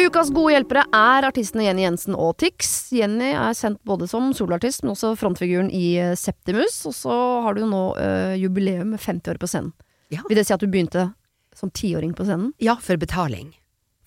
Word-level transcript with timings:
Ukas 0.00 0.30
gode 0.32 0.54
hjelpere 0.54 0.82
er 0.96 1.26
artistene 1.28 1.66
Jenny 1.66 1.82
Jensen 1.84 2.14
og 2.16 2.36
Tix. 2.40 2.88
Jenny 2.94 3.34
er 3.36 3.52
sendt 3.58 3.82
både 3.84 4.06
som 4.08 4.30
soloartist, 4.36 4.80
men 4.82 4.94
også 4.94 5.12
frontfiguren 5.20 5.68
i 5.76 5.92
eh, 6.00 6.14
Septimus. 6.16 6.78
Og 6.88 6.94
så 6.96 7.16
har 7.44 7.58
du 7.58 7.66
nå 7.68 7.82
uh, 7.98 8.32
jubileum 8.40 8.94
med 8.94 9.02
50 9.02 9.34
år 9.34 9.40
på 9.42 9.50
scenen. 9.50 9.72
Ja. 10.10 10.22
Vil 10.28 10.40
det 10.40 10.46
si 10.48 10.54
at 10.56 10.62
du 10.64 10.70
begynte 10.72 11.10
som 11.56 11.72
tiåring 11.76 12.14
på 12.16 12.24
scenen? 12.24 12.54
Ja, 12.62 12.78
for 12.80 12.96
betaling. 13.00 13.52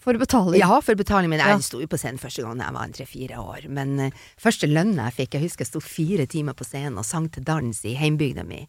For 0.03 0.17
betaling? 0.19 0.57
Ja, 0.59 0.81
for 0.83 0.97
betaling, 0.99 1.29
men 1.31 1.39
jeg 1.43 1.53
Ja. 1.53 1.59
sto 1.63 1.79
jo 1.79 1.87
på 1.87 1.99
scenen 2.01 2.19
første 2.19 2.43
gang 2.43 2.59
jeg 2.59 2.75
var 2.75 2.89
en 2.89 2.95
tre-fire 2.97 3.43
år. 3.43 3.69
Men 3.69 3.93
uh, 4.07 4.23
første 4.41 4.67
lønna 4.67 5.11
jeg 5.11 5.19
fikk, 5.21 5.37
jeg 5.37 5.45
husker 5.45 5.67
jeg 5.67 5.71
sto 5.75 5.83
fire 5.83 6.25
timer 6.25 6.57
på 6.57 6.65
scenen 6.67 6.97
og 6.99 7.05
sang 7.07 7.29
til 7.31 7.45
dans 7.47 7.85
i 7.85 7.93
heimbygda 7.99 8.43
mi. 8.47 8.65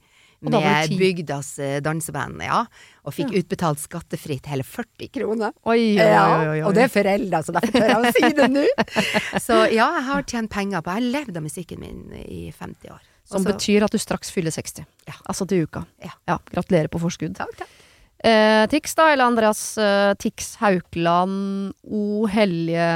Med 0.52 0.94
bygdas 0.98 1.58
eh, 1.62 1.78
danseband, 1.84 2.42
ja. 2.44 2.64
Og 3.04 3.14
fikk 3.16 3.34
utbetalt 3.40 3.82
skattefritt 3.82 4.48
hele 4.48 4.64
40 4.64 5.10
kroner. 5.14 5.54
Oi, 5.68 5.94
oi, 5.96 6.08
oi, 6.08 6.18
oi, 6.18 6.46
oi. 6.54 6.60
og 6.68 6.76
det 6.76 6.86
er 6.86 6.92
foreldre, 6.92 7.40
så 7.44 7.54
derfor 7.56 7.74
tør 7.74 7.90
jeg 7.90 8.00
å 8.00 8.12
si 8.16 8.30
det 8.38 8.50
nå. 8.52 8.66
Så 9.46 9.58
ja, 9.74 9.88
jeg 9.98 10.04
har 10.08 10.26
tjent 10.30 10.50
penger 10.52 10.84
på 10.84 10.92
Jeg 10.92 11.02
har 11.02 11.10
levd 11.18 11.38
av 11.40 11.44
musikken 11.44 11.80
min 11.82 12.04
i 12.24 12.46
50 12.54 12.94
år. 12.94 13.02
Som 13.24 13.40
Også, 13.40 13.54
betyr 13.54 13.86
at 13.86 13.94
du 13.94 14.00
straks 14.00 14.32
fyller 14.32 14.52
60. 14.52 14.84
Ja. 15.08 15.16
Altså 15.24 15.46
til 15.48 15.64
uka. 15.64 15.84
Ja. 16.04 16.38
gratulerer 16.52 16.92
på 16.92 17.00
forskudd. 17.02 17.36
Takk, 17.38 17.56
takk. 17.62 17.80
Eh, 18.24 18.64
Tix, 18.72 18.94
da, 18.96 19.10
eller 19.12 19.28
Andreas 19.28 19.60
eh, 19.76 20.14
Tix 20.16 20.54
Haukeland, 20.56 21.74
O 21.84 22.24
hellige 22.32 22.86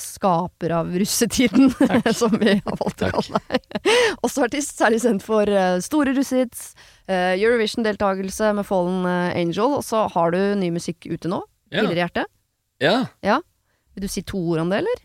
skaper 0.00 0.72
av 0.78 0.94
russetiden, 0.96 1.68
som 2.20 2.32
vi 2.40 2.54
har 2.56 2.78
valgt 2.80 3.04
å 3.04 3.10
kalle 3.12 3.42
deg. 3.50 3.90
Også 4.24 4.46
artist, 4.46 4.78
særlig 4.80 5.02
sendt 5.04 5.26
for 5.26 5.44
eh, 5.50 5.76
store 5.84 6.16
russehits, 6.16 6.70
eh, 7.04 7.34
Eurovision-deltakelse 7.36 8.54
med 8.56 8.64
Fallen 8.68 9.04
eh, 9.10 9.36
Angel, 9.42 9.76
og 9.80 9.84
så 9.84 10.06
har 10.16 10.32
du 10.32 10.40
ny 10.56 10.72
musikk 10.72 11.04
ute 11.10 11.28
nå. 11.28 11.42
Ja. 11.74 11.84
I 11.84 11.98
hjertet. 11.98 12.30
Ja. 12.80 13.40
Vil 13.94 14.06
du 14.06 14.10
si 14.10 14.24
to 14.24 14.40
ord 14.54 14.64
om 14.64 14.72
det, 14.72 14.80
eller? 14.86 15.04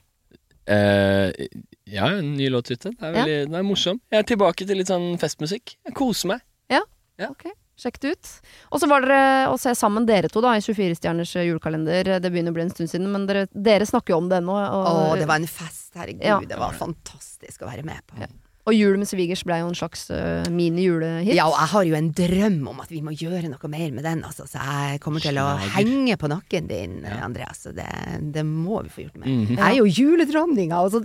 Eh, 0.69 1.47
ja, 1.91 2.07
en 2.13 2.35
ny 2.37 2.47
låt 2.53 2.71
ute. 2.71 2.93
Det 2.93 3.03
er, 3.03 3.15
veldig, 3.19 3.39
det 3.51 3.57
er 3.59 3.65
morsom. 3.67 3.99
Jeg 4.13 4.23
er 4.23 4.27
tilbake 4.31 4.67
til 4.69 4.79
litt 4.79 4.91
sånn 4.91 5.11
festmusikk. 5.19 5.75
Jeg 5.89 5.95
koser 5.97 6.37
meg. 6.37 6.45
Ja. 6.71 6.85
Ok, 7.27 7.49
sjekk 7.81 7.99
det 8.03 8.11
ut. 8.15 8.33
Og 8.73 8.81
så 8.83 8.89
var 8.91 9.05
dere 9.05 9.21
å 9.53 9.57
se 9.61 9.73
sammen, 9.79 10.05
dere 10.09 10.29
to, 10.31 10.41
da, 10.43 10.55
i 10.59 10.63
24-stjerners 10.65 11.33
julekalender. 11.47 12.15
Det 12.19 12.29
begynner 12.33 12.53
å 12.53 12.57
bli 12.59 12.67
en 12.67 12.73
stund 12.75 12.91
siden, 12.91 13.09
men 13.13 13.25
dere, 13.29 13.47
dere 13.53 13.87
snakker 13.89 14.13
jo 14.15 14.21
om 14.23 14.29
det 14.31 14.41
ennå. 14.43 14.59
Å, 14.59 15.15
det 15.19 15.27
var 15.29 15.39
en 15.41 15.47
fest, 15.49 15.89
herregud. 15.97 16.23
Ja. 16.27 16.37
Det 16.45 16.59
var 16.59 16.77
fantastisk 16.77 17.63
å 17.65 17.71
være 17.71 17.87
med 17.87 18.03
på. 18.09 18.19
Ja. 18.21 18.27
og 18.69 18.75
Jul 18.77 18.99
med 19.01 19.07
svigers 19.09 19.41
ble 19.47 19.55
jo 19.63 19.69
en 19.71 19.77
slags 19.79 20.03
uh, 20.13 20.43
mini-julehit. 20.53 21.31
Ja, 21.33 21.47
og 21.49 21.55
jeg 21.57 21.71
har 21.71 21.87
jo 21.89 21.95
en 21.97 22.09
drøm 22.13 22.59
om 22.69 22.81
at 22.83 22.91
vi 22.93 22.99
må 23.01 23.15
gjøre 23.17 23.49
noe 23.49 23.71
mer 23.71 23.89
med 23.95 24.05
den, 24.05 24.21
altså. 24.27 24.45
Så 24.45 24.61
jeg 24.61 24.99
kommer 25.01 25.23
til 25.23 25.39
å 25.41 25.47
henge 25.79 26.19
på 26.21 26.29
nakken 26.29 26.67
din, 26.69 26.99
Ja. 27.07 27.23
Andreas. 27.25 27.63
Så 27.65 27.73
det, 27.73 27.87
det 28.35 28.43
må 28.45 28.83
vi 28.85 28.93
få 28.93 29.07
gjort 29.07 29.17
med. 29.23 29.27
Mhm. 29.31 29.55
Jeg 29.57 29.65
er 29.71 29.77
jo 29.79 29.89
juledronninga, 29.89 30.83
altså. 30.85 31.01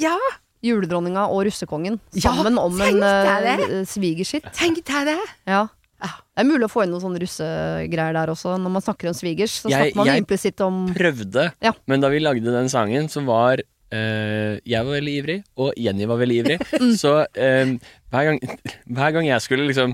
Ja, 0.00 0.16
Juledronninga 0.62 1.26
og 1.32 1.44
russekongen 1.48 1.98
Ja, 2.14 2.30
sammen 2.34 2.58
om 2.60 2.80
en 2.80 3.02
uh, 3.02 3.84
svigerskitt. 3.88 4.44
tenkte 4.56 4.92
jeg 4.92 5.06
det? 5.14 5.18
Ja. 5.48 5.66
Ja. 6.00 6.10
Det 6.36 6.44
er 6.44 6.48
mulig 6.48 6.64
å 6.64 6.72
få 6.72 6.82
inn 6.84 6.90
noen 6.94 7.02
sånne 7.02 7.20
russegreier 7.20 8.14
der 8.16 8.30
også. 8.32 8.54
Når 8.60 8.70
man 8.72 8.80
snakker 8.84 9.08
om 9.10 9.14
svigers, 9.16 9.58
så 9.60 9.68
Jeg- 9.68 9.92
snakker 9.92 9.96
man 9.96 10.06
jeg- 10.06 10.22
implisitt 10.24 10.60
om 10.64 10.94
Prøvde, 10.94 11.52
Ja. 11.60 11.72
men 11.86 12.00
da 12.00 12.08
vi 12.08 12.18
lagde 12.20 12.44
den 12.44 12.68
sangen, 12.72 13.08
så 13.08 13.24
var 13.24 13.58
uh, 13.92 14.56
jeg 14.64 14.84
var 14.84 14.92
veldig 15.00 15.14
ivrig, 15.22 15.44
og 15.58 15.74
Jenny 15.76 16.06
var 16.06 16.16
veldig 16.16 16.38
ivrig. 16.44 16.58
Mm. 16.80 16.94
så 16.96 17.26
eh, 17.34 17.76
hver, 18.10 18.24
gang, 18.24 18.38
hver 18.96 19.12
gang 19.12 19.26
jeg 19.26 19.40
skulle 19.42 19.66
liksom 19.68 19.92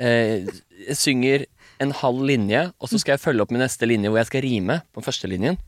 uh, 0.00 0.50
Jeg 0.88 0.96
synger 0.96 1.44
en 1.80 1.90
halv 1.92 2.22
linje, 2.22 2.72
og 2.80 2.88
så 2.88 2.98
skal 2.98 3.12
jeg 3.14 3.20
følge 3.20 3.42
opp 3.42 3.50
med 3.50 3.60
neste 3.60 3.86
linje 3.86 4.08
hvor 4.10 4.18
jeg 4.18 4.26
skal 4.26 4.42
rime 4.42 4.80
på 4.94 5.02
første 5.04 5.28
linjen. 5.28 5.58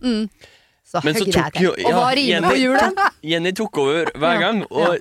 Så 0.87 1.01
Men 1.03 1.17
så 1.19 1.25
tok 1.27 1.57
jo 1.59 1.73
Og 1.75 2.19
Jenny, 2.21 2.61
tok- 2.79 3.01
Jenny 3.33 3.51
tok 3.59 3.79
over 3.83 4.11
hver 4.23 4.39
gang, 4.39 4.61
og 4.71 5.01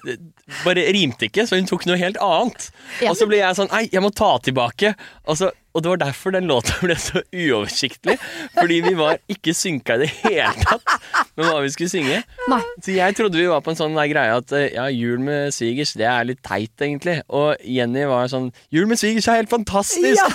bare 0.65 0.85
rimte 0.93 1.27
ikke, 1.27 1.45
så 1.45 1.59
hun 1.59 1.67
tok 1.69 1.85
noe 1.89 1.97
helt 2.01 2.17
annet. 2.21 2.71
Ja. 3.03 3.11
Og 3.11 3.19
så 3.19 3.27
ble 3.29 3.37
jeg 3.43 3.57
sånn 3.57 3.69
Nei, 3.69 3.83
jeg 3.93 4.01
må 4.01 4.09
ta 4.13 4.31
tilbake. 4.45 4.95
Og, 5.29 5.37
så, 5.37 5.51
og 5.77 5.83
det 5.85 5.91
var 5.91 6.01
derfor 6.01 6.33
den 6.33 6.49
låta 6.49 6.73
ble 6.81 6.97
så 7.01 7.21
uoversiktlig. 7.29 8.17
Fordi 8.57 8.79
vi 8.87 8.95
var 8.97 9.21
ikke 9.29 9.53
synka 9.57 9.97
i 9.99 10.03
det 10.07 10.09
hele 10.23 10.53
tatt 10.65 10.95
med 11.37 11.49
hva 11.49 11.59
vi 11.61 11.69
skulle 11.73 11.91
synge. 11.93 12.19
Nei. 12.49 12.61
Så 12.81 12.95
jeg 12.97 13.17
trodde 13.19 13.37
vi 13.41 13.47
var 13.51 13.61
på 13.65 13.73
en 13.73 13.79
sånn 13.79 13.97
greie 14.09 14.35
at 14.39 14.53
eh, 14.57 14.67
ja, 14.73 14.87
jul 14.89 15.21
med 15.21 15.53
svigers, 15.53 15.93
det 15.99 16.09
er 16.09 16.25
litt 16.31 16.41
teit, 16.45 16.73
egentlig. 16.81 17.19
Og 17.29 17.61
Jenny 17.61 18.05
var 18.09 18.29
sånn 18.31 18.49
Jul 18.73 18.89
med 18.89 19.01
svigers 19.01 19.29
er 19.29 19.41
helt 19.43 19.53
fantastisk! 19.53 20.17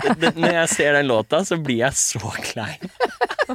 Det, 0.00 0.30
når 0.38 0.54
jeg 0.54 0.68
ser 0.72 0.94
den 0.96 1.08
låta, 1.10 1.42
så 1.44 1.58
blir 1.60 1.82
jeg 1.82 1.96
så 1.98 2.30
klein. 2.40 2.86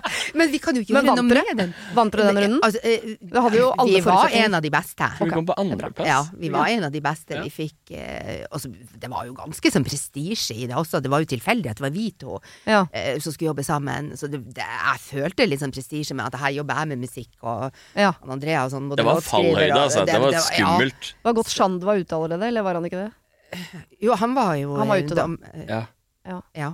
Men 0.39 0.51
vi 0.51 0.59
kan 0.63 0.77
jo 0.77 0.83
ikke 0.85 0.95
gjøre 0.95 1.15
noe 1.15 1.25
med 1.27 1.51
den. 1.59 1.73
Vant 1.97 2.13
dere 2.15 2.27
den 2.29 2.39
runden? 2.43 2.59
Altså, 2.65 2.81
eh, 2.83 3.15
Det 3.21 3.43
hadde 3.47 3.59
jo 3.59 3.69
alle 3.73 3.95
vi 3.95 4.03
var 4.05 4.35
en 4.41 4.57
av 4.59 4.65
de 4.65 4.71
beste. 4.73 5.09
Okay. 5.15 5.27
vi 5.29 5.35
kom 5.35 5.47
på 5.49 5.57
andreplass. 5.61 6.09
Ja, 6.09 6.19
vi 6.39 6.51
var 6.53 6.71
en 6.71 6.87
av 6.87 6.93
de 6.93 7.01
beste. 7.05 7.37
Ja. 7.37 7.43
Vi 7.45 7.53
fikk 7.53 7.93
eh, 7.95 8.45
altså, 8.49 8.71
Det 8.71 9.09
var 9.11 9.27
jo 9.29 9.35
ganske 9.37 9.71
sånn 9.73 9.87
prestisje 9.87 10.57
i 10.57 10.69
det 10.69 10.77
også. 10.79 11.01
Det 11.03 11.11
var 11.11 11.23
jo 11.23 11.31
tilfeldig 11.35 11.73
at 11.73 11.81
det 11.81 11.87
var 11.87 11.95
vi 11.95 12.07
to 12.19 12.39
Ja. 12.65 12.85
eh, 12.91 13.19
som 13.19 13.33
skulle 13.35 13.51
jobbe 13.53 13.65
sammen. 13.67 14.13
Så 14.19 14.29
det, 14.31 14.41
det, 14.55 14.65
jeg 14.65 15.03
følte 15.07 15.49
litt 15.49 15.63
sånn 15.63 15.75
prestisje 15.75 16.17
med 16.17 16.29
at 16.29 16.39
her 16.41 16.55
jobber 16.59 16.81
jeg 16.81 16.93
med 16.93 17.03
musikk, 17.05 17.33
og 17.43 17.69
ja. 17.97 18.13
Andrea 18.25 18.65
og 18.65 18.73
sånn. 18.73 18.89
Det 18.95 19.05
var 19.05 19.21
fallhøyde, 19.23 19.75
altså. 19.75 20.05
Det 20.07 20.19
var 20.21 20.35
ja. 20.35 20.43
skummelt. 20.43 21.13
Det 21.15 21.29
var 21.29 21.37
godt 21.41 21.53
Shand 21.55 21.83
var 21.85 22.01
ute 22.01 22.17
allerede, 22.17 22.49
eller 22.49 22.65
var 22.65 22.79
han 22.79 22.87
ikke 22.87 23.05
det? 23.05 23.11
Jo, 24.03 24.15
han 24.19 24.33
var 24.35 24.55
jo 24.59 24.75
Han 24.75 24.89
var 24.89 25.03
ute 25.03 25.15
da. 25.15 25.27
Ja. 25.69 26.39
ja. 26.57 26.71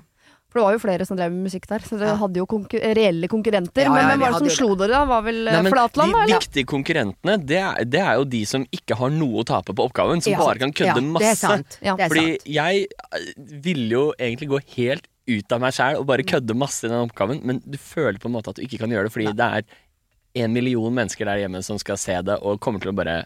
For 0.52 0.60
det 0.60 0.64
var 0.66 0.74
jo 0.76 0.80
flere 0.84 1.06
som 1.08 1.16
drev 1.16 1.32
med 1.32 1.46
musikk 1.48 1.64
der, 1.70 1.80
så 1.80 1.96
dere 1.96 2.10
Ja. 2.12 2.16
hadde 2.20 2.42
jo 2.42 2.46
konkur 2.46 2.82
reelle 2.84 3.28
konkurrenter. 3.32 3.86
Ja, 3.86 3.88
ja, 3.88 3.94
men 3.96 4.10
hvem 4.10 4.20
var 4.20 4.34
det 4.34 4.36
som 4.36 4.48
hadde 4.48 4.56
slo 4.58 4.76
dere, 4.76 4.90
da? 4.92 5.06
Var 5.08 5.22
vel 5.24 5.40
Nei, 5.48 5.72
Flatland? 5.72 6.12
De 6.12 6.20
Eller? 6.26 6.40
viktige 6.44 6.66
konkurrentene, 6.68 7.38
det 7.48 7.58
er, 7.62 7.86
det 7.86 8.02
er 8.04 8.14
jo 8.20 8.26
de 8.26 8.42
som 8.50 8.66
ikke 8.76 8.98
har 9.00 9.10
noe 9.16 9.40
å 9.42 9.46
tape 9.48 9.72
på 9.78 9.86
oppgaven, 9.88 10.22
som 10.22 10.34
bare 10.36 10.60
kan 10.60 10.74
kødde 10.76 11.02
masse. 11.08 11.30
Det 11.30 11.38
sant. 11.40 11.78
Ja. 11.82 11.96
Fordi 11.96 12.38
jeg 12.46 12.84
eh, 12.92 13.32
ville 13.64 13.90
jo 13.96 14.04
egentlig 14.20 14.50
gå 14.52 14.60
helt 14.76 15.08
ut 15.32 15.52
av 15.56 15.62
meg 15.64 15.72
sjæl 15.78 16.00
og 16.02 16.06
bare 16.10 16.24
kødde 16.28 16.54
masse 16.58 16.84
i 16.84 16.90
den 16.92 17.08
oppgaven, 17.08 17.40
men 17.48 17.62
du 17.64 17.78
føler 17.80 18.20
på 18.20 18.28
en 18.28 18.36
måte 18.36 18.52
at 18.52 18.60
du 18.60 18.66
ikke 18.68 18.82
kan 18.84 18.92
gjøre 18.92 19.08
det, 19.08 19.14
fordi 19.16 19.32
det 19.38 19.48
er 19.62 20.44
en 20.44 20.52
million 20.52 20.92
mennesker 20.94 21.26
der 21.28 21.46
hjemme 21.46 21.64
som 21.64 21.80
skal 21.80 21.96
se 21.98 22.20
det, 22.28 22.38
og 22.44 22.60
kommer 22.60 22.80
til 22.84 22.92
å 22.92 22.96
bare 22.98 23.22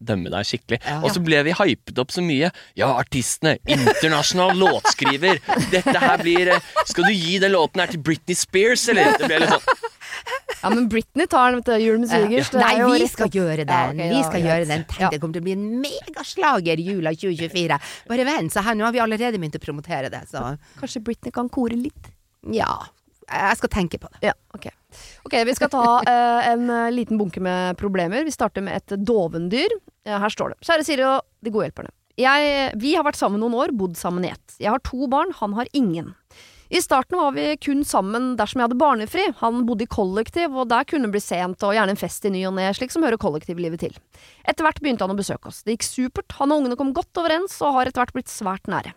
dømme 0.00 0.30
deg 0.30 0.46
skikkelig. 0.46 0.78
Ja. 0.86 1.00
Og 1.02 1.10
så 1.14 1.20
ble 1.24 1.40
vi 1.46 1.52
hypet 1.58 1.98
opp 1.98 2.12
så 2.14 2.22
mye. 2.22 2.50
Ja, 2.78 2.88
artistene, 3.00 3.56
internasjonal 3.66 4.56
låtskriver. 4.62 5.40
Dette 5.72 5.98
her 5.98 6.18
blir 6.22 6.52
eh, 6.54 6.72
Skal 6.86 7.08
du 7.10 7.14
gi 7.14 7.38
den 7.42 7.52
låten 7.54 7.82
her 7.82 7.90
til 7.92 8.00
Britney 8.06 8.34
Spears, 8.38 8.88
eller? 8.92 9.16
Det 9.18 9.28
ble 9.30 9.40
litt 9.44 9.54
sånn 9.56 9.86
Ja, 10.58 10.70
men 10.74 10.88
Britney 10.90 11.28
tar 11.30 11.52
den 11.54 11.62
til 11.62 11.82
Jul 11.84 11.98
med 12.02 12.10
svigers. 12.10 12.48
er 12.54 12.58
Nei, 12.64 12.98
vi 12.98 13.06
skal 13.10 13.30
gjøre 13.30 13.64
den. 13.68 14.00
Vi 14.10 14.22
skal 14.26 14.42
gjøre 14.42 14.66
den. 14.66 14.84
Tenk, 14.88 15.00
Ja. 15.04 15.10
det 15.12 15.20
kommer 15.22 15.36
til 15.38 15.44
å 15.44 15.46
bli 15.46 15.54
en 15.54 15.66
megaslager 15.84 16.80
jula 16.82 17.12
2024. 17.14 17.78
Bare 18.10 18.24
vent, 18.26 18.52
så 18.54 18.64
her 18.66 18.74
nå 18.74 18.86
har 18.88 18.94
vi 18.96 19.02
allerede 19.04 19.38
begynt 19.38 19.58
å 19.60 19.62
promotere 19.62 20.10
det, 20.10 20.24
så 20.32 20.56
Kanskje 20.80 21.04
Britney 21.06 21.30
kan 21.34 21.48
kore 21.48 21.78
litt? 21.78 22.10
ja. 22.50 22.70
Jeg 23.28 23.56
skal 23.60 23.68
tenke 23.68 23.98
på 24.00 24.08
det. 24.08 24.30
Ja, 24.30 24.32
ok. 24.56 24.70
Ok, 25.24 25.36
Vi 25.46 25.54
skal 25.54 25.70
ta 25.72 25.84
eh, 26.12 26.50
en 26.52 26.70
eh, 26.70 26.90
liten 26.94 27.18
bunke 27.20 27.40
med 27.44 27.76
problemer. 27.80 28.24
Vi 28.24 28.34
starter 28.34 28.64
med 28.64 28.80
et 28.80 28.98
dovendyr. 29.04 29.72
Eh, 30.06 30.18
her 30.18 30.32
står 30.32 30.54
det. 30.54 30.60
Kjære 30.68 30.86
Siri 30.86 31.06
og 31.08 31.24
de 31.44 31.54
gode 31.54 31.68
hjelperne. 31.68 31.94
Jeg, 32.18 32.72
vi 32.82 32.96
har 32.98 33.04
vært 33.06 33.18
sammen 33.20 33.38
noen 33.38 33.54
år, 33.54 33.72
bodd 33.78 33.94
sammen 33.98 34.24
i 34.26 34.32
ett. 34.32 34.56
Jeg 34.58 34.72
har 34.74 34.82
to 34.82 35.06
barn, 35.10 35.30
han 35.38 35.52
har 35.54 35.68
ingen. 35.76 36.16
I 36.68 36.80
starten 36.82 37.16
var 37.16 37.32
vi 37.32 37.54
kun 37.56 37.84
sammen 37.86 38.34
dersom 38.36 38.60
jeg 38.60 38.66
hadde 38.66 38.80
barnefri. 38.80 39.22
Han 39.38 39.62
bodde 39.64 39.86
i 39.86 39.88
kollektiv, 39.88 40.52
og 40.52 40.68
der 40.68 40.84
kunne 40.88 41.06
det 41.06 41.14
bli 41.14 41.22
sent 41.24 41.62
og 41.64 41.72
gjerne 41.76 41.94
en 41.94 42.00
fest 42.00 42.26
i 42.28 42.32
ny 42.34 42.42
og 42.50 42.56
ne, 42.58 42.66
slik 42.76 42.92
som 42.92 43.06
hører 43.06 43.20
kollektivlivet 43.22 43.80
til. 43.86 43.94
Etter 44.44 44.66
hvert 44.66 44.82
begynte 44.82 45.06
han 45.06 45.14
å 45.14 45.16
besøke 45.16 45.48
oss. 45.48 45.62
Det 45.64 45.78
gikk 45.78 45.86
supert, 45.86 46.36
han 46.40 46.52
og 46.52 46.64
ungene 46.64 46.76
kom 46.80 46.92
godt 46.96 47.22
overens 47.22 47.56
og 47.62 47.78
har 47.78 47.88
etter 47.88 48.02
hvert 48.02 48.18
blitt 48.18 48.32
svært 48.32 48.68
nære. 48.68 48.92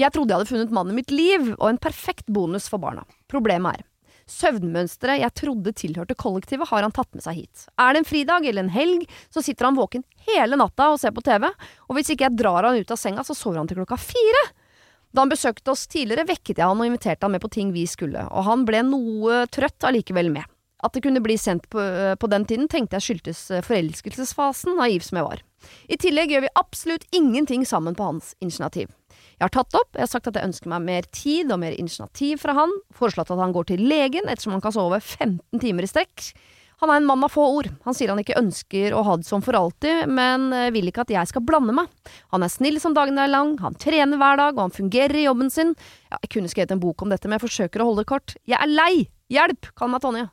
Jeg 0.00 0.14
trodde 0.14 0.32
jeg 0.32 0.40
hadde 0.40 0.52
funnet 0.54 0.72
mannen 0.78 0.94
i 0.94 1.02
mitt 1.02 1.12
liv, 1.12 1.52
og 1.58 1.68
en 1.68 1.82
perfekt 1.82 2.30
bonus 2.30 2.70
for 2.72 2.80
barna. 2.80 3.04
Problemet 3.28 3.82
er 3.82 3.89
Søvnmønsteret 4.30 5.24
jeg 5.24 5.34
trodde 5.40 5.72
tilhørte 5.74 6.16
kollektivet, 6.18 6.68
har 6.70 6.86
han 6.86 6.94
tatt 6.94 7.10
med 7.16 7.24
seg 7.24 7.42
hit. 7.42 7.66
Er 7.80 7.92
det 7.92 8.02
en 8.02 8.08
fridag 8.08 8.46
eller 8.46 8.64
en 8.64 8.72
helg, 8.72 9.04
så 9.32 9.42
sitter 9.42 9.66
han 9.68 9.78
våken 9.78 10.04
hele 10.28 10.58
natta 10.60 10.92
og 10.92 11.00
ser 11.02 11.14
på 11.16 11.24
TV, 11.26 11.48
og 11.50 11.98
hvis 11.98 12.12
ikke 12.14 12.28
jeg 12.28 12.38
drar 12.38 12.68
han 12.68 12.78
ut 12.78 12.94
av 12.94 13.00
senga, 13.00 13.26
så 13.26 13.36
sover 13.36 13.60
han 13.60 13.70
til 13.70 13.80
klokka 13.80 13.98
fire. 14.00 14.44
Da 15.10 15.24
han 15.24 15.32
besøkte 15.32 15.72
oss 15.72 15.88
tidligere, 15.90 16.28
vekket 16.28 16.60
jeg 16.60 16.70
han 16.70 16.78
og 16.78 16.86
inviterte 16.86 17.26
han 17.26 17.34
med 17.34 17.42
på 17.42 17.50
ting 17.50 17.74
vi 17.74 17.82
skulle, 17.90 18.22
og 18.30 18.46
han 18.46 18.62
ble 18.68 18.84
noe 18.86 19.44
trøtt 19.50 19.88
allikevel 19.88 20.30
med. 20.30 20.46
At 20.80 20.94
det 20.94 21.02
kunne 21.04 21.20
bli 21.20 21.36
sendt 21.36 21.66
på, 21.72 21.82
på 22.16 22.30
den 22.32 22.46
tiden, 22.48 22.70
tenkte 22.70 22.96
jeg 22.96 23.08
skyldtes 23.08 23.42
eh, 23.52 23.64
forelskelsesfasen, 23.66 24.78
naiv 24.78 25.04
som 25.04 25.18
jeg 25.20 25.26
var. 25.26 25.42
I 25.92 25.98
tillegg 26.00 26.32
gjør 26.32 26.46
vi 26.46 26.54
absolutt 26.56 27.04
ingenting 27.12 27.66
sammen 27.68 27.98
på 27.98 28.06
hans 28.06 28.32
initiativ. 28.40 28.88
Jeg 29.40 29.48
har 29.48 29.52
tatt 29.54 29.76
opp, 29.78 29.94
jeg 29.96 30.04
har 30.04 30.10
sagt 30.10 30.26
at 30.28 30.36
jeg 30.36 30.44
ønsker 30.50 30.68
meg 30.68 30.82
mer 30.84 31.06
tid 31.16 31.48
og 31.48 31.62
mer 31.62 31.72
initiativ 31.72 32.42
fra 32.42 32.52
han, 32.58 32.72
foreslått 32.92 33.30
at 33.32 33.40
han 33.40 33.54
går 33.56 33.70
til 33.70 33.86
legen 33.88 34.26
ettersom 34.28 34.52
han 34.52 34.60
kan 34.60 34.74
sove 34.76 34.98
15 35.00 35.62
timer 35.62 35.86
i 35.86 35.88
strekk. 35.88 36.26
Han 36.84 36.92
er 36.92 37.00
en 37.00 37.06
mann 37.08 37.24
av 37.24 37.32
få 37.32 37.46
ord. 37.56 37.70
Han 37.86 37.96
sier 37.96 38.12
han 38.12 38.20
ikke 38.20 38.36
ønsker 38.36 38.92
å 38.96 39.00
ha 39.04 39.14
det 39.16 39.28
sånn 39.28 39.44
for 39.44 39.56
alltid, 39.56 40.08
men 40.12 40.48
eh, 40.56 40.68
vil 40.72 40.88
ikke 40.88 41.06
at 41.06 41.12
jeg 41.12 41.28
skal 41.28 41.44
blande 41.48 41.72
meg. 41.76 41.88
Han 42.36 42.44
er 42.44 42.52
snill 42.52 42.76
som 42.84 42.96
dagen 42.96 43.20
er 43.20 43.32
lang, 43.32 43.54
han 43.64 43.76
trener 43.80 44.20
hver 44.20 44.40
dag, 44.40 44.56
og 44.56 44.66
han 44.66 44.76
fungerer 44.76 45.16
i 45.20 45.26
jobben 45.26 45.52
sin. 45.52 45.72
Ja, 46.08 46.18
jeg 46.18 46.32
kunne 46.36 46.52
skrevet 46.52 46.76
en 46.76 46.82
bok 46.84 47.04
om 47.04 47.12
dette, 47.12 47.28
men 47.28 47.36
jeg 47.36 47.46
forsøker 47.46 47.84
å 47.84 47.90
holde 47.90 48.04
det 48.04 48.12
kort. 48.12 48.36
Jeg 48.48 48.60
er 48.60 48.72
lei! 48.72 48.92
Hjelp! 49.32 49.72
Kall 49.76 49.92
meg 49.92 50.04
Tonje. 50.04 50.28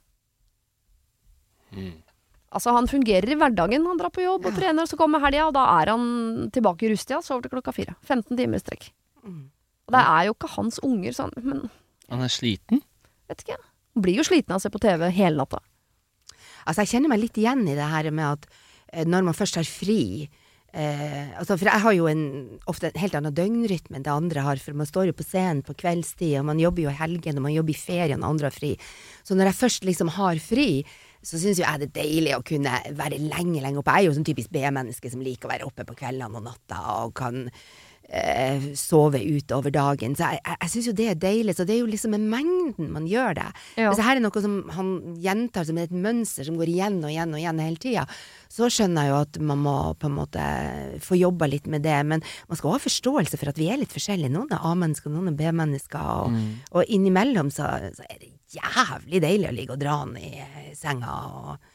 Altså, 2.57 2.73
han 2.73 2.89
fungerer 2.89 3.29
i 3.29 3.37
hverdagen. 3.37 3.85
Han 3.85 3.99
drar 3.99 4.13
på 4.13 4.23
jobb 4.25 4.47
og 4.49 4.55
trener, 4.57 4.89
så 4.89 4.97
kommer 4.99 5.21
helga, 5.21 5.47
og 5.51 5.55
da 5.57 5.65
er 5.77 5.93
han 5.93 6.49
tilbake 6.55 6.87
i 6.87 6.91
rustida. 6.93 7.21
sover 7.21 7.45
til 7.45 7.53
klokka 7.53 7.73
fire. 7.75 7.93
15 8.01 8.33
timer 8.33 8.57
i 8.57 8.63
strekk. 8.63 8.89
Og 9.87 9.95
det 9.95 10.03
er 10.03 10.27
jo 10.27 10.33
ikke 10.35 10.49
hans 10.57 10.81
unger, 10.83 11.13
sånn, 11.15 11.31
men 11.39 11.67
Han 12.09 12.23
er 12.23 12.31
sliten. 12.31 12.81
vet 13.29 13.43
ikke. 13.43 13.57
Han 13.95 14.03
blir 14.03 14.19
jo 14.19 14.25
sliten 14.27 14.51
av 14.51 14.59
å 14.59 14.63
se 14.63 14.71
på 14.73 14.81
TV 14.83 15.09
hele 15.11 15.37
natta. 15.39 15.61
Altså, 16.67 16.83
jeg 16.83 16.91
kjenner 16.95 17.13
meg 17.13 17.21
litt 17.23 17.37
igjen 17.39 17.63
i 17.67 17.77
det 17.77 17.87
her 17.87 18.09
med 18.11 18.27
at 18.27 18.49
eh, 18.91 19.05
når 19.07 19.23
man 19.29 19.37
først 19.37 19.55
har 19.55 19.67
fri 19.67 20.27
eh, 20.73 21.31
altså, 21.39 21.55
For 21.55 21.69
jeg 21.69 21.83
har 21.83 21.95
jo 21.95 22.07
en, 22.11 22.23
ofte 22.67 22.89
en 22.89 22.99
helt 22.99 23.15
annen 23.15 23.35
døgnrytme 23.35 23.97
enn 23.99 24.03
det 24.05 24.11
andre 24.11 24.43
har, 24.43 24.59
for 24.59 24.75
man 24.75 24.89
står 24.89 25.09
jo 25.11 25.15
på 25.17 25.27
scenen 25.27 25.63
på 25.63 25.75
kveldstid, 25.79 26.35
og 26.41 26.49
man 26.51 26.59
jobber 26.59 26.83
jo 26.83 26.91
i 26.91 26.99
helgen, 26.99 27.39
og 27.39 27.47
man 27.47 27.55
jobber 27.55 27.75
i 27.75 27.79
ferien, 27.79 28.23
og 28.23 28.35
andre 28.35 28.51
har 28.51 28.57
fri. 28.57 28.73
Så 29.23 29.35
når 29.35 29.51
jeg 29.51 29.59
først 29.61 29.87
liksom 29.87 30.11
har 30.19 30.43
fri, 30.43 30.69
så 31.27 31.39
syns 31.41 31.59
jo 31.59 31.65
jeg 31.65 31.81
det 31.81 31.89
er 31.89 31.97
deilig 31.97 32.35
å 32.37 32.43
kunne 32.45 32.77
være 32.95 33.19
lenge, 33.19 33.59
lenge 33.59 33.81
oppe. 33.81 33.97
Jeg 33.97 34.05
er 34.05 34.07
jo 34.07 34.15
sånn 34.15 34.27
typisk 34.27 34.53
B-menneske 34.53 35.11
som 35.11 35.23
liker 35.25 35.49
å 35.49 35.51
være 35.51 35.67
oppe 35.67 35.83
på 35.87 35.97
kveldene 35.99 36.39
og 36.39 36.45
natta, 36.45 36.79
og 37.03 37.15
kan 37.19 37.49
eh, 38.09 38.69
sove 38.77 39.19
ut 39.19 39.51
over 39.55 39.73
dagen. 39.73 40.15
Så 40.17 40.27
jeg, 40.31 40.41
jeg, 40.43 40.57
jeg 40.61 40.73
syns 40.73 40.89
jo 40.89 40.95
det 40.97 41.07
er 41.11 41.19
deilig. 41.21 41.55
Så 41.57 41.65
det 41.67 41.75
er 41.75 41.81
jo 41.81 41.89
liksom 41.91 42.13
med 42.15 42.25
mengden 42.31 42.89
man 42.93 43.07
gjør 43.09 43.37
det. 43.39 43.47
Ja. 43.75 43.89
Hvis 43.89 43.99
det 44.01 44.07
her 44.07 44.19
er 44.19 44.23
noe 44.23 44.43
som 44.43 44.57
han 44.75 44.91
gjentar 45.23 45.67
som 45.67 45.79
et 45.81 45.93
mønster 45.93 46.47
som 46.47 46.59
går 46.59 46.71
igjen 46.73 46.99
og 47.03 47.11
igjen 47.11 47.35
og 47.35 47.41
igjen 47.41 47.63
hele 47.63 47.81
tida, 47.83 48.07
så 48.51 48.69
skjønner 48.71 49.07
jeg 49.07 49.13
jo 49.13 49.19
at 49.25 49.39
man 49.51 49.63
må 49.65 49.77
på 49.99 50.09
en 50.09 50.17
måte 50.17 50.47
få 51.03 51.19
jobba 51.19 51.49
litt 51.51 51.67
med 51.71 51.85
det. 51.87 51.99
Men 52.07 52.23
man 52.47 52.59
skal 52.59 52.75
ha 52.75 52.81
forståelse 52.83 53.39
for 53.39 53.51
at 53.51 53.61
vi 53.61 53.69
er 53.73 53.81
litt 53.81 53.95
forskjellige. 53.95 54.33
Noen 54.33 54.53
er 54.55 54.65
A-mennesker, 54.67 55.13
noen 55.13 55.33
er 55.33 55.39
B-mennesker. 55.39 56.11
Og, 56.27 56.37
og 56.73 56.93
innimellom 56.93 57.51
så, 57.53 57.69
så 57.97 58.07
er 58.07 58.21
det 58.21 58.33
jævlig 58.55 59.19
deilig 59.23 59.49
å 59.49 59.55
ligge 59.55 59.75
og 59.75 59.81
dra 59.81 59.97
han 60.05 60.15
i 60.19 60.29
senga 60.77 61.17
og 61.27 61.73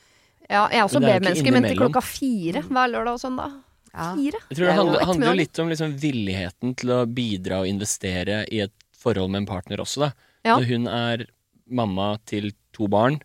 Ja, 0.50 0.66
jeg 0.72 0.80
er 0.80 0.84
også 0.84 1.00
B-menneske, 1.00 1.52
men 1.54 1.64
til 1.64 1.78
klokka 1.78 2.02
fire 2.04 2.64
hver 2.66 2.90
lørdag 2.90 3.14
og 3.16 3.20
søndag. 3.22 3.60
Ja. 3.92 4.08
Fire? 4.16 4.40
Jeg 4.48 4.56
tror 4.56 4.64
det 4.64 4.72
er 4.72 4.80
handler, 4.80 5.06
handler 5.08 5.30
jo 5.30 5.40
litt 5.42 5.60
om 5.62 5.72
liksom 5.72 5.96
villigheten 6.00 6.74
til 6.80 6.94
å 6.94 7.02
bidra 7.06 7.62
og 7.62 7.70
investere 7.70 8.42
i 8.48 8.62
et 8.64 8.74
forhold 9.02 9.32
med 9.32 9.42
en 9.42 9.50
partner 9.50 9.82
også, 9.82 10.06
da. 10.06 10.10
Ja. 10.46 10.56
Når 10.56 10.68
hun 10.70 10.88
er 10.90 11.26
mamma 11.72 12.08
til 12.28 12.50
to 12.74 12.88
barn 12.90 13.20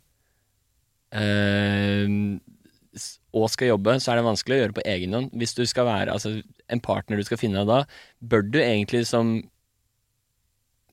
eh, 1.16 2.08
og 3.38 3.52
skal 3.54 3.72
jobbe, 3.74 3.98
så 4.02 4.12
er 4.12 4.20
det 4.20 4.28
vanskelig 4.28 4.58
å 4.58 4.62
gjøre 4.62 4.78
på 4.78 4.88
egen 4.94 5.16
hånd. 5.18 5.30
Hvis 5.38 5.56
du 5.58 5.64
skal 5.70 5.88
være 5.90 6.14
altså, 6.14 6.38
en 6.74 6.84
partner 6.84 7.20
du 7.20 7.26
skal 7.28 7.40
finne 7.42 7.62
deg 7.62 7.70
da, 7.70 7.80
bør 8.20 8.46
du 8.48 8.60
egentlig 8.62 9.06
som 9.10 9.38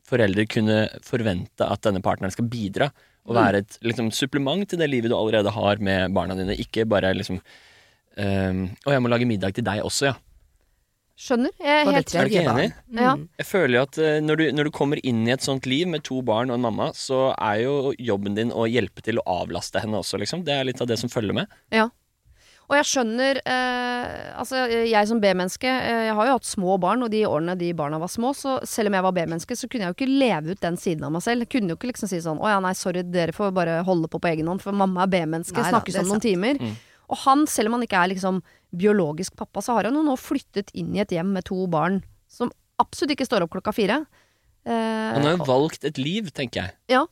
forelder 0.05 0.49
kunne 0.51 0.79
forvente 1.05 1.65
at 1.65 1.85
denne 1.87 2.03
partneren 2.05 2.33
skal 2.35 2.49
bidra 2.53 2.91
og 3.25 3.39
være 3.39 3.63
et 3.63 3.79
liksom, 3.81 4.11
supplement 4.13 4.67
til 4.69 4.81
det 4.81 4.91
livet 4.93 5.09
du 5.09 5.17
allerede 5.17 5.53
har 5.55 5.81
med 5.81 6.13
barna 6.17 6.37
dine. 6.37 6.59
Ikke 6.61 6.85
bare 6.89 7.15
liksom 7.17 7.41
ehm, 8.21 8.63
og 8.85 8.95
jeg 8.95 9.03
må 9.05 9.13
lage 9.13 9.29
middag 9.29 9.57
til 9.57 9.67
deg 9.67 9.83
også, 9.87 10.13
ja. 10.13 10.15
Skjønner. 11.15 11.53
Jeg 11.63 11.71
er 11.71 11.93
helt 11.95 12.11
Er 12.11 12.27
du 12.27 12.33
ikke 12.33 12.41
enig? 12.43 12.71
barn. 12.75 12.99
Ja. 12.99 13.11
Mm. 13.15 13.27
Jeg 13.39 13.47
føler 13.47 13.85
at 13.85 13.99
uh, 14.03 14.17
når 14.19 14.41
du, 14.41 14.45
når 14.59 14.67
du 14.67 14.71
kommer 14.75 14.99
inn 15.07 15.21
i 15.29 15.31
et 15.31 15.45
sånt 15.47 15.69
liv 15.71 15.87
med 15.87 16.03
to 16.03 16.19
barn 16.27 16.51
og 16.51 16.59
en 16.59 16.65
mamma, 16.67 16.89
så 16.99 17.29
er 17.37 17.61
jo 17.63 17.93
jobben 18.03 18.35
din 18.35 18.51
å 18.51 18.67
hjelpe 18.67 19.05
til 19.07 19.23
å 19.23 19.27
avlaste 19.43 19.79
henne 19.79 20.01
også, 20.03 20.19
liksom. 20.19 20.43
Det 20.43 20.57
er 20.57 20.67
litt 20.67 20.83
av 20.83 20.91
det 20.91 20.99
som 20.99 21.13
følger 21.13 21.37
med. 21.39 21.55
Og 22.65 22.77
jeg 22.79 22.89
skjønner 22.89 23.41
eh, 23.45 24.13
Altså, 24.41 24.65
jeg 24.89 25.09
som 25.09 25.21
B-menneske, 25.23 25.69
eh, 25.69 26.07
jeg 26.09 26.17
har 26.17 26.29
jo 26.29 26.37
hatt 26.39 26.49
små 26.49 26.77
barn, 26.81 27.05
og 27.05 27.13
de 27.13 27.25
årene 27.29 27.57
de 27.61 27.71
barna 27.77 28.01
var 28.01 28.11
små, 28.13 28.33
så 28.37 28.57
selv 28.69 28.91
om 28.91 28.97
jeg 28.97 29.07
var 29.07 29.15
B-menneske, 29.17 29.59
så 29.59 29.69
kunne 29.69 29.87
jeg 29.87 29.93
jo 29.93 29.99
ikke 29.99 30.11
leve 30.11 30.55
ut 30.55 30.65
den 30.65 30.79
siden 30.81 31.05
av 31.07 31.13
meg 31.15 31.25
selv. 31.27 31.45
Jeg 31.45 31.53
kunne 31.55 31.75
jo 31.75 31.79
ikke 31.79 31.93
liksom 31.93 32.11
si 32.11 32.23
sånn 32.25 32.41
Å 32.41 32.55
ja, 32.55 32.59
nei, 32.65 32.73
sorry, 32.79 33.05
dere 33.07 33.37
får 33.37 33.53
bare 33.57 33.79
holde 33.87 34.11
på 34.11 34.21
på 34.23 34.33
egen 34.33 34.49
hånd, 34.51 34.65
for 34.65 34.77
mamma 34.77 35.05
er 35.05 35.13
B-menneske, 35.13 35.69
snakkes 35.69 36.01
er 36.01 36.07
om 36.07 36.15
noen 36.15 36.25
timer. 36.25 36.61
Mm. 36.61 36.75
Og 37.11 37.21
han, 37.25 37.47
selv 37.51 37.71
om 37.71 37.79
han 37.79 37.87
ikke 37.87 38.01
er 38.01 38.13
liksom 38.15 38.41
biologisk 38.75 39.37
pappa, 39.39 39.63
så 39.63 39.77
har 39.77 39.89
han 39.89 39.99
jo 39.99 40.05
nå 40.07 40.17
flyttet 40.19 40.73
inn 40.75 40.95
i 40.97 41.03
et 41.05 41.13
hjem 41.15 41.33
med 41.37 41.47
to 41.47 41.67
barn 41.71 42.01
som 42.31 42.51
absolutt 42.83 43.15
ikke 43.15 43.27
står 43.29 43.45
opp 43.45 43.53
klokka 43.55 43.75
fire. 43.77 44.01
Eh, 44.67 44.73
Han 45.15 45.27
har 45.29 45.37
jo 45.37 45.47
valgt 45.47 45.85
et 45.87 46.01
liv, 46.01 46.33
tenker 46.35 46.65
jeg. 46.65 46.77
Ja. 46.97 47.05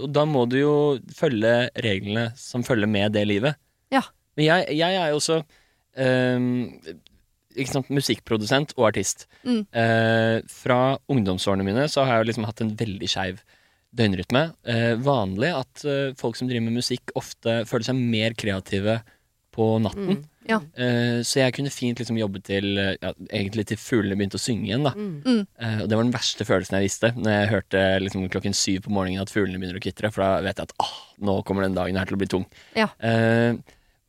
Og 0.00 0.08
da 0.10 0.24
må 0.24 0.46
du 0.48 0.56
jo 0.58 0.74
følge 1.14 1.68
reglene 1.84 2.30
som 2.40 2.64
følger 2.66 2.88
med 2.90 3.12
det 3.14 3.26
livet. 3.28 3.60
Ja. 3.92 4.02
Men 4.36 4.48
jeg, 4.48 4.78
jeg 4.80 4.96
er 4.96 5.12
jo 5.12 5.20
også 5.20 5.42
eh, 6.00 6.46
ikke 7.52 7.74
sant, 7.74 7.90
musikkprodusent 7.92 8.72
og 8.78 8.88
artist. 8.88 9.26
Mm. 9.44 9.66
Eh, 9.76 10.38
fra 10.48 10.80
ungdomsårene 11.12 11.66
mine 11.66 11.84
så 11.92 12.06
har 12.08 12.20
jeg 12.22 12.32
liksom 12.32 12.48
hatt 12.48 12.64
en 12.64 12.72
veldig 12.80 13.10
skeiv 13.12 13.42
døgnrytme. 13.96 14.44
Eh, 14.64 14.92
vanlig 15.04 15.52
at 15.56 15.84
eh, 15.88 16.12
folk 16.18 16.38
som 16.38 16.48
driver 16.50 16.68
med 16.68 16.80
musikk, 16.80 17.12
ofte 17.18 17.62
føler 17.68 17.90
seg 17.90 17.98
mer 18.00 18.36
kreative 18.38 19.00
på 19.52 19.66
natten. 19.84 20.22
Ja. 20.48 20.58
Eh, 20.74 21.20
så 21.22 21.42
jeg 21.42 21.54
kunne 21.54 21.70
fint 21.70 22.00
liksom 22.00 22.16
jobbe 22.18 22.40
til 22.42 22.74
ja, 22.74 23.12
Egentlig 23.28 23.62
til 23.70 23.78
fuglene 23.78 24.16
begynte 24.18 24.40
å 24.40 24.42
synge 24.42 24.66
igjen. 24.66 24.86
da 24.86 24.90
Mm. 24.96 25.44
Eh, 25.44 25.82
og 25.82 25.88
det 25.88 25.96
var 25.96 26.02
den 26.06 26.14
verste 26.14 26.46
følelsen 26.48 26.78
jeg 26.78 26.88
visste, 26.88 27.12
når 27.14 27.36
jeg 27.36 27.50
hørte 27.52 27.82
liksom, 28.02 28.24
klokken 28.32 28.56
syv 28.56 28.86
på 28.86 28.94
morgenen 28.96 29.22
at 29.22 29.30
fuglene 29.30 29.60
begynner 29.60 29.78
å 29.78 29.84
kvitre. 29.84 30.10
For 30.10 30.24
da 30.24 30.40
vet 30.42 30.58
jeg 30.58 30.70
at 30.70 30.74
ah, 30.82 30.96
nå 31.22 31.36
kommer 31.46 31.62
den 31.66 31.76
dagen 31.78 32.00
her 32.00 32.08
til 32.08 32.18
å 32.18 32.22
bli 32.22 32.30
tung. 32.32 32.46
Ja. 32.78 32.88
Eh, 32.98 33.54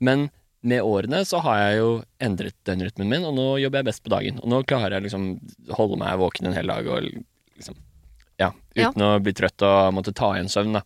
men 0.04 0.30
med 0.64 0.82
årene 0.82 1.26
så 1.28 1.42
har 1.44 1.60
jeg 1.60 1.80
jo 1.82 1.90
endret 2.24 2.56
døgnrytmen 2.66 3.10
min, 3.12 3.26
og 3.28 3.36
nå 3.36 3.48
jobber 3.60 3.82
jeg 3.82 3.92
best 3.92 4.04
på 4.06 4.14
dagen. 4.16 4.40
Og 4.42 4.48
nå 4.50 4.64
klarer 4.68 4.98
jeg 4.98 5.10
liksom 5.10 5.34
holde 5.76 6.00
meg 6.00 6.22
våken 6.22 6.48
en 6.50 6.56
hel 6.56 6.72
dag 6.72 6.88
og 6.88 7.04
liksom 7.04 7.76
Ja, 8.40 8.52
Ja. 8.76 8.90
uten 8.90 9.02
å 9.06 9.20
bli 9.22 9.34
trøtt 9.34 9.62
og 9.62 9.94
måtte 9.94 10.14
ta 10.16 10.34
igjen 10.34 10.50
søvn, 10.50 10.74
da. 10.80 10.82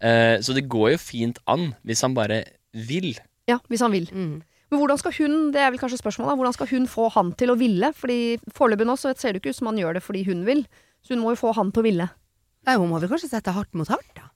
Eh, 0.00 0.38
så 0.40 0.54
det 0.54 0.68
går 0.68 0.92
jo 0.94 0.98
fint 1.00 1.38
an 1.46 1.74
hvis 1.84 2.02
han 2.02 2.14
bare 2.14 2.44
vil. 2.72 3.14
ja, 3.48 3.58
hvis 3.68 3.80
han 3.80 3.92
vil. 3.92 4.06
Mm. 4.12 4.42
Men 4.70 4.80
hvordan 4.80 4.98
skal 4.98 5.12
hun 5.12 5.52
det 5.52 5.60
er 5.62 5.70
vel 5.70 5.78
kanskje 5.78 6.00
spørsmålet, 6.00 6.36
hvordan 6.36 6.52
skal 6.56 6.66
hun 6.72 6.86
få 6.90 7.10
han 7.14 7.32
til 7.38 7.52
å 7.52 7.56
ville? 7.56 7.92
Fordi 7.94 8.38
Foreløpig 8.52 8.86
nå 8.88 8.96
så 8.98 9.12
ser 9.16 9.32
det 9.32 9.40
ikke 9.42 9.50
ut 9.54 9.56
som 9.60 9.68
han 9.70 9.78
gjør 9.78 9.94
det 9.94 10.02
fordi 10.02 10.24
hun 10.26 10.44
vil, 10.44 10.64
så 11.06 11.14
hun 11.14 11.22
må 11.22 11.30
jo 11.36 11.38
få 11.46 11.52
han 11.54 11.70
til 11.70 11.84
å 11.84 11.86
ville. 11.86 12.08
Nei, 12.66 12.74
hun 12.76 12.90
må 12.90 12.98
vel 13.00 13.08
kanskje 13.12 13.30
sette 13.30 13.54
hardt 13.54 13.72
mot 13.78 13.88
hardt, 13.88 14.10
da. 14.16 14.30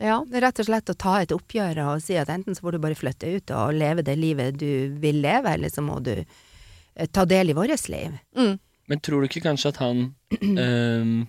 Ja. 0.00 0.20
Det 0.24 0.38
er 0.38 0.46
rett 0.46 0.60
og 0.62 0.66
slett 0.66 0.88
å 0.90 0.94
ta 0.96 1.16
et 1.20 1.34
oppgjør 1.34 1.82
og 1.84 2.00
si 2.02 2.14
at 2.16 2.30
enten 2.32 2.54
så 2.54 2.62
får 2.64 2.72
du 2.72 2.78
bare 2.78 2.94
flytte 2.96 3.28
ut 3.36 3.50
og 3.50 3.74
leve 3.74 4.02
det 4.06 4.14
livet 4.18 4.56
du 4.58 4.94
vil 5.02 5.18
leve, 5.20 5.50
eller 5.52 5.68
så 5.68 5.82
må 5.84 5.98
du 6.02 6.14
eh, 6.14 7.06
ta 7.12 7.24
del 7.26 7.50
i 7.50 7.56
vårt 7.58 7.88
liv. 7.90 8.14
Mm. 8.38 8.58
Men 8.88 9.00
tror 9.00 9.20
du 9.20 9.28
ikke 9.28 9.44
kanskje 9.50 9.74
at 9.74 9.82
han 9.82 10.14
ehm, 10.40 11.26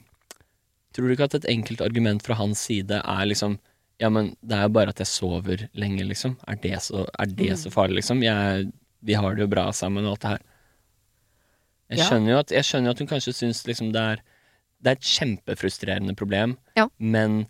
Tror 0.93 1.07
du 1.09 1.13
ikke 1.15 1.25
at 1.29 1.35
et 1.39 1.45
enkelt 1.49 1.81
argument 1.81 2.21
fra 2.25 2.35
hans 2.37 2.59
side 2.69 3.01
er 3.03 3.25
liksom 3.29 3.59
Ja, 4.01 4.09
men 4.09 4.35
det 4.43 4.57
er 4.57 4.63
jo 4.67 4.73
bare 4.75 4.89
at 4.89 4.97
jeg 4.99 5.07
sover 5.07 5.67
lenge, 5.77 6.03
liksom. 6.03 6.35
Er 6.49 6.55
det 6.59 6.79
så, 6.81 7.05
er 7.19 7.25
det 7.29 7.53
så 7.61 7.69
farlig, 7.71 7.99
liksom? 8.01 8.23
Jeg, 8.25 8.71
vi 9.05 9.13
har 9.13 9.35
det 9.35 9.41
jo 9.45 9.47
bra 9.51 9.67
sammen 9.71 10.03
og 10.05 10.15
alt 10.15 10.21
det 10.21 10.31
her. 10.33 10.41
Jeg 11.93 11.99
Ja. 11.99 12.05
skjønner 12.09 12.31
jo 12.33 12.39
at, 12.41 12.51
jeg 12.51 12.63
skjønner 12.67 12.89
jo 12.89 12.91
at 12.95 12.99
hun 13.03 13.07
kanskje 13.11 13.33
syns 13.37 13.65
liksom 13.67 13.91
det 13.93 14.01
er 14.01 14.21
Det 14.83 14.89
er 14.91 14.97
et 14.97 15.05
kjempefrustrerende 15.07 16.13
problem, 16.19 16.57
Ja. 16.75 16.87
men 16.99 17.45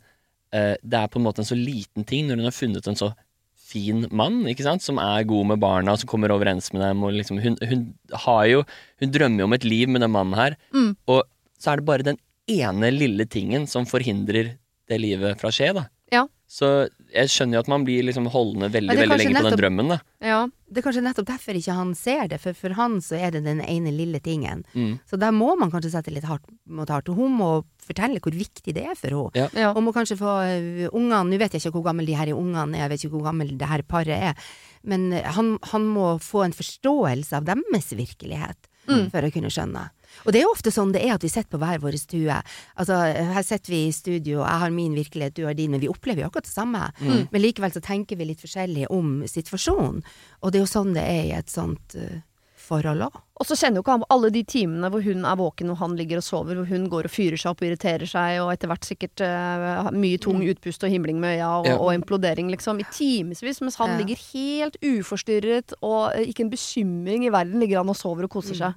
eh, 0.53 0.75
det 0.85 0.93
er 0.99 1.07
på 1.07 1.17
en 1.17 1.23
måte 1.25 1.39
en 1.41 1.45
så 1.49 1.55
liten 1.57 2.05
ting 2.05 2.27
når 2.27 2.35
hun 2.35 2.43
har 2.45 2.51
funnet 2.53 2.87
en 2.87 2.95
så 2.99 3.15
fin 3.57 4.05
mann, 4.11 4.43
ikke 4.45 4.61
sant, 4.61 4.83
som 4.83 4.99
er 4.99 5.23
god 5.23 5.47
med 5.47 5.59
barna, 5.59 5.95
som 5.97 6.05
kommer 6.07 6.29
overens 6.29 6.71
med 6.73 6.83
dem, 6.83 7.01
og 7.03 7.11
liksom 7.13 7.41
Hun, 7.41 7.57
hun 7.65 7.95
har 8.13 8.45
jo 8.45 8.63
Hun 8.99 9.09
drømmer 9.11 9.39
jo 9.39 9.45
om 9.45 9.53
et 9.53 9.63
liv 9.63 9.87
med 9.89 10.01
den 10.01 10.11
mannen 10.11 10.35
her, 10.35 10.55
Mm. 10.71 10.95
og 11.07 11.23
så 11.57 11.71
er 11.71 11.75
det 11.77 11.85
bare 11.85 12.03
den 12.03 12.17
ene 12.49 12.91
lille 12.93 13.25
tingen 13.29 13.67
som 13.67 13.85
forhindrer 13.89 14.55
det 14.89 14.99
livet 14.99 15.39
fra 15.39 15.49
å 15.51 15.55
skje, 15.55 15.73
da. 15.77 15.87
Ja. 16.13 16.27
Så 16.53 16.67
jeg 17.09 17.29
skjønner 17.33 17.57
jo 17.57 17.61
at 17.63 17.69
man 17.71 17.85
blir 17.87 18.03
liksom 18.05 18.27
holdende 18.29 18.67
veldig, 18.69 18.93
veldig 18.93 19.07
lenge 19.09 19.23
lenge 19.31 19.41
på 19.41 19.49
den 19.49 19.57
drømmen, 19.61 19.87
da. 19.95 19.97
ja. 20.21 20.41
Det 20.73 20.81
er 20.81 20.85
kanskje 20.87 21.01
nettopp 21.05 21.27
derfor 21.29 21.57
ikke 21.57 21.73
han 21.77 21.91
ser 21.97 22.27
det, 22.31 22.37
for 22.41 22.53
for 22.57 22.73
han 22.77 22.95
så 23.01 23.13
er 23.17 23.31
det 23.35 23.43
den 23.45 23.59
ene 23.61 23.91
lille 23.93 24.17
tingen. 24.25 24.63
Mm. 24.73 24.95
Så 25.09 25.17
der 25.21 25.33
må 25.33 25.51
man 25.57 25.69
kanskje 25.73 25.91
sette 25.93 26.13
litt 26.13 26.25
hardt 26.25 26.45
mot 26.65 26.89
hardt, 26.89 27.09
og 27.13 27.17
hun 27.21 27.33
må 27.37 27.49
fortelle 27.85 28.21
hvor 28.23 28.33
viktig 28.33 28.73
det 28.73 28.85
er 28.89 28.97
for 28.97 29.13
henne. 29.13 29.49
ja. 29.53 29.71
Hun 29.73 29.85
må 29.85 29.93
kanskje 29.93 30.17
få 30.17 30.33
øh, 30.43 30.89
ungene 30.91 31.23
Nå 31.29 31.37
vet 31.41 31.53
jeg 31.53 31.61
ikke 31.63 31.75
hvor 31.77 31.85
gammel 31.91 32.09
de 32.09 32.17
her 32.17 32.33
ungene 32.33 32.73
er, 32.77 32.83
jeg 32.87 32.93
vet 32.93 33.03
ikke 33.05 33.13
hvor 33.17 33.27
gammel 33.29 33.53
det 33.57 33.69
her 33.69 33.85
paret 33.85 34.17
er, 34.33 34.51
men 34.83 35.11
han, 35.13 35.55
han 35.71 35.85
må 35.87 36.15
få 36.21 36.43
en 36.45 36.53
forståelse 36.57 37.37
av 37.39 37.49
deres 37.49 37.93
virkelighet 37.97 38.69
Mm. 38.83 39.05
for 39.13 39.23
å 39.23 39.29
kunne 39.31 39.47
skjønne. 39.47 39.81
Og 40.23 40.33
det 40.33 40.41
er 40.41 40.45
jo 40.45 40.53
ofte 40.53 40.73
sånn 40.73 40.93
det 40.95 41.03
er 41.05 41.15
at 41.15 41.25
vi 41.25 41.31
sitter 41.31 41.51
på 41.53 41.61
hver 41.61 41.81
vår 41.83 41.97
stue. 42.01 42.39
Altså, 42.79 42.99
her 43.35 43.45
sitter 43.45 43.73
vi 43.73 43.81
i 43.87 43.95
studio, 43.95 44.41
jeg 44.41 44.61
har 44.63 44.75
min 44.75 44.97
virkelighet, 44.97 45.35
du 45.37 45.47
har 45.47 45.57
din, 45.57 45.73
men 45.73 45.83
vi 45.83 45.91
opplever 45.91 46.23
jo 46.23 46.29
akkurat 46.29 46.47
det 46.47 46.53
samme. 46.53 46.89
Mm. 47.01 47.25
Men 47.31 47.43
likevel 47.43 47.73
så 47.75 47.83
tenker 47.83 48.19
vi 48.19 48.29
litt 48.29 48.43
forskjellig 48.43 48.89
om 48.93 49.21
situasjonen. 49.29 50.03
Og 50.41 50.53
det 50.53 50.61
er 50.61 50.65
jo 50.65 50.73
sånn 50.75 50.93
det 50.95 51.07
er 51.07 51.25
i 51.27 51.35
et 51.37 51.51
sånt 51.51 51.97
eh, 51.99 52.21
forhold 52.63 53.03
òg. 53.09 53.19
Og 53.41 53.47
så 53.49 53.55
kjenner 53.59 53.79
jo 53.79 53.83
ikke 53.83 53.95
han 53.97 54.03
alle 54.13 54.29
de 54.31 54.43
timene 54.47 54.87
hvor 54.93 55.01
hun 55.03 55.25
er 55.25 55.35
våken 55.39 55.71
og 55.73 55.79
han 55.81 55.95
ligger 55.99 56.21
og 56.21 56.23
sover, 56.23 56.55
hvor 56.59 56.69
hun 56.69 56.85
går 56.91 57.09
og 57.09 57.11
fyrer 57.11 57.39
seg 57.41 57.49
opp 57.51 57.63
og 57.63 57.67
irriterer 57.67 58.07
seg, 58.07 58.37
og 58.43 58.51
etter 58.53 58.69
hvert 58.71 58.87
sikkert 58.87 59.23
uh, 59.25 59.89
mye 59.91 60.21
tung 60.21 60.39
utpust 60.47 60.85
og 60.85 60.93
himling 60.93 61.19
med 61.19 61.39
øya 61.39 61.49
og, 61.59 61.67
Ja. 61.67 61.75
og 61.81 61.91
implodering, 61.97 62.51
liksom, 62.53 62.79
i 62.79 62.87
timevis, 62.93 63.59
mens 63.65 63.75
han 63.81 63.95
Ja. 63.95 63.97
ligger 63.99 64.21
helt 64.31 64.77
uforstyrret 64.85 65.73
og 65.81 66.13
eh, 66.15 66.29
ikke 66.31 66.45
en 66.45 66.53
bekymring 66.53 67.25
i 67.27 67.33
verden, 67.33 67.59
ligger 67.59 67.81
han 67.81 67.89
og 67.89 67.97
sover 67.99 68.29
og 68.29 68.33
koser 68.37 68.55
seg. 68.55 68.73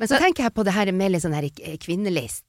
Men 0.00 0.08
så 0.10 0.18
tenker 0.18 0.48
jeg 0.48 0.54
på 0.56 0.64
det 0.66 0.74
her 0.74 0.90
med 0.92 1.12
litt 1.12 1.22
sånn 1.22 1.36
her 1.36 1.44
eh, 1.44 1.76
kvinnelist. 1.78 2.47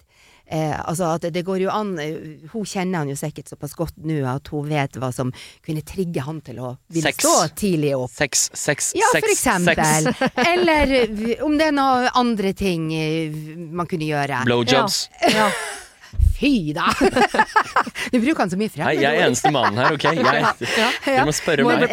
Eh, 0.51 0.73
altså 0.89 1.11
at 1.13 1.27
det 1.29 1.43
går 1.45 1.59
jo 1.61 1.69
an 1.69 1.91
eh, 2.01 2.15
Hun 2.55 2.63
kjenner 2.65 3.03
han 3.03 3.09
jo 3.11 3.13
sikkert 3.19 3.51
såpass 3.51 3.75
godt 3.77 3.99
nå 4.01 4.15
at 4.25 4.47
hun 4.49 4.65
vet 4.71 4.97
hva 4.97 5.11
som 5.13 5.29
kunne 5.61 5.83
trigge 5.85 6.23
han 6.25 6.39
til 6.41 6.57
å 6.65 6.71
ville 6.89 7.11
Sex. 7.11 7.21
stå 7.21 7.33
tidlig 7.59 7.91
opp. 7.99 8.09
Sex, 8.09 8.47
sex, 8.57 8.87
Ja, 8.97 9.05
sex, 9.13 9.21
for 9.27 9.33
eksempel. 9.35 10.09
sex. 10.09 10.33
Eller 10.55 10.95
eh, 11.03 11.43
om 11.45 11.53
det 11.59 11.67
er 11.69 11.75
noen 11.77 12.09
andre 12.17 12.55
ting 12.57 12.89
eh, 12.97 13.29
man 13.69 13.85
kunne 13.91 14.09
gjøre. 14.09 14.41
Blowjobs. 14.49 15.03
Ja. 15.29 15.51
Fy 16.39 16.71
da! 16.75 16.87
Du 18.11 18.17
bruker 18.19 18.39
han 18.41 18.49
så 18.51 18.57
mye 18.57 18.71
Nei, 18.79 18.93
jeg 18.97 19.05
er 19.19 19.25
eneste 19.27 19.51
mannen 19.53 19.77
her, 19.77 19.93
ok? 19.93 20.05
Jeg, 20.09 21.19
du 21.19 21.27
må 21.27 21.33
spørre 21.35 21.65
Må 21.65 21.73
meg. 21.75 21.91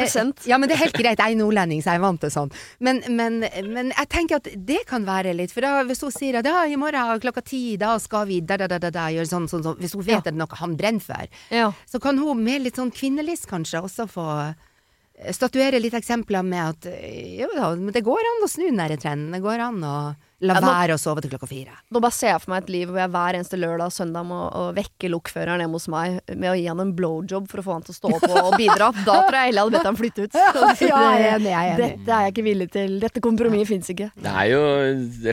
Ja, 0.48 0.56
men 0.60 0.70
det 0.70 0.76
er 0.76 0.82
helt 0.84 0.96
greit. 0.96 1.18
Jeg 1.20 1.34
er 1.34 1.38
nordlending, 1.38 1.82
så 1.84 1.92
jeg 1.94 2.00
er 2.00 2.04
vant 2.04 2.20
til 2.22 2.32
sånn. 2.32 2.52
Men, 2.84 3.02
men, 3.18 3.40
men 3.72 3.90
jeg 3.92 4.08
tenker 4.12 4.38
at 4.40 4.48
det 4.68 4.82
kan 4.88 5.04
være 5.08 5.34
litt 5.36 5.52
For 5.54 5.64
da, 5.66 5.72
hvis 5.88 6.00
hun 6.06 6.14
sier 6.14 6.38
at 6.40 6.48
ja, 6.48 6.62
i 6.70 6.78
morgen 6.80 7.20
klokka 7.22 7.42
ti, 7.46 7.62
da 7.80 7.96
skal 8.02 8.28
vi 8.30 8.40
da, 8.40 8.56
da, 8.62 8.68
da, 8.70 8.78
da, 8.82 8.92
da 8.94 9.08
gjøre 9.14 9.28
sånn, 9.30 9.48
sånn, 9.50 9.64
sånn. 9.66 9.80
Hvis 9.82 9.96
hun 9.98 10.04
vet 10.06 10.14
Ja. 10.16 10.22
at 10.22 10.28
det 10.30 10.34
er 10.36 10.40
noe 10.40 10.60
han 10.62 10.76
brenner 10.78 11.04
for, 11.04 11.34
Ja. 11.52 11.72
så 11.90 12.00
kan 12.02 12.18
hun 12.22 12.44
med 12.46 12.64
litt 12.64 12.78
sånn 12.80 12.92
kvinnelist 12.94 13.48
kanskje 13.50 13.82
også 13.84 14.06
få 14.10 14.26
eh, 14.46 15.32
statuere 15.36 15.80
litt 15.82 15.96
eksempler 15.98 16.46
med 16.46 16.62
at 16.70 16.88
eh, 16.94 17.42
jo 17.42 17.50
da, 17.56 17.74
det 17.92 18.04
går 18.06 18.30
an 18.32 18.46
å 18.46 18.50
snu 18.50 18.68
den 18.70 18.80
der 18.80 18.96
trenden. 18.96 19.34
Det 19.36 19.42
går 19.44 19.64
an 19.68 19.82
å 19.84 19.96
la 20.44 20.54
Ja, 20.54 20.60
nå- 20.60 20.68
være 20.68 20.94
å 20.96 21.00
sove 21.00 21.22
til 21.24 21.30
klokka 21.32 21.46
fire. 21.48 21.72
Nå 21.90 22.00
bare 22.04 22.12
ser 22.12 22.28
jeg 22.34 22.40
for 22.42 22.50
meg 22.52 22.62
et 22.64 22.68
liv 22.74 22.88
hvor 22.90 22.98
jeg 23.00 23.10
hver 23.14 23.38
eneste 23.38 23.56
lørdag 23.56 23.86
og 23.88 23.94
søndag 23.96 24.26
må 24.28 24.40
vekke 24.76 25.08
lokføreren 25.08 25.62
hjemme 25.64 25.78
hos 25.78 25.88
meg 25.88 26.18
med 26.36 26.50
å 26.50 26.56
gi 26.58 26.66
han 26.68 26.80
en 26.84 26.92
blowjob 26.98 27.48
for 27.48 27.62
å 27.62 27.64
få 27.64 27.72
han 27.78 27.86
til 27.86 27.94
å 27.94 27.96
stå 27.96 28.10
opp 28.18 28.26
og, 28.28 28.56
bidra. 28.60 28.90
Da 29.06 29.16
tror 29.24 29.38
jeg 29.38 29.48
heller 29.48 29.56
jeg 29.56 29.64
hadde 29.64 29.76
bedt 29.78 29.88
han 29.88 29.96
flytte 30.02 30.26
ut. 30.26 30.36
Ja, 30.86 31.00
jeg 31.16 31.24
er 31.24 31.38
enig, 31.38 31.50
jeg 31.50 31.56
er 31.56 31.72
enig. 31.72 31.88
Dette 31.96 32.12
er 32.18 32.26
jeg 32.26 32.34
ikke 32.34 32.44
villig 32.46 32.68
til. 32.76 32.98
Dette 33.00 33.22
kompromisset 33.24 33.70
fins 33.72 33.88
ikke. 33.94 34.10
Det 34.26 34.34
er 34.42 34.50
jo 34.52 34.60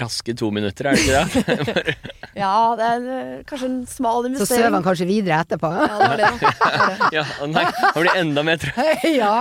raske 0.05 0.35
to 0.39 0.49
minutter, 0.55 0.87
er 0.87 0.95
det 0.95 1.03
ikke 1.03 1.57
det? 1.73 1.97
Ja, 2.33 2.53
det 2.79 2.85
er 2.89 3.03
eh, 3.13 3.41
kanskje 3.45 3.67
en 3.69 3.75
smal 3.85 4.23
Så 4.23 4.29
investering. 4.31 4.63
søver 4.63 4.73
han 4.73 4.85
kanskje 4.87 5.05
videre 5.05 5.43
etterpå. 5.43 5.69
Ja, 5.69 5.85
det 5.99 6.07
var 6.07 6.17
det. 6.17 6.31
det, 6.39 6.53
var 6.63 6.87
det. 6.89 7.09
Ja, 7.13 7.25
nei, 7.45 7.65
han 7.83 7.99
blir 7.99 8.15
enda 8.23 8.43
mer 8.47 8.57
trøtt. 8.63 9.03
ja. 9.19 9.33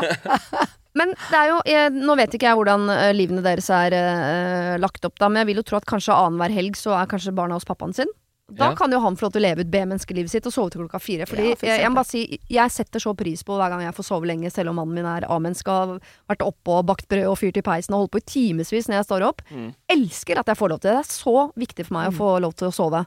Men 0.94 1.14
det 1.30 1.38
er 1.38 1.48
jo, 1.48 1.60
jeg, 1.64 1.92
nå 1.96 2.16
vet 2.20 2.34
ikke 2.36 2.50
jeg 2.50 2.58
hvordan 2.58 2.90
eh, 2.92 3.12
livene 3.16 3.40
deres 3.44 3.70
er 3.72 3.94
eh, 3.96 4.74
lagt 4.82 5.04
opp, 5.08 5.14
da, 5.18 5.28
men 5.32 5.40
jeg 5.42 5.46
vil 5.52 5.62
jo 5.62 5.68
tro 5.70 5.78
at 5.78 5.86
kanskje 5.88 6.12
annenhver 6.12 6.52
helg 6.52 6.76
så 6.76 6.92
er 6.98 7.06
kanskje 7.08 7.32
barna 7.34 7.56
hos 7.56 7.64
pappaen 7.68 7.94
sin. 7.96 8.10
Da 8.52 8.66
Ja. 8.68 8.74
kan 8.76 8.92
jo 8.92 8.98
han 9.00 9.14
få 9.16 9.24
lov 9.24 9.32
til 9.32 9.40
å 9.40 9.46
leve 9.46 9.62
ut 9.64 9.70
B-menneskelivet 9.72 10.28
sitt 10.28 10.44
og 10.44 10.52
sove 10.52 10.70
til 10.74 10.82
klokka 10.82 10.98
fire. 11.00 11.24
Fordi 11.24 11.46
Ja, 11.48 11.54
for 11.56 11.66
jeg, 11.70 11.80
jeg 11.80 11.88
må 11.88 11.94
bare 12.02 12.10
si, 12.10 12.38
jeg 12.52 12.70
setter 12.74 13.00
så 13.00 13.14
pris 13.16 13.40
på 13.48 13.56
hver 13.56 13.70
gang 13.72 13.80
jeg 13.86 13.94
får 13.96 14.04
sove 14.10 14.28
lenge, 14.28 14.50
selv 14.52 14.68
om 14.68 14.76
mannen 14.76 14.92
min 14.98 15.08
er 15.08 15.24
A-menneske 15.32 15.72
har 15.72 15.94
vært 16.28 16.44
oppe 16.44 16.74
og 16.76 16.84
bakt 16.90 17.08
brød 17.08 17.30
og 17.30 17.38
fyrt 17.40 17.56
i 17.56 17.62
peisen 17.64 17.94
og 17.96 18.02
holdt 18.02 18.12
på 18.12 18.20
i 18.20 18.26
timevis 18.28 18.90
når 18.90 18.98
jeg 19.00 19.08
står 19.08 19.24
opp. 19.30 19.40
Mm. 19.48 19.70
Elsker 19.96 20.42
at 20.42 20.52
jeg 20.52 20.60
får 20.60 20.68
lov 20.74 20.82
til 20.84 20.90
det. 20.90 20.98
Det 20.98 21.06
er 21.06 21.16
så 21.16 21.36
viktig 21.64 21.86
for 21.88 21.96
meg 21.96 22.10
å 22.12 22.16
få 22.18 22.28
lov 22.44 22.52
til 22.60 22.68
å 22.68 22.74
sove. 22.76 23.06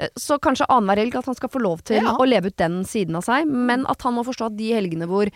Eh, 0.00 0.08
Så 0.18 0.40
kanskje 0.42 0.66
annenhver 0.66 1.04
helg 1.04 1.14
at 1.22 1.26
han 1.30 1.38
skal 1.38 1.48
få 1.54 1.62
lov 1.62 1.84
til 1.86 2.02
Ja. 2.02 2.16
å 2.18 2.26
leve 2.26 2.50
ut 2.50 2.56
den 2.56 2.82
siden 2.82 3.14
av 3.14 3.22
seg, 3.22 3.46
men 3.46 3.86
at 3.86 4.02
han 4.02 4.14
må 4.18 4.26
forstå 4.26 4.46
at 4.50 4.56
de 4.58 4.72
helgene 4.74 5.06
hvor 5.06 5.30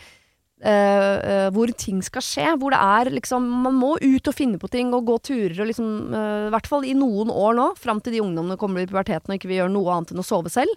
eh, 0.64 1.48
hvor 1.54 1.72
ting 1.78 2.00
skal 2.04 2.24
skje. 2.24 2.48
Hvor 2.60 2.74
det 2.74 2.80
er 2.80 3.12
liksom 3.14 3.46
Man 3.64 3.76
må 3.78 3.94
ut 4.00 4.30
og 4.30 4.36
finne 4.36 4.60
på 4.60 4.70
ting 4.72 4.94
og 4.96 5.06
gå 5.08 5.18
turer 5.30 5.60
og 5.60 5.70
liksom 5.70 6.14
eh, 6.14 6.46
I 6.48 6.54
hvert 6.54 6.70
fall 6.70 6.86
i 6.88 6.96
noen 6.98 7.32
år 7.32 7.58
nå, 7.58 7.68
fram 7.80 8.02
til 8.04 8.16
de 8.16 8.24
ungdommene 8.24 8.58
kommer 8.60 8.82
i 8.82 8.88
puberteten 8.90 9.32
og 9.32 9.38
ikke 9.38 9.52
vil 9.52 9.62
gjøre 9.62 9.74
noe 9.76 9.94
annet 9.94 10.14
enn 10.14 10.24
å 10.24 10.26
sove 10.26 10.52
selv, 10.52 10.72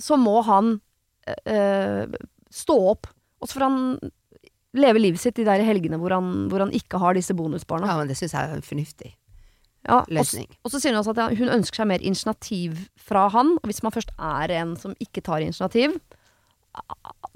så 0.00 0.18
må 0.20 0.40
han 0.44 0.76
stå 2.52 2.74
opp. 2.90 3.06
Og 3.40 3.48
så 3.48 3.56
får 3.56 3.62
han 3.64 3.78
leve 4.76 5.00
livet 5.00 5.22
sitt 5.22 5.38
de 5.38 5.46
der 5.46 5.62
helgene 5.64 5.98
hvor 6.02 6.12
han, 6.12 6.48
hvor 6.50 6.64
han 6.64 6.72
ikke 6.74 7.00
har 7.00 7.16
disse 7.16 7.32
bonusbarna. 7.36 7.88
ja, 7.88 7.98
men 8.00 8.10
det 8.10 8.18
syns 8.18 8.34
jeg 8.34 8.50
er 8.50 8.58
en 8.58 8.66
fornuftig. 8.66 9.14
Ja, 9.84 10.00
løsning. 10.08 10.48
og 10.64 10.72
så 10.72 10.80
sier 10.80 10.94
hun 10.94 11.02
også 11.02 11.12
at 11.12 11.36
hun 11.36 11.52
ønsker 11.52 11.82
seg 11.82 11.88
mer 11.90 12.04
initiativ 12.04 12.86
fra 12.96 13.26
han. 13.34 13.58
Og 13.60 13.68
hvis 13.68 13.82
man 13.84 13.92
først 13.92 14.14
er 14.16 14.54
en 14.56 14.72
som 14.80 14.96
ikke 15.02 15.22
tar 15.24 15.44
initiativ, 15.44 15.98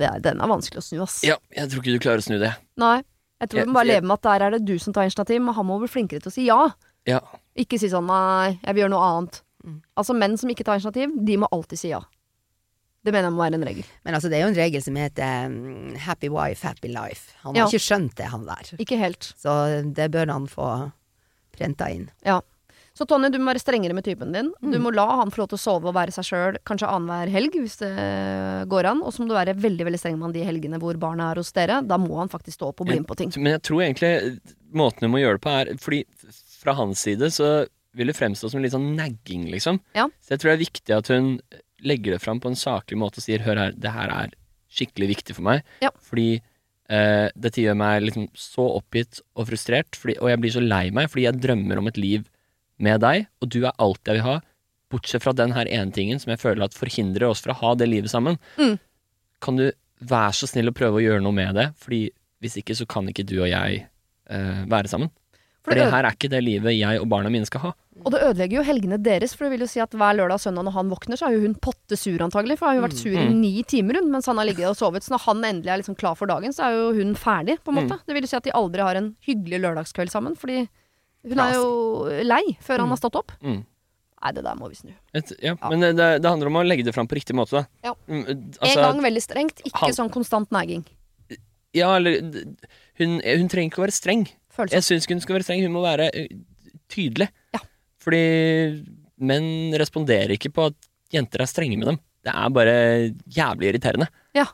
er, 0.07 0.21
den 0.21 0.41
er 0.41 0.47
vanskelig 0.47 0.79
å 0.79 0.83
snu, 0.85 1.03
ass. 1.03 1.23
Ja, 1.25 1.37
jeg 1.55 1.71
tror 1.71 1.83
ikke 1.83 1.95
du 1.97 1.99
klarer 1.99 2.19
å 2.23 2.27
snu 2.27 2.39
det. 2.39 2.55
Nei. 2.77 3.03
Jeg 3.41 3.49
tror 3.51 3.59
Jeg- 3.59 3.67
du 3.67 3.71
må 3.71 3.75
bare 3.75 3.87
leve 3.87 4.03
med 4.03 4.15
at 4.19 4.23
der 4.23 4.43
er 4.47 4.51
det 4.51 4.65
du 4.65 4.79
som 4.79 4.93
tar 4.93 5.03
initiativ, 5.07 5.41
men 5.43 5.55
han 5.55 5.67
må 5.67 5.79
bli 5.79 5.89
flinkere 5.89 6.21
til 6.23 6.31
å 6.31 6.33
si 6.35 6.47
ja. 6.47 6.71
Ja. 7.07 7.21
Ikke 7.57 7.79
si 7.79 7.89
sånn 7.89 8.07
nei, 8.07 8.59
jeg 8.65 8.75
vil 8.75 8.83
gjøre 8.85 8.91
noe 8.91 9.07
annet. 9.19 9.43
Mm. 9.65 9.83
Altså 9.97 10.15
menn 10.15 10.37
som 10.39 10.51
ikke 10.51 10.65
tar 10.65 10.75
initiativ, 10.79 11.11
de 11.25 11.37
må 11.37 11.47
alltid 11.53 11.79
si 11.79 11.89
ja. 11.89 12.01
Det 13.05 13.13
mener 13.15 13.29
jeg 13.31 13.33
må 13.33 13.45
være 13.45 13.55
en 13.55 13.65
regel. 13.65 13.85
Men 14.05 14.15
altså, 14.15 14.29
det 14.29 14.39
er 14.39 14.43
jo 14.43 14.49
en 14.49 14.55
regel 14.59 14.83
som 14.83 14.95
heter 14.97 15.49
mm, 15.49 15.97
happy 15.99 16.29
wife, 16.29 16.63
happy 16.67 16.89
life. 16.89 17.33
Han 17.45 17.55
Ja. 17.55 17.65
har 17.65 17.71
ikke 17.71 17.81
skjønt 17.81 18.15
det, 18.17 18.27
han 18.27 18.45
der. 18.45 18.77
Ikke 18.79 18.99
helt. 18.99 19.33
Så 19.39 19.95
det 19.95 20.11
bør 20.11 20.31
han 20.33 20.47
få 20.47 20.93
prenta 21.57 21.89
inn. 21.95 22.11
Ja. 22.27 22.41
Så 22.99 23.07
Tonje, 23.07 23.31
du 23.31 23.39
må 23.39 23.53
være 23.53 23.63
strengere 23.63 23.95
med 23.95 24.03
typen 24.07 24.33
din. 24.35 24.49
Mm. 24.59 24.73
Du 24.75 24.79
må 24.83 24.91
la 24.91 25.07
han 25.21 25.31
få 25.31 25.45
lov 25.45 25.53
til 25.53 25.59
å 25.61 25.63
sove 25.63 25.91
og 25.91 25.95
være 25.95 26.11
seg 26.17 26.27
sjøl 26.27 26.57
kanskje 26.67 26.89
annenhver 26.91 27.31
helg, 27.31 27.55
hvis 27.63 27.79
det 27.79 27.93
går 28.73 28.89
an. 28.91 29.05
Og 29.07 29.15
så 29.15 29.23
må 29.23 29.31
du 29.31 29.37
være 29.37 29.55
veldig 29.55 29.87
veldig 29.87 30.01
streng 30.03 30.17
med 30.17 30.27
han 30.29 30.35
de 30.35 30.47
helgene 30.49 30.81
hvor 30.83 30.99
barna 30.99 31.29
er 31.31 31.39
hos 31.39 31.53
dere. 31.55 31.79
Da 31.87 31.99
må 32.03 32.19
han 32.19 32.33
faktisk 32.33 32.59
stå 32.59 32.73
opp 32.73 32.83
og 32.83 32.91
bli 32.91 32.99
med 32.99 33.07
på 33.07 33.19
ting. 33.21 33.31
Men 33.39 33.55
jeg 33.55 33.63
tror 33.69 33.85
egentlig 33.87 34.13
måten 34.75 35.07
du 35.07 35.13
må 35.13 35.23
gjøre 35.23 35.39
det 35.39 35.45
på, 35.45 35.55
er 35.55 35.71
Fordi 35.85 36.03
fra 36.59 36.75
hans 36.81 37.05
side 37.07 37.31
så 37.35 37.53
vil 37.99 38.11
det 38.11 38.19
fremstå 38.19 38.51
som 38.51 38.63
litt 38.63 38.75
sånn 38.75 38.91
nagging, 38.99 39.47
liksom. 39.53 39.79
Ja. 39.95 40.09
Så 40.19 40.35
jeg 40.35 40.43
tror 40.43 40.51
det 40.51 40.57
er 40.57 40.65
viktig 40.67 40.97
at 40.97 41.11
hun 41.15 41.31
legger 41.87 42.17
det 42.17 42.23
fram 42.25 42.43
på 42.43 42.51
en 42.51 42.59
saklig 42.59 42.99
måte 42.99 43.23
og 43.23 43.25
sier 43.25 43.45
hør 43.47 43.63
her, 43.63 43.77
det 43.79 43.95
her 43.95 44.11
er 44.11 44.35
skikkelig 44.75 45.13
viktig 45.15 45.37
for 45.39 45.47
meg. 45.47 45.63
Ja. 45.85 45.93
Fordi 46.11 46.33
eh, 46.35 47.29
dette 47.39 47.63
gjør 47.63 47.79
meg 47.79 48.03
liksom 48.09 48.27
så 48.35 48.67
oppgitt 48.75 49.23
og 49.39 49.47
frustrert, 49.53 49.95
fordi, 49.95 50.19
og 50.19 50.33
jeg 50.33 50.43
blir 50.43 50.55
så 50.59 50.65
lei 50.65 50.89
meg 50.95 51.13
fordi 51.13 51.29
jeg 51.29 51.43
drømmer 51.47 51.79
om 51.79 51.91
et 51.91 52.03
liv 52.03 52.27
med 52.79 53.01
deg, 53.05 53.27
og 53.43 53.51
du 53.53 53.61
er 53.65 53.75
alt 53.83 54.01
jeg 54.07 54.19
vil 54.19 54.27
ha, 54.27 54.37
bortsett 54.89 55.25
fra 55.25 55.35
den 55.37 55.53
her 55.53 55.69
ene 55.69 55.93
tingen 55.93 56.21
som 56.23 56.33
jeg 56.33 56.41
føler 56.41 56.65
at 56.65 56.77
forhindrer 56.77 57.29
oss 57.29 57.43
fra 57.45 57.53
å 57.53 57.61
ha 57.61 57.75
det 57.77 57.91
livet 57.91 58.13
sammen. 58.13 58.39
Mm. 58.57 58.79
Kan 59.45 59.61
du 59.61 59.67
være 60.01 60.33
så 60.39 60.49
snill 60.49 60.71
å 60.71 60.77
prøve 60.77 61.01
å 61.01 61.05
gjøre 61.05 61.23
noe 61.25 61.37
med 61.37 61.59
det? 61.59 61.71
Fordi 61.83 62.07
hvis 62.41 62.57
ikke 62.61 62.77
så 62.79 62.87
kan 62.89 63.09
ikke 63.11 63.27
du 63.27 63.41
og 63.43 63.51
jeg 63.51 63.83
uh, 64.31 64.63
være 64.71 64.89
sammen. 64.91 65.11
For 65.67 65.75
For 65.75 65.81
det 65.83 65.91
her 65.93 66.07
er 66.07 66.15
ikke 66.15 66.31
det 66.33 66.41
livet 66.47 66.77
jeg 66.79 67.01
og 67.03 67.09
barna 67.11 67.29
mine 67.35 67.45
skal 67.45 67.61
ha. 67.67 67.71
Og 67.99 68.13
det 68.15 68.21
ødelegger 68.23 68.61
jo 68.61 68.63
helgene 68.65 68.97
deres, 69.03 69.35
for 69.35 69.45
det 69.45 69.57
vil 69.57 69.65
jo 69.67 69.69
si 69.69 69.81
at 69.83 69.93
hver 69.93 70.15
lørdag 70.17 70.39
og 70.39 70.41
søndag 70.45 70.65
når 70.65 70.77
han 70.77 70.93
våkner, 70.95 71.19
så 71.19 71.27
er 71.27 71.35
jo 71.35 71.43
hun 71.43 71.57
potte 71.61 71.99
sur 71.99 72.23
antagelig, 72.25 72.57
for 72.61 72.71
hun 72.71 72.71
har 72.71 72.79
jo 72.79 72.85
vært 72.87 73.01
sur 73.03 73.11
i 73.11 73.25
Mm. 73.27 73.41
ni 73.43 73.63
timer 73.67 73.99
hun, 73.99 74.09
mens 74.15 74.31
han 74.31 74.39
har 74.39 74.47
ligget 74.47 74.71
og 74.71 74.79
sovet. 74.79 75.03
Så 75.05 75.13
når 75.13 75.25
han 75.27 75.43
endelig 75.45 75.73
er 75.75 75.83
liksom 75.83 75.99
klar 75.99 76.15
for 76.17 76.31
dagen, 76.31 76.55
så 76.55 76.69
er 76.71 76.79
jo 76.79 76.93
hun 76.95 77.13
ferdig, 77.19 77.59
på 77.61 77.75
en 77.75 77.81
måte. 77.83 77.99
Det 78.07 78.15
vil 78.15 78.23
jo 78.23 78.31
si 78.31 78.39
at 78.39 78.47
de 78.47 78.55
aldri 78.55 78.81
har 78.87 78.95
en 78.97 79.17
hyggelig 79.27 79.61
lørdagskveld 79.67 80.15
sammen, 80.15 80.39
fordi 80.39 80.69
hun 81.27 81.41
er 81.43 81.55
jo 81.57 81.69
lei 82.25 82.45
før 82.65 82.85
han 82.85 82.93
har 82.95 83.01
stått 83.01 83.17
opp. 83.19 83.33
Mm. 83.43 83.65
Nei, 84.19 84.33
det 84.35 84.43
der 84.43 84.57
må 84.59 84.69
vi 84.69 84.75
snu. 84.75 84.91
Et, 85.15 85.33
ja, 85.43 85.55
Men 85.71 85.81
det, 85.81 85.93
det 85.95 86.27
handler 86.27 86.51
om 86.51 86.57
å 86.59 86.65
legge 86.67 86.83
det 86.87 86.95
fram 86.95 87.07
på 87.07 87.15
riktig 87.19 87.37
måte, 87.39 87.61
da. 87.61 87.67
Ja. 87.87 87.93
Altså, 88.09 88.33
En 88.35 88.49
altså, 88.67 88.81
gang 88.83 89.03
veldig 89.05 89.23
strengt, 89.23 89.63
ikke 89.65 89.79
han- 89.85 89.95
sånn 89.95 90.11
konstant 90.11 90.51
nagging. 90.51 90.85
Ja, 91.77 91.93
eller 91.97 92.19
hun, 92.99 93.21
hun 93.23 93.49
trenger 93.53 93.69
ikke 93.71 93.83
å 93.83 93.87
være 93.87 93.95
streng. 93.95 94.25
Følelser. 94.51 94.75
Jeg 94.81 94.87
syns 94.89 95.07
ikke 95.07 95.15
hun 95.15 95.21
skal 95.23 95.37
være 95.39 95.47
streng, 95.47 95.63
hun 95.63 95.75
må 95.77 95.83
være 95.85 96.09
tydelig. 96.91 97.29
Ja. 97.55 97.61
Fordi 98.03 98.23
menn 99.21 99.75
responderer 99.79 100.35
ikke 100.35 100.51
på 100.55 100.67
at 100.73 100.89
jenter 101.15 101.45
er 101.45 101.51
strenge 101.51 101.79
med 101.79 101.87
dem. 101.93 102.01
Det 102.27 102.35
er 102.35 102.51
bare 102.57 102.75
jævlig 103.31 103.71
irriterende. 103.73 104.09
Ja. 104.35 104.47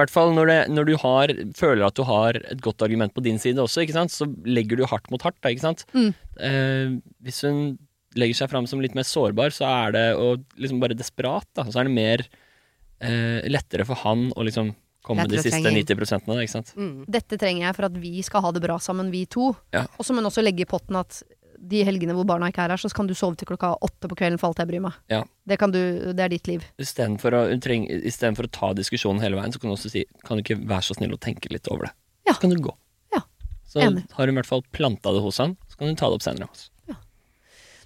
I 0.00 0.06
hvert 0.06 0.14
fall 0.14 0.30
når, 0.32 0.48
det, 0.48 0.58
når 0.72 0.86
du 0.88 0.94
har, 1.02 1.30
føler 1.58 1.84
at 1.84 1.98
du 1.98 2.06
har 2.08 2.38
et 2.40 2.60
godt 2.64 2.80
argument 2.86 3.12
på 3.12 3.20
din 3.20 3.36
side 3.42 3.60
også, 3.60 3.84
så 4.08 4.28
legger 4.48 4.80
du 4.80 4.86
hardt 4.88 5.10
mot 5.12 5.20
hardt. 5.20 5.36
Da, 5.44 5.52
ikke 5.52 5.66
sant? 5.66 5.84
Mm. 5.92 6.14
Eh, 6.40 6.94
hvis 7.20 7.42
hun 7.44 7.76
legger 8.16 8.40
seg 8.40 8.50
fram 8.50 8.64
som 8.70 8.80
litt 8.80 8.96
mer 8.96 9.04
sårbar, 9.04 9.52
så 9.52 9.68
er 9.68 9.92
det 9.92 10.06
og 10.16 10.46
liksom 10.56 10.80
bare 10.80 10.96
desperat. 10.96 11.44
Da. 11.52 11.66
Så 11.68 11.82
er 11.82 11.90
det 11.90 11.98
mer 11.98 12.24
eh, 12.24 13.44
lettere 13.52 13.84
for 13.84 14.00
han 14.06 14.30
å 14.32 14.46
liksom 14.48 14.72
komme 15.04 15.26
med 15.26 15.36
de 15.36 15.42
siste 15.42 15.60
trenge 15.60 15.76
inn. 15.82 15.84
90 15.84 16.00
prosentene. 16.00 16.38
Ikke 16.40 16.54
sant? 16.56 16.72
Mm. 16.80 17.04
Dette 17.12 17.36
trenger 17.40 17.68
jeg 17.68 17.76
for 17.76 17.90
at 17.90 18.00
vi 18.00 18.24
skal 18.24 18.46
ha 18.46 18.54
det 18.56 18.64
bra 18.64 18.80
sammen, 18.80 19.12
vi 19.12 19.26
to. 19.28 19.52
Ja. 19.76 19.84
Må 20.00 20.08
hun 20.08 20.32
også 20.32 20.44
legge 20.44 20.64
i 20.64 20.70
potten 20.70 20.96
at 21.00 21.20
de 21.60 21.82
helgene 21.84 22.14
hvor 22.16 22.24
barna 22.24 22.48
ikke 22.48 22.62
er 22.64 22.72
her, 22.72 22.80
så 22.80 22.88
kan 22.96 23.06
du 23.06 23.12
sove 23.14 23.36
til 23.36 23.46
klokka 23.50 23.74
åtte 23.84 24.08
på 24.08 24.16
kvelden 24.16 24.38
for 24.40 24.48
alt 24.48 24.62
jeg 24.62 24.70
bryr 24.70 24.80
meg. 24.86 24.94
Ja. 25.12 25.18
Det, 25.46 25.58
kan 25.60 25.70
du, 25.74 25.78
det 26.16 26.24
er 26.24 26.32
ditt 26.32 26.48
liv. 26.48 26.64
Istedenfor 26.80 27.36
å, 27.36 27.42
treng- 27.60 27.84
i 27.90 28.10
stedet 28.14 28.36
for 28.38 28.48
å 28.48 28.52
ta 28.54 28.72
diskusjonen 28.78 29.20
hele 29.20 29.36
veien, 29.36 29.52
så 29.52 29.60
kan 29.60 29.68
du 29.68 29.74
også 29.76 29.90
si 29.92 30.04
Kan 30.24 30.38
du 30.40 30.44
ikke 30.46 30.56
være 30.64 30.86
så 30.88 30.96
snill 30.96 31.12
å 31.12 31.20
tenke 31.20 31.52
litt 31.52 31.68
over 31.68 31.90
det? 31.90 31.92
Ja. 32.30 32.32
Så 32.34 32.40
kan 32.46 32.50
du 32.54 32.60
gå. 32.64 32.72
Ja. 33.12 33.20
Så 33.68 33.80
Enig. 33.84 34.06
har 34.16 34.26
hun 34.26 34.34
i 34.34 34.38
hvert 34.40 34.48
fall 34.48 34.64
planta 34.72 35.12
det 35.12 35.20
hos 35.24 35.38
han, 35.42 35.56
så 35.68 35.76
kan 35.78 35.88
hun 35.92 35.96
ta 36.00 36.08
det 36.08 36.16
opp 36.20 36.24
senere. 36.24 36.48
Også. 36.48 36.68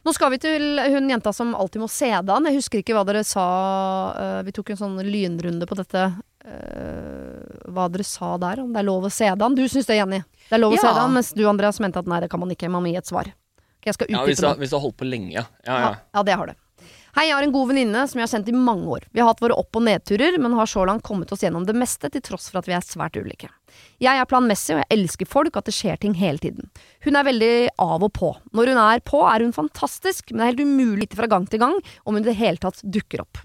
Nå 0.04 0.12
skal 0.12 0.34
vi 0.34 0.36
til 0.36 0.76
hun 0.92 1.06
jenta 1.08 1.30
som 1.32 1.54
alltid 1.56 1.80
må 1.80 1.86
se 1.88 2.10
det 2.12 2.28
an. 2.34 2.44
Jeg 2.44 2.58
husker 2.58 2.82
ikke 2.82 2.92
hva 2.92 3.06
dere 3.08 3.22
sa 3.24 3.44
eh, 4.20 4.40
Vi 4.44 4.52
tok 4.52 4.74
en 4.74 4.80
sånn 4.82 4.98
lynrunde 5.00 5.64
på 5.70 5.78
dette. 5.80 6.02
eh, 6.44 7.70
hva 7.72 7.86
dere 7.90 8.04
sa 8.04 8.34
der, 8.42 8.60
om 8.60 8.72
det 8.74 8.82
er 8.82 8.86
lov 8.88 9.06
å 9.08 9.12
se 9.12 9.30
det 9.32 9.46
an. 9.46 9.54
Du 9.56 9.62
syns 9.64 9.88
det, 9.88 9.96
Jenny. 9.96 10.18
Det 10.48 10.58
er 10.58 10.60
lov 10.60 10.74
å 10.74 10.76
Ja. 10.76 10.82
se 10.84 10.92
det 10.92 11.02
an, 11.06 11.14
mens 11.16 11.32
du, 11.32 11.42
Andreas, 11.48 11.80
mente 11.80 11.98
at 11.98 12.06
nei, 12.10 12.20
det 12.20 12.28
kan 12.30 12.40
man 12.40 12.50
ikke. 12.52 12.68
Man 12.70 12.84
må 12.84 12.92
gi 12.92 12.96
et 13.00 13.08
svar. 13.08 13.32
Jeg 13.84 13.94
skal 13.98 14.06
Ja, 14.10 14.18
utdype 14.22 14.30
hvis, 14.32 14.40
du, 14.40 14.46
har- 14.48 14.56
hvis 14.60 14.70
du 14.70 14.76
har 14.78 14.84
holdt 14.86 14.96
på 15.00 15.08
lenge, 15.08 15.32
ja. 15.32 15.44
ja, 15.66 15.72
Ja, 15.72 15.80
ja. 15.90 15.94
ja, 16.14 16.22
det 16.22 16.36
har 16.40 16.46
du. 16.46 16.54
Hei, 17.14 17.28
jeg 17.28 17.36
har 17.36 17.44
en 17.46 17.52
god 17.54 17.68
venninne 17.70 18.00
som 18.10 18.18
jeg 18.18 18.26
har 18.26 18.32
kjent 18.32 18.48
i 18.50 18.52
mange 18.58 18.88
år. 18.90 19.04
Vi 19.14 19.20
har 19.22 19.28
hatt 19.28 19.38
våre 19.44 19.54
opp- 19.54 19.76
og 19.78 19.84
nedturer, 19.86 20.34
men 20.42 20.56
har 20.58 20.66
så 20.66 20.82
langt 20.84 21.04
kommet 21.06 21.30
oss 21.30 21.44
gjennom 21.44 21.62
det 21.64 21.76
meste, 21.78 22.10
til 22.10 22.20
tross 22.26 22.48
for 22.50 22.58
at 22.58 22.66
vi 22.66 22.74
er 22.74 22.82
svært 22.82 23.14
ulike. 23.14 23.46
Jeg 24.02 24.18
er 24.18 24.26
planmessig, 24.26 24.74
og 24.74 24.82
jeg 24.82 24.98
elsker 24.98 25.28
folk, 25.30 25.54
at 25.56 25.64
det 25.70 25.74
skjer 25.76 26.00
ting 26.02 26.14
hele 26.18 26.38
tiden. 26.42 26.70
Hun 27.06 27.14
er 27.14 27.22
veldig 27.28 27.52
av 27.78 28.02
og 28.02 28.12
på. 28.18 28.32
Når 28.52 28.72
hun 28.72 28.80
er 28.82 28.98
på, 29.06 29.22
er 29.30 29.44
hun 29.46 29.54
fantastisk, 29.54 30.32
men 30.32 30.42
det 30.42 30.44
er 30.48 30.52
helt 30.56 30.66
umulig 30.66 31.08
fra 31.14 31.30
gang 31.30 31.46
til 31.46 31.62
gang 31.62 31.78
om 32.04 32.14
hun 32.18 32.24
i 32.24 32.30
det 32.32 32.34
hele 32.40 32.58
tatt 32.58 32.82
dukker 32.82 33.22
opp. 33.22 33.38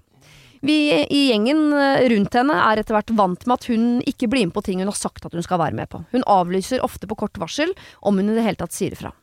Vi 0.65 0.89
i 1.05 1.21
gjengen 1.29 1.69
eh, 1.71 2.09
rundt 2.09 2.33
henne 2.35 2.57
er 2.73 2.81
etter 2.81 2.97
hvert 2.97 3.13
vant 3.15 3.45
med 3.47 3.53
at 3.61 3.69
hun 3.69 4.01
ikke 4.01 4.27
blir 4.27 4.49
med 4.49 4.53
på 4.57 4.63
ting 4.65 4.81
hun 4.81 4.89
har 4.89 4.97
sagt 4.97 5.23
at 5.29 5.31
hun 5.37 5.45
skal 5.45 5.61
være 5.61 5.77
med 5.77 5.87
på. 5.93 6.01
Hun 6.11 6.25
avlyser 6.25 6.81
ofte 6.83 7.07
på 7.07 7.15
kort 7.21 7.37
varsel, 7.39 7.71
om 8.01 8.17
hun 8.19 8.33
i 8.33 8.35
det 8.35 8.43
hele 8.49 8.59
tatt 8.59 8.73
sier 8.75 8.91
ifra. 8.97 9.13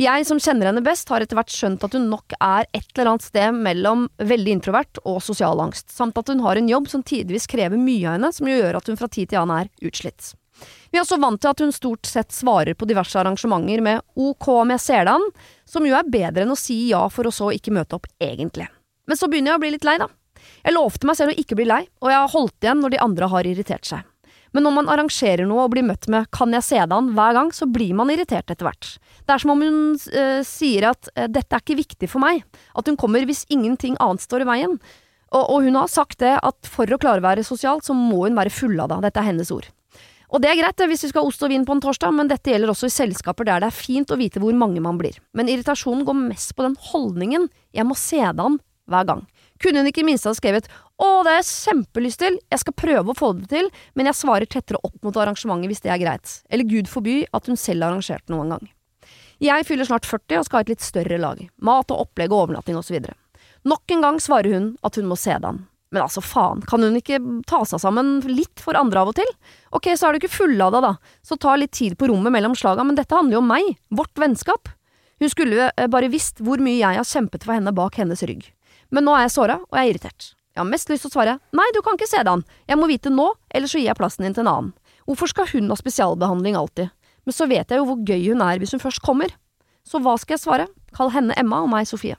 Jeg 0.00 0.24
som 0.24 0.38
kjenner 0.40 0.70
henne 0.70 0.80
best, 0.84 1.10
har 1.12 1.20
etter 1.20 1.36
hvert 1.36 1.52
skjønt 1.52 1.82
at 1.84 1.92
hun 1.92 2.06
nok 2.08 2.32
er 2.38 2.64
et 2.72 2.86
eller 2.94 3.10
annet 3.10 3.26
sted 3.26 3.56
mellom 3.56 4.06
veldig 4.16 4.54
introvert 4.56 5.00
og 5.04 5.18
sosial 5.20 5.60
angst, 5.60 5.90
samt 5.92 6.16
at 6.16 6.30
hun 6.32 6.40
har 6.46 6.56
en 6.56 6.70
jobb 6.70 6.88
som 6.88 7.02
tidvis 7.04 7.44
krever 7.50 7.76
mye 7.76 8.06
av 8.06 8.16
henne, 8.16 8.30
som 8.32 8.48
gjør 8.48 8.78
at 8.78 8.88
hun 8.88 8.96
fra 8.96 9.10
tid 9.12 9.28
til 9.28 9.42
annen 9.42 9.66
er 9.66 9.90
utslitt. 9.90 10.32
Vi 10.92 10.96
er 10.96 11.02
også 11.04 11.18
vant 11.20 11.40
til 11.42 11.50
at 11.50 11.60
hun 11.60 11.74
stort 11.74 12.08
sett 12.08 12.32
svarer 12.32 12.76
på 12.78 12.88
diverse 12.88 13.18
arrangementer 13.20 13.82
med 13.84 14.00
ok 14.16 14.48
om 14.54 14.72
jeg 14.72 14.84
ser 14.84 15.04
det 15.08 15.16
an, 15.18 15.28
som 15.68 15.84
jo 15.88 15.96
er 15.98 16.08
bedre 16.08 16.46
enn 16.46 16.54
å 16.54 16.58
si 16.58 16.78
ja 16.88 17.02
for 17.12 17.28
å 17.28 17.34
så 17.34 17.50
ikke 17.52 17.74
møte 17.74 17.98
opp 17.98 18.08
egentlig. 18.22 18.68
Men 19.08 19.18
så 19.18 19.28
begynner 19.28 19.52
jeg 19.52 19.60
å 19.60 19.64
bli 19.64 19.74
litt 19.74 19.88
lei, 19.88 19.98
da. 20.00 20.08
Jeg 20.62 20.76
lovte 20.76 21.08
meg 21.08 21.18
selv 21.18 21.34
å 21.34 21.40
ikke 21.42 21.58
bli 21.58 21.68
lei, 21.68 21.82
og 22.00 22.12
jeg 22.12 22.20
har 22.20 22.32
holdt 22.32 22.64
igjen 22.64 22.80
når 22.80 22.94
de 22.94 23.02
andre 23.04 23.28
har 23.34 23.48
irritert 23.50 23.88
seg. 23.88 24.08
Men 24.52 24.66
når 24.66 24.74
man 24.76 24.90
arrangerer 24.92 25.48
noe 25.48 25.64
og 25.64 25.72
blir 25.72 25.86
møtt 25.86 26.08
med 26.12 26.28
'kan 26.30 26.52
jeg 26.52 26.62
se 26.62 26.76
deg 26.76 26.92
an' 26.92 27.12
hver 27.16 27.32
gang, 27.32 27.52
så 27.52 27.66
blir 27.66 27.94
man 27.94 28.10
irritert 28.10 28.50
etter 28.50 28.68
hvert. 28.68 28.98
Det 29.26 29.32
er 29.34 29.38
som 29.38 29.50
om 29.50 29.62
hun 29.62 29.94
uh, 29.96 30.42
sier 30.44 30.90
at 30.90 31.08
eh, 31.16 31.26
'dette 31.26 31.56
er 31.56 31.62
ikke 31.64 31.80
viktig 31.80 32.08
for 32.08 32.20
meg', 32.20 32.44
at 32.76 32.86
hun 32.86 32.96
kommer 32.96 33.24
hvis 33.24 33.46
ingenting 33.48 33.96
annet 33.98 34.20
står 34.20 34.42
i 34.42 34.50
veien. 34.50 34.80
Og, 35.32 35.44
og 35.48 35.62
hun 35.64 35.74
har 35.74 35.88
sagt 35.88 36.18
det 36.20 36.38
at 36.42 36.68
for 36.68 36.84
å 36.84 36.98
klare 37.00 37.22
å 37.22 37.24
være 37.24 37.44
sosial, 37.44 37.80
så 37.80 37.96
må 37.96 38.26
hun 38.26 38.36
være 38.36 38.52
fullada. 38.52 39.00
Dette 39.00 39.20
er 39.20 39.32
hennes 39.32 39.50
ord. 39.50 39.68
Og 40.32 40.40
det 40.40 40.48
er 40.48 40.56
greit 40.56 40.80
hvis 40.88 41.04
vi 41.04 41.10
skal 41.12 41.24
ha 41.24 41.28
ost 41.28 41.42
og 41.44 41.52
vin 41.52 41.64
på 41.68 41.74
en 41.76 41.82
torsdag, 41.84 42.12
men 42.16 42.28
dette 42.28 42.52
gjelder 42.52 42.72
også 42.72 42.88
i 42.88 42.94
selskaper 42.94 43.44
der 43.44 43.60
det 43.60 43.68
er 43.68 43.76
fint 43.76 44.12
å 44.12 44.16
vite 44.16 44.40
hvor 44.40 44.54
mange 44.56 44.80
man 44.80 45.00
blir. 45.00 45.18
Men 45.36 45.48
irritasjonen 45.52 46.06
går 46.08 46.16
mest 46.16 46.54
på 46.56 46.64
den 46.64 46.76
holdningen 46.92 47.48
'jeg 47.72 47.84
må 47.84 47.96
se 47.96 48.20
deg 48.20 48.40
an' 48.40 48.60
hver 48.88 49.04
gang. 49.06 49.26
Kunne 49.62 49.82
hun 49.82 49.88
ikke 49.90 50.02
i 50.02 50.08
minste 50.08 50.30
ha 50.30 50.34
skrevet 50.34 50.66
'Å, 50.66 51.24
det 51.24 51.32
har 51.32 51.40
jeg 51.40 51.50
kjempelyst 51.50 52.18
til, 52.18 52.38
jeg 52.50 52.62
skal 52.62 52.74
prøve 52.78 53.10
å 53.10 53.18
få 53.18 53.32
det 53.38 53.48
til', 53.50 53.70
men 53.94 54.06
jeg 54.06 54.18
svarer 54.18 54.46
tettere 54.46 54.78
opp 54.82 54.98
mot 55.02 55.14
arrangementet 55.14 55.70
hvis 55.70 55.82
det 55.82 55.90
er 55.90 55.98
greit. 56.02 56.42
Eller 56.50 56.68
gud 56.68 56.86
forby 56.86 57.24
at 57.32 57.46
hun 57.46 57.56
selv 57.56 57.82
har 57.82 57.90
arrangert 57.90 58.28
noen 58.30 58.54
gang. 58.54 58.70
Jeg 59.42 59.66
fyller 59.66 59.88
snart 59.88 60.06
40 60.06 60.38
og 60.38 60.46
skal 60.46 60.60
ha 60.60 60.62
et 60.62 60.68
litt 60.70 60.84
større 60.86 61.18
lag. 61.18 61.40
Mat 61.58 61.90
og 61.90 62.06
opplegg 62.06 62.30
og 62.30 62.46
overnatting 62.46 62.78
osv. 62.78 63.00
Nok 63.66 63.90
en 63.90 64.04
gang 64.04 64.20
svarer 64.22 64.54
hun 64.54 64.76
at 64.86 64.94
hun 64.94 65.08
må 65.10 65.18
se 65.18 65.34
det 65.34 65.48
an. 65.48 65.66
Men 65.92 66.06
altså, 66.06 66.22
faen, 66.24 66.62
kan 66.64 66.80
hun 66.80 66.96
ikke 66.96 67.18
ta 67.50 67.64
seg 67.68 67.82
sammen 67.82 68.20
litt 68.24 68.62
for 68.64 68.78
andre 68.78 69.02
av 69.02 69.10
og 69.10 69.18
til? 69.18 69.28
Ok, 69.76 69.90
så 69.98 70.08
er 70.08 70.14
du 70.14 70.22
ikke 70.22 70.32
fullada, 70.32 70.80
da, 70.80 70.92
så 71.26 71.36
ta 71.36 71.56
litt 71.58 71.74
tid 71.76 71.98
på 72.00 72.08
rommet 72.08 72.32
mellom 72.32 72.54
slaga, 72.56 72.86
men 72.86 72.96
dette 72.96 73.12
handler 73.12 73.36
jo 73.36 73.42
om 73.42 73.50
meg, 73.52 73.74
vårt 73.92 74.14
vennskap. 74.16 74.70
Hun 75.20 75.30
skulle 75.30 75.68
eh, 75.68 75.90
bare 75.92 76.08
visst 76.10 76.40
hvor 76.42 76.62
mye 76.64 76.80
jeg 76.80 76.98
har 76.98 77.06
kjempet 77.06 77.44
for 77.44 77.54
henne 77.58 77.74
bak 77.76 78.00
hennes 78.00 78.24
rygg. 78.24 78.48
Men 78.92 79.06
nå 79.08 79.16
er 79.16 79.26
jeg 79.26 79.34
såra, 79.36 79.58
og 79.64 79.78
jeg 79.78 79.88
er 79.88 79.94
irritert. 79.94 80.32
Jeg 80.52 80.60
har 80.60 80.68
mest 80.68 80.90
lyst 80.92 81.06
til 81.06 81.12
å 81.12 81.14
svare 81.14 81.38
nei, 81.56 81.68
du 81.72 81.80
kan 81.84 81.96
ikke 81.96 82.10
se 82.10 82.20
det 82.20 82.32
an, 82.32 82.42
jeg 82.68 82.76
må 82.76 82.88
vite 82.90 83.12
nå, 83.12 83.30
ellers 83.56 83.72
så 83.72 83.80
gir 83.80 83.88
jeg 83.88 83.98
plassen 83.98 84.26
din 84.26 84.36
til 84.36 84.44
en 84.44 84.52
annen. 84.52 84.74
Hvorfor 85.08 85.30
skal 85.32 85.48
hun 85.54 85.72
ha 85.72 85.78
spesialbehandling 85.80 86.58
alltid? 86.58 86.92
Men 87.26 87.36
så 87.36 87.46
vet 87.50 87.72
jeg 87.72 87.80
jo 87.80 87.86
hvor 87.88 88.02
gøy 88.06 88.28
hun 88.28 88.42
er 88.44 88.60
hvis 88.60 88.74
hun 88.74 88.82
først 88.82 89.02
kommer. 89.04 89.32
Så 89.86 89.98
hva 90.02 90.14
skal 90.20 90.36
jeg 90.36 90.44
svare? 90.44 90.68
Kall 90.94 91.10
henne 91.14 91.34
Emma 91.40 91.62
og 91.64 91.70
meg 91.72 91.88
Sofie. 91.88 92.18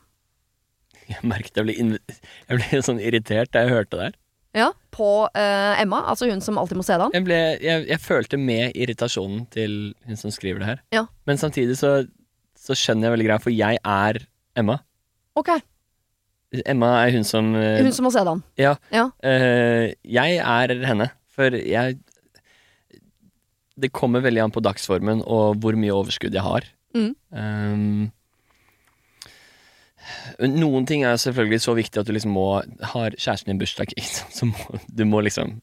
Jeg 1.08 1.20
merket 1.28 1.60
jeg 1.60 1.68
ble, 1.68 2.00
jeg 2.00 2.60
ble 2.60 2.82
sånn 2.84 3.02
irritert 3.04 3.52
da 3.54 3.66
jeg 3.66 3.74
hørte 3.76 4.00
det 4.00 4.08
her. 4.08 4.20
Ja, 4.54 4.68
på 4.94 5.10
uh, 5.26 5.82
Emma, 5.82 6.04
altså 6.12 6.28
hun 6.30 6.44
som 6.46 6.60
alltid 6.62 6.78
må 6.78 6.86
se 6.86 6.96
det 7.00 7.08
an. 7.08 7.14
Jeg, 7.16 7.26
ble, 7.26 7.40
jeg, 7.64 7.86
jeg 7.90 8.02
følte 8.04 8.38
med 8.38 8.76
irritasjonen 8.78 9.48
til 9.54 9.78
hun 10.06 10.20
som 10.20 10.34
skriver 10.34 10.62
det 10.62 10.70
her. 10.70 10.84
Ja. 10.94 11.06
Men 11.30 11.42
samtidig 11.42 11.80
så, 11.80 11.96
så 12.60 12.78
skjønner 12.78 13.10
jeg 13.10 13.16
veldig 13.16 13.30
greia, 13.32 13.42
for 13.42 13.56
jeg 13.56 13.82
er 13.82 14.22
Emma. 14.60 14.78
Ok, 15.40 15.50
Emma 16.62 16.90
er 17.02 17.14
hun 17.16 17.26
som 17.26 17.54
eh, 17.58 17.82
hun 17.82 17.94
som 17.96 18.06
må 18.08 18.12
se 18.14 18.24
det. 18.28 18.36
Ja. 18.62 18.76
Ja. 18.94 19.08
Uh, 19.26 19.90
jeg 20.06 20.38
er 20.38 20.74
henne, 20.86 21.10
for 21.34 21.56
jeg 21.58 21.98
Det 23.74 23.90
kommer 23.90 24.22
veldig 24.22 24.44
an 24.44 24.54
på 24.54 24.62
dagsformen 24.62 25.24
og 25.26 25.58
hvor 25.64 25.74
mye 25.80 25.96
overskudd 25.96 26.36
jeg 26.36 26.46
har. 26.46 26.68
Mm. 26.94 27.16
Um, 27.34 28.12
noen 30.46 30.86
ting 30.86 31.06
er 31.08 31.18
selvfølgelig 31.18 31.64
så 31.64 31.74
viktig 31.74 32.02
at 32.02 32.06
du 32.06 32.14
liksom 32.14 32.36
må 32.36 32.48
Har 32.94 33.16
kjæresten 33.16 33.50
din 33.50 33.62
bursdag, 33.62 33.96
så 34.38 34.46
må 34.52 34.82
du 34.86 35.06
må 35.10 35.24
liksom 35.26 35.58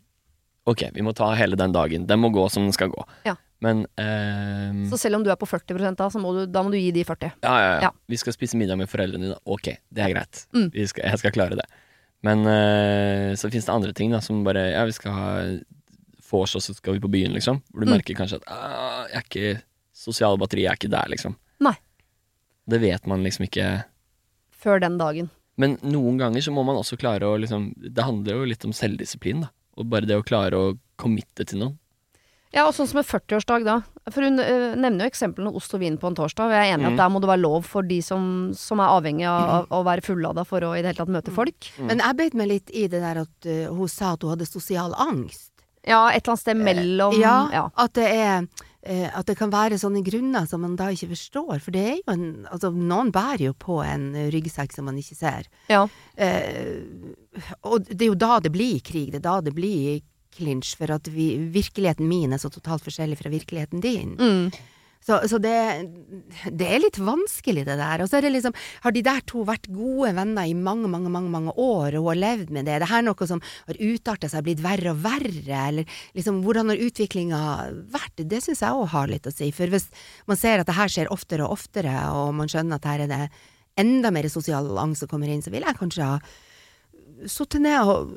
Ok, 0.68 0.84
vi 0.92 1.02
må 1.02 1.14
ta 1.16 1.30
hele 1.34 1.56
den 1.56 1.72
dagen. 1.72 2.04
Den 2.06 2.20
må 2.20 2.28
gå 2.34 2.42
som 2.52 2.66
den 2.66 2.74
skal 2.76 2.90
gå. 2.92 3.04
Ja. 3.24 3.32
Men 3.60 3.82
eh, 4.00 4.88
Så 4.90 4.96
selv 5.02 5.18
om 5.18 5.24
du 5.24 5.30
er 5.30 5.36
på 5.36 5.46
40 5.48 5.94
da, 5.98 6.06
så 6.08 6.20
må 6.22 6.32
du, 6.32 6.46
da 6.48 6.62
må 6.64 6.70
du 6.72 6.78
gi 6.80 6.90
de 6.96 7.02
40. 7.04 7.32
ja, 7.44 7.54
ja, 7.60 7.72
ja. 7.74 7.80
Ja. 7.88 7.90
Vi 8.08 8.16
skal 8.16 8.32
spise 8.32 8.56
middag 8.56 8.78
med 8.80 8.88
foreldrene 8.88 9.28
dine. 9.28 9.38
Ok, 9.44 9.68
det 9.92 10.04
er 10.06 10.14
greit. 10.14 10.46
Mm. 10.56 10.70
Vi 10.72 10.86
skal, 10.88 11.10
jeg 11.10 11.18
skal 11.20 11.34
klare 11.36 11.58
det. 11.60 11.66
Men 12.24 12.44
eh, 12.48 13.34
så 13.40 13.50
finnes 13.52 13.64
det 13.68 13.72
andre 13.74 13.92
ting 13.96 14.12
da 14.12 14.20
som 14.24 14.42
bare 14.44 14.66
Ja, 14.72 14.84
vi 14.88 14.92
skal 14.96 15.12
ha 15.16 15.28
vors, 16.30 16.52
og 16.54 16.62
så 16.62 16.72
skal 16.76 16.94
vi 16.96 17.00
på 17.02 17.10
byen, 17.10 17.32
liksom. 17.34 17.60
Hvor 17.72 17.82
du 17.82 17.88
Mm. 17.90 17.96
merker 17.98 18.14
kanskje 18.14 18.38
at 18.40 18.44
ah, 18.48 19.06
jeg 19.10 19.18
er 19.18 19.24
ikke 19.28 19.62
Sosiale 20.00 20.38
batteri 20.38 20.64
er 20.64 20.76
ikke 20.78 20.88
der, 20.88 21.08
liksom. 21.12 21.34
Nei. 21.60 21.74
Det 22.70 22.78
vet 22.80 23.06
man 23.10 23.20
liksom 23.24 23.44
ikke. 23.48 23.84
Før 24.62 24.80
den 24.80 24.96
dagen. 25.00 25.28
Men 25.60 25.74
noen 25.82 26.16
ganger 26.20 26.40
så 26.40 26.52
må 26.54 26.62
man 26.64 26.76
også 26.80 26.96
klare 26.96 27.26
å 27.28 27.36
liksom 27.36 27.74
Det 27.76 28.04
handler 28.06 28.38
jo 28.38 28.44
litt 28.48 28.64
om 28.64 28.72
selvdisiplin, 28.72 29.42
da. 29.44 29.50
Og 29.76 29.90
bare 29.90 30.06
det 30.08 30.16
å 30.16 30.24
klare 30.24 30.56
å 30.56 30.78
committe 31.00 31.44
til 31.44 31.58
noe. 31.60 31.74
Ja, 32.52 32.64
og 32.66 32.74
sånn 32.74 32.88
som 32.90 32.98
en 32.98 33.06
40-årsdag 33.06 33.64
da. 33.66 33.76
For 34.10 34.26
hun 34.26 34.40
uh, 34.42 34.72
nevner 34.74 35.04
jo 35.06 35.10
eksemplene 35.12 35.52
ost 35.54 35.74
og 35.76 35.82
vin 35.84 35.98
på 36.02 36.08
en 36.10 36.16
torsdag, 36.18 36.48
og 36.50 36.54
jeg 36.56 36.66
er 36.66 36.74
enig 36.74 36.86
i 36.86 36.88
Mm. 36.88 36.96
at 36.96 37.02
der 37.04 37.12
må 37.14 37.20
det 37.22 37.28
være 37.30 37.44
lov 37.44 37.62
for 37.68 37.86
de 37.86 38.00
som, 38.02 38.24
som 38.58 38.80
er 38.82 38.90
avhengig 38.90 39.26
av, 39.30 39.68
av 39.70 39.78
å 39.80 39.86
være 39.86 40.02
fullada 40.02 40.42
for 40.48 40.60
å 40.66 40.72
i 40.74 40.80
det 40.82 40.90
hele 40.90 40.98
tatt 41.04 41.12
møte 41.14 41.30
folk. 41.36 41.68
Mm. 41.78 41.86
Men 41.86 42.02
jeg 42.02 42.16
beit 42.18 42.34
meg 42.34 42.48
litt 42.50 42.70
i 42.74 42.88
det 42.90 43.00
der 43.04 43.22
at 43.22 43.46
uh, 43.46 43.70
hun 43.76 43.88
sa 43.88 44.14
at 44.16 44.26
hun 44.26 44.34
hadde 44.34 44.48
sosial 44.50 44.96
angst. 44.98 45.52
Ja, 45.86 46.10
et 46.10 46.26
eller 46.26 46.34
annet 46.34 46.42
sted 46.42 46.58
mellom 46.60 47.14
ja, 47.16 47.36
ja. 47.54 47.62
At 47.80 47.94
det 47.96 48.04
er 48.12 48.42
eh, 48.84 49.06
At 49.16 49.24
det 49.30 49.38
kan 49.38 49.48
være 49.48 49.78
sånne 49.80 50.02
grunner 50.04 50.44
som 50.44 50.60
man 50.60 50.74
da 50.76 50.90
ikke 50.92 51.08
forstår. 51.14 51.54
For 51.64 51.72
det 51.72 51.84
er 51.86 51.94
jo 52.02 52.12
en 52.12 52.26
Altså, 52.52 52.68
noen 52.76 53.08
bærer 53.14 53.46
jo 53.46 53.54
på 53.56 53.78
en 53.80 54.10
ryggsekk 54.28 54.76
som 54.76 54.84
man 54.90 54.98
ikke 55.00 55.16
ser. 55.16 55.48
ja. 55.72 55.86
Eh, 56.20 56.84
og 57.64 57.88
det 57.88 58.02
er 58.04 58.10
jo 58.10 58.18
da 58.20 58.40
det 58.44 58.52
blir 58.52 58.82
krig. 58.84 59.08
Det 59.14 59.22
er 59.22 59.26
da 59.30 59.38
det 59.40 59.54
blir 59.56 60.02
clinch. 60.36 60.74
For 60.78 60.92
at 60.94 61.08
vi, 61.12 61.32
virkeligheten 61.52 62.08
min 62.08 62.34
er 62.34 62.42
så 62.42 62.52
totalt 62.52 62.84
forskjellig 62.86 63.18
fra 63.20 63.32
virkeligheten 63.32 63.82
din. 63.84 64.16
Mm. 64.18 64.52
Så, 65.00 65.16
så 65.28 65.38
det, 65.40 65.54
det 66.52 66.66
er 66.68 66.82
litt 66.82 66.98
vanskelig, 67.00 67.62
det 67.64 67.76
der. 67.80 68.02
Og 68.04 68.10
så 68.10 68.18
er 68.18 68.26
det 68.26 68.34
liksom 68.34 68.52
Har 68.84 68.92
de 68.92 69.02
der 69.04 69.22
to 69.28 69.46
vært 69.48 69.70
gode 69.72 70.12
venner 70.16 70.44
i 70.44 70.52
mange, 70.52 70.90
mange, 70.92 71.08
mange 71.12 71.32
mange 71.32 71.54
år, 71.56 71.96
og 71.96 72.04
hun 72.04 72.10
har 72.10 72.20
levd 72.20 72.52
med 72.52 72.68
det? 72.68 72.74
Er 72.74 72.84
det 72.84 72.90
her 72.90 73.06
noe 73.06 73.28
som 73.28 73.40
har 73.68 73.80
utarta 73.80 74.28
seg, 74.28 74.44
blitt 74.44 74.60
verre 74.64 74.92
og 74.92 75.00
verre? 75.04 75.62
Eller 75.70 76.02
liksom, 76.16 76.42
hvordan 76.44 76.72
har 76.72 76.84
utviklinga 76.84 77.40
vært? 77.94 78.26
Det 78.28 78.42
syns 78.44 78.60
jeg 78.66 78.76
òg 78.76 78.92
har 78.92 79.08
litt 79.08 79.30
å 79.30 79.32
si. 79.32 79.48
For 79.56 79.72
hvis 79.72 79.88
man 80.28 80.40
ser 80.40 80.60
at 80.60 80.68
det 80.68 80.76
her 80.76 80.92
skjer 80.92 81.14
oftere 81.14 81.48
og 81.48 81.56
oftere, 81.56 81.96
og 82.12 82.36
man 82.36 82.52
skjønner 82.52 82.76
at 82.76 82.92
her 82.92 83.06
er 83.06 83.10
det 83.10 83.24
enda 83.80 84.12
mer 84.12 84.28
sosial 84.28 84.68
angst 84.82 85.06
som 85.06 85.10
kommer 85.10 85.32
inn, 85.32 85.40
så 85.40 85.52
vil 85.54 85.64
jeg 85.64 85.80
kanskje 85.80 86.12
ha 86.12 86.20
sittet 87.28 87.62
ned 87.64 87.90
og 87.90 88.14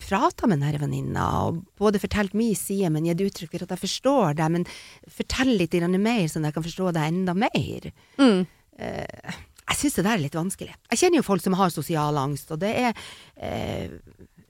prata 0.00 0.48
med 0.48 0.60
denne 0.60 0.80
venninna, 0.80 1.24
og 1.46 1.62
både 1.80 2.00
fortalt 2.02 2.36
min 2.36 2.56
side, 2.58 2.90
men 2.92 3.06
gitt 3.08 3.24
uttrykk 3.24 3.54
for 3.54 3.66
at 3.66 3.74
jeg 3.76 3.84
forstår 3.84 4.38
deg, 4.40 4.52
men 4.56 4.68
fortell 5.12 5.54
litt 5.60 5.76
mer, 5.94 6.26
sånn 6.28 6.44
at 6.44 6.52
jeg 6.52 6.58
kan 6.58 6.68
forstå 6.68 6.92
deg 6.96 7.10
enda 7.12 7.34
mer. 7.36 7.90
Mm. 8.20 8.44
Eh, 8.78 9.34
jeg 9.64 9.80
syns 9.80 9.98
det 9.98 10.04
der 10.04 10.16
er 10.18 10.24
litt 10.26 10.36
vanskelig. 10.36 10.76
Jeg 10.92 11.00
kjenner 11.00 11.20
jo 11.20 11.26
folk 11.26 11.44
som 11.44 11.56
har 11.58 11.72
sosial 11.72 12.20
angst, 12.20 12.52
og 12.52 12.60
det 12.64 12.72
er 12.84 13.04
eh, 13.36 13.98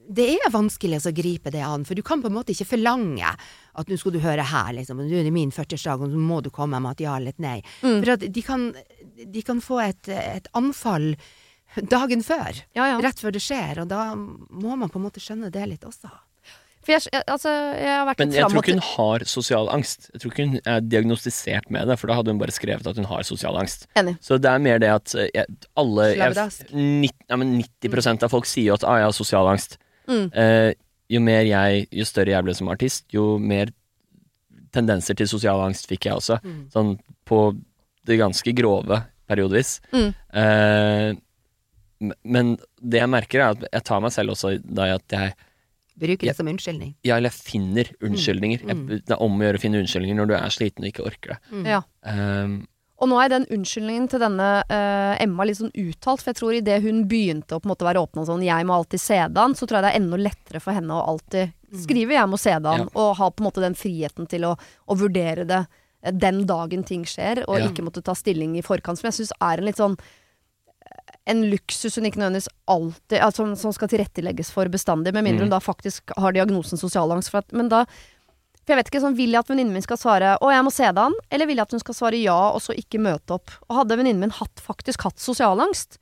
det 0.05 0.27
er 0.35 0.53
vanskelig 0.53 0.99
å 1.09 1.13
gripe 1.17 1.53
det 1.53 1.63
an, 1.65 1.85
for 1.89 1.97
du 1.97 2.03
kan 2.05 2.21
på 2.21 2.29
en 2.29 2.37
måte 2.37 2.53
ikke 2.53 2.75
forlange 2.75 3.25
at 3.25 3.89
nå 3.89 3.97
skal 3.97 4.13
du 4.15 4.21
høre 4.21 4.45
her, 4.51 4.75
liksom, 4.77 5.01
nå 5.01 5.17
er 5.17 5.25
det 5.25 5.33
min 5.35 5.53
40-årsdag, 5.55 6.05
og 6.05 6.13
så 6.13 6.21
må 6.21 6.41
du 6.45 6.51
komme 6.55 6.81
med 6.83 6.99
et 6.99 7.07
ja 7.07 7.15
eller 7.17 7.33
et 7.33 7.41
nei. 7.43 7.57
Mm. 7.81 8.03
For 8.03 8.13
at 8.17 8.27
de 8.37 8.45
kan, 8.45 8.67
de 9.17 9.45
kan 9.47 9.63
få 9.65 9.81
et, 9.87 10.11
et 10.13 10.51
anfall 10.59 11.15
dagen 11.83 12.23
før, 12.23 12.61
Ja, 12.77 12.87
ja. 12.93 13.01
rett 13.03 13.21
før 13.21 13.35
det 13.35 13.43
skjer, 13.43 13.83
og 13.83 13.91
da 13.91 14.13
må 14.15 14.77
man 14.77 14.91
på 14.93 15.01
en 15.01 15.07
måte 15.09 15.23
skjønne 15.23 15.51
det 15.55 15.67
litt 15.71 15.85
også. 15.89 16.13
For 16.85 16.93
jeg, 16.93 17.23
altså, 17.33 17.49
jeg 17.81 17.89
har 17.89 18.05
vært 18.05 18.19
Men 18.21 18.35
jeg 18.37 18.45
tror 18.53 18.61
ikke 18.61 18.75
hun 18.77 18.85
har 18.85 19.23
sosial 19.29 19.71
angst. 19.73 20.11
Jeg 20.13 20.21
tror 20.21 20.33
ikke 20.35 20.45
hun 20.51 20.59
er 20.69 20.83
diagnostisert 20.85 21.71
med 21.73 21.89
det, 21.89 21.97
for 22.01 22.11
da 22.11 22.19
hadde 22.19 22.35
hun 22.35 22.41
bare 22.43 22.53
skrevet 22.53 22.89
at 22.91 22.99
hun 23.01 23.09
har 23.09 23.25
sosial 23.25 23.57
angst. 23.57 23.87
Enig. 23.97 24.19
Så 24.25 24.37
det 24.37 24.51
er 24.51 24.61
mer 24.67 24.83
det 24.83 24.91
at 24.93 25.15
eh, 25.17 25.31
jeg, 25.33 25.57
alle 25.81 26.11
jeg, 26.13 26.35
90, 26.75 27.15
ja, 27.31 27.39
men 27.41 27.55
90 27.63 28.27
av 28.27 28.35
folk 28.35 28.49
sier 28.51 28.69
jo 28.69 28.77
at 28.77 28.85
ah, 28.85 28.99
jeg 29.01 29.09
har 29.09 29.17
sosial 29.17 29.49
angst. 29.49 29.79
Mm. 30.11 30.27
Eh, 30.29 30.71
jo 31.15 31.25
mer 31.25 31.49
jeg, 31.49 31.87
jo 31.89 32.07
større 32.09 32.35
jeg 32.35 32.47
ble 32.47 32.57
som 32.59 32.69
artist, 32.73 33.07
jo 33.17 33.39
mer 33.41 33.73
tendenser 34.75 35.17
til 35.17 35.31
sosial 35.31 35.65
angst 35.65 35.89
fikk 35.89 36.11
jeg 36.11 36.21
også. 36.21 36.41
Mm. 36.45 36.63
Sånn 36.75 36.95
på 37.25 37.47
det 38.05 38.21
ganske 38.21 38.53
grove 38.57 39.01
periodevis. 39.31 39.79
Mm. 39.95 40.11
Eh, 40.37 41.17
men 42.25 42.57
det 42.81 43.01
jeg 43.01 43.11
merker, 43.13 43.41
er 43.41 43.55
at 43.55 43.65
jeg 43.73 43.85
tar 43.85 44.01
meg 44.05 44.13
selv 44.13 44.35
også 44.35 44.55
da 44.65 44.89
i 44.91 44.95
at 44.99 45.09
jeg 45.17 45.35
Bruker 45.97 46.27
det 46.27 46.35
som 46.35 46.49
unnskyldning. 46.51 46.95
ja, 47.07 47.17
eller 47.17 47.31
jeg 47.31 47.39
finner 47.47 47.87
unnskyldninger. 48.03 48.63
Mm. 48.65 48.71
Jeg, 48.91 49.03
det 49.07 49.15
er 49.15 49.21
om 49.23 49.37
å 49.39 49.45
gjøre 49.47 49.61
å 49.61 49.63
finne 49.63 49.79
unnskyldninger 49.79 50.17
når 50.19 50.27
du 50.27 50.35
er 50.35 50.51
sliten 50.51 50.83
og 50.83 50.91
ikke 50.91 51.05
orker 51.07 51.37
det. 51.37 51.39
Mm. 51.55 51.67
Ja. 51.71 51.83
Um, 52.03 52.57
Og 52.99 53.09
nå 53.11 53.21
er 53.23 53.29
den 53.31 53.47
unnskyldningen 53.55 54.09
til 54.11 54.23
denne 54.23 54.49
uh, 54.67 55.15
Emma 55.23 55.47
litt 55.47 55.61
sånn 55.61 55.71
uttalt, 55.71 56.23
for 56.25 56.33
jeg 56.33 56.39
tror 56.41 56.57
idet 56.59 56.81
hun 56.83 57.05
begynte 57.11 57.55
å 57.55 57.61
på 57.63 57.69
en 57.69 57.73
måte 57.77 57.87
være 57.87 58.03
åpna 58.03 58.25
sånn 58.27 58.43
'jeg 58.43 58.67
må 58.67 58.75
alltid 58.75 59.01
se 59.01 59.21
den, 59.39 59.55
så 59.55 59.67
tror 59.67 59.79
jeg 59.79 59.85
det 59.87 59.93
er 59.95 60.01
enda 60.03 60.17
lettere 60.19 60.61
for 60.61 60.73
henne 60.75 60.91
å 60.99 61.07
alltid 61.15 61.53
skrive 61.79 62.15
'jeg 62.19 62.29
må 62.31 62.39
se 62.39 62.51
den, 62.59 62.81
Ja. 62.81 62.89
og 62.95 63.17
ha 63.17 63.31
på 63.31 63.43
en 63.43 63.47
måte 63.51 63.63
den 63.63 63.75
friheten 63.75 64.27
til 64.29 64.43
å, 64.51 64.59
å 64.89 64.95
vurdere 64.99 65.47
det 65.47 65.67
eh, 66.03 66.11
den 66.13 66.45
dagen 66.47 66.83
ting 66.83 67.05
skjer, 67.05 67.45
og 67.47 67.59
Ja. 67.59 67.69
ikke 67.69 67.83
måtte 67.87 68.03
ta 68.03 68.15
stilling 68.15 68.57
i 68.59 68.63
forkant, 68.63 68.99
som 68.99 69.11
jeg 69.11 69.15
syns 69.27 69.33
er 69.41 69.59
en 69.59 69.65
litt 69.65 69.77
sånn 69.79 69.97
en 71.27 71.45
luksus 71.51 71.97
hun 71.97 72.09
ikke 72.09 72.21
nødvendigvis 72.21 72.51
alltid 72.69 73.23
altså, 73.25 73.47
som, 73.57 73.73
skal 73.73 73.89
tilrettelegges 73.89 74.51
for 74.53 74.69
bestandig, 74.73 75.15
med 75.15 75.25
mindre 75.25 75.45
Mm. 75.45 75.49
hun 75.49 75.55
da 75.57 75.61
faktisk 75.61 76.13
har 76.17 76.33
diagnosen 76.37 76.79
sosial 76.79 77.11
angst. 77.13 77.31
For 77.33 77.39
at, 77.39 77.53
men 77.53 77.69
da 77.73 77.85
for 78.65 78.73
jeg 78.73 78.81
vet 78.81 78.89
ikke, 78.89 79.01
sånn, 79.05 79.17
Vil 79.17 79.31
jeg 79.31 79.41
at 79.45 79.49
venninnen 79.51 79.73
min 79.77 79.85
skal 79.85 79.99
svare 80.01 80.39
'Å, 80.41 80.53
jeg 80.53 80.65
må 80.65 80.73
se 80.73 80.85
deg 80.85 80.99
an', 80.99 81.21
eller 81.31 81.47
vil 81.47 81.57
jeg 81.57 81.63
at 81.63 81.71
hun 81.73 81.81
skal 81.81 81.95
svare 81.95 82.23
ja, 82.23 82.51
og 82.53 82.63
så 82.65 82.73
ikke 82.73 83.01
møte 83.01 83.37
opp? 83.37 83.51
Og 83.69 83.77
hadde 83.77 83.97
venninnen 83.97 84.21
min 84.21 84.31
hatt, 84.31 84.57
faktisk 84.57 85.03
hatt 85.05 85.19
sosial 85.19 85.61
angst, 85.61 85.99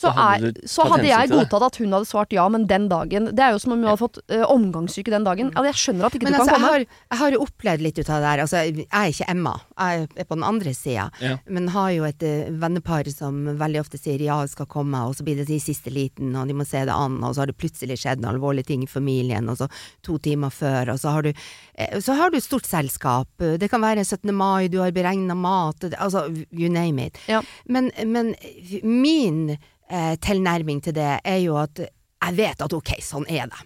så, 0.00 0.10
er, 0.16 0.46
så 0.68 0.86
hadde 0.88 1.08
jeg 1.08 1.28
godtatt 1.28 1.64
at 1.66 1.78
hun 1.80 1.92
hadde 1.92 2.08
svart 2.08 2.32
ja, 2.32 2.46
men 2.52 2.64
den 2.70 2.86
dagen 2.88 3.28
Det 3.36 3.42
er 3.44 3.52
jo 3.52 3.60
som 3.60 3.74
om 3.74 3.82
hun 3.82 3.90
hadde 3.90 4.00
fått 4.00 4.20
uh, 4.32 4.44
omgangssyke 4.48 5.12
den 5.12 5.26
dagen. 5.26 5.50
Altså, 5.52 5.68
jeg 5.68 5.80
skjønner 5.82 6.08
at 6.08 6.16
ikke 6.16 6.28
Men 6.28 6.36
du 6.36 6.38
altså, 6.38 6.54
kan 6.54 6.56
jeg 6.56 6.64
komme. 6.64 6.72
har, 6.72 7.02
jeg 7.10 7.20
har 7.20 7.34
jo 7.34 7.40
opplevd 7.44 7.84
litt 7.84 7.98
ut 8.00 8.08
av 8.08 8.14
det 8.14 8.28
der. 8.28 8.42
Altså, 8.44 8.62
jeg 8.64 8.86
er 8.88 9.12
ikke 9.12 9.28
Emma, 9.34 9.54
jeg 9.76 10.06
er 10.08 10.28
på 10.30 10.38
den 10.38 10.46
andre 10.48 10.72
sida. 10.76 11.06
Ja. 11.20 11.34
Men 11.52 11.68
har 11.74 11.90
jo 11.92 12.06
et 12.08 12.24
uh, 12.24 12.52
vennepar 12.62 13.10
som 13.12 13.42
veldig 13.60 13.82
ofte 13.82 14.00
sier 14.00 14.24
ja, 14.24 14.38
skal 14.48 14.68
komme, 14.70 15.02
og 15.04 15.18
så 15.18 15.26
blir 15.26 15.40
det 15.40 15.48
i 15.52 15.60
siste 15.62 15.92
liten, 15.92 16.32
og 16.38 16.48
de 16.48 16.56
må 16.56 16.66
se 16.68 16.84
det 16.88 16.96
an, 16.96 17.18
og 17.20 17.34
så 17.34 17.44
har 17.44 17.52
det 17.52 17.58
plutselig 17.60 17.98
skjedd 18.00 18.22
noen 18.22 18.36
alvorlige 18.38 18.70
ting 18.72 18.86
i 18.86 18.90
familien, 18.90 19.50
og 19.52 19.60
så 19.60 19.68
to 20.06 20.16
timer 20.22 20.54
før, 20.54 20.94
og 20.94 21.02
så 21.02 21.12
har 21.16 21.28
du, 21.28 21.32
eh, 21.74 21.98
så 22.00 22.16
har 22.16 22.32
du 22.32 22.38
et 22.38 22.46
stort 22.46 22.68
selskap. 22.68 23.28
Det 23.60 23.68
kan 23.72 23.84
være 23.84 24.06
17. 24.06 24.32
mai, 24.32 24.70
du 24.72 24.80
har 24.80 24.94
beregna 24.96 25.36
mat, 25.36 25.90
altså 25.98 26.24
you 26.48 26.72
name 26.72 27.10
it. 27.10 27.20
Ja. 27.28 27.42
Men, 27.68 27.90
men 28.06 28.34
min 28.82 29.58
eh, 29.90 30.14
tilnærming 30.22 30.80
til 30.84 30.94
det 30.96 31.20
er 31.24 31.40
jo 31.42 31.56
at 31.60 31.78
jeg 31.80 32.36
vet 32.36 32.62
at 32.62 32.72
ok, 32.76 32.94
sånn 33.02 33.26
er 33.28 33.46
det. 33.50 33.60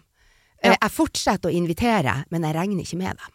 Eh, 0.62 0.70
Ja. 0.70 0.76
Jeg 0.80 0.90
fortsetter 0.96 1.50
å 1.50 1.54
invitere, 1.54 2.24
men 2.30 2.42
jeg 2.46 2.54
regner 2.56 2.82
ikke 2.84 2.96
med 2.98 3.18
dem. 3.20 3.32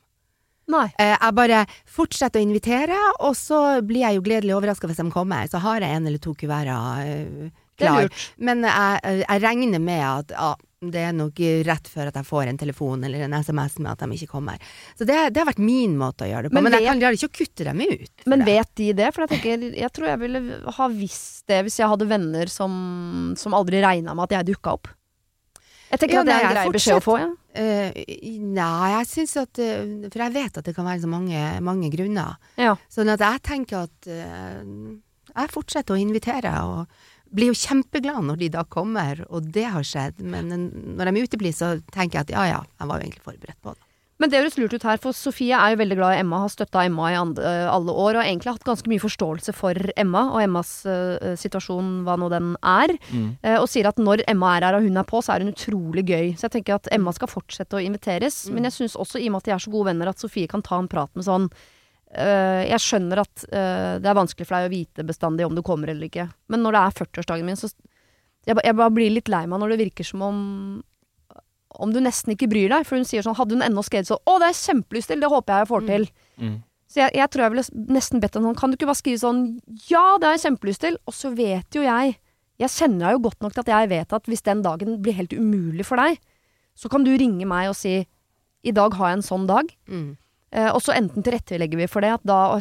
Nei. 0.69 0.85
Eh, 0.99 1.15
Jeg 1.21 1.33
bare 1.35 1.65
fortsetter 1.85 2.39
å 2.39 2.45
invitere, 2.45 2.97
og 3.19 3.35
så 3.35 3.81
blir 3.85 4.01
jeg 4.05 4.15
jo 4.19 4.21
gledelig 4.25 4.55
overraska 4.55 4.87
hvis 4.87 4.97
de 5.01 5.11
kommer. 5.11 5.47
Så 5.49 5.57
har 5.61 5.81
jeg 5.81 5.95
en 5.95 6.07
eller 6.07 6.19
to 6.21 6.33
kuverter 6.33 7.05
eh, 7.05 7.49
klar. 7.77 8.09
Men 8.37 8.61
jeg, 8.63 9.25
jeg 9.27 9.41
regner 9.41 9.79
med 9.79 10.03
at 10.05 10.31
ja, 10.37 10.55
det 10.79 11.01
er 11.03 11.11
nok 11.11 11.39
rett 11.67 11.89
før 11.91 12.07
at 12.07 12.15
jeg 12.15 12.27
får 12.29 12.47
en 12.47 12.59
telefon 12.59 13.01
eller 13.03 13.25
en 13.25 13.33
SMS 13.35 13.73
med 13.83 13.91
at 13.91 14.03
de 14.05 14.15
ikke 14.15 14.29
kommer. 14.31 14.61
Så 14.95 15.03
det, 15.03 15.17
det 15.35 15.41
har 15.41 15.49
vært 15.49 15.59
min 15.59 15.97
måte 15.99 16.23
å 16.23 16.29
gjøre 16.29 16.47
det 16.47 16.51
på. 16.53 16.55
Men 16.55 16.69
Men, 16.69 16.75
vet- 16.77 16.85
jeg 16.85 17.01
klarer 17.01 17.17
ikke 17.17 17.27
å 17.29 17.35
kutte 17.39 17.67
dem 17.67 17.81
ut. 17.83 18.23
Men 18.31 18.39
det. 18.39 18.47
vet 18.47 18.71
de 18.79 18.87
det? 19.01 19.09
For 19.11 19.25
jeg 19.25 19.33
tenker, 19.33 19.65
jeg 19.75 19.91
tror 19.91 20.07
jeg 20.07 20.21
ville 20.23 20.43
ha 20.77 20.87
visst 20.93 21.43
det 21.51 21.59
hvis 21.67 21.79
jeg 21.81 21.91
hadde 21.91 22.07
venner 22.07 22.47
som, 22.53 22.71
som 23.35 23.57
aldri 23.59 23.83
regna 23.83 24.15
med 24.15 24.29
at 24.29 24.37
jeg 24.39 24.53
dukka 24.53 24.77
opp. 24.79 24.87
Jeg 25.89 25.99
tenker 25.99 26.15
Ja, 26.15 26.21
at 26.21 26.29
det 26.29 26.33
er 26.37 26.47
en 26.47 26.53
grei 26.53 26.65
beskjed 26.77 27.01
å 27.01 27.03
få. 27.03 27.17
Ja. 27.19 27.29
Uh, 27.59 28.01
nei, 28.45 28.89
jeg 28.93 29.07
syns 29.09 29.31
at 29.41 29.57
uh, 29.57 30.07
For 30.13 30.21
jeg 30.21 30.35
vet 30.35 30.59
at 30.61 30.67
det 30.69 30.75
kan 30.77 30.85
være 30.85 31.01
så 31.01 31.09
mange, 31.11 31.39
mange 31.65 31.89
grunner. 31.91 32.37
Ja. 32.61 32.75
Sånn 32.93 33.09
at 33.11 33.23
jeg 33.25 33.41
tenker 33.49 33.87
at 33.89 34.07
uh, 34.07 34.61
jeg 35.33 35.51
fortsetter 35.53 35.97
å 35.97 35.99
invitere, 35.99 36.53
og 36.65 36.85
blir 37.35 37.51
jo 37.51 37.57
kjempeglad 37.57 38.25
når 38.29 38.39
de 38.41 38.49
da 38.53 38.63
kommer, 38.67 39.25
og 39.29 39.51
det 39.53 39.67
har 39.73 39.85
skjedd. 39.85 40.23
Men 40.23 40.51
eh, 40.55 40.65
når 40.97 41.11
de 41.11 41.27
uteblir, 41.27 41.55
så 41.55 41.77
tenker 41.93 42.19
jeg 42.19 42.29
at 42.29 42.33
ja 42.35 42.47
ja, 42.49 42.65
jeg 42.79 42.89
var 42.89 42.99
jo 42.99 43.07
egentlig 43.07 43.27
forberedt 43.27 43.61
på 43.63 43.75
det. 43.75 43.85
Men 44.19 44.27
det 44.27 44.41
høres 44.41 44.57
lurt 44.59 44.73
ut 44.75 44.83
her, 44.83 44.97
for 44.99 45.15
Sofie 45.15 45.55
er 45.55 45.71
jo 45.71 45.77
veldig 45.79 45.95
glad 45.95 46.17
i 46.17 46.23
Emma, 46.25 46.41
har 46.43 46.51
støtta 46.51 46.81
Emma 46.83 47.07
i 47.07 47.15
øh, 47.15 47.67
alle 47.71 47.93
år, 47.93 48.17
og 48.17 48.19
har 48.19 48.27
egentlig 48.27 48.51
hatt 48.51 48.65
ganske 48.67 48.91
mye 48.91 48.99
forståelse 48.99 49.53
for 49.55 49.79
Emma 49.95 50.25
og 50.33 50.41
Emmas 50.43 50.73
uh, 50.83 51.37
situasjon, 51.39 52.01
hva 52.03 52.17
nå 52.19 52.27
den 52.33 52.49
er. 52.59 52.91
Mm. 53.13 53.29
Uh, 53.45 53.55
og 53.61 53.69
sier 53.71 53.87
at 53.87 54.01
når 54.03 54.25
Emma 54.27 54.57
er 54.57 54.67
her 54.67 54.79
og 54.81 54.83
hun 54.89 54.99
er 54.99 55.07
på, 55.07 55.23
så 55.23 55.37
er 55.37 55.45
hun 55.45 55.53
utrolig 55.53 56.03
gøy. 56.09 56.33
Så 56.35 56.49
jeg 56.49 56.57
tenker 56.57 56.75
at 56.75 56.91
Emma 56.91 57.15
skal 57.15 57.31
fortsette 57.31 57.79
å 57.79 57.83
inviteres. 57.85 58.41
Men 58.51 58.67
jeg 58.67 58.75
syns 58.75 58.99
også, 58.99 59.23
i 59.23 59.31
og 59.31 59.37
med 59.37 59.45
at 59.45 59.47
de 59.47 59.55
er 59.55 59.63
så 59.63 59.71
gode 59.71 59.93
venner, 59.93 60.11
at 60.11 60.19
Sofie 60.19 60.51
kan 60.51 60.67
ta 60.67 60.81
en 60.83 60.91
prat 60.91 61.15
med 61.15 61.29
sånn 61.29 61.47
øh, 62.17 62.63
Jeg 62.69 62.81
skjønner 62.83 63.21
at 63.21 63.45
uh, 63.51 63.95
det 64.01 64.09
er 64.09 64.17
vanskelig 64.17 64.47
for 64.47 64.57
deg 64.57 64.69
å 64.69 64.73
vite 64.73 65.05
bestandig 65.07 65.45
om 65.45 65.55
du 65.55 65.61
kommer 65.65 65.91
eller 65.91 66.09
ikke, 66.09 66.29
men 66.49 66.63
når 66.65 66.75
det 66.75 66.83
er 66.83 66.97
40-årsdagen 67.03 67.49
min, 67.49 67.59
så 67.59 67.69
jeg, 68.47 68.55
jeg 68.55 68.75
bare 68.75 68.95
blir 68.95 69.11
litt 69.13 69.29
lei 69.29 69.43
meg 69.49 69.61
når 69.61 69.75
det 69.75 69.83
virker 69.83 70.07
som 70.07 70.23
om 70.25 70.39
om 71.79 71.93
du 71.93 71.99
nesten 72.03 72.33
ikke 72.33 72.49
bryr 72.49 72.71
deg. 72.71 72.87
For 72.87 72.99
hun 72.99 73.07
sier 73.07 73.23
sånn, 73.25 73.37
hadde 73.37 73.55
hun 73.55 73.65
ennå 73.65 73.83
skrevet 73.85 74.09
sånn 74.09 74.19
'Å, 74.25 74.39
det 74.39 74.47
er 74.47 74.53
jeg 74.53 74.63
kjempelyst 74.65 75.11
til, 75.11 75.21
det 75.21 75.29
håper 75.31 75.53
jeg 75.53 75.61
jeg 75.61 75.69
får 75.69 75.85
til'. 75.89 76.07
Mm. 76.41 76.55
Så 76.89 76.97
jeg, 77.03 77.11
jeg 77.13 77.29
tror 77.29 77.43
jeg 77.43 77.53
ville 77.53 77.85
nesten 77.93 78.21
bedt 78.23 78.35
henne 78.35 78.49
sånn, 78.49 78.57
kan 78.57 78.71
du 78.71 78.77
ikke 78.77 78.89
bare 78.89 79.01
skrive 79.01 79.21
sånn 79.21 79.41
'Ja, 79.87 80.17
det 80.17 80.25
har 80.27 80.35
jeg 80.35 80.45
kjempelyst 80.47 80.81
til', 80.81 80.97
og 81.05 81.13
så 81.13 81.35
vet 81.35 81.69
jo 81.75 81.85
jeg 81.85 82.17
Jeg 82.59 82.75
kjenner 82.75 83.07
deg 83.07 83.13
jo 83.15 83.19
godt 83.23 83.39
nok 83.39 83.53
til 83.53 83.61
at 83.61 83.69
jeg 83.71 83.87
vet 83.87 84.11
at 84.11 84.25
hvis 84.27 84.43
den 84.43 84.61
dagen 84.61 84.97
blir 84.99 85.15
helt 85.15 85.31
umulig 85.31 85.85
for 85.87 85.95
deg, 85.95 86.19
så 86.75 86.89
kan 86.91 87.05
du 87.05 87.15
ringe 87.15 87.45
meg 87.47 87.69
og 87.69 87.75
si 87.79 88.03
'I 88.03 88.71
dag 88.75 88.93
har 88.99 89.07
jeg 89.07 89.17
en 89.17 89.23
sånn 89.23 89.47
dag'. 89.47 89.71
Mm. 89.87 90.17
Eh, 90.51 90.69
og 90.73 90.81
så 90.81 90.95
enten 90.97 91.21
tilrettelegger 91.25 91.77
vi 91.77 91.87
for 91.87 92.01
det, 92.01 92.15
at 92.19 92.23
da 92.25 92.59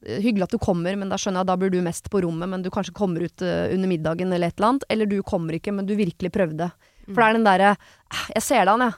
Hyggelig 0.00 0.46
at 0.46 0.54
du 0.54 0.58
kommer, 0.58 0.96
men 0.96 1.10
da 1.12 1.16
skjønner 1.20 1.42
jeg 1.42 1.44
at 1.44 1.48
da 1.50 1.56
blir 1.60 1.70
du 1.74 1.82
mest 1.84 2.06
på 2.08 2.22
rommet, 2.24 2.48
men 2.48 2.62
du 2.64 2.70
kanskje 2.72 2.94
kommer 2.96 3.20
ut 3.20 3.42
eh, 3.44 3.68
under 3.74 3.88
middagen 3.90 4.32
eller 4.32 4.48
et 4.48 4.56
eller 4.56 4.68
annet. 4.70 4.86
Eller 4.88 5.06
du 5.10 5.18
kommer 5.22 5.58
ikke, 5.58 5.74
men 5.76 5.84
du 5.84 5.92
virkelig 5.98 6.30
prøvde. 6.32 6.70
For 7.10 7.20
det 7.20 7.26
er 7.26 7.36
den 7.36 7.44
derre 7.44 7.70
"Ah, 8.08 8.26
'Jeg 8.32 8.42
ser 8.42 8.64
det 8.64 8.72
an, 8.72 8.80
jeg'. 8.80 8.94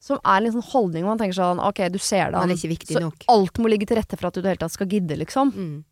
Som 0.00 0.20
er 0.24 0.44
en 0.44 0.52
sånn 0.52 0.68
holdning 0.68 1.02
hvor 1.04 1.16
man 1.16 1.18
tenker 1.18 1.38
sånn 1.40 1.58
Ok, 1.64 1.80
du 1.90 1.98
ser 1.98 2.30
det 2.30 2.36
an. 2.38 2.50
er 2.50 2.54
Så 3.00 3.00
nok. 3.00 3.24
alt 3.28 3.54
må 3.58 3.68
ligge 3.72 3.86
til 3.88 3.96
rette 3.96 4.18
for 4.18 4.28
at 4.28 4.34
du 4.34 4.40
i 4.40 4.42
det 4.42 4.50
hele 4.52 4.62
tatt 4.68 4.76
skal 4.76 4.86
gidde, 4.86 5.16
liksom. 5.16 5.50
Mm. 5.56 5.84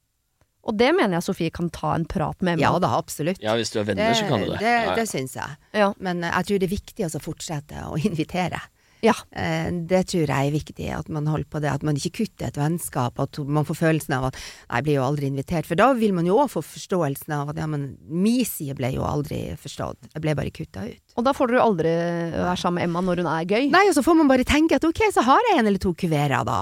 Og 0.66 0.76
det 0.76 0.92
mener 0.94 1.16
jeg 1.16 1.22
Sofie 1.22 1.50
kan 1.50 1.70
ta 1.70 1.94
en 1.94 2.04
prat 2.04 2.40
med 2.42 2.58
Ja 2.60 2.78
da, 2.78 2.88
absolutt. 2.98 3.40
Ja, 3.40 3.54
hvis 3.54 3.70
du 3.70 3.80
er 3.80 3.84
venner, 3.84 4.12
så 4.14 4.28
kan 4.28 4.40
du 4.40 4.50
det. 4.50 4.58
Det, 4.58 4.66
Ja, 4.66 4.84
ja. 4.90 4.94
det 4.94 5.08
syns 5.08 5.34
jeg. 5.34 5.56
Ja. 5.72 5.92
Men 5.98 6.22
eh, 6.24 6.30
jeg 6.30 6.44
tror 6.46 6.58
det 6.58 6.66
er 6.68 6.76
viktig 6.76 7.06
å 7.06 7.22
fortsette 7.22 7.84
å 7.86 7.96
invitere. 8.04 8.60
Ja. 9.04 9.14
Eh, 9.32 9.70
Det 9.86 10.02
tror 10.12 10.26
jeg 10.26 10.48
er 10.48 10.54
viktig, 10.54 10.86
at 10.94 11.08
man 11.12 11.26
holder 11.26 11.48
på 11.50 11.60
det. 11.60 11.70
At 11.72 11.82
man 11.82 11.96
ikke 11.96 12.24
kutter 12.24 12.48
et 12.48 12.56
vennskap. 12.56 13.18
At 13.20 13.38
man 13.38 13.64
får 13.68 13.76
følelsen 13.80 14.14
av 14.16 14.28
at 14.30 14.38
jeg 14.40 14.86
blir 14.86 14.98
jo 14.98 15.04
aldri 15.06 15.26
invitert. 15.30 15.66
For 15.66 15.78
da 15.78 15.92
vil 15.98 16.14
man 16.16 16.26
jo 16.26 16.38
òg 16.42 16.50
få 16.54 16.62
forståelsen 16.64 17.34
av 17.36 17.50
at 17.52 17.60
ja, 17.60 17.66
men 17.66 17.96
min 18.08 18.44
side 18.44 18.76
ble 18.78 18.94
jo 18.94 19.04
aldri 19.06 19.56
forstått. 19.60 20.12
Jeg 20.14 20.22
ble 20.24 20.34
bare 20.38 20.54
kutta 20.54 20.86
ut. 20.88 21.02
Og 21.16 21.24
da 21.24 21.32
får 21.36 21.52
dere 21.52 21.60
jo 21.60 21.66
aldri 21.66 21.92
være 22.36 22.56
sammen 22.60 22.80
med 22.80 22.88
Emma 22.90 23.04
når 23.04 23.22
hun 23.22 23.30
er 23.34 23.44
gøy. 23.52 23.70
Nei, 23.72 23.84
og 23.90 23.94
så 23.96 24.04
får 24.06 24.18
man 24.18 24.28
bare 24.32 24.44
tenke 24.48 24.76
at 24.80 24.84
ok, 24.84 25.04
så 25.14 25.24
har 25.26 25.40
jeg 25.50 25.60
en 25.60 25.66
eller 25.70 25.82
to 25.82 25.94
kuverer 25.96 26.44
da, 26.44 26.58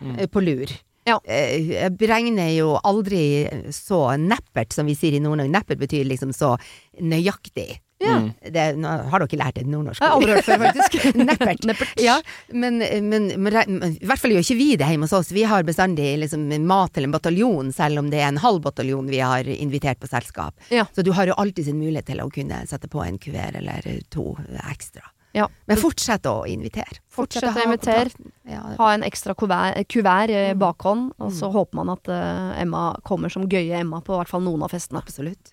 mm. 0.00 0.20
på 0.30 0.42
lur. 0.44 0.70
Ja. 1.08 1.16
Eh, 1.24 1.70
Jeg 1.72 1.96
beregner 1.96 2.50
jo 2.52 2.74
aldri 2.84 3.48
så 3.72 4.12
neppert, 4.20 4.74
som 4.76 4.86
vi 4.86 4.94
sier 4.98 5.16
i 5.16 5.22
Nord-Norge. 5.24 5.50
Neppert 5.54 5.80
betyr 5.80 6.04
liksom 6.04 6.34
så 6.36 6.56
nøyaktig. 7.00 7.78
Ja. 7.98 8.14
Mm. 8.22 8.28
Det, 8.54 8.64
nå 8.78 8.90
har 9.10 9.24
dere 9.24 9.38
lært 9.40 9.56
et 9.58 9.66
nordnorsk 9.66 9.98
Jeg 9.98 10.06
har 10.06 10.14
aldri 10.20 10.36
hørt 10.36 10.46
før, 10.46 10.60
faktisk. 10.62 10.96
Neppert. 11.28 11.64
Neppert. 11.66 11.98
Ja, 11.98 12.20
men, 12.54 12.78
men, 13.08 13.26
men, 13.42 13.58
i 13.90 14.06
hvert 14.06 14.22
fall 14.22 14.36
gjør 14.36 14.44
ikke 14.46 14.58
vi 14.60 14.68
det 14.78 14.86
hjemme 14.92 15.08
hos 15.08 15.16
oss. 15.18 15.32
Vi 15.34 15.42
har 15.50 15.66
bestandig 15.66 16.12
liksom 16.22 16.46
mat 16.68 16.94
til 16.94 17.08
en 17.08 17.14
bataljon, 17.16 17.72
selv 17.74 17.98
om 18.04 18.10
det 18.12 18.20
er 18.22 18.28
en 18.30 18.38
halv 18.44 18.62
bataljon 18.68 19.10
vi 19.10 19.18
har 19.18 19.50
invitert 19.50 19.98
på 19.98 20.06
selskap. 20.10 20.54
Ja. 20.70 20.86
Så 20.94 21.02
du 21.02 21.10
har 21.18 21.26
jo 21.26 21.34
alltid 21.42 21.66
sin 21.72 21.78
mulighet 21.82 22.06
til 22.12 22.22
å 22.22 22.30
kunne 22.30 22.62
sette 22.70 22.86
på 22.92 23.02
en 23.02 23.18
kuver 23.18 23.58
eller 23.58 23.90
to 24.14 24.30
ekstra. 24.70 25.02
Ja. 25.36 25.44
Men 25.68 25.76
fortsett 25.76 26.24
å 26.26 26.46
invitere. 26.48 27.02
Fortsett 27.12 27.44
fortsett 27.44 27.60
å 27.60 27.66
invitere. 27.68 28.30
Ja, 28.48 28.62
Ha 28.78 28.92
en 28.94 29.04
ekstra 29.06 29.34
kuvert, 29.38 29.76
kuvert 29.92 30.30
i 30.32 30.38
Mm. 30.54 30.58
bakhånd, 30.62 31.10
og 31.18 31.32
så 31.36 31.50
håper 31.52 31.74
man 31.82 31.90
at 31.98 32.08
uh, 32.08 32.54
Emma 32.62 32.86
kommer 33.04 33.28
som 33.28 33.44
gøye 33.44 33.82
Emma 33.82 34.00
på 34.00 34.16
hvert 34.16 34.30
fall 34.32 34.46
noen 34.46 34.62
av 34.64 34.72
festene. 34.72 35.02
absolutt. 35.04 35.52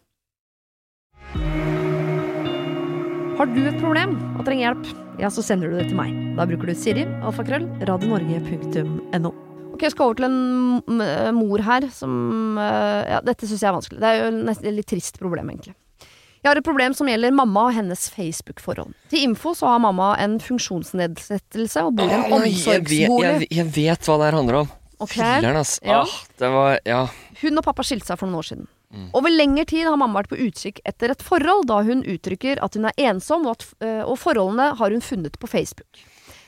Har 3.39 3.47
du 3.49 3.61
et 3.65 3.77
problem 3.79 4.17
og 4.37 4.43
trenger 4.45 4.67
hjelp, 4.67 4.89
ja, 5.21 5.29
så 5.33 5.43
sender 5.45 5.71
du 5.71 5.77
det 5.79 5.87
til 5.89 5.97
meg. 5.97 6.11
Da 6.37 6.45
bruker 6.49 6.71
du 6.71 6.75
Siri, 6.77 7.05
alfakrøll, 7.23 7.67
radionorge.no. 7.87 9.31
Ok, 9.71 9.85
jeg 9.87 9.93
skal 9.93 10.09
over 10.09 10.19
til 10.19 10.27
en 10.27 11.35
mor 11.37 11.63
her 11.63 11.87
som 11.95 12.57
eh, 12.59 13.13
Ja, 13.13 13.21
dette 13.25 13.47
syns 13.47 13.63
jeg 13.63 13.69
er 13.71 13.77
vanskelig. 13.77 14.01
Det 14.01 14.09
er 14.09 14.19
jo 14.19 14.33
nesten 14.35 14.67
et 14.69 14.77
litt 14.81 14.89
trist 14.91 15.17
problem, 15.21 15.53
egentlig. 15.53 15.73
Jeg 16.41 16.49
har 16.49 16.57
et 16.57 16.65
problem 16.65 16.93
som 16.97 17.07
gjelder 17.09 17.33
mamma 17.37 17.67
og 17.69 17.75
hennes 17.77 18.03
Facebook-forhold. 18.11 18.91
Til 19.13 19.23
info 19.29 19.53
så 19.57 19.69
har 19.71 19.81
mamma 19.81 20.11
en 20.21 20.39
funksjonsnedsettelse 20.41 21.83
og 21.85 21.95
bor 21.99 22.09
i 22.09 22.17
en 22.17 22.33
omsorgsbolig. 22.33 23.25
jeg, 23.27 23.41
jeg, 23.45 23.49
jeg 23.59 23.67
vet 23.77 24.09
hva 24.09 24.19
det 24.19 24.29
her 24.29 24.37
handler 24.39 24.59
om. 24.63 24.71
Okay. 25.01 25.37
Filler'n, 25.39 25.59
ass. 25.61 25.75
Ja. 25.85 26.01
Ah, 26.03 26.15
det 26.41 26.51
var 26.53 26.79
Ja. 26.85 27.01
Hun 27.41 27.57
og 27.61 27.65
pappa 27.65 27.85
skilte 27.85 28.09
seg 28.11 28.19
for 28.21 28.29
noen 28.29 28.41
år 28.41 28.49
siden. 28.51 28.69
Mm. 28.91 29.09
Over 29.17 29.31
lengre 29.33 29.65
tid 29.71 29.87
har 29.87 29.99
mamma 29.99 30.19
vært 30.21 30.33
på 30.33 30.39
utkikk 30.47 30.81
etter 30.87 31.13
et 31.13 31.23
forhold, 31.23 31.67
da 31.69 31.81
hun 31.87 32.03
uttrykker 32.03 32.61
at 32.63 32.75
hun 32.77 32.89
er 32.89 33.03
ensom, 33.09 33.47
og, 33.47 33.59
at, 33.59 33.67
øh, 33.87 34.03
og 34.05 34.17
forholdene 34.19 34.71
har 34.79 34.95
hun 34.95 35.05
funnet 35.05 35.37
på 35.39 35.49
Facebook. 35.51 36.03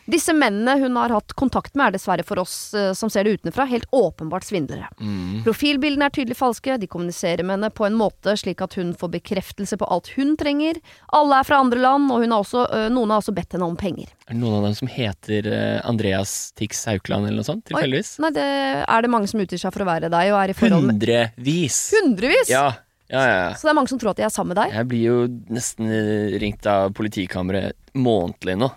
Disse 0.05 0.33
mennene 0.35 0.75
hun 0.81 0.97
har 0.99 1.13
hatt 1.15 1.33
kontakt 1.39 1.75
med, 1.75 1.87
er 1.87 1.97
dessverre 1.97 2.25
for 2.27 2.41
oss 2.41 2.73
øh, 2.75 2.91
som 2.97 3.11
ser 3.11 3.23
det 3.23 3.37
utenfra, 3.39 3.65
helt 3.69 3.87
åpenbart 3.95 4.45
svindlere. 4.47 4.89
Mm. 4.99 5.43
Profilbildene 5.45 6.09
er 6.09 6.15
tydelig 6.15 6.37
falske, 6.39 6.75
de 6.79 6.89
kommuniserer 6.91 7.45
med 7.45 7.57
henne 7.57 7.71
på 7.73 7.87
en 7.87 7.95
måte 7.97 8.35
slik 8.39 8.61
at 8.65 8.75
hun 8.79 8.91
får 8.99 9.13
bekreftelse 9.17 9.79
på 9.79 9.87
alt 9.93 10.11
hun 10.17 10.35
trenger. 10.39 10.81
Alle 11.15 11.39
er 11.39 11.47
fra 11.47 11.61
andre 11.63 11.79
land, 11.83 12.11
og 12.11 12.23
har 12.25 12.37
også, 12.39 12.65
øh, 12.67 12.87
noen 12.93 13.13
har 13.13 13.23
også 13.23 13.35
bedt 13.35 13.55
henne 13.55 13.69
om 13.69 13.79
penger. 13.79 14.11
Er 14.27 14.35
det 14.35 14.41
noen 14.41 14.59
av 14.59 14.67
dem 14.67 14.77
som 14.77 14.91
heter 14.91 15.47
eh, 15.51 15.79
Andreas 15.87 16.51
Tix 16.59 16.83
Haukeland 16.89 17.29
eller 17.29 17.41
noe 17.41 17.47
sånt? 17.47 17.65
Tilfeldigvis? 17.71 18.17
Nei, 18.23 18.33
det 18.35 18.47
er 18.83 19.05
det 19.05 19.11
mange 19.13 19.31
som 19.31 19.43
utgir 19.43 19.61
seg 19.61 19.75
for 19.75 19.85
å 19.85 19.91
være 19.93 20.11
deg, 20.11 20.33
og 20.33 20.41
er 20.41 20.53
i 20.53 20.57
forhold 20.57 20.87
med 20.89 20.99
Hundrevis! 20.99 21.79
Hundrevis! 21.95 22.51
Ja, 22.51 22.69
ja, 23.07 23.23
ja. 23.23 23.33
ja. 23.47 23.49
Så 23.55 23.67
det 23.67 23.73
er 23.73 23.79
mange 23.79 23.91
som 23.91 23.99
tror 24.01 24.13
at 24.13 24.19
de 24.19 24.27
er 24.27 24.33
sammen 24.33 24.55
med 24.55 24.63
deg. 24.63 24.75
Jeg 24.75 24.89
blir 24.91 25.03
jo 25.03 25.17
nesten 25.53 25.91
eh, 25.91 26.39
ringt 26.43 26.67
av 26.69 26.91
politikammeret 26.97 27.77
månedlig 27.93 28.57
nå. 28.59 28.71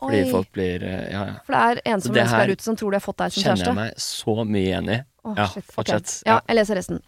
Fordi 0.00 0.22
Oi. 0.26 0.30
folk 0.30 0.50
blir 0.52 0.82
eh, 0.84 1.10
Ja, 1.12 1.22
ja. 1.30 1.34
For 1.46 1.52
det 1.56 1.60
er 1.64 1.80
ensomme 1.94 2.14
det 2.14 2.22
mennesker 2.22 2.36
her 2.42 2.46
der 2.46 2.52
ute 2.58 2.62
som 2.66 2.76
tror 2.76 2.90
de 2.92 2.98
har 3.00 3.04
fått 3.06 3.18
deg 3.22 3.32
som 3.32 3.42
kjæreste. 3.42 3.64
Kjenner 3.64 3.86
jeg 3.86 3.94
meg 3.96 4.06
så 4.06 4.34
mye 4.44 4.64
igjen 4.66 4.90
i. 4.92 4.98
Åh, 5.24 5.34
Ja, 5.38 5.46
shit, 5.48 5.64
ok. 5.68 5.74
fortsett. 5.78 6.22
Ja. 6.26 6.40
jeg 6.48 6.56
leser 6.60 6.76
resten. 6.76 7.00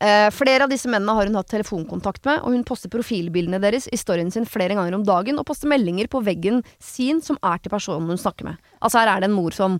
Eh, 0.00 0.30
flere 0.30 0.64
av 0.64 0.70
disse 0.70 0.88
mennene 0.88 1.14
har 1.16 1.26
hun 1.26 1.34
hatt 1.38 1.48
telefonkontakt 1.48 2.24
med, 2.28 2.42
og 2.44 2.52
hun 2.52 2.64
poster 2.64 2.90
profilbildene 2.92 3.58
deres 3.60 3.86
i 3.92 3.96
storyen 3.96 4.30
sin 4.32 4.44
flere 4.44 4.74
ganger 4.76 4.94
om 4.94 5.04
dagen, 5.04 5.38
og 5.40 5.46
poster 5.48 5.68
meldinger 5.68 6.08
på 6.12 6.20
veggen 6.24 6.62
sin 6.78 7.20
som 7.24 7.38
er 7.42 7.58
til 7.58 7.72
personen 7.72 8.08
hun 8.08 8.20
snakker 8.20 8.44
med. 8.50 8.56
Altså 8.84 9.00
her 9.00 9.08
er 9.16 9.20
det 9.24 9.30
en 9.30 9.36
mor 9.36 9.50
som 9.56 9.78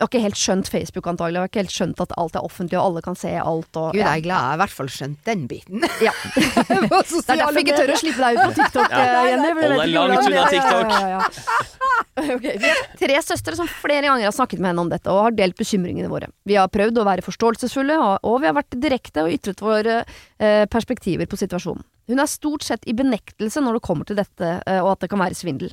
har 0.00 0.08
ikke 0.08 0.20
helt 0.24 0.38
skjønt 0.40 0.68
Facebook 0.72 1.06
antagelig, 1.10 1.34
Jeg 1.36 1.42
har 1.44 1.48
ikke 1.50 1.60
helt 1.60 1.74
skjønt 1.74 1.98
at 2.00 2.12
alt 2.16 2.36
er 2.36 2.44
offentlig 2.46 2.78
og 2.80 2.84
alle 2.86 3.02
kan 3.04 3.14
se 3.20 3.32
alt 3.36 3.76
og 3.76 3.90
Gud, 3.92 4.00
jeg 4.00 4.08
er 4.08 4.22
glad 4.24 4.46
jeg 4.48 4.56
i 4.56 4.60
hvert 4.62 4.74
fall 4.78 4.88
skjønt 4.94 5.18
den 5.28 5.42
biten. 5.50 5.84
Ja. 6.00 6.12
Det 6.34 6.80
er 6.80 7.36
derfor 7.36 7.58
jeg 7.58 7.66
ikke 7.66 7.76
tør 7.76 7.92
å 7.92 7.98
slippe 8.00 8.22
deg 8.24 8.38
ut 8.38 8.44
på 8.48 8.54
TikTok, 8.62 8.90
Ja. 8.90 9.02
eh, 9.04 9.28
Jenny. 9.30 9.50
Hold 9.60 9.76
deg 9.84 9.92
langt 9.92 10.28
unna 10.30 10.46
TikTok. 10.48 10.94
ja, 10.94 11.00
ja, 11.04 11.18
ja. 11.18 11.20
Ok, 12.34 12.44
Vi 12.62 12.68
har 12.70 12.80
tre 12.98 13.20
søstre 13.26 13.56
som 13.58 13.68
flere 13.68 14.06
ganger 14.06 14.24
har 14.28 14.34
snakket 14.34 14.60
med 14.62 14.70
henne 14.72 14.82
om 14.86 14.90
dette 14.90 15.10
og 15.12 15.20
har 15.26 15.34
delt 15.36 15.56
bekymringene 15.58 16.08
våre. 16.10 16.28
Vi 16.46 16.54
har 16.58 16.68
prøvd 16.72 16.96
å 17.02 17.04
være 17.06 17.24
forståelsesfulle, 17.26 17.96
og- 18.00 18.18
og 18.24 18.40
vi 18.40 18.46
har 18.48 18.54
vært 18.56 18.76
direkte 18.80 19.24
og 19.26 19.32
ytret 19.34 19.60
våre 19.60 20.04
eh, 20.40 20.64
perspektiver 20.66 21.26
på 21.26 21.36
situasjonen. 21.36 21.82
Hun 22.08 22.20
er 22.20 22.26
stort 22.30 22.62
sett 22.62 22.84
i 22.86 22.92
benektelse 22.96 23.60
når 23.64 23.78
det 23.78 23.82
kommer 23.82 24.04
til 24.06 24.16
dette, 24.16 24.62
eh, 24.66 24.80
og 24.80 24.92
at 24.92 25.00
det 25.00 25.10
kan 25.10 25.18
være 25.18 25.34
svindel. 25.38 25.72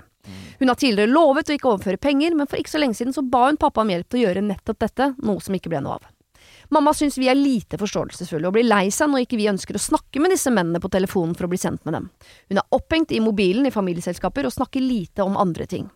Hun 0.59 0.69
har 0.69 0.79
tidligere 0.79 1.11
lovet 1.11 1.49
å 1.49 1.55
ikke 1.57 1.69
overføre 1.71 2.01
penger, 2.01 2.35
men 2.37 2.49
for 2.49 2.61
ikke 2.61 2.73
så 2.73 2.81
lenge 2.81 2.97
siden 2.97 3.15
så 3.15 3.23
ba 3.25 3.47
hun 3.47 3.59
pappa 3.61 3.83
om 3.83 3.91
hjelp 3.91 4.09
til 4.09 4.21
å 4.21 4.25
gjøre 4.27 4.43
nettopp 4.45 4.81
dette, 4.83 5.13
noe 5.25 5.43
som 5.43 5.57
ikke 5.57 5.71
ble 5.73 5.81
noe 5.83 5.99
av. 5.99 6.09
Mamma 6.71 6.93
syns 6.95 7.17
vi 7.19 7.27
er 7.27 7.35
lite 7.35 7.75
forståelsesfulle 7.81 8.47
og 8.47 8.55
blir 8.55 8.63
lei 8.63 8.85
seg 8.95 9.09
når 9.11 9.25
ikke 9.25 9.39
vi 9.41 9.49
ønsker 9.51 9.75
å 9.75 9.81
snakke 9.81 10.21
med 10.23 10.31
disse 10.31 10.53
mennene 10.53 10.79
på 10.79 10.91
telefonen 10.93 11.33
for 11.35 11.47
å 11.47 11.51
bli 11.51 11.59
sendt 11.59 11.83
med 11.83 11.97
dem. 11.97 12.07
Hun 12.47 12.61
er 12.61 12.77
opphengt 12.77 13.11
i 13.11 13.19
mobilen 13.23 13.67
i 13.67 13.73
familieselskaper 13.75 14.47
og 14.47 14.55
snakker 14.55 14.83
lite 14.83 15.25
om 15.25 15.35
andre 15.41 15.67
ting. 15.67 15.89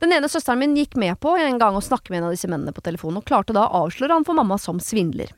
Den 0.00 0.14
ene 0.16 0.30
søsteren 0.32 0.62
min 0.62 0.76
gikk 0.78 0.96
med 1.00 1.18
på 1.20 1.36
en 1.36 1.60
gang 1.60 1.76
å 1.76 1.84
snakke 1.84 2.10
med 2.10 2.22
en 2.22 2.30
av 2.30 2.34
disse 2.34 2.48
mennene 2.48 2.72
på 2.72 2.82
telefonen, 2.84 3.20
og 3.20 3.28
klarte 3.28 3.54
da 3.56 3.66
å 3.66 3.84
avsløre 3.84 4.16
han 4.16 4.24
for 4.26 4.38
mamma 4.38 4.56
som 4.58 4.80
svindler. 4.80 5.34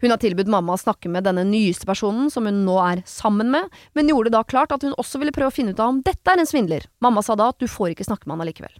Hun 0.00 0.12
har 0.12 0.20
tilbudt 0.22 0.50
mamma 0.52 0.74
å 0.76 0.80
snakke 0.80 1.10
med 1.12 1.26
denne 1.26 1.44
nyeste 1.48 1.88
personen 1.88 2.30
som 2.32 2.48
hun 2.48 2.64
nå 2.66 2.76
er 2.84 3.04
sammen 3.08 3.52
med, 3.52 3.70
men 3.96 4.10
gjorde 4.12 4.34
da 4.34 4.42
klart 4.44 4.74
at 4.74 4.84
hun 4.86 4.96
også 5.00 5.20
ville 5.22 5.34
prøve 5.34 5.52
å 5.52 5.56
finne 5.56 5.72
ut 5.72 5.80
av 5.80 5.94
om 5.94 6.02
dette 6.04 6.32
er 6.32 6.42
en 6.42 6.48
svindler. 6.48 6.88
Mamma 7.04 7.24
sa 7.24 7.38
da 7.38 7.50
at 7.52 7.60
du 7.62 7.68
får 7.70 7.94
ikke 7.94 8.08
snakke 8.08 8.28
med 8.28 8.36
han 8.36 8.46
allikevel. 8.46 8.74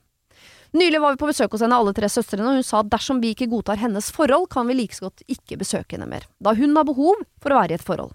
Nylig 0.76 1.00
var 1.00 1.14
vi 1.14 1.20
på 1.22 1.28
besøk 1.30 1.54
hos 1.54 1.62
henne 1.64 1.76
alle 1.78 1.94
tre 1.96 2.08
søstrene, 2.10 2.50
og 2.50 2.58
hun 2.58 2.66
sa 2.66 2.82
at 2.82 2.90
dersom 2.92 3.20
vi 3.22 3.32
ikke 3.32 3.48
godtar 3.48 3.80
hennes 3.80 4.10
forhold, 4.12 4.50
kan 4.52 4.66
vi 4.68 4.76
like 4.76 4.96
så 4.96 5.06
godt 5.06 5.22
ikke 5.30 5.60
besøke 5.62 5.96
henne 5.96 6.08
mer, 6.10 6.26
da 6.42 6.52
hun 6.58 6.76
har 6.76 6.88
behov 6.88 7.22
for 7.40 7.54
å 7.54 7.60
være 7.62 7.76
i 7.76 7.78
et 7.78 7.86
forhold. 7.86 8.12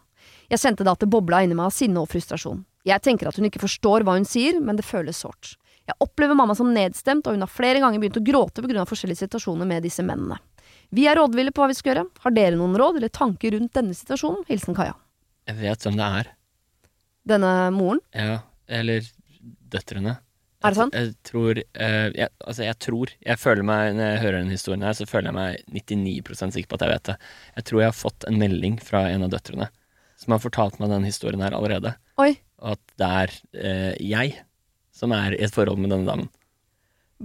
Jeg 0.51 0.61
kjente 0.61 0.85
da 0.85 0.93
at 0.93 1.01
det 1.01 1.09
bobla 1.09 1.41
inni 1.45 1.55
meg 1.57 1.71
av 1.71 1.73
sinne 1.73 2.03
og 2.03 2.11
frustrasjon. 2.11 2.61
Jeg 2.85 3.01
tenker 3.05 3.29
at 3.29 3.37
hun 3.39 3.47
ikke 3.47 3.63
forstår 3.63 4.05
hva 4.05 4.17
hun 4.17 4.27
sier, 4.27 4.59
men 4.61 4.77
det 4.77 4.85
føles 4.85 5.23
sårt. 5.23 5.55
Jeg 5.87 5.97
opplever 6.03 6.37
mamma 6.37 6.53
som 6.57 6.69
nedstemt, 6.73 7.25
og 7.25 7.35
hun 7.35 7.45
har 7.45 7.51
flere 7.51 7.81
ganger 7.81 8.01
begynt 8.01 8.19
å 8.19 8.25
gråte 8.25 8.61
pga. 8.61 8.85
forskjellige 8.85 9.25
situasjoner 9.25 9.65
med 9.65 9.83
disse 9.83 10.03
mennene. 10.05 10.37
Vi 10.91 11.05
er 11.07 11.15
rådville 11.15 11.53
på 11.55 11.63
hva 11.63 11.69
vi 11.71 11.77
skal 11.77 11.93
gjøre. 11.93 12.07
Har 12.25 12.33
dere 12.35 12.57
noen 12.59 12.75
råd 12.79 12.99
eller 12.99 13.11
tanker 13.15 13.55
rundt 13.55 13.73
denne 13.77 13.95
situasjonen? 13.95 14.43
Hilsen 14.49 14.75
Kaja. 14.75 14.97
Jeg 15.47 15.57
vet 15.61 15.85
hvem 15.85 15.97
det 15.99 16.09
er. 16.21 16.31
Denne 17.31 17.51
moren. 17.75 18.01
Ja, 18.15 18.41
eller 18.67 19.07
døtrene. 19.71 20.17
Er 20.61 20.75
det 20.75 20.77
sant? 20.77 20.97
Jeg, 20.97 21.09
jeg 21.09 21.15
tror 21.25 21.57
uh, 21.57 22.09
jeg, 22.13 22.27
Altså, 22.45 22.61
jeg 22.67 22.77
tror 22.85 23.11
Jeg 23.17 23.39
føler 23.41 23.65
meg 23.65 23.95
Når 23.97 24.03
jeg 24.05 24.19
hører 24.21 24.35
denne 24.37 24.53
historien 24.53 24.83
her, 24.85 24.93
så 24.93 25.07
føler 25.09 25.31
jeg 25.31 25.37
meg 25.39 25.79
99% 25.89 26.53
sikker 26.53 26.69
på 26.69 26.77
at 26.77 26.83
jeg 26.85 26.91
vet 26.91 27.07
det. 27.09 27.15
Jeg 27.55 27.65
tror 27.69 27.81
jeg 27.81 27.89
har 27.89 27.97
fått 27.97 28.27
en 28.29 28.37
melding 28.41 28.77
fra 28.83 29.07
en 29.09 29.25
av 29.25 29.31
døtrene 29.33 29.71
som 30.21 30.35
har 30.35 30.41
fortalt 30.43 30.75
meg 30.77 30.91
den 30.91 31.07
historien 31.07 31.41
her 31.41 31.55
allerede. 31.57 31.95
Oi. 32.21 32.35
Og 32.61 32.75
at 32.75 32.91
det 33.01 33.07
er 33.23 33.31
uh, 33.57 33.93
jeg 33.97 34.35
som 34.93 35.15
er 35.17 35.33
i 35.33 35.41
et 35.47 35.55
forhold 35.55 35.81
med 35.81 35.89
denne 35.95 36.05
damen. 36.05 36.27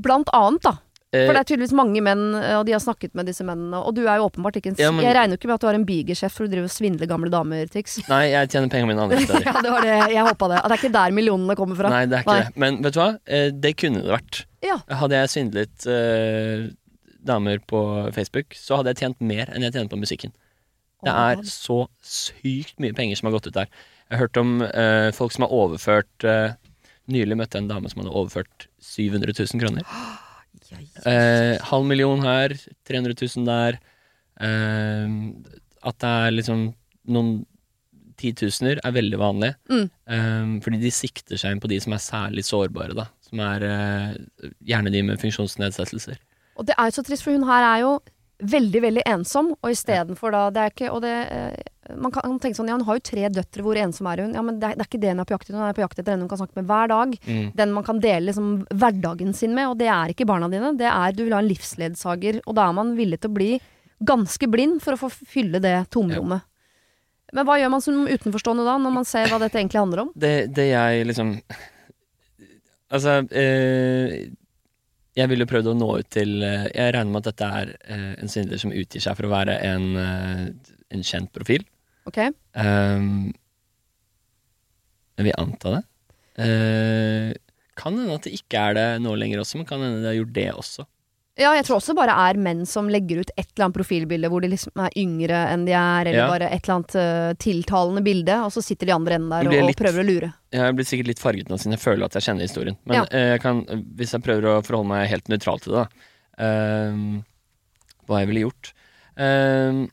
Blant 0.00 0.32
annet, 0.32 0.64
da. 0.64 0.78
Eh, 1.14 1.22
For 1.28 1.36
det 1.36 1.40
er 1.44 1.46
tydeligvis 1.48 1.72
mange 1.78 2.00
menn, 2.02 2.22
og 2.34 2.64
de 2.66 2.72
har 2.74 2.80
snakket 2.82 3.12
med 3.14 3.28
disse 3.30 3.44
mennene. 3.46 3.78
Og 3.78 3.94
du 3.94 4.02
er 4.10 4.18
jo 4.18 4.24
åpenbart 4.26 4.56
ikke 4.58 4.72
en 4.72 4.78
Ja, 4.80 4.90
men- 4.90 5.04
Jeg 5.06 5.14
regner 5.14 5.36
jo 5.36 5.38
ikke 5.38 5.46
med 5.46 5.54
at 5.54 5.60
du 5.62 5.66
har 5.68 5.74
en 5.78 5.84
bigeskjeft 5.86 6.34
for 6.34 6.46
du 6.46 6.50
driver 6.56 6.66
og 6.66 6.74
svindler 6.74 7.06
gamle 7.06 7.30
damer, 7.30 7.68
Tix. 7.70 7.98
Nei, 8.10 8.24
jeg 8.32 8.48
tjener 8.50 8.68
pengene 8.72 8.90
mine 8.90 9.04
andre 9.06 9.20
steder. 9.26 9.46
ja, 9.46 9.54
det 9.62 9.70
var 9.70 9.80
det 9.86 9.94
jeg 10.16 10.24
håpa 10.26 10.48
det. 10.50 10.58
At 10.58 10.66
det 10.68 10.74
er 10.76 10.82
ikke 10.82 10.92
der 10.98 11.14
millionene 11.14 11.56
kommer 11.56 11.76
fra. 11.78 11.88
Nei, 11.94 12.02
det 12.10 12.18
er 12.18 12.26
ikke 12.26 12.34
Nei. 12.34 12.42
det. 12.48 12.56
Men 12.64 12.80
vet 12.82 12.92
du 12.96 13.00
hva? 13.00 13.08
Eh, 13.26 13.50
det 13.54 13.72
kunne 13.78 14.02
det 14.02 14.10
vært. 14.16 14.42
Ja. 14.66 14.78
Hadde 14.98 15.20
jeg 15.22 15.30
svindlet 15.30 15.86
eh, 15.86 16.66
damer 17.26 17.58
på 17.70 17.84
Facebook, 18.14 18.54
så 18.58 18.80
hadde 18.80 18.92
jeg 18.94 19.00
tjent 19.04 19.20
mer 19.22 19.46
enn 19.54 19.62
jeg 19.62 19.72
tjener 19.78 19.88
på 19.94 19.98
musikken. 20.02 20.34
Det 21.06 21.12
er 21.12 21.42
så 21.46 21.84
sykt 22.02 22.80
mye 22.82 22.94
penger 22.96 23.14
som 23.20 23.28
har 23.30 23.36
gått 23.38 23.46
ut 23.46 23.54
der. 23.54 23.68
Jeg 24.10 24.18
har 24.18 24.26
hørt 24.26 24.38
om 24.42 24.56
eh, 24.62 25.10
folk 25.14 25.30
som 25.34 25.46
har 25.46 25.54
overført 25.54 26.24
eh, 26.26 26.54
Nylig 27.06 27.36
møtte 27.38 27.54
jeg 27.54 27.62
en 27.62 27.68
dame 27.70 27.86
som 27.86 28.00
hadde 28.02 28.10
overført 28.18 28.64
700 28.82 29.30
000 29.38 29.60
kroner. 29.62 29.86
Ja. 30.70 30.80
Eh, 31.10 31.56
halv 31.70 31.86
million 31.88 32.22
her, 32.24 32.54
300 32.88 33.14
000 33.36 33.46
der. 33.48 33.78
Eh, 34.40 35.18
at 35.86 36.00
det 36.02 36.14
er 36.26 36.34
liksom 36.34 36.66
noen 37.12 37.36
titusener 38.20 38.80
er 38.84 38.94
veldig 38.96 39.20
vanlig. 39.20 39.52
Mm. 39.70 39.86
Eh, 39.86 40.52
fordi 40.64 40.80
de 40.82 40.92
sikter 40.94 41.40
seg 41.40 41.54
inn 41.54 41.62
på 41.62 41.70
de 41.70 41.80
som 41.82 41.94
er 41.96 42.04
særlig 42.04 42.46
sårbare, 42.48 42.96
da. 42.96 43.08
Som 43.26 43.42
er 43.44 43.66
eh, 43.66 44.50
gjerne 44.66 44.92
de 44.94 45.02
med 45.06 45.20
funksjonsnedsettelser. 45.22 46.20
Og 46.56 46.68
det 46.68 46.76
er 46.78 46.88
jo 46.88 46.96
så 46.96 47.04
trist, 47.04 47.26
for 47.26 47.36
hun 47.36 47.46
her 47.48 47.66
er 47.68 47.82
jo 47.84 47.96
veldig, 48.38 48.80
veldig 48.84 49.02
ensom, 49.08 49.54
og 49.62 49.72
istedenfor 49.72 50.34
da 50.34 50.42
Det 50.52 50.60
er 50.62 50.72
ikke 50.72 50.90
Og 50.92 51.00
det 51.04 51.12
eh, 51.32 51.94
Man 51.96 52.12
kan 52.12 52.34
tenke 52.42 52.58
sånn 52.58 52.68
Ja, 52.68 52.76
hun 52.76 52.84
har 52.88 52.98
jo 52.98 53.04
tre 53.08 53.30
døtre, 53.32 53.64
hvor 53.64 53.78
ensom 53.80 54.08
er 54.10 54.24
hun? 54.24 54.34
Ja, 54.36 54.42
men 54.44 54.58
det 54.60 54.68
er, 54.68 54.76
det 54.76 54.84
er 54.84 54.90
ikke 54.90 55.00
det 55.02 55.12
hun 55.14 55.22
er 55.22 55.28
på 55.28 55.36
jakt 55.36 55.46
etter. 55.48 55.56
Hun 55.56 55.68
er 55.68 55.76
på 55.76 55.84
jakt 55.84 56.02
etter 56.02 56.16
en 56.16 56.24
hun 56.24 56.30
kan 56.30 56.40
snakke 56.40 56.58
med 56.58 56.68
hver 56.68 56.90
dag. 56.92 57.14
Mm. 57.26 57.46
Den 57.56 57.72
man 57.76 57.86
kan 57.86 58.02
dele 58.02 58.26
liksom, 58.28 58.50
hverdagen 58.74 59.32
sin 59.36 59.54
med, 59.56 59.70
og 59.70 59.78
det 59.80 59.88
er 59.92 60.12
ikke 60.12 60.26
barna 60.28 60.50
dine. 60.52 60.74
Det 60.76 60.88
er 60.90 61.14
Du 61.16 61.22
vil 61.24 61.36
ha 61.36 61.40
en 61.40 61.48
livsledsager, 61.48 62.42
og 62.44 62.58
da 62.58 62.66
er 62.66 62.76
man 62.76 62.92
villig 62.98 63.20
til 63.22 63.32
å 63.32 63.36
bli 63.38 63.50
ganske 64.10 64.50
blind 64.52 64.82
for 64.84 64.96
å 64.96 65.00
få 65.06 65.10
fylle 65.14 65.62
det 65.62 65.76
tomrommet. 65.94 66.44
Men 67.34 67.46
hva 67.46 67.56
gjør 67.58 67.72
man 67.72 67.82
som 67.82 68.04
utenforstående 68.06 68.66
da, 68.66 68.76
når 68.82 68.92
man 68.98 69.08
ser 69.08 69.30
hva 69.30 69.40
dette 69.42 69.58
egentlig 69.58 69.82
handler 69.82 70.04
om? 70.04 70.12
Det, 70.14 70.34
det 70.54 70.68
jeg 70.70 71.08
liksom 71.08 71.32
Altså 72.86 73.16
eh, 73.34 74.28
Jeg 75.16 75.30
ville 75.32 75.46
prøvd 75.48 75.70
å 75.72 75.76
nå 75.76 75.88
ut 76.02 76.08
til 76.12 76.42
eh, 76.44 76.66
Jeg 76.74 76.92
regner 76.92 77.12
med 77.14 77.22
at 77.22 77.30
dette 77.30 77.48
er 77.60 77.72
eh, 77.88 78.12
en 78.20 78.30
svindler 78.30 78.60
som 78.60 78.74
utgir 78.76 79.02
seg 79.02 79.16
for 79.16 79.28
å 79.28 79.32
være 79.32 79.56
en, 79.64 79.86
eh, 80.00 80.42
en 80.92 81.06
kjent 81.06 81.32
profil. 81.34 81.64
Ok? 82.06 82.20
Um, 82.54 83.32
jeg 85.16 85.26
vil 85.26 85.38
anta 85.40 85.78
det. 85.78 85.82
Uh, 86.36 87.32
kan 87.80 87.96
hende 87.96 88.18
at 88.18 88.28
det 88.28 88.34
ikke 88.36 88.60
er 88.60 88.76
det 88.76 88.84
nå 89.02 89.14
lenger 89.16 89.40
også, 89.40 89.58
men 89.58 89.68
kan 89.68 89.80
hende 89.82 90.02
det 90.04 90.12
har 90.12 90.18
gjort 90.20 90.36
det 90.36 90.46
også. 90.52 90.86
Ja, 91.36 91.50
jeg 91.52 91.66
tror 91.66 91.76
også 91.76 91.92
bare 91.92 92.14
er 92.30 92.38
menn 92.40 92.62
som 92.64 92.86
legger 92.88 93.18
ut 93.20 93.30
et 93.36 93.44
eller 93.52 93.66
annet 93.66 93.76
profilbilde 93.76 94.28
hvor 94.32 94.40
de 94.40 94.48
liksom 94.54 94.80
er 94.80 94.94
yngre 94.96 95.40
enn 95.52 95.66
de 95.68 95.74
er, 95.76 96.08
eller 96.08 96.22
Ja. 96.22 96.28
bare 96.32 96.46
et 96.48 96.62
eller 96.64 96.74
annet 96.78 96.94
uh, 96.96 97.32
tiltalende 97.36 98.02
bilde, 98.06 98.38
og 98.46 98.48
så 98.54 98.62
sitter 98.64 98.88
de 98.88 98.94
andre 98.94 99.18
enden 99.18 99.28
der 99.34 99.50
og, 99.50 99.68
litt- 99.68 99.76
prøver 99.76 100.00
å 100.00 100.06
lure. 100.08 100.30
Jeg 100.56 100.76
blir 100.78 100.88
sikkert 100.88 101.10
litt 101.12 101.20
farget 101.20 101.50
nå 101.52 101.58
siden 101.60 101.76
jeg 101.76 101.82
føler 101.84 102.06
at 102.08 102.16
jeg 102.16 102.22
kjenner 102.24 102.48
historien. 102.48 102.78
Men 102.88 102.96
Ja. 103.02 103.04
eh, 103.12 103.28
jeg 103.34 103.42
kan, 103.44 103.60
hvis 104.00 104.12
jeg 104.16 104.22
prøver 104.24 104.48
å 104.48 104.64
forholde 104.64 104.88
meg 104.94 105.08
helt 105.12 105.28
nøytral 105.28 105.60
til 105.60 105.72
det, 105.76 105.84
da 105.84 106.44
ehm, 106.46 107.24
Hva 108.08 108.20
jeg 108.22 108.28
ville 108.32 108.46
gjort 108.48 108.72
Ehm, 109.18 109.90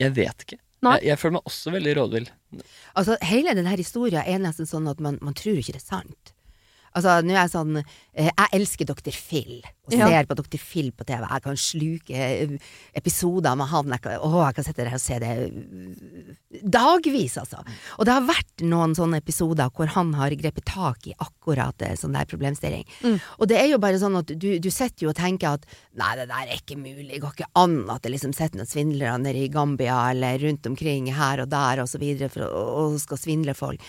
Jeg 0.00 0.12
vet 0.14 0.44
ikke. 0.46 0.58
Nei. 0.86 0.94
Jeg, 1.00 1.08
jeg 1.10 1.18
føler 1.18 1.32
meg 1.38 1.48
også 1.50 1.72
veldig 1.74 1.94
rådvill. 1.98 2.26
Altså, 2.96 3.16
hele 3.26 3.52
denne 3.58 3.72
historien 3.76 4.22
er 4.24 4.38
nesten 4.38 4.68
sånn 4.70 4.86
at 4.88 5.00
man, 5.02 5.18
man 5.20 5.34
tror 5.34 5.58
ikke 5.58 5.74
det 5.74 5.82
er 5.82 5.88
sant. 5.96 6.32
Altså, 6.96 7.18
nå 7.26 7.34
er 7.34 7.42
jeg 7.44 7.52
sånn 7.52 7.76
eh, 7.82 8.28
Jeg 8.30 8.48
elsker 8.60 8.88
Dr. 8.88 9.12
Phil, 9.14 9.58
og 9.88 9.92
Ja. 9.96 10.06
ser 10.08 10.26
på 10.28 10.36
Dr. 10.36 10.58
Phil 10.60 10.90
på 10.92 11.04
TV. 11.08 11.24
Jeg 11.24 11.42
kan 11.44 11.56
sluke 11.56 12.14
eh, 12.14 12.56
episoder 12.94 13.56
med 13.56 13.68
han. 13.70 13.88
Jeg 13.94 14.02
kan, 14.04 14.18
å, 14.24 14.30
jeg 14.46 14.56
kan 14.58 14.64
sitte 14.66 14.84
der 14.84 14.94
og 14.96 15.00
se 15.02 15.18
det 15.22 15.32
eh, 15.46 16.60
dagvis, 16.64 17.36
altså. 17.40 17.62
Og 17.98 18.06
det 18.08 18.14
har 18.16 18.26
vært 18.28 18.64
noen 18.66 18.94
sånne 18.98 19.20
episoder 19.22 19.70
hvor 19.74 19.90
han 19.94 20.12
har 20.18 20.34
grepet 20.40 20.66
tak 20.68 21.06
i 21.10 21.14
akkurat 21.18 21.84
sånn 22.00 22.16
der 22.16 22.28
problemstilling. 22.28 22.84
Mm. 23.04 23.18
Og 23.38 23.48
det 23.50 23.60
er 23.60 23.70
jo 23.72 23.80
bare 23.82 24.00
sånn 24.00 24.18
at 24.20 24.32
du, 24.34 24.48
du 24.58 24.70
sitter 24.72 25.06
jo 25.06 25.12
og 25.12 25.18
tenker 25.18 25.56
at 25.58 25.66
nei, 25.98 26.12
det 26.18 26.28
der 26.30 26.48
er 26.52 26.56
ikke 26.58 26.78
mulig, 26.80 27.08
det 27.14 27.22
går 27.24 27.36
ikke 27.36 27.50
an 27.60 27.78
at 27.92 28.04
det 28.04 28.12
liksom 28.14 28.34
sitter 28.36 28.60
noen 28.60 28.70
svindlere 28.70 29.16
nede 29.22 29.44
i 29.46 29.50
Gambia 29.52 29.98
eller 30.12 30.38
rundt 30.44 30.66
omkring 30.70 31.08
her 31.16 31.44
og 31.44 31.50
der 31.52 31.82
og 31.84 31.88
så 31.90 32.00
videre 32.02 32.30
for 32.32 32.44
å, 32.48 32.64
og 32.88 33.00
skal 33.02 33.20
svindle 33.20 33.54
folk. 33.58 33.82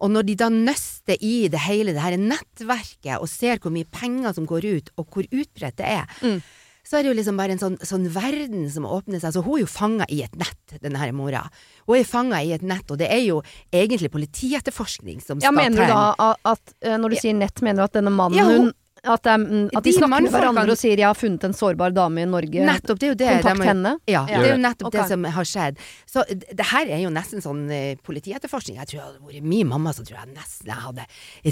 Og 0.00 0.10
når 0.10 0.26
de 0.26 0.34
da 0.36 0.48
nøster 0.50 1.16
i 1.20 1.48
det 1.48 1.60
hele 1.68 1.92
det 1.94 2.02
her 2.02 2.16
nettverket 2.16 3.20
og 3.20 3.28
ser 3.30 3.58
hvor 3.62 3.72
mye 3.74 3.86
penger 3.90 4.34
som 4.34 4.46
går 4.46 4.64
ut, 4.76 4.90
og 4.98 5.06
hvor 5.10 5.24
utbredt 5.30 5.76
det 5.80 5.86
er, 5.86 6.06
Mm. 6.22 6.42
så 6.84 6.98
er 6.98 7.02
det 7.02 7.10
jo 7.12 7.16
liksom 7.16 7.36
bare 7.40 7.52
en 7.54 7.58
sånn, 7.58 7.78
sånn 7.80 8.08
verden 8.12 8.66
som 8.70 8.84
åpner 8.84 9.20
seg. 9.20 9.32
Så 9.32 9.42
hun 9.44 9.56
er 9.56 9.62
jo 9.64 9.66
fanga 9.72 10.04
i 10.12 10.22
et 10.22 10.34
nett, 10.36 10.74
denne 10.82 10.98
her 11.00 11.12
mora. 11.16 11.48
Hun 11.86 11.96
er 11.96 12.04
fanga 12.04 12.42
i 12.44 12.52
et 12.52 12.62
nett, 12.62 12.84
og 12.90 12.98
det 13.00 13.08
er 13.10 13.22
jo 13.24 13.42
egentlig 13.72 14.10
politietterforskning 14.12 15.22
som 15.24 15.40
Ja, 15.40 15.50
mener 15.50 15.76
du 15.80 15.86
da 15.88 16.14
at, 16.44 16.74
eh, 16.82 16.96
når 16.98 17.10
du 17.10 17.16
sier 17.16 17.34
nett, 17.34 17.62
mener 17.62 17.82
du 17.82 17.84
at 17.88 17.92
denne 17.96 18.12
mannen 18.12 18.36
Ja, 18.38 18.44
hun 18.44 18.72
at, 19.04 19.22
det 19.26 19.34
mm, 19.40 19.66
at 19.70 19.84
de, 19.84 19.90
De 19.90 19.92
snakker 19.96 20.24
med 20.26 20.32
hverandre 20.32 20.74
og 20.74 20.78
sier 20.80 20.96
'jeg 20.96 21.06
har 21.06 21.14
funnet 21.18 21.44
en 21.44 21.52
sårbar 21.52 21.92
dame 21.94 22.22
i 22.22 22.28
Norge'. 22.28 22.64
Nettopp, 22.64 22.98
det 22.98 23.06
er 23.06 23.12
jo 23.12 23.18
det. 23.20 23.30
Kontakt 23.42 23.60
de 23.60 23.68
henne. 23.68 23.92
Ja, 24.06 24.26
Ja. 24.28 24.38
det 24.38 24.48
er 24.48 24.56
jo 24.56 24.62
nettopp 24.62 24.88
okay. 24.88 25.00
det 25.00 25.08
som 25.08 25.24
har 25.24 25.44
skjedd. 25.44 25.78
Så 26.06 26.24
det 26.28 26.66
her 26.70 26.86
er 26.86 27.00
jo 27.04 27.10
nesten 27.10 27.42
sånn 27.44 27.64
uh, 27.70 27.94
politietterforskning. 28.02 28.78
Jeg 28.80 28.86
tror 28.88 28.98
jeg 28.98 29.06
hadde 29.06 29.20
vært 29.28 29.42
min 29.42 29.68
mamma, 29.68 29.92
så 29.92 30.04
tror 30.04 30.18
jeg 30.22 30.34
nesten 30.34 30.66
jeg 30.66 30.80
hadde 30.86 31.06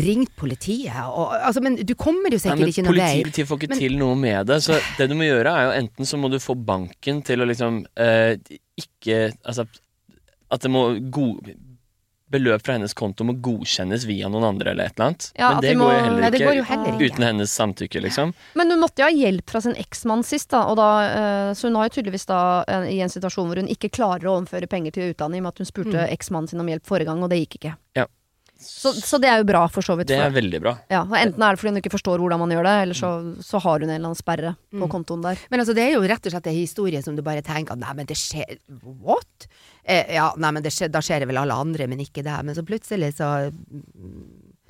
ringt 0.07 0.35
politiet. 0.37 0.97
Og, 1.12 1.33
altså, 1.37 1.62
men 1.62 1.77
du 1.77 1.95
kommer 1.95 2.33
jo 2.33 2.38
sikkert 2.38 2.65
Nei, 2.65 2.73
ikke 2.73 2.87
noe 2.88 2.97
vei. 2.99 3.23
Politiet 3.23 3.49
får 3.49 3.59
ikke 3.61 3.69
Men- 3.75 3.79
til 3.79 3.99
noe 3.99 4.15
med 4.17 4.47
det. 4.47 4.62
Så 4.62 4.81
det 4.99 5.09
du 5.09 5.15
må 5.15 5.29
gjøre, 5.29 5.53
er 5.53 5.65
jo 5.69 5.87
enten 5.87 6.05
så 6.09 6.19
må 6.19 6.31
du 6.31 6.38
få 6.38 6.55
banken 6.55 7.23
til 7.23 7.41
å 7.41 7.49
liksom 7.49 7.85
uh, 7.99 8.37
ikke 8.79 9.33
Altså 9.45 9.67
at 10.53 10.61
det 10.61 10.71
må 10.71 10.83
god, 11.11 11.49
beløp 12.33 12.64
fra 12.66 12.75
hennes 12.79 12.95
konto 12.97 13.25
må 13.29 13.35
godkjennes 13.45 14.07
via 14.09 14.29
noen 14.33 14.45
andre 14.49 14.73
eller 14.73 14.88
et 14.90 14.97
eller 14.97 15.11
annet. 15.12 15.29
Ja, 15.38 15.51
Men 15.55 15.61
det 15.62 15.75
må- 15.77 15.87
går 15.90 15.92
jo 15.92 16.05
heller 16.09 16.31
ikke, 16.33 16.47
går 16.49 16.57
jo 16.57 16.64
heller 16.71 16.92
ikke. 16.97 17.11
uten 17.12 17.27
hennes 17.29 17.51
samtykke, 17.61 18.03
liksom. 18.03 18.35
Men 18.59 18.71
hun 18.71 18.81
måtte 18.81 18.99
jo 19.05 19.09
ha 19.09 19.12
hjelp 19.12 19.51
fra 19.51 19.61
sin 19.61 19.75
eksmann 19.77 20.25
sist, 20.25 20.49
da, 20.51 20.64
og 20.66 20.77
da, 20.81 20.88
eh, 21.12 21.53
så 21.55 21.68
hun 21.68 21.77
har 21.77 21.88
jo 21.88 22.01
tydeligvis 22.03 22.27
da 22.27 22.40
eh, 22.66 22.88
i 22.97 23.01
en 23.05 23.09
situasjon 23.12 23.47
hvor 23.53 23.57
hun 23.62 23.68
ikke 23.68 23.90
klarer 23.92 24.25
å 24.27 24.40
overføre 24.40 24.68
penger 24.68 24.92
til 24.92 25.12
utdanning, 25.14 25.42
med 25.42 25.53
at 25.55 25.59
hun 25.59 25.66
spurte 25.66 25.92
Mm. 26.09 26.11
eksmannen 26.18 26.49
sin 26.49 26.61
om 26.61 26.66
hjelp 26.66 26.85
forrige 26.87 27.07
gang, 27.07 27.23
og 27.23 27.31
det 27.31 27.38
gikk 27.49 27.59
ikke. 27.61 27.77
Ja. 27.97 28.07
Så, 28.62 28.92
så 28.98 29.18
det 29.20 29.29
er 29.29 29.38
jo 29.42 29.46
bra, 29.48 29.66
for 29.68 29.83
så 29.83 29.96
vidt. 29.98 30.09
Det 30.09 30.16
for- 30.18 30.27
er 30.31 30.35
veldig 30.37 30.61
bra. 30.62 30.72
ja, 30.90 31.01
og 31.03 31.14
enten 31.18 31.42
er 31.42 31.53
det 31.57 31.61
fordi 31.61 31.72
hun 31.75 31.81
ikke 31.83 31.92
forstår 31.94 32.18
hvordan 32.22 32.38
man 32.42 32.51
gjør 32.55 32.64
det, 32.68 32.75
eller 32.87 32.94
så, 32.98 33.11
så 33.42 33.61
har 33.64 33.81
hun 33.81 33.88
en 33.90 33.94
eller 33.96 34.09
annen 34.12 34.18
sperre 34.20 34.55
på 34.72 34.87
Mm. 34.87 34.90
kontoen 34.90 35.22
der. 35.22 35.38
Men 35.51 35.61
altså, 35.61 35.75
det 35.75 35.83
er 35.88 35.92
jo 35.96 36.03
rett 36.07 36.27
og 36.27 36.33
slett 36.33 36.46
en 36.46 36.55
historie 36.59 37.03
som 37.03 37.16
du 37.16 37.22
bare 37.22 37.42
tenker 37.42 37.72
at 37.72 37.79
nei, 37.83 37.92
men 37.94 38.07
det 38.07 38.16
skjer 38.16 38.59
What? 39.03 39.46
Eh, 39.85 40.14
ja, 40.14 40.33
nei, 40.37 40.51
men 40.53 40.62
det 40.62 40.72
skjer, 40.72 40.88
da 40.94 41.01
skjer 41.03 41.20
det 41.20 41.29
vel 41.29 41.38
alle 41.42 41.55
andre, 41.55 41.87
men 41.90 41.98
ikke 41.98 42.22
det. 42.22 42.38
Men 42.44 42.55
så 42.55 42.62
plutselig 42.62 43.12
så 43.18 43.51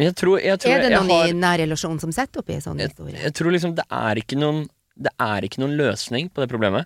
jeg 0.00 0.14
tror, 0.18 0.38
jeg 0.40 0.58
tror 0.62 0.72
er 0.72 0.80
det 0.82 0.90
jeg 0.90 0.98
noen 0.98 1.10
har, 1.12 1.28
i 1.28 1.34
nær 1.36 1.58
relasjon 1.62 2.00
som 2.02 2.12
setter 2.14 2.40
opp 2.42 2.48
i 2.50 2.56
en 2.56 2.64
sånn 2.64 2.80
historie. 2.80 3.18
Jeg 3.22 3.34
tror 3.38 3.52
liksom 3.54 3.74
det 3.78 3.84
er 3.92 4.20
ikke 4.22 4.38
noen 4.40 4.64
Det 4.92 5.08
er 5.18 5.40
ikke 5.46 5.60
noen 5.62 5.72
løsning 5.78 6.26
på 6.28 6.42
det 6.42 6.50
problemet. 6.52 6.84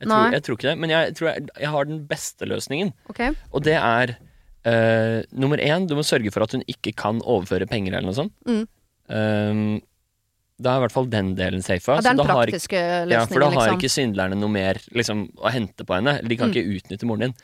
Jeg 0.00 0.08
Nei. 0.10 0.16
tror, 0.18 0.32
jeg 0.34 0.42
tror 0.42 0.56
ikke 0.56 0.66
det. 0.70 0.78
Men 0.82 0.90
jeg 0.90 1.12
tror 1.14 1.28
jeg, 1.30 1.44
jeg 1.62 1.68
har 1.70 1.84
den 1.86 2.00
beste 2.10 2.46
løsningen. 2.50 2.90
Ok? 3.10 3.20
Og 3.54 3.62
det 3.62 3.76
er 3.78 4.16
eh, 4.68 5.18
nummer 5.32 5.60
én, 5.64 5.86
du 5.88 5.94
må 5.98 6.04
sørge 6.06 6.32
for 6.34 6.44
at 6.44 6.54
hun 6.56 6.64
ikke 6.68 6.94
kan 6.98 7.22
overføre 7.24 7.68
penger 7.70 7.96
eller 7.96 8.10
noe 8.10 8.18
sånt. 8.18 8.34
Mm. 8.48 8.64
Um, 9.08 9.62
da 10.58 10.74
er 10.74 10.80
i 10.80 10.84
hvert 10.86 10.94
fall 10.94 11.08
den 11.10 11.32
delen 11.38 11.62
safa. 11.64 11.98
Ja, 11.98 12.02
det 12.02 12.10
er 12.10 12.16
den 12.16 12.20
så 12.20 12.26
da 12.26 12.34
har 12.34 12.42
praktiske 12.42 12.78
løsningen, 12.82 13.14
ja, 13.14 13.24
for 13.30 13.44
da 13.44 13.48
har 13.54 13.58
liksom. 13.60 13.78
ikke 13.78 13.94
syndlerne 13.94 14.38
noe 14.40 14.52
mer 14.52 14.80
liksom, 14.98 15.24
å 15.38 15.52
hente 15.54 15.86
på 15.86 15.96
henne. 15.96 16.18
De 16.26 16.38
kan 16.38 16.50
Mm. 16.50 16.54
ikke 16.56 16.78
utnytte 16.78 17.08
moren 17.08 17.28
din. 17.28 17.36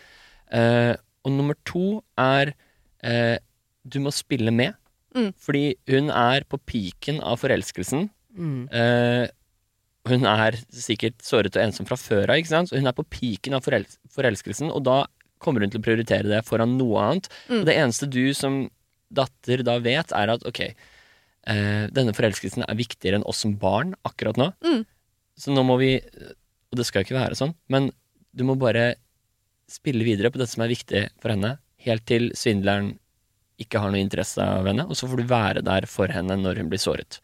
Uh, 0.50 0.94
og 1.24 1.32
nummer 1.32 1.56
to 1.64 2.02
er 2.18 2.52
uh, 3.06 3.36
du 3.86 4.00
må 4.00 4.12
spille 4.12 4.50
med. 4.50 4.74
Mm. 5.14 5.30
Fordi 5.38 5.64
hun 5.92 6.10
er 6.10 6.44
på 6.50 6.58
piken 6.66 7.20
av 7.22 7.38
forelskelsen. 7.38 8.08
Mm. 8.34 8.66
Uh, 8.74 9.26
hun 10.10 10.26
er 10.26 10.58
sikkert 10.74 11.22
såret 11.24 11.54
og 11.56 11.62
ensom 11.62 11.86
fra 11.86 11.96
før 11.96 12.32
av, 12.32 12.40
ikke 12.40 12.50
sant? 12.50 12.68
Så 12.68 12.80
hun 12.80 12.90
er 12.90 12.96
på 12.96 13.06
piken 13.08 13.54
av 13.56 13.62
forels 13.64 13.94
forelskelsen, 14.12 14.72
og 14.74 14.82
da 14.84 15.04
kommer 15.44 15.64
hun 15.64 15.72
til 15.72 15.82
å 15.82 15.84
prioritere 15.84 16.30
det 16.30 16.42
foran 16.48 16.78
noe 16.78 17.04
annet. 17.04 17.30
Mm. 17.50 17.60
Og 17.60 17.68
det 17.68 17.76
eneste 17.76 18.10
du 18.10 18.24
som 18.36 18.64
datter 19.14 19.62
da 19.66 19.76
vet, 19.84 20.14
er 20.16 20.32
at 20.32 20.46
ok, 20.48 20.60
eh, 20.64 21.84
denne 21.94 22.16
forelskelsen 22.16 22.66
er 22.66 22.78
viktigere 22.78 23.20
enn 23.20 23.28
oss 23.28 23.44
som 23.44 23.54
barn 23.60 23.94
akkurat 24.08 24.40
nå. 24.40 24.50
Mm. 24.64 24.82
Så 25.38 25.54
nå 25.54 25.64
må 25.66 25.78
vi 25.80 25.96
Og 25.98 26.78
det 26.78 26.88
skal 26.88 27.02
jo 27.02 27.06
ikke 27.06 27.20
være 27.20 27.36
sånn, 27.38 27.52
men 27.70 27.92
du 28.34 28.42
må 28.42 28.56
bare 28.58 28.96
spille 29.70 30.02
videre 30.02 30.32
på 30.34 30.40
det 30.40 30.48
som 30.50 30.64
er 30.64 30.72
viktig 30.72 31.04
for 31.22 31.30
henne, 31.30 31.52
helt 31.86 32.02
til 32.10 32.32
svindleren 32.34 32.96
ikke 33.62 33.78
har 33.78 33.92
noe 33.94 34.02
interesse 34.02 34.42
av 34.42 34.66
henne, 34.66 34.82
og 34.90 34.98
så 34.98 35.06
får 35.06 35.22
du 35.22 35.30
være 35.30 35.62
der 35.62 35.86
for 35.86 36.10
henne 36.10 36.34
når 36.40 36.58
hun 36.58 36.72
blir 36.72 36.82
såret. 36.82 37.20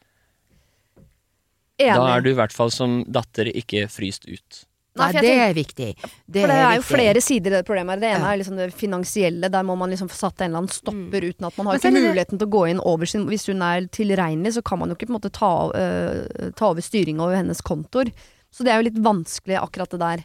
Enig. 1.81 1.97
Da 1.97 2.07
er 2.13 2.23
du 2.23 2.31
i 2.31 2.37
hvert 2.39 2.55
fall 2.55 2.71
som 2.71 3.01
datter 3.11 3.51
ikke 3.51 3.89
fryst 3.91 4.29
ut. 4.29 4.63
Nei, 4.97 5.05
Nei, 5.07 5.13
det 5.13 5.21
tenker- 5.23 5.49
er 5.51 5.55
viktig. 5.55 5.95
Det 6.27 6.41
For 6.43 6.49
det 6.51 6.57
er 6.57 6.75
jo 6.75 6.81
viktig. 6.83 6.97
flere 6.97 7.21
sider 7.23 7.51
i 7.53 7.57
det 7.61 7.67
problemet. 7.67 8.01
Det 8.01 8.09
ene 8.11 8.25
Ja. 8.27 8.33
er 8.33 8.39
liksom 8.39 8.57
det 8.57 8.75
finansielle. 8.75 9.51
Der 9.51 9.63
må 9.63 9.77
man 9.79 9.89
liksom 9.91 10.09
få 10.11 10.17
satt 10.19 10.41
en 10.41 10.51
eller 10.51 10.59
annen 10.59 10.69
stopper 10.75 11.21
uten 11.23 11.47
at 11.47 11.57
man 11.57 11.67
har 11.67 11.79
ikke 11.79 11.93
muligheten 11.95 12.15
det 12.15 12.27
det- 12.31 12.39
til 12.41 12.49
å 12.49 12.51
gå 12.51 12.71
inn 12.71 12.81
over 12.81 13.07
sin 13.07 13.27
Hvis 13.27 13.47
hun 13.47 13.63
er 13.63 13.87
tilregnelig, 13.87 14.53
så 14.55 14.65
kan 14.65 14.79
man 14.81 14.89
jo 14.89 14.97
ikke 14.97 15.07
på 15.07 15.15
en 15.15 15.21
måte 15.21 15.31
ta, 15.33 15.71
uh, 15.71 16.51
ta 16.57 16.67
over 16.71 16.81
styringa 16.83 17.21
over 17.23 17.37
hennes 17.37 17.61
kontoer. 17.63 18.11
Så 18.53 18.65
det 18.65 18.69
er 18.69 18.83
jo 18.83 18.91
litt 18.91 18.99
vanskelig, 19.01 19.57
akkurat 19.63 19.91
det 19.91 20.01
der. 20.01 20.25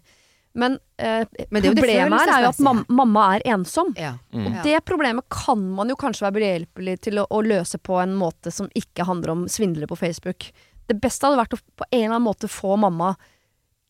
Men, 0.55 0.79
øh, 0.99 1.25
Men 1.51 1.61
det 1.61 1.65
er 1.69 1.73
det 1.75 1.83
problemet 1.83 2.19
her 2.25 2.39
er 2.39 2.43
jo 2.43 2.49
at 2.49 2.59
mam 2.59 2.85
mamma 2.89 3.35
er 3.35 3.41
ensom. 3.45 3.93
Ja. 3.97 4.13
Mm. 4.33 4.47
Og 4.47 4.63
det 4.63 4.85
problemet 4.85 5.23
kan 5.29 5.59
man 5.75 5.89
jo 5.89 5.95
kanskje 5.95 6.21
være 6.31 6.33
behjelpelig 6.65 7.01
til 7.01 7.13
å, 7.19 7.27
å 7.29 7.43
løse 7.45 7.77
på 7.77 8.01
en 8.01 8.15
måte 8.15 8.51
som 8.51 8.67
ikke 8.73 9.05
handler 9.05 9.29
om 9.31 9.45
svindlere 9.47 9.85
på 9.87 9.97
Facebook. 9.97 10.51
Det 10.87 10.99
beste 10.99 11.21
hadde 11.27 11.37
vært 11.37 11.53
å 11.53 11.59
på 11.77 11.83
en 11.91 12.03
eller 12.05 12.15
annen 12.15 12.23
måte 12.33 12.47
få 12.49 12.77
mamma 12.79 13.15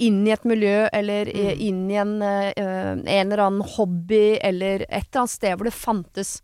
inn 0.03 0.23
i 0.27 0.33
et 0.35 0.47
miljø, 0.47 0.85
eller 0.93 1.29
mm. 1.31 1.51
inn 1.63 1.83
i 1.91 1.99
en, 2.01 2.15
eh, 2.21 2.51
en 2.59 3.05
eller 3.07 3.45
annen 3.45 3.75
hobby, 3.75 4.37
eller 4.43 4.83
et 4.89 5.05
eller 5.07 5.23
annet 5.23 5.35
sted 5.35 5.55
hvor 5.55 5.69
det 5.69 5.75
fantes 5.75 6.39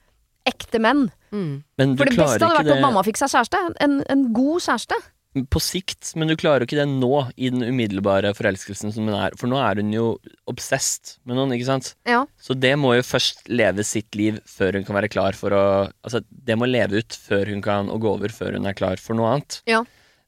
ekte 0.47 0.81
menn. 0.81 1.09
Mm. 1.31 1.63
Men 1.79 1.95
du 1.95 2.01
For 2.01 2.09
det 2.09 2.17
beste 2.17 2.43
hadde 2.43 2.53
vært 2.57 2.69
vært 2.69 2.77
at 2.77 2.85
mamma 2.85 3.03
fikk 3.07 3.19
seg 3.21 3.33
kjæreste. 3.33 3.65
En, 3.83 3.99
en 4.11 4.29
god 4.35 4.63
kjæreste. 4.67 5.01
på 5.47 5.61
sikt, 5.63 6.09
men 6.19 6.27
du 6.27 6.35
klarer 6.35 6.63
jo 6.63 6.67
ikke 6.67 6.81
det 6.81 6.89
nå, 6.91 7.11
i 7.39 7.51
den 7.53 7.63
umiddelbare 7.63 8.33
forelskelsen 8.35 8.91
som 8.91 9.07
hun 9.07 9.15
er. 9.15 9.35
For 9.39 9.47
nå 9.47 9.61
er 9.63 9.79
hun 9.79 9.93
jo 9.95 10.07
obsessed 10.51 11.13
med 11.23 11.39
noen, 11.39 11.53
ikke 11.55 11.69
sant? 11.69 11.93
Ja. 12.09 12.25
Så 12.35 12.55
det 12.59 12.73
må 12.79 12.97
jo 12.97 13.05
først 13.07 13.47
leve 13.47 13.85
sitt 13.87 14.11
liv 14.19 14.41
før 14.49 14.75
hun 14.75 14.87
kan 14.87 14.99
være 14.99 15.11
klar 15.13 15.37
for 15.37 15.55
å 15.55 15.63
Altså, 16.01 16.23
det 16.27 16.57
må 16.59 16.67
leve 16.67 16.99
ut 16.99 17.15
før 17.15 17.47
hun 17.53 17.63
kan 17.63 17.87
og 17.91 18.03
gå 18.03 18.11
over 18.17 18.33
før 18.35 18.57
hun 18.57 18.67
er 18.67 18.75
klar 18.75 18.99
for 18.99 19.15
noe 19.15 19.37
annet. 19.37 19.61
Ja. 19.69 19.85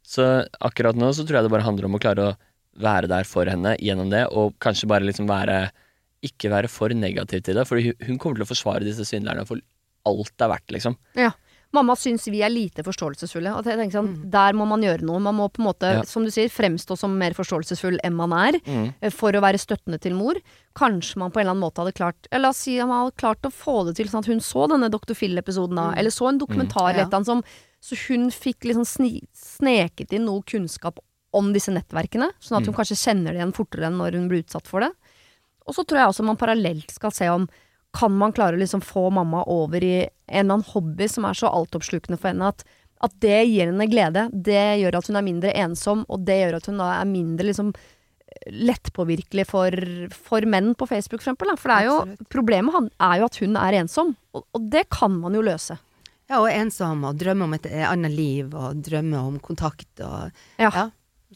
Så 0.07 0.23
akkurat 0.63 0.95
nå 0.99 1.11
så 1.15 1.25
tror 1.27 1.39
jeg 1.39 1.47
det 1.47 1.55
bare 1.55 1.67
handler 1.67 1.89
om 1.89 1.97
å 1.97 2.03
klare 2.03 2.31
å 2.31 2.33
være 2.79 3.07
der 3.11 3.23
for 3.29 3.45
henne 3.45 3.75
gjennom 3.77 4.09
det, 4.09 4.27
og 4.31 4.55
kanskje 4.59 4.87
bare 4.89 5.05
liksom 5.05 5.27
være 5.29 5.69
Ikke 6.23 6.47
være 6.49 6.69
for 6.71 6.87
negativ 6.95 7.41
til 7.43 7.55
det, 7.55 7.67
for 7.67 7.75
hun 7.81 8.17
kommer 8.17 8.37
til 8.39 8.45
å 8.45 8.47
forsvare 8.47 8.85
disse 8.87 9.03
svindlerne 9.03 9.43
for 9.45 9.59
alt 10.07 10.31
det 10.37 10.45
er 10.45 10.49
verdt, 10.53 10.71
liksom. 10.71 10.95
Mamma 11.73 11.95
syns 11.97 12.27
vi 12.29 12.43
er 12.45 12.51
lite 12.53 12.83
forståelsesfulle. 12.85 13.49
At 13.57 13.65
jeg 13.65 13.79
tenker 13.79 13.97
sånn, 13.97 14.29
Der 14.29 14.53
må 14.53 14.67
man 14.69 14.79
gjøre 14.85 15.01
noe. 15.01 15.19
Man 15.19 15.35
må 15.35 15.49
på 15.51 15.59
en 15.59 15.65
måte, 15.73 15.89
Ja. 15.95 16.03
som 16.03 16.23
du 16.23 16.29
sier, 16.29 16.47
fremstå 16.47 16.95
som 16.95 17.17
mer 17.17 17.31
forståelsesfull 17.33 17.97
enn 18.03 18.13
man 18.13 18.31
er. 18.31 18.59
Mm. 18.61 18.93
eh, 19.01 19.09
For 19.09 19.31
å 19.33 19.41
være 19.41 19.57
støttende 19.57 19.99
til 19.99 20.13
mor. 20.13 20.35
Kanskje 20.75 21.17
man 21.17 21.31
på 21.31 21.39
en 21.41 21.47
eller 21.47 21.55
annen 21.57 21.65
måte 21.65 21.81
hadde 21.81 21.95
klart 21.97 22.27
Eller 22.31 22.43
La 22.43 22.49
oss 22.49 22.57
si 22.57 22.77
at 22.79 22.87
man 22.87 23.03
hadde 23.09 23.17
klart 23.17 23.41
å 23.41 23.51
få 23.51 23.85
det 23.87 23.95
til 23.95 24.05
sånn 24.07 24.19
at 24.19 24.27
hun 24.27 24.39
så 24.39 24.69
denne 24.69 24.89
Dr. 24.89 25.13
Phil-episoden 25.15 25.75
da, 25.75 25.91
eller 25.97 26.09
så 26.11 26.29
en 26.29 26.39
dokumentar 26.39 26.93
Ja. 26.93 26.93
eller 26.93 27.03
et 27.07 27.13
eller 27.13 27.25
som 27.25 27.43
Så 27.81 27.97
hun 28.07 28.29
fikk 28.29 28.61
liksom 28.63 28.85
sni, 28.85 29.21
sneket 29.35 30.13
inn 30.13 30.25
noe 30.25 30.41
kunnskap 30.43 30.99
om 31.33 31.51
disse 31.55 31.73
nettverkene, 31.73 32.29
sånn 32.39 32.59
at 32.59 32.67
hun 32.69 32.75
kanskje 32.77 32.99
kjenner 32.99 33.33
det 33.33 33.41
igjen 33.41 33.55
fortere 33.57 33.89
enn 33.89 33.99
når 33.99 34.19
hun 34.19 34.29
blir 34.31 34.43
utsatt 34.45 34.69
for 34.69 34.85
det. 34.85 34.91
Og 35.65 35.75
så 35.77 35.85
tror 35.87 36.01
jeg 36.01 36.11
også 36.11 36.25
man 36.27 36.39
parallelt 36.39 36.91
skal 36.93 37.13
se 37.15 37.29
om 37.31 37.47
kan 37.93 38.13
man 38.17 38.33
klare 38.33 38.57
å 38.57 38.61
liksom 38.61 38.81
få 38.81 39.09
mamma 39.13 39.43
over 39.49 39.83
i 39.85 39.95
en 40.01 40.07
eller 40.27 40.57
annen 40.57 40.69
hobby 40.73 41.07
som 41.09 41.27
er 41.29 41.37
så 41.37 41.51
altoppslukende 41.53 42.17
for 42.17 42.31
henne 42.31 42.49
at, 42.49 42.63
at 43.05 43.13
det 43.21 43.43
gir 43.51 43.69
henne 43.69 43.85
glede. 43.89 44.27
Det 44.33 44.63
gjør 44.81 44.97
at 44.97 45.09
hun 45.09 45.19
er 45.19 45.27
mindre 45.27 45.53
ensom, 45.65 46.05
og 46.09 46.23
det 46.25 46.39
gjør 46.39 46.57
at 46.57 46.69
hun 46.71 46.81
da 46.81 46.89
er 46.95 47.11
mindre 47.11 47.49
liksom 47.49 47.73
lettpåvirkelig 48.49 49.45
for, 49.47 49.77
for 50.25 50.45
menn 50.49 50.73
på 50.75 50.87
Facebook, 50.89 51.21
for 51.21 51.31
eksempel. 51.31 51.53
Da. 51.53 51.57
For 51.59 51.71
det 51.71 51.77
er 51.77 51.89
jo, 51.89 52.27
problemet 52.33 52.75
han, 52.75 52.89
er 53.11 53.21
jo 53.21 53.29
at 53.29 53.39
hun 53.43 53.59
er 53.61 53.79
ensom, 53.83 54.15
og, 54.33 54.45
og 54.57 54.65
det 54.73 54.87
kan 54.93 55.13
man 55.21 55.37
jo 55.37 55.43
løse. 55.45 55.77
Ja, 56.31 56.39
og 56.39 56.49
ensom, 56.49 57.03
og 57.07 57.19
drømme 57.19 57.45
om 57.45 57.55
et 57.57 57.67
eh, 57.69 57.85
annet 57.85 58.13
liv, 58.15 58.53
og 58.57 58.81
drømme 58.83 59.21
om 59.21 59.39
kontakt, 59.43 59.91
og 60.01 60.31
Ja. 60.57 60.69
ja. 60.71 60.89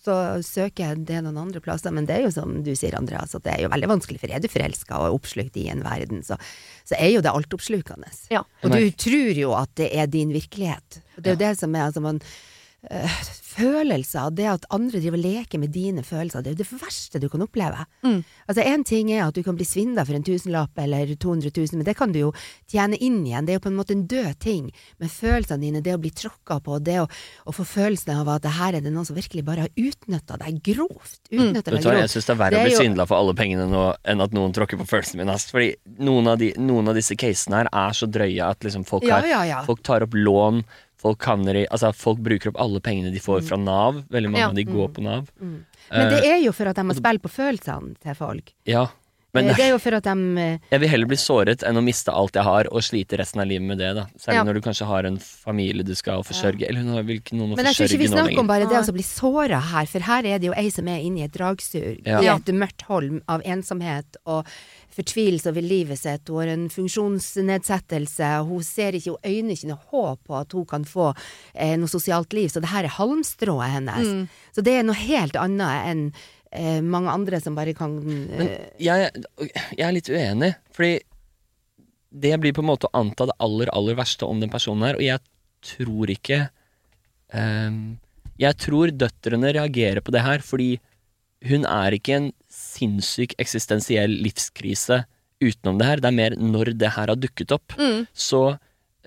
Så 0.07 0.15
søker 0.45 0.85
jeg 0.85 1.05
det 1.09 1.19
noen 1.25 1.39
andre 1.41 1.59
plasser, 1.63 1.91
men 1.91 2.07
det 2.07 2.15
er 2.15 2.27
jo 2.27 2.33
som 2.35 2.61
du 2.63 2.71
sier, 2.77 2.95
Andreas, 2.95 3.35
at 3.35 3.43
det 3.43 3.55
er 3.57 3.65
jo 3.65 3.71
veldig 3.73 3.89
vanskelig, 3.91 4.21
for 4.21 4.31
er 4.31 4.43
du 4.43 4.47
forelska 4.51 5.01
og 5.03 5.17
oppslukt 5.19 5.57
i 5.59 5.65
en 5.73 5.83
verden, 5.83 6.21
så, 6.23 6.37
så 6.87 6.95
er 6.95 7.11
jo 7.11 7.23
det 7.25 7.33
altoppslukende. 7.33 8.11
Ja. 8.31 8.45
Og 8.63 8.71
du 8.71 8.85
tror 8.95 9.41
jo 9.41 9.51
at 9.57 9.73
det 9.79 9.89
er 9.91 10.07
din 10.11 10.31
virkelighet. 10.35 11.01
Og 11.17 11.25
det 11.25 11.33
er 11.33 11.35
jo 11.35 11.43
det 11.43 11.55
som 11.59 11.75
er 11.75 11.89
altså 11.89 12.03
man 12.05 12.21
øh, 12.91 13.19
Følelser, 13.57 14.29
det 14.37 14.45
at 14.45 14.65
andre 14.69 14.99
driver 15.01 15.17
og 15.17 15.23
leker 15.23 15.57
med 15.57 15.71
dine 15.73 16.03
følelser, 16.05 16.43
det 16.45 16.51
er 16.51 16.53
jo 16.53 16.59
det 16.59 16.81
verste 16.83 17.17
du 17.21 17.25
kan 17.31 17.41
oppleve. 17.41 17.85
Mm. 18.05 18.19
Altså 18.45 18.61
Én 18.61 18.83
ting 18.85 19.09
er 19.11 19.23
at 19.25 19.33
du 19.33 19.41
kan 19.41 19.57
bli 19.57 19.65
svindla 19.65 20.03
for 20.05 20.13
en 20.13 20.25
tusenlapp 20.27 20.77
eller 20.83 21.09
200 21.15 21.49
000, 21.55 21.79
men 21.79 21.87
det 21.87 21.95
kan 21.97 22.13
du 22.13 22.19
jo 22.19 22.29
tjene 22.69 22.99
inn 23.01 23.23
igjen. 23.25 23.47
Det 23.47 23.55
er 23.55 23.57
jo 23.57 23.63
på 23.65 23.71
en 23.71 23.79
måte 23.79 23.95
en 23.97 24.05
død 24.05 24.37
ting. 24.45 24.69
Men 25.01 25.09
følelsene 25.09 25.65
dine, 25.65 25.81
det 25.81 25.95
å 25.97 26.01
bli 26.03 26.11
tråkka 26.13 26.59
på, 26.67 26.77
det 26.85 26.99
å, 27.01 27.07
å 27.49 27.55
få 27.57 27.65
følelsen 27.65 28.13
av 28.19 28.29
at 28.35 28.45
det 28.45 28.53
her 28.59 28.77
er 28.77 28.85
det 28.85 28.93
noen 28.93 29.09
som 29.09 29.17
virkelig 29.17 29.47
bare 29.49 29.65
har 29.65 29.73
utnytta 29.73 30.37
deg 30.45 30.61
grovt. 30.69 31.21
Utnytta 31.31 31.71
mm. 31.71 31.73
deg 31.73 31.81
grovt. 31.81 32.01
jeg 32.03 32.13
syns 32.13 32.29
det 32.29 32.35
er 32.35 32.41
verre 32.45 32.59
Det 32.59 32.61
å 32.61 32.69
bli 32.69 32.77
jo- 32.77 32.83
svindla 32.85 33.09
for 33.09 33.23
alle 33.23 33.37
pengene 33.41 33.69
nå 33.73 33.87
enn 34.05 34.25
at 34.27 34.37
noen 34.37 34.53
tråkker 34.53 34.77
på 34.83 34.91
følelsene 34.93 35.23
mine. 35.23 35.33
ass. 35.33 35.49
Fordi 35.49 35.73
noen 35.97 36.29
av, 36.29 36.37
de, 36.37 36.53
noen 36.61 36.93
av 36.93 36.99
disse 37.01 37.17
casene 37.17 37.63
her 37.63 37.73
er 37.73 37.97
så 37.97 38.05
drøye 38.05 38.51
at 38.53 38.61
liksom 38.69 38.85
folk, 38.85 39.09
Ja, 39.09 39.23
ja, 39.25 39.41
ja. 39.49 39.63
folk 39.65 39.81
tar 39.81 40.05
opp 40.05 40.13
lån. 40.13 40.61
Folk, 40.97 41.21
i, 41.21 41.65
altså 41.69 41.93
folk 41.93 42.17
bruker 42.25 42.49
opp 42.49 42.59
alle 42.59 42.79
pengene 42.81 43.11
de 43.13 43.19
får 43.21 43.43
fra 43.45 43.57
Nav. 43.57 44.03
Veldig 44.09 44.31
mange 44.31 44.39
Ja. 44.39 44.47
av 44.49 44.55
de 44.55 44.63
går 44.65 44.87
på 44.95 45.03
Nav. 45.05 45.27
Mm. 45.39 45.59
Men 45.91 46.09
det 46.09 46.23
Eh, 46.25 46.31
er 46.37 46.39
jo 46.43 46.51
for 46.51 46.65
at 46.67 46.75
de 46.75 46.81
må 46.83 46.95
spille 46.97 47.19
på 47.19 47.29
følelsene 47.29 47.95
til 48.01 48.15
folk. 48.15 48.53
ja. 48.65 48.87
Men 49.37 49.51
Eh, 49.53 49.57
det 49.59 49.65
er 49.67 49.71
jo 49.73 49.79
for 49.81 49.97
at 49.97 50.03
de 50.07 50.15
eh, 50.43 50.59
jeg 50.71 50.81
vil 50.83 50.89
heller 50.89 51.09
bli 51.11 51.19
såret 51.21 51.63
enn 51.67 51.77
å 51.79 51.83
miste 51.85 52.11
alt 52.13 52.35
jeg 52.35 52.43
har 52.47 52.69
og 52.71 52.83
slite 52.85 53.19
resten 53.21 53.41
av 53.43 53.47
livet 53.47 53.67
med 53.67 53.77
det. 53.81 53.93
da 53.95 54.07
Særlig 54.17 54.39
Ja. 54.41 54.43
når 54.43 54.53
du 54.59 54.61
kanskje 54.67 54.87
har 54.89 55.05
en 55.05 55.17
familie 55.17 55.83
du 55.83 55.93
skal 55.95 56.23
forsørge. 56.23 56.67
Eller 56.67 56.81
hun 56.83 56.93
har 56.95 57.03
vel 57.03 57.19
ikke 57.21 57.37
noen 57.37 57.53
å 57.53 57.55
Men 57.57 57.65
jeg 57.69 57.75
tror 57.79 57.87
ikke 57.91 58.03
vi 58.03 58.07
snakker 58.13 58.39
om 58.39 58.47
bare 58.47 58.67
det 58.67 58.81
å 58.81 58.93
bli 58.93 59.03
såra 59.07 59.61
her, 59.61 59.85
for 59.85 59.99
her 59.99 60.25
er 60.25 60.39
det 60.39 60.47
jo 60.51 60.53
ei 60.57 60.69
som 60.69 60.87
er 60.87 60.99
inne 60.99 61.19
i 61.19 61.23
et 61.23 61.31
dragsur, 61.33 61.99
Ja. 62.05 62.19
i 62.21 62.27
et 62.27 62.45
mørkt 62.53 62.81
hold 62.89 63.21
av 63.27 63.41
ensomhet 63.45 64.17
og 64.25 64.45
fortvilelse 64.97 65.47
over 65.51 65.61
livet 65.61 65.99
sitt. 65.99 66.27
Hun 66.27 66.37
har 66.41 66.47
en 66.47 66.69
funksjonsnedsettelse, 66.73 68.29
hun 68.47 68.63
ser 68.65 68.97
ikke, 68.97 69.13
hun 69.15 69.25
øyner 69.31 69.53
ikke 69.55 69.69
noe 69.71 69.83
håp 69.91 70.23
på 70.27 70.39
at 70.39 70.55
hun 70.57 70.65
kan 70.65 70.85
få 70.87 71.11
eh, 71.55 71.75
noe 71.77 71.87
sosialt 71.91 72.33
liv, 72.33 72.49
så 72.49 72.61
det 72.63 72.71
her 72.73 72.87
er 72.87 72.95
halmstrået 72.97 73.73
hennes. 73.75 74.07
Mm. 74.07 74.27
Så 74.55 74.63
det 74.65 74.73
er 74.79 74.87
noe 74.87 74.97
helt 74.97 75.37
annet 75.39 75.91
enn 75.91 76.03
eh, 76.57 76.81
mange 76.83 77.13
andre 77.13 77.39
som 77.43 77.55
bare 77.57 77.75
kan 77.77 77.95
Men 78.01 78.47
eh, 78.47 78.67
jeg, 78.81 79.11
jeg 79.77 79.85
er 79.87 79.95
litt 79.95 80.11
uenig, 80.11 80.51
fordi 80.75 80.97
det 82.17 82.33
blir 82.41 82.55
på 82.55 82.63
en 82.63 82.71
måte 82.71 82.89
å 82.89 82.95
anta 82.97 83.27
det 83.29 83.37
aller, 83.43 83.69
aller 83.75 83.97
verste 83.97 84.27
om 84.27 84.39
den 84.41 84.51
personen 84.51 84.87
her, 84.87 84.97
og 84.97 85.05
jeg 85.05 85.21
tror 85.67 86.11
ikke 86.13 86.47
ehm, 87.35 87.97
Jeg 88.39 88.57
tror 88.61 88.93
døtrene 88.93 89.51
reagerer 89.55 90.03
på 90.05 90.13
det 90.13 90.21
her 90.21 90.43
fordi 90.45 90.77
hun 91.47 91.65
er 91.69 91.93
ikke 91.93 92.15
en 92.17 92.27
sinnssyk 92.49 93.35
eksistensiell 93.41 94.13
livskrise 94.25 95.03
utenom 95.41 95.77
det 95.77 95.85
her. 95.85 96.01
Det 96.01 96.09
er 96.09 96.17
mer 96.17 96.35
når 96.37 96.71
det 96.77 96.89
her 96.95 97.11
har 97.11 97.19
dukket 97.19 97.53
opp. 97.53 97.75
Mm. 97.77 98.07
Så 98.13 98.57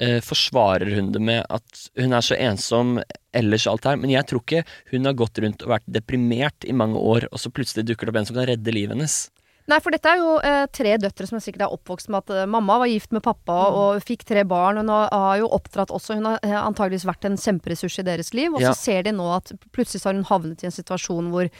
eh, 0.01 0.18
forsvarer 0.24 0.94
hun 0.96 1.12
det 1.14 1.20
med 1.22 1.44
at 1.53 1.82
hun 2.01 2.16
er 2.16 2.24
så 2.24 2.38
ensom 2.40 2.96
ellers 3.36 3.66
alt 3.70 3.86
her, 3.86 3.98
men 4.01 4.11
jeg 4.11 4.26
tror 4.26 4.42
ikke 4.42 4.64
hun 4.94 5.07
har 5.07 5.18
gått 5.18 5.38
rundt 5.44 5.62
og 5.66 5.74
vært 5.76 5.86
deprimert 5.86 6.66
i 6.66 6.74
mange 6.74 6.98
år, 6.98 7.28
og 7.30 7.38
så 7.42 7.53
plutselig 7.55 7.86
dukker 7.86 8.09
det 8.09 8.14
opp 8.16 8.22
en 8.24 8.30
som 8.32 8.40
kan 8.40 8.48
redde 8.51 8.74
livet 8.74 8.96
hennes. 8.96 9.20
Nei, 9.70 9.76
for 9.78 9.94
dette 9.94 10.09
er 10.11 10.18
jo 10.18 10.30
eh, 10.42 10.64
tre 10.74 10.96
døtre 10.98 11.28
som 11.28 11.38
sikkert 11.38 11.66
er 11.68 11.74
oppvokst 11.76 12.09
med 12.11 12.24
at 12.24 12.32
eh, 12.34 12.48
mamma 12.51 12.80
var 12.80 12.90
gift 12.90 13.12
med 13.14 13.22
pappa 13.22 13.59
og 13.70 14.01
fikk 14.03 14.24
tre 14.26 14.42
barn. 14.48 14.80
Hun 14.80 14.90
har, 14.90 15.07
har 15.14 15.36
jo 15.42 15.51
oppdratt 15.55 15.92
også, 15.94 16.16
hun 16.18 16.26
har 16.26 16.40
eh, 16.42 16.57
antageligvis 16.59 17.07
vært 17.07 17.28
en 17.28 17.38
kjemperessurs 17.38 18.01
i 18.03 18.07
deres 18.09 18.32
liv. 18.34 18.51
Og 18.57 18.64
Ja. 18.64 18.72
så 18.72 18.88
ser 18.90 19.07
de 19.07 19.12
nå 19.14 19.28
at 19.36 19.53
plutselig 19.70 20.03
har 20.09 20.16
hun 20.16 20.26
havnet 20.26 20.64
i 20.64 20.70
en 20.70 20.74
situasjon 20.74 21.30
hvor 21.30 21.53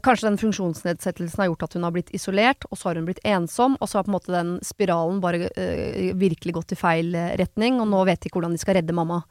kanskje 0.00 0.28
den 0.30 0.38
funksjonsnedsettelsen 0.38 1.36
har 1.42 1.46
gjort 1.50 1.62
at 1.66 1.74
hun 1.74 1.82
har 1.84 1.92
blitt 1.92 2.10
isolert, 2.16 2.64
og 2.70 2.78
så 2.78 2.88
har 2.88 2.96
hun 2.96 3.04
blitt 3.04 3.20
ensom, 3.28 3.76
og 3.80 3.88
så 3.88 3.98
har 3.98 4.04
på 4.04 4.12
en 4.12 4.16
måte 4.16 4.32
den 4.32 4.52
spiralen 4.64 5.20
bare 5.20 5.50
eh, 5.56 6.12
virkelig 6.16 6.54
gått 6.54 6.72
i 6.72 6.76
feil 6.80 7.14
eh, 7.14 7.34
retning, 7.36 7.80
og 7.80 7.88
nå 7.90 8.04
vet 8.08 8.20
de 8.22 8.30
ikke 8.30 8.38
hvordan 8.40 8.52
de 8.56 8.58
skal 8.62 8.78
redde 8.80 8.92
mamma. 8.96 9.22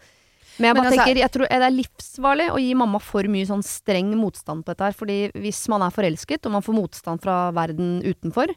Men 0.59 0.67
jeg 0.67 0.75
Men 0.75 0.83
bare 0.83 0.91
altså- 0.91 1.05
tenker, 1.05 1.21
jeg 1.21 1.31
tror 1.31 1.47
det 1.47 1.63
er 1.63 1.71
livsfarlig 1.73 2.49
å 2.51 2.59
gi 2.61 2.73
mamma 2.75 2.99
for 2.99 3.23
mye 3.23 3.47
sånn 3.47 3.63
streng 3.65 4.11
motstand 4.19 4.65
på 4.65 4.73
dette 4.75 4.83
her. 4.83 4.91
Fordi 4.93 5.31
hvis 5.33 5.61
man 5.71 5.81
er 5.81 5.89
forelsket, 5.95 6.45
og 6.45 6.51
man 6.51 6.61
får 6.61 6.75
motstand 6.75 7.21
fra 7.23 7.51
verden 7.55 8.01
utenfor, 8.03 8.53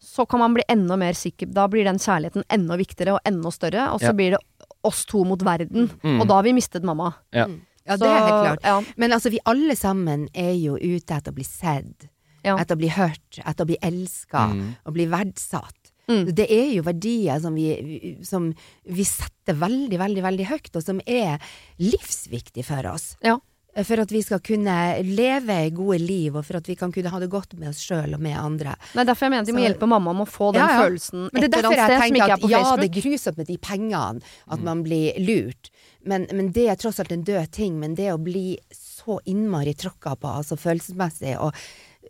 så 0.00 0.26
kan 0.28 0.40
man 0.40 0.54
bli 0.56 0.64
enda 0.68 0.96
mer 0.96 1.12
sikker. 1.12 1.52
Da 1.52 1.68
blir 1.68 1.84
den 1.84 1.98
kjærligheten 2.00 2.44
enda 2.50 2.76
viktigere 2.80 3.14
og 3.14 3.20
enda 3.28 3.52
større. 3.52 3.92
Og 3.92 4.00
så 4.00 4.08
Ja. 4.10 4.12
blir 4.12 4.30
det 4.32 4.40
oss 4.82 5.04
to 5.04 5.22
mot 5.24 5.38
verden. 5.40 5.90
Mm. 6.02 6.20
Og 6.20 6.26
da 6.26 6.34
har 6.34 6.42
vi 6.42 6.52
mistet 6.54 6.82
mamma. 6.82 7.14
Ja. 7.32 7.46
Ja, 7.86 7.96
det 8.00 8.08
er 8.08 8.18
helt 8.18 8.42
klart. 8.44 8.64
Ja, 8.64 8.82
Men 8.96 9.10
altså, 9.12 9.30
vi 9.30 9.38
alle 9.44 9.76
sammen 9.76 10.28
er 10.34 10.52
jo 10.56 10.76
ute 10.80 11.14
etter 11.18 11.32
å 11.32 11.34
bli 11.34 11.44
sett, 11.44 12.08
Ja. 12.44 12.56
etter 12.58 12.76
å 12.76 12.78
bli 12.78 12.88
hørt, 12.88 13.38
etter 13.44 13.64
å 13.64 13.66
bli 13.66 13.76
elska, 13.82 14.50
Mm. 14.52 14.76
og 14.86 14.92
bli 14.94 15.06
verdsatt. 15.06 15.90
Mm. 16.08 16.34
Det 16.34 16.50
er 16.50 16.74
jo 16.74 16.82
verdier 16.82 17.40
som 17.40 17.54
vi, 17.54 17.80
vi- 17.82 18.24
som 18.24 18.54
vi 18.84 19.04
setter 19.04 19.54
veldig, 19.54 19.98
veldig, 19.98 20.22
veldig 20.22 20.46
høyt, 20.46 20.76
og 20.76 20.82
som 20.82 21.00
er 21.06 21.38
livsviktig 21.80 22.64
for 22.64 22.86
oss. 22.90 23.16
Ja. 23.24 23.38
For 23.82 23.98
at 23.98 24.12
vi 24.14 24.20
skal 24.22 24.38
kunne 24.38 25.02
leve 25.02 25.56
gode 25.74 25.98
liv, 25.98 26.36
og 26.36 26.44
for 26.46 26.58
at 26.60 26.68
vi 26.70 26.76
kan 26.76 26.92
kunne 26.94 27.10
ha 27.10 27.18
det 27.18 27.28
godt 27.32 27.56
med 27.58 27.72
oss 27.72 27.80
sjøl 27.82 28.14
og 28.14 28.20
med 28.22 28.36
andre. 28.38 28.76
Det 28.92 29.00
er 29.02 29.08
derfor 29.08 29.26
jeg 29.26 29.30
mener 29.34 29.46
de 29.48 29.52
må 29.56 29.64
hjelpe 29.66 29.88
mamma 29.90 30.12
med 30.14 30.28
å 30.28 30.30
få 30.30 30.52
den 30.54 30.62
Ja, 30.62 30.68
ja. 30.76 30.84
følelsen 30.84 31.24
Men 31.32 31.42
et 31.42 31.50
det 31.50 31.54
er 31.54 31.58
eller 31.58 31.70
annet 31.72 31.82
sted 31.82 31.98
som 31.98 32.14
ikke 32.14 32.28
er 32.28 32.32
at 32.34 32.40
Facebook. 32.40 32.50
ja, 32.50 32.76
det 32.76 32.84
er 32.84 33.00
grusomt 33.02 33.36
med 33.38 33.46
de 33.48 33.56
pengene, 33.58 34.22
at 34.48 34.60
man 34.62 34.84
blir 34.84 35.18
lurt. 35.26 35.70
Men, 36.06 36.26
men 36.32 36.50
det 36.52 36.66
er 36.68 36.76
tross 36.80 37.00
alt 37.00 37.12
en 37.12 37.24
død 37.24 37.50
ting. 37.52 37.78
Men 37.80 37.94
det 37.98 38.10
å 38.12 38.18
bli 38.20 38.58
så 38.74 39.18
innmari 39.28 39.74
tråkka 39.74 40.16
på, 40.20 40.28
altså 40.40 40.56
følelsesmessig, 40.60 41.36
og 41.40 41.54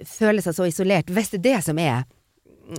føle 0.07 0.42
seg 0.42 0.57
så 0.57 0.66
isolert, 0.66 1.11
hvis 1.14 1.30
det 1.34 1.40
er 1.40 1.47
det 1.47 1.61
som 1.68 1.78
er 1.78 2.03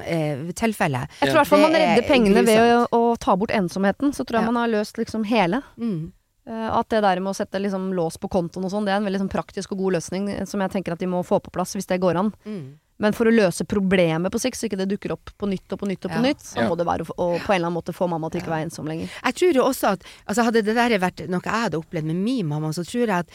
eh, 0.03 0.41
tilfellet 0.57 1.07
Jeg 1.21 1.29
tror 1.29 1.35
i 1.35 1.39
hvert 1.39 1.51
fall 1.53 1.63
man 1.63 1.75
redder 1.77 2.03
er 2.03 2.07
pengene 2.09 2.43
ved 2.45 2.59
å, 2.75 2.83
å 2.91 3.15
ta 3.21 3.35
bort 3.39 3.53
ensomheten. 3.55 4.11
Så 4.15 4.25
tror 4.25 4.39
jeg 4.41 4.47
Ja. 4.47 4.51
man 4.51 4.61
har 4.63 4.71
løst 4.79 4.99
liksom 5.01 5.25
hele. 5.31 5.61
mm. 5.77 6.11
Eh, 6.45 6.67
At 6.77 6.89
det 6.93 6.99
der 7.01 7.19
med 7.19 7.31
å 7.31 7.35
sette 7.35 7.57
liksom 7.57 7.87
lås 7.97 8.19
på 8.21 8.29
kontoen 8.29 8.67
og 8.67 8.69
sånn, 8.69 8.85
det 8.85 8.91
er 8.93 8.99
en 9.01 9.07
veldig 9.07 9.23
sånn 9.23 9.31
praktisk 9.33 9.71
og 9.73 9.79
god 9.79 9.95
løsning 9.97 10.27
eh, 10.29 10.45
som 10.45 10.61
jeg 10.61 10.69
tenker 10.75 10.93
at 10.93 10.99
de 11.01 11.07
må 11.09 11.23
få 11.25 11.39
på 11.41 11.49
plass 11.55 11.73
hvis 11.73 11.87
det 11.89 11.97
går 12.03 12.19
an. 12.21 12.29
Mm. 12.45 12.75
Men 12.97 13.11
for 13.13 13.27
å 13.27 13.33
løse 13.35 13.65
problemet 13.67 14.31
på 14.31 14.39
sikt, 14.39 14.55
så 14.55 14.69
ikke 14.69 14.77
det 14.79 14.87
dukker 14.93 15.11
opp 15.11 15.29
på 15.37 15.49
nytt 15.51 15.73
og 15.75 15.79
på 15.81 15.87
nytt 15.89 16.05
og 16.07 16.11
på 16.13 16.15
Ja. 16.15 16.21
nytt, 16.23 16.39
så 16.47 16.61
Ja. 16.61 16.69
må 16.69 16.77
det 16.79 16.85
være 16.87 17.03
å, 17.03 17.11
å 17.17 17.39
på 17.43 17.51
en 17.51 17.55
eller 17.59 17.67
annen 17.67 17.75
måte 17.83 17.93
få 17.93 18.07
mamma 18.07 18.29
til 18.31 18.39
ikke 18.41 18.53
være 18.53 18.69
ensom 18.69 18.87
lenger. 18.87 19.09
Jeg 19.25 19.35
tror 19.35 19.53
jo 19.53 19.63
også 19.67 19.91
at 19.93 20.03
altså 20.29 20.43
Hadde 20.45 20.63
det 20.63 20.75
der 20.75 20.95
vært 20.99 21.27
noe 21.27 21.41
jeg 21.43 21.51
hadde 21.65 21.77
opplevd 21.81 22.05
med 22.05 22.15
min 22.15 22.47
mamma, 22.47 22.69
så 22.71 22.85
tror 22.87 23.07
jeg 23.07 23.09
at 23.09 23.27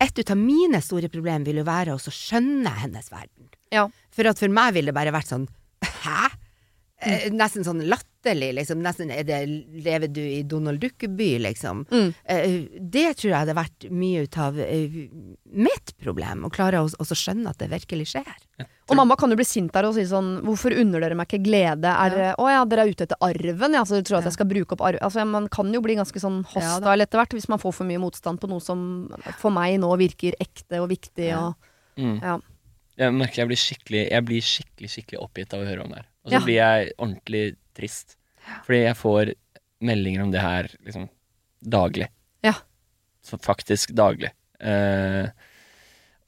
et 0.00 0.18
ut 0.18 0.30
av 0.30 0.36
mine 0.38 0.80
store 0.82 1.08
problemer 1.08 1.44
vil 1.46 1.56
jo 1.62 1.64
være 1.64 1.94
å 1.94 1.98
skjønne 1.98 2.70
hennes 2.82 3.08
verden. 3.10 3.48
Ja. 3.72 3.88
For 4.10 4.26
at 4.26 4.38
for 4.38 4.48
meg 4.48 4.74
ville 4.74 4.92
det 4.92 4.94
bare 4.94 5.12
vært 5.14 5.30
sånn 5.30 5.48
Hæ? 6.04 6.30
Eh, 7.02 7.30
Nesten 7.34 7.64
sånn 7.66 7.82
latterlig, 8.22 8.54
liksom. 8.54 8.82
Nesten 8.82 9.10
er 9.10 9.24
det 9.24 9.40
Lever 9.82 10.08
du 10.08 10.20
i 10.20 10.42
Donald 10.42 10.80
Duckeby, 10.80 11.38
liksom? 11.40 11.86
Mm. 11.90 12.14
Eh, 12.24 12.68
Det 12.80 13.16
tror 13.16 13.30
jeg 13.30 13.38
hadde 13.38 13.54
vært 13.54 13.90
mye 13.90 14.22
ut 14.22 14.38
av 14.38 14.58
eh, 14.58 15.08
mitt 15.52 15.96
problem, 15.98 16.44
å 16.46 16.50
klare 16.50 16.80
å 16.82 16.88
også 16.88 17.14
skjønne 17.16 17.50
at 17.50 17.58
det 17.58 17.70
virkelig 17.70 18.12
skjer. 18.14 18.32
Og 18.90 18.96
mamma 18.96 19.16
kan 19.16 19.30
jo 19.30 19.36
bli 19.36 19.44
sint 19.46 19.72
der 19.72 19.86
og 19.86 19.94
si 19.94 20.02
sånn 20.04 20.42
Hvorfor 20.44 20.74
unner 20.76 21.00
dere 21.00 21.14
meg 21.16 21.26
ikke 21.30 21.42
glede? 21.46 21.88
Er 21.88 22.16
ja. 22.18 22.34
å 22.36 22.48
ja, 22.50 22.64
dere 22.64 22.84
er 22.84 22.90
ute 22.92 23.06
etter 23.06 23.16
arven? 23.20 23.74
Ja, 23.74 23.84
så 23.84 23.98
du 23.98 24.02
tror 24.06 24.18
at 24.20 24.28
jeg 24.28 24.36
skal 24.36 24.46
bruke 24.50 24.74
opp 24.76 24.82
arven? 24.84 25.02
Altså, 25.02 25.24
man 25.26 25.48
kan 25.48 25.72
jo 25.72 25.80
bli 25.80 25.96
ganske 25.96 26.20
sånn 26.20 26.42
Ja, 26.54 26.78
etter 26.94 27.18
hvert 27.18 27.32
hvis 27.32 27.48
man 27.48 27.58
får 27.62 27.72
for 27.78 27.88
mye 27.88 28.02
motstand 28.02 28.40
på 28.42 28.50
noe 28.50 28.60
som 28.60 29.08
for 29.38 29.54
meg 29.54 29.78
nå 29.80 29.90
virker 29.98 30.36
ekte 30.42 30.82
og 30.82 30.90
viktig 30.92 31.30
Ja. 31.32 31.46
og 31.48 31.68
Mm. 31.92 32.22
Ja. 32.22 32.38
Jeg 33.00 33.12
merker 33.16 33.42
jeg 33.42 33.48
blir 33.48 33.60
skikkelig 33.60 34.02
Jeg 34.10 34.24
blir 34.28 34.40
skikkelig, 34.44 34.90
skikkelig 34.92 35.20
oppgitt 35.22 35.54
av 35.56 35.62
å 35.62 35.68
høre 35.68 35.84
om 35.84 35.88
det 35.94 35.96
her. 36.02 36.08
Og 36.24 36.30
så 36.30 36.34
Ja. 36.36 36.40
blir 36.44 36.58
jeg 36.58 36.92
ordentlig 36.98 37.56
trist. 37.74 38.16
Fordi 38.66 38.82
jeg 38.84 38.96
får 38.96 39.32
meldinger 39.80 40.22
om 40.22 40.30
det 40.30 40.40
her 40.40 40.68
liksom 40.84 41.08
daglig. 41.64 42.08
Ja. 42.44 42.54
Så 43.22 43.38
faktisk 43.40 43.94
daglig. 43.94 44.30
Uh, 44.62 45.28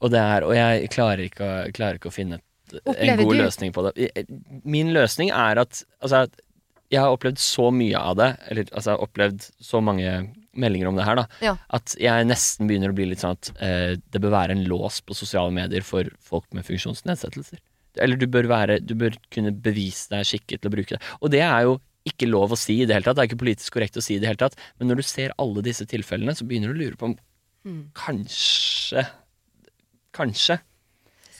og 0.01 0.11
det 0.11 0.19
er 0.19 0.43
Og 0.43 0.53
jeg 0.55 0.89
klarer 0.91 1.23
ikke 1.29 1.43
å, 1.45 1.71
klarer 1.71 1.95
ikke 1.99 2.09
å 2.11 2.13
finne 2.15 2.41
et, 2.73 2.81
en 2.97 3.17
god 3.17 3.35
du- 3.35 3.43
løsning 3.43 3.71
på 3.71 3.83
det. 3.93 4.25
Min 4.65 4.91
løsning 4.93 5.29
er 5.31 5.59
at 5.61 5.83
Altså, 6.01 6.27
jeg 6.91 6.99
har 6.99 7.15
opplevd 7.15 7.37
så 7.37 7.71
mye 7.73 7.95
av 7.97 8.15
det, 8.17 8.37
eller 8.49 8.63
altså 8.73 8.97
opplevd 8.99 9.51
så 9.61 9.81
mange 9.81 10.33
meldinger 10.55 10.87
om 10.89 10.95
det 10.99 11.05
her, 11.05 11.15
da, 11.19 11.25
Ja. 11.41 11.55
at 11.69 11.95
jeg 11.99 12.25
nesten 12.27 12.67
begynner 12.69 12.91
å 12.93 12.95
bli 12.97 13.05
litt 13.11 13.19
sånn 13.23 13.35
at 13.37 13.51
eh, 13.61 13.95
det 14.11 14.21
bør 14.23 14.31
være 14.35 14.51
en 14.55 14.65
lås 14.69 15.01
på 15.05 15.15
sosiale 15.17 15.51
medier 15.51 15.81
for 15.83 16.03
folk 16.19 16.45
med 16.53 16.65
funksjonsnedsettelser. 16.65 17.59
Eller 17.97 18.17
du 18.19 18.25
bør, 18.27 18.47
være, 18.51 18.79
du 18.83 18.93
bør 18.99 19.15
kunne 19.31 19.51
bevise 19.55 20.09
deg 20.11 20.25
skikket 20.27 20.61
til 20.61 20.69
å 20.71 20.75
bruke 20.75 20.95
det. 20.97 21.01
Og 21.21 21.31
det 21.31 21.41
er 21.45 21.61
jo 21.63 21.77
ikke 22.05 22.27
lov 22.29 22.51
å 22.51 22.57
si 22.59 22.81
i 22.81 22.85
det 22.85 22.93
hele 22.93 23.05
tatt. 23.07 23.15
Det 23.17 23.23
er 23.23 23.29
ikke 23.31 23.39
politisk 23.45 23.73
korrekt 23.73 23.95
å 23.97 24.03
si 24.03 24.15
i 24.15 24.19
det 24.19 24.27
hele 24.27 24.37
tatt. 24.41 24.55
Men 24.79 24.89
når 24.91 24.99
du 24.99 25.05
ser 25.07 25.31
alle 25.41 25.63
disse 25.65 25.85
tilfellene, 25.89 26.35
så 26.37 26.45
begynner 26.45 26.69
du 26.73 26.75
å 26.75 26.83
lure 26.83 26.97
på 26.99 27.05
om 27.11 27.15
Mm. 27.65 27.87
kanskje 27.97 29.07
Kanskje. 30.13 30.59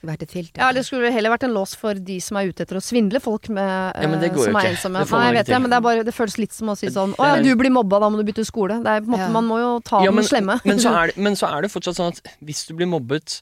Det 0.05 0.11
skulle 0.11 0.13
vært 0.13 0.23
et 0.27 0.33
filter. 0.35 0.61
Ja, 0.61 0.71
det 0.77 0.83
skulle 0.85 1.09
heller 1.11 1.31
vært 1.33 1.43
en 1.47 1.53
lås 1.55 1.73
for 1.75 1.97
de 1.97 2.17
som 2.21 2.37
er 2.37 2.51
ute 2.51 2.61
etter 2.61 2.77
å 2.77 2.81
svindle 2.83 3.19
folk 3.23 3.49
med, 3.49 3.71
Ja, 3.97 4.07
men 4.11 4.19
det 4.21 4.29
eh, 4.29 4.35
går 4.35 4.45
jo 4.45 4.51
som 4.51 4.59
er 4.59 4.67
ikke. 4.67 4.73
ensomme. 4.75 4.99
Det 5.01 5.09
får 5.09 5.17
Nei, 5.17 5.25
man 5.25 5.25
jeg 5.25 5.33
ikke 5.33 5.39
vet 5.45 5.53
det, 5.55 5.61
men 5.65 5.69
det, 5.73 5.77
er 5.79 5.85
bare, 5.87 6.03
det 6.05 6.13
føles 6.13 6.37
litt 6.37 6.53
som 6.53 6.69
å 6.69 6.75
si 6.77 6.91
sånn 6.93 7.15
Å 7.17 7.29
ja, 7.31 7.41
du 7.41 7.49
blir 7.57 7.73
mobba, 7.73 7.99
da 8.03 8.09
må 8.13 8.21
du 8.21 8.23
bytte 8.27 8.45
skole. 8.45 8.77
Det 8.85 8.91
er 8.93 9.01
på 9.01 9.09
en 9.09 9.15
måte, 9.15 9.25
Ja. 9.25 9.33
Man 9.33 9.49
må 9.49 9.57
jo 9.59 9.71
ta 9.81 10.03
Ja, 10.05 10.11
den 10.11 10.23
slemme. 10.29 10.59
men, 10.63 10.77
så 10.79 10.93
er 10.93 11.07
det, 11.11 11.17
men 11.17 11.35
så 11.35 11.49
er 11.49 11.65
det 11.65 11.71
fortsatt 11.73 11.97
sånn 11.97 12.13
at 12.13 12.21
hvis 12.45 12.65
du 12.69 12.75
blir 12.77 12.87
mobbet, 12.87 13.41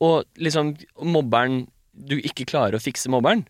og 0.00 0.24
liksom 0.40 0.76
mobberen 1.04 1.66
Du 1.92 2.16
ikke 2.16 2.46
klarer 2.48 2.78
å 2.78 2.80
fikse 2.80 3.10
mobberen, 3.12 3.44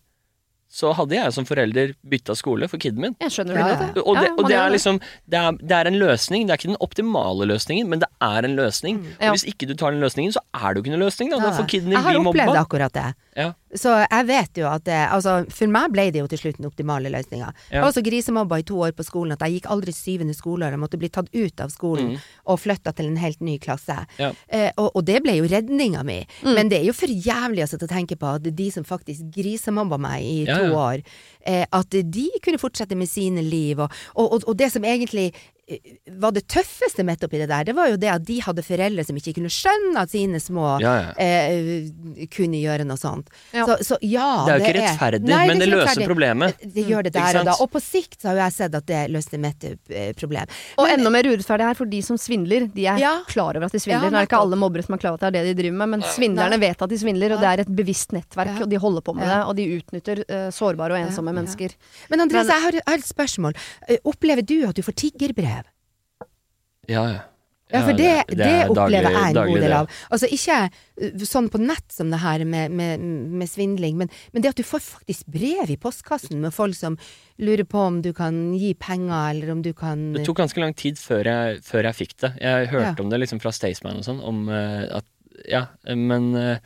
så 0.71 0.93
hadde 0.95 1.17
jeg 1.17 1.33
som 1.35 1.43
forelder 1.43 1.89
bytta 2.07 2.31
skole 2.39 2.69
for 2.71 2.79
kiden 2.79 3.01
min. 3.03 3.15
Jeg 3.19 3.33
skjønner 3.35 3.57
Ja, 3.59 3.65
det 3.75 3.87
ja. 3.97 4.03
Og 4.07 4.15
det, 4.15 4.29
og 4.39 4.45
det 4.47 4.55
er 4.55 4.69
liksom 4.71 5.01
det 5.27 5.39
er, 5.41 5.57
det 5.59 5.75
er 5.81 5.89
en 5.91 5.97
løsning. 5.99 6.45
Det 6.47 6.53
er 6.55 6.61
ikke 6.61 6.71
den 6.71 6.79
optimale 6.79 7.47
løsningen, 7.49 7.89
men 7.91 7.99
det 7.99 8.07
er 8.23 8.47
en 8.47 8.55
løsning. 8.55 9.01
Mm. 9.03 9.09
Og 9.19 9.35
hvis 9.35 9.43
ikke 9.51 9.67
du 9.67 9.73
tar 9.75 9.91
den 9.91 9.99
løsningen, 9.99 10.31
så 10.31 10.39
er 10.55 10.71
det 10.71 10.79
jo 10.79 10.85
ikke 10.85 10.93
noen 10.95 11.03
løsning. 11.05 11.33
Da, 11.33 11.41
da 11.43 11.49
Ja, 11.51 11.57
får 11.59 11.67
kiden 11.73 11.91
din 11.91 11.97
jeg 11.99 12.05
har 12.07 12.21
opplevd 12.21 12.53
mobba. 12.53 12.61
akkurat 12.63 12.93
det. 12.95 13.09
Ja. 13.35 13.49
Så 13.75 13.91
jeg 14.03 14.25
vet 14.27 14.57
jo 14.59 14.65
at 14.67 14.83
det, 14.83 14.97
altså, 15.15 15.45
For 15.55 15.67
meg 15.71 15.91
ble 15.93 16.03
det 16.11 16.19
jo 16.19 16.27
til 16.27 16.37
slutt 16.41 16.57
den 16.59 16.67
optimale 16.67 17.07
løsninga. 17.13 17.51
Jeg 17.71 17.81
var 17.85 17.91
så 17.95 18.01
grisemobba 18.03 18.57
i 18.59 18.65
to 18.67 18.79
år 18.83 18.91
på 18.95 19.05
skolen 19.07 19.31
at 19.35 19.43
jeg 19.47 19.59
gikk 19.61 19.69
aldri 19.71 19.93
syvende 19.95 20.35
skoleår. 20.35 20.71
Jeg 20.75 20.81
måtte 20.81 20.99
bli 20.99 21.09
tatt 21.11 21.29
ut 21.35 21.59
av 21.63 21.69
skolen 21.71 22.09
Mm. 22.11 22.17
og 22.51 22.59
flytta 22.59 22.91
til 22.95 23.05
en 23.11 23.17
helt 23.21 23.39
ny 23.41 23.57
klasse. 23.59 23.95
Ja. 24.19 24.31
Eh, 24.49 24.71
og, 24.77 24.91
og 24.95 25.05
det 25.05 25.21
ble 25.23 25.35
jo 25.37 25.47
redninga 25.47 26.03
mi. 26.03 26.25
Mm. 26.43 26.53
Men 26.55 26.69
det 26.71 26.79
er 26.81 26.85
jo 26.89 26.93
for 26.95 27.07
jævlig 27.11 27.63
å 27.63 27.67
sitte 27.71 27.87
og 27.87 27.93
tenke 27.93 28.15
på 28.19 28.27
at 28.35 28.43
de 28.55 28.67
som 28.71 28.83
faktisk 28.87 29.31
grisemobba 29.35 29.97
meg 30.01 30.23
i 30.23 30.35
Ja, 30.45 30.57
to 30.61 30.77
år, 30.77 31.03
eh, 31.47 31.65
at 31.65 31.97
de 32.13 32.27
kunne 32.43 32.61
fortsette 32.61 32.95
med 32.95 33.09
sine 33.09 33.41
liv. 33.41 33.79
Og, 33.79 33.89
og, 34.15 34.33
og, 34.33 34.41
og 34.47 34.59
det 34.59 34.71
som 34.71 34.85
egentlig 34.85 35.31
var 36.21 36.31
det 36.35 36.43
tøffeste 36.51 37.03
midt 37.07 37.23
oppi 37.23 37.37
det 37.41 37.47
der, 37.49 37.63
det 37.69 37.75
var 37.75 37.89
jo 37.91 37.97
det 38.01 38.09
at 38.11 38.23
de 38.27 38.39
hadde 38.41 38.63
foreldre 38.65 39.05
som 39.07 39.15
ikke 39.19 39.33
kunne 39.37 39.51
skjønne 39.51 39.97
at 40.01 40.09
sine 40.13 40.39
små 40.41 40.79
Ja, 40.81 40.93
ja. 41.01 41.11
eh, 41.17 41.89
kunne 42.33 42.59
gjøre 42.61 42.85
noe 42.87 42.97
sånt. 42.99 43.29
Ja. 43.53 43.65
Så, 43.69 43.77
så 43.91 43.97
ja, 44.01 44.45
Det 44.47 44.53
er 44.53 44.59
jo 44.59 44.65
ikke 44.65 44.77
rettferdig, 44.81 45.21
Nei, 45.29 45.47
men 45.47 45.59
det, 45.59 45.65
det 45.67 45.71
løser 45.73 45.87
rettferdig. 45.87 46.07
problemet. 46.11 46.57
Det 46.75 46.85
gjør 46.87 47.03
det 47.07 47.13
der 47.15 47.39
og 47.41 47.45
da. 47.45 47.55
Og 47.63 47.71
på 47.71 47.81
sikt 47.83 48.19
så 48.21 48.29
har 48.31 48.35
jo 48.39 48.43
jeg 48.45 48.55
sett 48.57 48.75
at 48.81 48.85
det 48.91 49.01
løste 49.13 49.39
mitt 49.41 49.63
eh, 49.69 50.11
problem. 50.19 50.45
Og 50.77 50.85
Men- 50.87 50.99
enda 50.99 51.09
mer 51.17 51.23
urettferdig 51.31 51.67
her 51.71 51.79
for 51.79 51.85
de 51.85 52.01
som 52.01 52.17
svindler. 52.17 52.67
De 52.73 52.85
er 52.87 52.97
Ja. 52.99 53.13
klar 53.27 53.55
over 53.55 53.65
at 53.65 53.71
de 53.71 53.79
svindler. 53.79 54.09
Ja, 54.09 54.09
Nå 54.11 54.17
er 54.17 54.25
det 54.25 54.29
ikke 54.29 54.41
alle 54.41 54.55
mobbere 54.57 54.83
som 54.85 54.95
er 54.95 54.97
klar 55.01 55.13
over 55.15 55.23
at 55.25 55.33
det 55.33 55.39
er 55.41 55.45
det 55.45 55.55
de 55.57 55.61
driver 55.63 55.77
med, 55.77 55.89
men 55.95 56.01
svindlerne 56.01 56.57
Nei. 56.57 56.67
vet 56.67 56.81
at 56.81 56.89
de 56.89 56.97
svindler, 56.97 57.31
og 57.35 57.39
det 57.41 57.49
er 57.53 57.59
et 57.65 57.71
bevisst 57.75 58.11
nettverk, 58.11 58.57
Ja. 58.57 58.63
og 58.63 58.69
de 58.69 58.75
holder 58.77 59.01
på 59.01 59.15
med 59.15 59.27
Ja. 59.27 59.37
det, 59.37 59.47
og 59.47 59.55
de 59.55 59.65
utnytter 59.79 60.23
eh, 60.27 60.49
sårbare 60.51 60.91
og 60.97 60.99
ensomme 61.07 61.31
Ja, 61.31 61.35
ja. 61.35 61.39
mennesker. 61.41 61.75
Men 62.09 62.19
Andreas, 62.21 62.47
Men- 62.47 62.55
jeg 62.55 62.81
har, 62.85 62.95
et 62.95 63.05
spørsmål. 63.05 63.53
Eh, 63.87 63.97
Opplever 64.05 64.41
du 64.45 64.67
at 64.67 64.75
du 64.75 64.81
får 64.81 64.93
tiggerbrev? 64.95 65.60
Ja, 66.89 67.03
ja. 67.11 67.19
Ja, 67.71 67.85
for 67.87 67.95
det, 67.95 68.25
det, 68.27 68.35
det 68.35 68.47
opplever 68.67 69.05
daglig- 69.05 69.11
jeg 69.15 69.27
en 69.31 69.47
god 69.53 69.61
del 69.63 69.73
av. 69.77 69.91
Altså 70.11 70.27
ikke 70.27 70.55
uh, 70.67 71.21
sånn 71.23 71.45
på 71.53 71.59
nett 71.63 71.85
som 71.95 72.09
det 72.11 72.17
her 72.19 72.41
med, 72.43 72.73
med, 72.75 72.99
med 72.99 73.47
svindling, 73.47 73.95
men, 73.95 74.09
men 74.33 74.43
det 74.43 74.49
at 74.51 74.57
du 74.59 74.63
får 74.67 74.81
faktisk 74.83 75.29
brev 75.31 75.71
i 75.71 75.77
postkassen 75.79 76.41
med 76.43 76.51
folk 76.51 76.75
som 76.75 76.97
lurer 77.39 77.63
på 77.63 77.79
om 77.79 78.01
du 78.03 78.09
kan 78.17 78.41
gi 78.59 78.73
penger, 78.75 79.29
eller 79.31 79.53
om 79.55 79.61
du 79.63 79.71
kan 79.71 80.09
Det 80.17 80.25
tok 80.27 80.41
ganske 80.43 80.59
lang 80.59 80.75
tid 80.75 80.99
før 80.99 81.23
jeg, 81.31 81.61
før 81.63 81.87
jeg 81.87 81.95
fikk 82.01 82.17
det. 82.25 82.33
Jeg 82.43 82.67
hørte 82.73 82.91
Ja. 82.91 83.03
om 83.05 83.09
det 83.13 83.21
liksom 83.23 83.39
fra 83.39 83.53
Staysman 83.55 84.01
og 84.01 84.03
sånn, 84.09 84.19
om 84.19 84.43
eh, 84.51 84.89
at 84.99 85.07
Ja, 85.47 85.63
men 85.87 86.35
eh, 86.35 86.57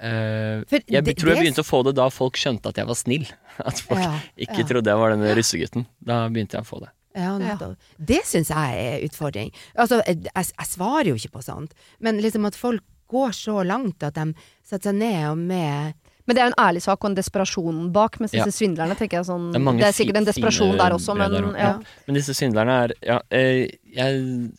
eh, 0.00 0.64
Jeg 0.88 1.04
det- 1.04 1.18
tror 1.20 1.34
jeg 1.34 1.42
begynte 1.44 1.60
å 1.60 1.68
få 1.68 1.82
det 1.84 1.94
da 2.00 2.08
folk 2.08 2.40
skjønte 2.40 2.72
at 2.72 2.80
jeg 2.80 2.88
var 2.88 2.96
snill. 2.96 3.28
At 3.60 3.76
folk 3.84 4.00
Ja, 4.00 4.16
ikke 4.40 4.64
trodde 4.66 4.88
jeg 4.88 4.96
var 5.04 5.12
den 5.12 5.28
russegutten. 5.36 5.84
Da 6.00 6.22
begynte 6.32 6.56
jeg 6.56 6.64
å 6.64 6.70
få 6.70 6.80
det. 6.80 6.88
Ja, 7.20 7.34
nettopp. 7.38 7.76
Det 7.98 8.22
syns 8.28 8.50
jeg 8.52 8.84
er 8.86 9.04
utfordring. 9.06 9.52
Altså, 9.76 10.00
jeg, 10.06 10.22
jeg, 10.28 10.50
jeg 10.56 10.68
svarer 10.72 11.10
jo 11.12 11.18
ikke 11.20 11.34
på 11.38 11.42
sånt, 11.46 11.74
men 12.00 12.20
liksom 12.24 12.46
at 12.48 12.56
folk 12.58 12.82
går 13.10 13.32
så 13.34 13.60
langt 13.66 14.02
at 14.06 14.14
de 14.14 14.28
setter 14.62 14.90
seg 14.92 15.00
ned 15.00 15.24
og 15.32 15.38
med 15.38 15.94
Men 16.28 16.36
det 16.36 16.42
er 16.42 16.46
jo 16.46 16.52
en 16.52 16.62
ærlig 16.62 16.80
sak 16.84 17.02
og 17.02 17.08
en 17.10 17.16
desperasjon 17.18 17.78
bak, 17.92 18.20
mens 18.20 18.32
Ja. 18.36 18.44
disse 18.44 18.60
svindlerne 18.60 18.94
tenker 18.94 19.18
jeg 19.18 19.26
sånn 19.26 19.48
Det 19.50 19.58
er 19.60 19.78
Det 19.80 19.86
er 19.88 19.96
sikkert 19.96 20.18
en 20.20 20.28
desperasjon 20.28 20.76
der 20.78 20.94
også, 20.94 21.16
men 21.18 21.32
der 21.32 21.42
også. 21.48 21.58
ja. 21.58 21.72
Men 22.06 22.14
disse 22.20 22.34
svindlerne 22.38 22.76
er 22.84 22.94
Ja, 23.02 23.16
eh, 23.34 23.66
jeg 23.96 24.52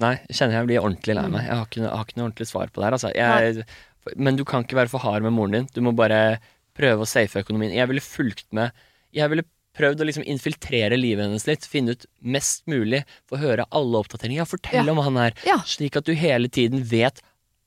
Nei, 0.00 0.14
jeg 0.26 0.36
kjenner 0.38 0.56
jeg 0.56 0.66
blir 0.70 0.80
ordentlig 0.80 1.14
lei 1.14 1.26
meg. 1.28 1.44
Jeg 1.44 1.56
har 1.60 1.66
ikke, 1.68 1.80
jeg 1.84 1.92
har 1.92 2.04
ikke 2.08 2.16
noe 2.18 2.26
ordentlig 2.30 2.46
svar 2.48 2.70
på 2.72 2.80
det 2.80 2.86
her. 2.88 2.96
Altså. 2.96 3.10
Jeg, 3.14 3.64
men 4.16 4.38
du 4.38 4.44
kan 4.48 4.64
ikke 4.64 4.78
være 4.78 4.88
for 4.88 4.98
hard 5.04 5.22
med 5.26 5.34
moren 5.36 5.52
din. 5.58 5.66
Du 5.76 5.82
må 5.84 5.92
bare 5.94 6.38
prøve 6.74 7.04
å 7.04 7.08
safe 7.08 7.42
økonomien. 7.42 7.74
Jeg 7.76 7.86
ville 7.90 8.00
fulgt 8.00 8.46
med 8.56 8.72
Jeg 9.12 9.28
ville 9.28 9.44
prøvd 9.80 10.04
å 10.04 10.08
liksom 10.10 10.28
infiltrere 10.28 11.00
livet 11.00 11.26
hennes 11.26 11.48
litt. 11.48 11.66
Finne 11.66 11.96
ut 11.96 12.06
mest 12.20 12.66
mulig. 12.70 13.02
Få 13.30 13.40
høre 13.40 13.66
alle 13.72 14.04
oppdateringer. 14.04 14.46
Fortell 14.48 14.84
Ja. 14.86 14.92
om 14.92 15.02
han 15.08 15.16
her. 15.24 15.36
Ja. 15.48 15.58
Slik 15.64 15.96
at 15.96 16.04
du 16.06 16.14
hele 16.14 16.48
tiden 16.48 16.84
vet 16.84 17.20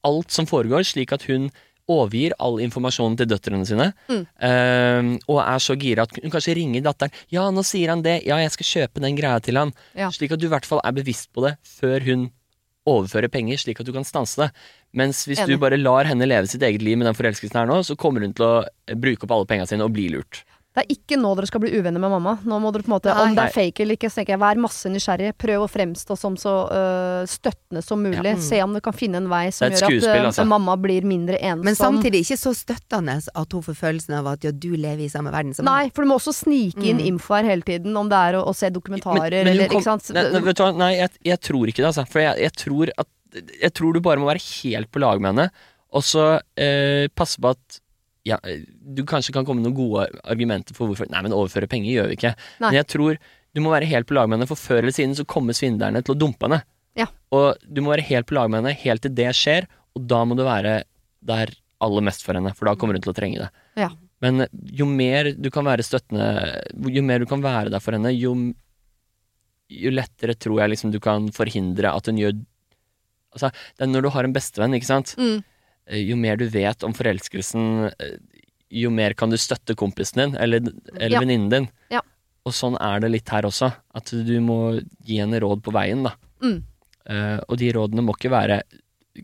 alt 0.06 0.32
som 0.32 0.46
foregår. 0.46 0.86
Slik 0.86 1.12
at 1.16 1.24
hun 1.30 1.50
overgir 1.92 2.32
all 2.40 2.62
informasjonen 2.64 3.18
til 3.20 3.28
døtrene 3.28 3.66
sine. 3.68 3.90
Mm. 4.08 4.22
eh, 4.40 5.20
og 5.28 5.42
er 5.44 5.60
så 5.60 5.76
gira 5.76 6.06
at 6.08 6.16
hun 6.16 6.32
kanskje 6.32 6.56
ringer 6.56 6.82
datteren. 6.86 7.12
'Ja, 7.30 7.50
nå 7.52 7.64
sier 7.68 7.90
han 7.92 8.02
det. 8.06 8.22
Ja, 8.26 8.38
jeg 8.40 8.52
skal 8.56 8.88
kjøpe 8.88 9.02
den 9.04 9.18
greia 9.18 9.42
til 9.44 9.58
han.' 9.60 9.74
Ja. 9.94 10.08
Slik 10.10 10.32
at 10.32 10.40
du 10.40 10.48
i 10.48 10.54
hvert 10.54 10.66
fall 10.66 10.80
er 10.84 10.94
bevisst 10.96 11.34
på 11.34 11.44
det 11.44 11.58
før 11.62 12.00
hun 12.08 12.32
overfører 12.88 13.32
penger, 13.32 13.58
slik 13.58 13.80
at 13.80 13.86
du 13.88 13.94
kan 13.96 14.04
stanse 14.04 14.36
det. 14.42 14.50
Mens 14.94 15.26
hvis 15.28 15.44
du 15.48 15.58
bare 15.58 15.78
lar 15.80 16.04
henne 16.06 16.28
leve 16.28 16.48
sitt 16.52 16.62
eget 16.62 16.82
liv 16.84 16.98
med 17.00 17.08
den 17.08 17.16
forelskelsen 17.16 17.56
her 17.62 17.68
nå, 17.70 17.80
så 17.84 17.96
kommer 18.00 18.22
hun 18.22 18.34
til 18.36 18.46
å 18.46 18.66
bruke 19.00 19.24
opp 19.24 19.32
alle 19.32 19.48
pengene 19.50 19.68
sine 19.70 19.86
og 19.86 19.94
bli 19.96 20.10
lurt. 20.12 20.44
Det 20.74 20.82
er 20.82 20.90
ikke 20.96 21.18
nå 21.22 21.30
dere 21.38 21.46
skal 21.46 21.62
bli 21.62 21.70
uvenner 21.78 22.02
med 22.02 22.10
mamma. 22.10 22.32
Nå 22.50 22.58
må 22.58 22.72
dere 22.74 22.82
på 22.82 22.90
en 22.90 22.96
måte, 22.96 23.14
Om 23.14 23.36
det 23.38 23.44
er 23.44 23.52
fake 23.54 23.84
eller 23.84 23.94
ikke, 23.94 24.10
så 24.10 24.20
tenker 24.20 24.34
jeg 24.34 24.42
vær 24.42 24.58
masse 24.64 24.90
nysgjerrig. 24.90 25.28
Prøv 25.38 25.66
å 25.66 25.68
fremstå 25.70 26.16
som 26.18 26.34
så 26.42 26.54
øh, 26.74 27.28
støttende 27.30 27.84
som 27.86 28.02
mulig. 28.02 28.24
Ja. 28.26 28.40
Se 28.42 28.62
om 28.66 28.74
du 28.74 28.80
kan 28.82 28.96
finne 28.98 29.20
en 29.22 29.28
vei 29.30 29.44
som 29.54 29.70
gjør 29.70 29.86
at 29.86 30.08
øh, 30.10 30.26
altså. 30.32 30.46
mamma 30.50 30.74
blir 30.82 31.06
mindre 31.06 31.38
ensom. 31.38 31.62
Men 31.68 31.78
samtidig 31.78 32.24
ikke 32.26 32.40
så 32.42 32.56
støttende 32.58 33.20
at 33.22 33.54
hun 33.54 33.66
får 33.68 33.78
følelsen 33.84 34.18
av 34.18 34.32
at 34.34 34.48
ja, 34.50 34.52
du 34.52 34.72
lever 34.74 35.06
i 35.06 35.12
samme 35.14 35.30
verden 35.36 35.54
som 35.54 35.70
Nei, 35.70 35.92
for 35.94 36.02
du 36.08 36.10
må 36.10 36.18
også 36.18 36.34
snike 36.44 36.82
inn 36.90 36.98
Mm. 37.04 37.06
info 37.14 37.34
her 37.38 37.44
hele 37.54 37.62
tiden, 37.66 37.94
om 37.98 38.10
det 38.10 38.18
er 38.32 38.40
å, 38.40 38.44
å 38.50 38.56
se 38.58 38.70
dokumentarer 38.74 39.44
hun 39.44 39.52
eller 39.54 39.70
kom- 39.70 39.78
ikke 39.82 39.90
sant. 39.92 40.10
Nei, 40.18 40.26
nei, 40.34 40.42
vet 40.50 40.58
du 40.58 40.64
hva? 40.66 40.72
nei 40.78 40.92
jeg, 40.98 41.10
jeg 41.30 41.40
tror 41.52 41.70
ikke 41.70 41.82
det, 41.84 41.90
altså. 41.94 42.08
For 42.10 42.22
jeg, 42.26 42.38
jeg 42.48 42.54
tror 42.66 42.92
at 42.98 43.08
Jeg 43.62 43.74
tror 43.74 43.94
du 43.94 44.00
bare 44.06 44.22
må 44.22 44.28
være 44.30 44.42
helt 44.62 44.90
på 44.94 45.02
lag 45.02 45.22
med 45.22 45.32
henne, 45.34 45.48
og 45.94 46.02
så 46.06 46.26
eh, 46.58 47.08
passe 47.18 47.38
på 47.42 47.50
at 47.54 47.80
ja, 48.28 48.40
du 48.70 49.04
kanskje 49.08 49.34
kan 49.36 49.46
komme 49.46 49.62
med 49.62 49.70
noen 49.70 49.78
gode 49.78 50.06
argumenter 50.24 50.76
for 50.78 50.90
hvorfor 50.90 51.10
Nei, 51.12 51.24
men 51.26 51.36
overføre 51.36 51.68
penger 51.72 51.92
gjør 51.92 52.12
vi 52.12 52.20
ikke. 52.20 52.36
Nei. 52.64 52.70
Men 52.70 52.78
jeg 52.80 52.90
tror 52.94 53.20
du 53.54 53.62
må 53.62 53.74
være 53.74 53.90
helt 53.92 54.08
på 54.10 54.16
lag 54.18 54.30
med 54.30 54.40
henne, 54.40 54.50
for 54.50 54.58
før 54.58 54.82
eller 54.82 54.96
siden 54.96 55.14
så 55.18 55.28
kommer 55.30 55.54
svindlerne 55.54 56.02
til 56.02 56.16
å 56.16 56.20
dumpe 56.24 56.48
henne. 56.48 56.64
Ja. 56.98 57.06
Og 57.34 57.60
du 57.62 57.84
må 57.84 57.94
være 57.94 58.06
helt 58.08 58.30
på 58.30 58.38
lag 58.38 58.50
med 58.50 58.64
henne 58.64 58.80
helt 58.82 59.04
til 59.06 59.14
det 59.14 59.30
skjer, 59.38 59.68
og 59.94 60.08
da 60.10 60.24
må 60.26 60.38
du 60.38 60.42
være 60.48 60.80
der 61.24 61.54
aller 61.84 62.06
mest 62.08 62.26
for 62.26 62.38
henne, 62.38 62.54
for 62.58 62.70
da 62.70 62.74
kommer 62.80 62.98
hun 62.98 63.04
til 63.06 63.14
å 63.14 63.18
trenge 63.18 63.44
det. 63.44 63.50
Ja. 63.84 63.92
Men 64.24 64.48
jo 64.72 64.88
mer 64.88 65.34
du 65.36 65.50
kan 65.54 65.68
være 65.68 65.86
støttende, 65.86 66.26
jo 66.96 67.04
mer 67.06 67.22
du 67.22 67.28
kan 67.30 67.44
være 67.44 67.74
der 67.74 67.84
for 67.84 67.98
henne, 67.98 68.14
jo, 68.16 68.34
jo 69.68 69.94
lettere 69.94 70.38
tror 70.40 70.64
jeg 70.64 70.74
liksom 70.74 70.94
du 70.96 71.02
kan 71.04 71.28
forhindre 71.36 71.94
at 71.94 72.10
hun 72.10 72.22
gjør 72.22 72.42
Altså, 73.34 73.50
det 73.50 73.82
er 73.82 73.90
når 73.90 74.04
du 74.06 74.08
har 74.14 74.28
en 74.28 74.34
bestevenn, 74.36 74.76
ikke 74.78 74.86
sant. 74.86 75.16
Mm. 75.18 75.40
Eh, 75.88 76.04
Jo 76.10 76.16
mer 76.20 76.38
du 76.40 76.46
vet 76.50 76.84
om 76.84 76.94
forelskelsen, 76.96 77.92
eh, 78.00 78.18
jo 78.74 78.90
mer 78.90 79.14
kan 79.14 79.30
du 79.30 79.38
støtte 79.38 79.76
kompisen 79.78 80.22
din 80.24 80.36
eller, 80.42 80.62
eller 80.96 81.10
Ja. 81.18 81.20
venninnen 81.20 81.50
din. 81.50 81.70
Ja. 81.92 82.02
Og 82.46 82.54
sånn 82.54 82.76
er 82.82 83.00
det 83.00 83.12
litt 83.12 83.30
her 83.30 83.44
også. 83.44 83.74
At 83.96 84.06
du 84.12 84.40
må 84.42 84.82
gi 85.06 85.20
henne 85.22 85.40
råd 85.40 85.62
på 85.64 85.72
veien, 85.72 86.04
da. 86.04 86.16
Mm. 86.42 86.64
Uh, 87.10 87.40
og 87.50 87.58
de 87.60 87.70
rådene 87.76 88.04
må 88.04 88.16
ikke 88.16 88.32
være 88.32 88.62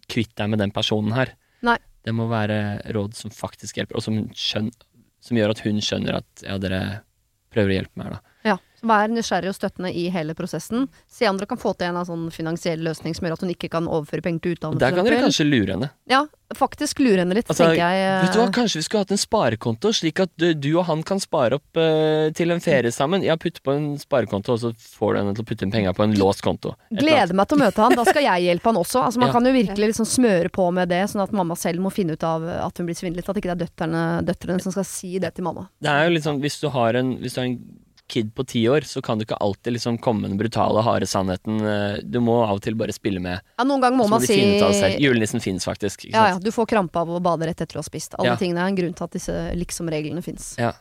kvitt 0.08 0.36
deg 0.36 0.50
med 0.52 0.60
den 0.60 0.72
personen 0.72 1.12
her. 1.16 1.34
Nei. 1.64 1.78
Det 2.04 2.14
må 2.16 2.28
være 2.30 2.82
råd 2.96 3.16
som 3.16 3.32
faktisk 3.32 3.76
hjelper, 3.80 3.96
og 4.00 4.04
som, 4.04 4.22
skjøn, 4.36 4.70
som 5.20 5.38
gjør 5.40 5.52
at 5.52 5.60
hun 5.66 5.80
skjønner 5.84 6.20
at 6.22 6.44
ja, 6.46 6.58
dere 6.62 7.02
prøver 7.52 7.74
å 7.74 7.78
hjelpe 7.80 7.98
meg, 8.00 8.12
da. 8.14 8.20
Ja, 8.48 8.58
så 8.80 8.88
Vær 8.88 9.10
nysgjerrig 9.12 9.50
og 9.52 9.56
støttende 9.58 9.90
i 9.92 10.06
hele 10.08 10.32
prosessen. 10.34 10.86
Se 11.12 11.28
om 11.28 11.36
dere 11.36 11.50
kan 11.52 11.60
få 11.60 11.74
til 11.76 11.90
en 11.92 12.06
sånn 12.08 12.30
finansiell 12.32 12.80
løsning 12.80 13.12
som 13.18 13.26
gjør 13.28 13.34
at 13.36 13.42
hun 13.44 13.50
ikke 13.52 13.68
kan 13.74 13.90
overføre 13.92 14.24
penger 14.24 14.40
til 14.46 14.54
utdannelse. 14.56 14.80
der 14.80 14.96
kan 14.96 15.04
dere 15.10 15.18
kanskje 15.26 15.46
lure 15.50 15.74
henne. 15.76 15.90
Ja, 16.08 16.22
faktisk 16.56 17.02
lure 17.04 17.20
henne 17.20 17.36
litt, 17.36 17.50
Altså, 17.52 17.66
tenker 17.68 17.76
jeg. 17.84 18.06
eh, 18.08 18.22
Vet 18.24 18.38
du 18.38 18.40
hva, 18.40 18.46
Kanskje 18.56 18.80
vi 18.80 18.86
skulle 18.88 19.04
hatt 19.04 19.12
en 19.12 19.20
sparekonto, 19.20 19.92
slik 19.92 20.22
at 20.24 20.32
du, 20.40 20.54
du 20.54 20.70
og 20.80 20.86
han 20.88 21.04
kan 21.04 21.20
spare 21.20 21.60
opp 21.60 21.76
uh, 21.76 22.32
til 22.32 22.56
en 22.56 22.64
ferie 22.64 22.90
sammen. 22.96 23.22
Ja, 23.28 23.36
putt 23.36 23.60
på 23.62 23.76
en 23.76 23.98
sparekonto, 24.00 24.56
og 24.56 24.60
så 24.64 24.72
får 24.96 25.12
du 25.14 25.20
henne 25.20 25.36
til 25.36 25.44
å 25.44 25.50
putte 25.52 25.68
inn 25.68 25.76
penger 25.76 25.92
på 26.00 26.08
en 26.08 26.16
låst 26.16 26.42
konto. 26.42 26.72
Gleder 26.96 27.36
meg 27.36 27.52
til 27.52 27.60
å 27.60 27.64
møte 27.66 27.84
han, 27.84 27.98
da 28.00 28.08
skal 28.08 28.24
jeg 28.24 28.48
hjelpe 28.48 28.72
han 28.72 28.80
også. 28.80 29.04
Altså, 29.04 29.20
man 29.20 29.28
Ja. 29.28 29.34
kan 29.34 29.44
jo 29.44 29.52
virkelig 29.60 29.92
liksom 29.92 30.08
smøre 30.08 30.48
på 30.56 30.72
med 30.72 30.88
det, 30.88 31.04
sånn 31.12 31.22
at 31.28 31.36
mamma 31.36 31.60
selv 31.60 31.84
må 31.84 31.92
finne 31.92 32.16
ut 32.16 32.24
av 32.24 32.48
at 32.48 32.78
hun 32.80 32.88
blir 32.88 32.96
svindlet. 32.96 33.28
At 33.28 33.36
ikke 33.36 33.52
det 33.52 33.60
er 33.60 33.66
døtrene, 33.68 34.24
døtrene 34.24 34.64
som 34.64 34.72
skal 34.72 34.88
si 34.88 35.20
det 35.20 35.36
til 35.36 35.44
mamma. 35.44 35.68
Det 35.84 35.92
er 35.92 36.08
jo 36.08 36.16
litt 36.16 36.24
sånn, 36.24 36.40
hvis 36.40 36.62
du 36.64 36.70
har 36.72 36.96
en, 36.96 37.18
hvis 37.20 37.36
du 37.36 37.42
har 37.42 37.48
en 37.52 37.60
kid 38.10 38.32
på 38.36 38.44
ti 38.50 38.64
år, 38.72 38.82
så 38.90 39.02
kan 39.06 39.20
du 39.20 39.26
ikke 39.26 39.38
alltid 39.40 39.76
liksom 39.78 39.98
komme 40.04 40.24
med 40.26 40.34
den 40.34 40.40
brutale, 40.42 40.82
harde 40.86 41.08
sannheten. 41.10 41.60
Eh, 41.62 42.00
Du 42.04 42.20
må 42.26 42.40
av 42.44 42.58
og 42.58 42.62
til 42.66 42.76
bare 42.80 42.94
spille 42.96 43.22
med. 43.24 43.42
Ja, 43.58 43.64
noen 43.70 43.82
ganger 43.84 43.98
må 44.02 44.08
må 44.10 44.18
man 44.18 44.26
si. 44.26 44.40
Julenissen 45.00 45.42
fins 45.44 45.66
faktisk. 45.70 46.06
Ja, 46.12 46.28
ja, 46.34 46.40
du 46.42 46.52
får 46.52 46.68
krampe 46.74 47.00
av 47.00 47.10
å 47.10 47.22
bade 47.22 47.48
rett 47.48 47.62
etter 47.62 47.78
å 47.80 47.84
ha 47.84 47.88
spist. 47.88 48.16
Alle 48.20 48.34
Ja. 48.34 48.36
tingene 48.36 48.64
er 48.66 48.68
en 48.74 48.76
grunn 48.76 48.94
til 48.98 49.04
at 49.06 49.12
disse 49.12 49.36
liksom-reglene 49.56 50.24
fins. 50.24 50.56
Ja. 50.58 50.74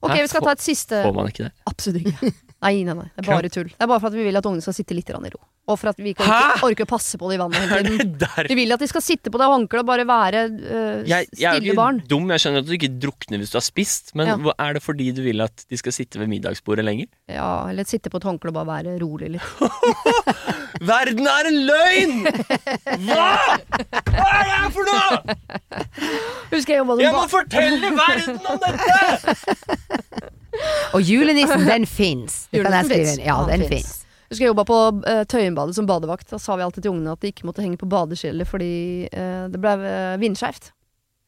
Ok, 0.00 0.12
Hæ? 0.14 0.22
vi 0.22 0.28
skal 0.28 0.40
ta 0.46 0.50
et 0.54 0.62
siste 0.62 1.02
Får 1.02 1.14
man 1.14 1.26
ikke 1.26 1.44
det? 1.48 1.52
Absolutt 1.66 2.06
ikke. 2.06 2.32
Nei, 2.62 2.82
nei, 2.82 2.94
nei. 2.94 3.10
Det 3.16 3.22
er 3.22 3.32
bare 3.34 3.50
tull. 3.50 3.68
Det 3.70 3.82
er 3.82 3.86
bare 3.90 4.00
for 4.00 4.06
at 4.08 4.14
vi 4.14 4.24
vil 4.24 4.36
at 4.38 4.46
ungene 4.46 4.62
skal 4.62 4.74
sitte 4.74 4.94
litt 4.94 5.10
i 5.10 5.12
ro. 5.14 5.40
Og 5.68 5.76
for 5.76 5.90
at 5.90 5.98
vi 6.00 6.14
ikke 6.14 6.24
orker, 6.24 6.62
orker 6.64 6.86
å 6.86 6.88
passe 6.88 7.18
på 7.20 7.28
det 7.28 7.36
i 7.36 7.40
vannet 7.42 7.60
hele 7.68 7.90
tiden. 7.98 8.46
Vi 8.48 8.56
vil 8.56 8.72
at 8.72 8.80
de 8.80 8.86
skal 8.88 9.02
sitte 9.04 9.28
på 9.34 9.36
det 9.40 9.48
håndkleet 9.52 9.82
og 9.84 9.88
bare 9.90 10.06
være 10.08 10.44
uh, 10.48 11.02
Jeg, 11.04 11.26
jeg 11.36 11.44
er 11.50 11.58
stille 11.58 11.74
jo 11.74 11.76
barn. 11.76 11.98
ikke 12.00 12.08
dum, 12.14 12.30
jeg 12.32 12.40
skjønner 12.44 12.62
at 12.64 12.68
du 12.70 12.72
ikke 12.78 12.90
drukner 13.04 13.42
hvis 13.42 13.52
du 13.52 13.58
har 13.60 13.66
spist, 13.66 14.14
men 14.16 14.30
Ja. 14.32 14.36
hva- 14.40 14.54
er 14.64 14.78
det 14.78 14.82
fordi 14.86 15.10
du 15.12 15.20
vil 15.26 15.44
at 15.44 15.66
de 15.68 15.76
skal 15.80 15.92
sitte 15.92 16.16
ved 16.22 16.30
middagsbordet 16.32 16.86
lenger? 16.88 17.10
Ja, 17.28 17.50
eller 17.68 17.84
sitte 17.84 18.08
på 18.08 18.16
et 18.22 18.24
håndkle 18.30 18.48
og 18.54 18.56
bare 18.62 18.70
være 18.80 18.96
rolig 19.02 19.28
litt. 19.36 19.44
Verden 20.88 21.26
er 21.28 21.50
en 21.50 21.60
løgn! 21.68 22.16
Hva?! 23.04 23.28
Hva 24.08 24.24
er 24.24 24.40
det 24.40 24.56
her 24.56 24.72
for 24.72 24.88
noe?! 24.88 25.36
Husker 26.48 26.72
jeg 26.74 26.80
jobba 26.80 26.96
Jeg 27.02 27.12
som 27.12 27.20
må 27.20 27.28
fortelle 27.28 27.92
verden 27.98 28.40
om 28.48 28.56
dette! 28.64 28.98
Og 30.96 31.02
julenissen, 31.04 31.66
den 31.68 31.84
fins. 31.86 32.46
Det 32.50 32.64
kan 32.64 32.72
jeg 32.72 32.88
Julenissen 32.88 32.88
skrive 32.88 33.04
finnes. 33.04 33.26
Ja, 33.28 33.34
Han 33.36 33.50
den 33.52 33.60
finnes. 33.68 33.84
fins. 33.84 33.97
Husker 34.28 34.44
jeg 34.44 34.50
jobba 34.52 34.64
på 34.68 34.78
uh, 35.08 35.22
Tøyenbadet 35.28 35.74
som 35.78 35.86
badevakt. 35.88 36.28
Da 36.30 36.38
sa 36.42 36.56
vi 36.60 36.64
alltid 36.66 36.84
til 36.84 36.92
ungene 36.92 37.14
at 37.16 37.22
de 37.24 37.30
ikke 37.32 37.46
måtte 37.48 37.64
henge 37.64 37.80
på 37.80 37.88
badeskjellet 37.88 38.48
fordi 38.48 38.72
eh, 39.08 39.46
det 39.48 39.60
ble 39.62 39.72
uh, 39.80 40.18
vindskjevt. 40.20 40.70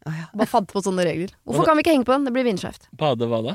Ah, 0.08 0.14
ja. 0.16 0.26
Bare 0.36 0.48
fant 0.48 0.68
på 0.72 0.80
sånne 0.84 1.04
regler. 1.08 1.32
Hvorfor 1.48 1.64
kan 1.68 1.76
vi 1.76 1.84
ikke 1.84 1.92
henge 1.96 2.06
på 2.08 2.12
den? 2.16 2.24
Det 2.28 2.32
blir 2.36 2.44
vindskjevt. 2.48 2.88
Bade 3.00 3.24
hva 3.28 3.40
da? 3.44 3.54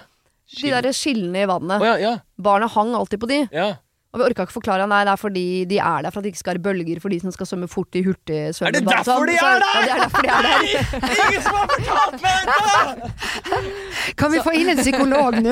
De 0.62 0.70
der 0.74 0.92
skillene 0.94 1.42
i 1.42 1.48
vannet. 1.50 1.82
Å 1.82 1.86
ja, 1.90 1.96
ja, 2.02 2.14
Barna 2.38 2.68
hang 2.70 2.94
alltid 2.98 3.20
på 3.22 3.30
de. 3.32 3.40
ja. 3.54 3.72
Og 4.16 4.20
vi 4.22 4.24
orka 4.30 4.46
ikke 4.46 4.56
forklare 4.56 4.86
Nei, 4.88 5.02
det 5.04 5.12
er 5.12 5.20
fordi 5.20 5.42
de 5.68 5.76
er 5.84 6.06
der 6.06 6.14
for 6.14 6.22
at 6.22 6.24
det 6.24 6.30
ikke 6.32 6.40
skal 6.40 6.54
være 6.56 6.64
bølger 6.70 7.02
for 7.04 7.12
de 7.12 7.18
som 7.20 7.34
skal 7.36 7.50
svømme 7.50 7.68
fort 7.68 7.92
i 8.00 8.02
hurtigsvømmebad. 8.06 8.80
Er 8.80 8.80
det 8.80 8.88
derfor 8.88 9.28
de 9.28 9.36
Så- 9.36 9.50
er 9.50 9.60
der?! 9.60 9.76
Ja, 9.76 9.82
det 9.84 9.92
er 9.92 10.00
derfor 10.06 10.22
de 10.24 10.30
er 10.32 10.40
der. 10.46 10.56
Nei! 10.56 10.72
Ingen 11.26 11.42
som 11.44 11.52
har 11.58 11.68
fortalt 11.74 12.16
meg 12.24 12.40
dette! 12.48 14.16
Kan 14.16 14.32
vi 14.32 14.40
få 14.46 14.52
inn 14.56 14.72
en 14.72 14.80
psykolog 14.80 15.36
nå? 15.44 15.52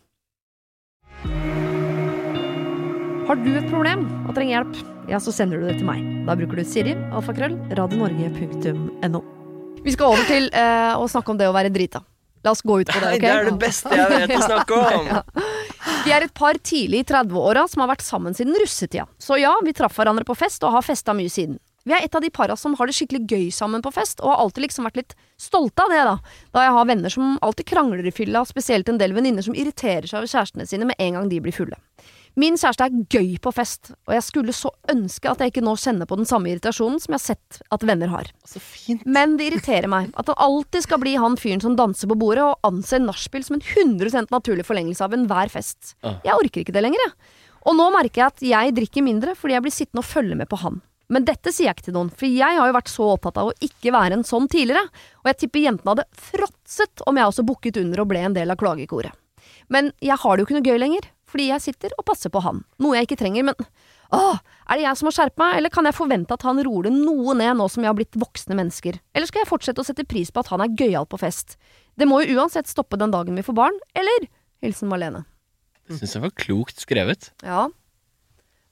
Har 3.31 3.39
du 3.39 3.53
et 3.55 3.67
problem 3.71 4.01
og 4.27 4.33
trenger 4.35 4.57
hjelp, 4.57 4.79
ja, 5.07 5.15
så 5.23 5.31
sender 5.31 5.61
du 5.61 5.69
det 5.69 5.77
til 5.77 5.85
meg. 5.87 6.01
Da 6.27 6.33
bruker 6.35 6.59
du 6.59 6.65
Siri, 6.67 6.97
alfakrøll, 7.15 7.53
radionorge.no. 7.79 9.21
Vi 9.85 9.93
skal 9.95 10.17
over 10.17 10.25
til 10.27 10.49
eh, 10.51 10.91
å 10.99 11.05
snakke 11.07 11.31
om 11.31 11.39
det 11.39 11.47
å 11.47 11.53
være 11.55 11.71
drita. 11.71 12.01
La 12.43 12.51
oss 12.51 12.59
gå 12.59 12.81
ut 12.81 12.91
på 12.91 12.99
det, 12.99 13.13
ok? 13.13 13.23
det 13.23 13.31
er 13.31 13.47
det 13.47 13.53
beste 13.61 13.95
jeg 13.95 14.11
vet 14.11 14.35
å 14.35 14.41
snakke 14.49 14.81
om! 14.83 15.07
Vi 16.03 16.11
er 16.11 16.27
et 16.27 16.35
par 16.35 16.59
tidlig 16.59 17.05
i 17.05 17.07
30-åra 17.07 17.63
som 17.71 17.85
har 17.85 17.93
vært 17.93 18.03
sammen 18.03 18.35
siden 18.35 18.57
russetida. 18.59 19.07
Så 19.15 19.39
ja, 19.39 19.53
vi 19.63 19.71
traff 19.77 19.95
hverandre 19.95 20.27
på 20.27 20.35
fest 20.35 20.65
og 20.67 20.75
har 20.75 20.83
festa 20.83 21.15
mye 21.15 21.31
siden. 21.31 21.55
Vi 21.87 21.95
er 21.95 22.03
et 22.03 22.17
av 22.17 22.25
de 22.25 22.35
para 22.35 22.57
som 22.59 22.75
har 22.75 22.89
det 22.89 22.97
skikkelig 22.97 23.31
gøy 23.31 23.45
sammen 23.55 23.85
på 23.85 23.93
fest, 23.95 24.19
og 24.19 24.33
har 24.33 24.43
alltid 24.43 24.67
liksom 24.67 24.89
vært 24.89 24.99
litt 24.99 25.15
stolte 25.39 25.85
av 25.85 25.93
det, 25.93 26.03
da. 26.09 26.17
Da 26.51 26.67
jeg 26.67 26.75
har 26.75 26.89
venner 26.91 27.15
som 27.15 27.37
alltid 27.39 27.71
krangler 27.71 28.03
i 28.03 28.13
fylla, 28.13 28.43
spesielt 28.49 28.91
en 28.91 28.99
del 28.99 29.15
venninner 29.15 29.45
som 29.45 29.55
irriterer 29.55 30.09
seg 30.09 30.19
over 30.19 30.33
kjærestene 30.33 30.67
sine 30.67 30.89
med 30.89 30.99
en 30.99 31.21
gang 31.21 31.31
de 31.31 31.39
blir 31.45 31.55
fulle. 31.55 31.79
Min 32.39 32.55
kjæreste 32.55 32.85
er 32.87 32.99
gøy 33.11 33.33
på 33.43 33.51
fest, 33.51 33.91
og 34.07 34.13
jeg 34.15 34.23
skulle 34.23 34.53
så 34.55 34.69
ønske 34.91 35.27
at 35.27 35.41
jeg 35.43 35.51
ikke 35.51 35.63
nå 35.65 35.73
kjenner 35.79 36.07
på 36.07 36.15
den 36.19 36.29
samme 36.29 36.47
irritasjonen 36.51 37.01
som 37.03 37.11
jeg 37.11 37.19
har 37.19 37.25
sett 37.25 37.59
at 37.75 37.83
venner 37.87 38.11
har. 38.13 38.29
Så 38.47 38.61
fint. 38.63 39.03
Men 39.03 39.35
det 39.39 39.49
irriterer 39.49 39.91
meg 39.91 40.13
at 40.15 40.29
det 40.29 40.37
alltid 40.39 40.85
skal 40.87 41.01
bli 41.03 41.17
han 41.19 41.35
fyren 41.39 41.63
som 41.63 41.75
danser 41.79 42.07
på 42.07 42.15
bordet 42.21 42.45
og 42.45 42.67
anser 42.67 43.03
nachspiel 43.03 43.43
som 43.47 43.57
en 43.59 43.65
100% 43.65 44.31
naturlig 44.31 44.67
forlengelse 44.67 45.03
av 45.03 45.17
enhver 45.17 45.51
fest. 45.51 45.97
Jeg 46.23 46.37
orker 46.37 46.63
ikke 46.63 46.75
det 46.75 46.85
lenger, 46.85 47.03
jeg. 47.03 47.35
Og 47.67 47.75
nå 47.77 47.91
merker 47.93 48.23
jeg 48.23 48.31
at 48.31 48.47
jeg 48.47 48.77
drikker 48.79 49.05
mindre 49.05 49.35
fordi 49.37 49.57
jeg 49.57 49.65
blir 49.67 49.75
sittende 49.75 50.01
og 50.01 50.09
følge 50.09 50.39
med 50.39 50.49
på 50.49 50.61
han. 50.63 50.79
Men 51.11 51.25
dette 51.27 51.51
sier 51.51 51.67
jeg 51.67 51.75
ikke 51.75 51.89
til 51.89 51.97
noen, 51.97 52.09
for 52.15 52.31
jeg 52.31 52.55
har 52.55 52.69
jo 52.69 52.75
vært 52.77 52.91
så 52.91 53.07
opptatt 53.11 53.39
av 53.41 53.49
å 53.49 53.57
ikke 53.67 53.91
være 53.91 54.15
en 54.15 54.23
sånn 54.27 54.47
tidligere, 54.51 54.85
og 55.19 55.27
jeg 55.27 55.41
tipper 55.41 55.65
jentene 55.65 55.91
hadde 55.91 56.21
fråtset 56.31 57.03
om 57.09 57.19
jeg 57.19 57.27
også 57.27 57.43
bukket 57.49 57.79
under 57.81 58.03
og 58.03 58.07
ble 58.13 58.21
en 58.23 58.37
del 58.37 58.53
av 58.53 58.59
klagekoret. 58.61 59.11
Men 59.71 59.91
jeg 60.03 60.15
har 60.21 60.37
det 60.37 60.43
jo 60.43 60.47
ikke 60.47 60.55
noe 60.57 60.71
gøy 60.71 60.79
lenger, 60.79 61.09
fordi 61.31 61.47
jeg 61.49 61.63
sitter 61.63 61.95
og 61.97 62.05
passer 62.07 62.31
på 62.33 62.43
han. 62.43 62.61
Noe 62.83 62.99
jeg 62.99 63.09
ikke 63.09 63.21
trenger, 63.23 63.47
men 63.51 63.67
Åh, 64.11 64.39
er 64.67 64.75
det 64.75 64.83
jeg 64.83 64.99
som 64.99 65.07
har 65.07 65.13
skjerpet 65.15 65.39
meg, 65.39 65.53
eller 65.55 65.71
kan 65.71 65.87
jeg 65.87 65.95
forvente 65.95 66.35
at 66.35 66.43
han 66.43 66.57
roer 66.67 66.89
det 66.89 66.91
noe 66.97 67.31
ned 67.39 67.55
nå 67.55 67.67
som 67.71 67.79
vi 67.79 67.87
har 67.87 67.95
blitt 67.95 68.17
voksne 68.19 68.57
mennesker? 68.59 68.97
Eller 69.15 69.29
skal 69.29 69.45
jeg 69.45 69.47
fortsette 69.47 69.79
å 69.79 69.87
sette 69.87 70.03
pris 70.03 70.33
på 70.35 70.43
at 70.43 70.51
han 70.51 70.63
er 70.65 70.73
gøyal 70.75 71.07
på 71.07 71.19
fest? 71.21 71.55
Det 71.95 72.07
må 72.09 72.19
jo 72.19 72.35
uansett 72.35 72.67
stoppe 72.67 72.99
den 72.99 73.13
dagen 73.13 73.39
vi 73.39 73.45
får 73.45 73.55
barn, 73.55 73.77
eller? 73.95 74.27
Hilsen 74.65 74.91
Malene. 74.91 75.23
Det 75.87 76.01
syns 76.01 76.17
jeg 76.17 76.25
var 76.25 76.35
klokt 76.43 76.83
skrevet. 76.83 77.31
Ja. 77.39 77.69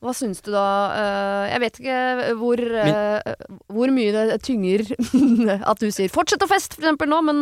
Hva 0.03 0.14
syns 0.16 0.43
du 0.43 0.51
da? 0.51 0.68
Eh, 0.95 1.45
jeg 1.53 1.64
vet 1.64 1.80
ikke 1.82 2.36
hvor, 2.39 2.62
men, 2.76 3.47
hvor 3.72 3.95
mye 3.95 4.14
det 4.16 4.39
tynger 4.47 4.86
at 5.72 5.82
du 5.82 5.89
sier 5.91 6.12
'fortsett 6.12 6.43
å 6.43 6.51
feste', 6.51 6.76
for 6.76 6.88
eksempel 6.88 7.12
nå, 7.12 7.20
men 7.28 7.41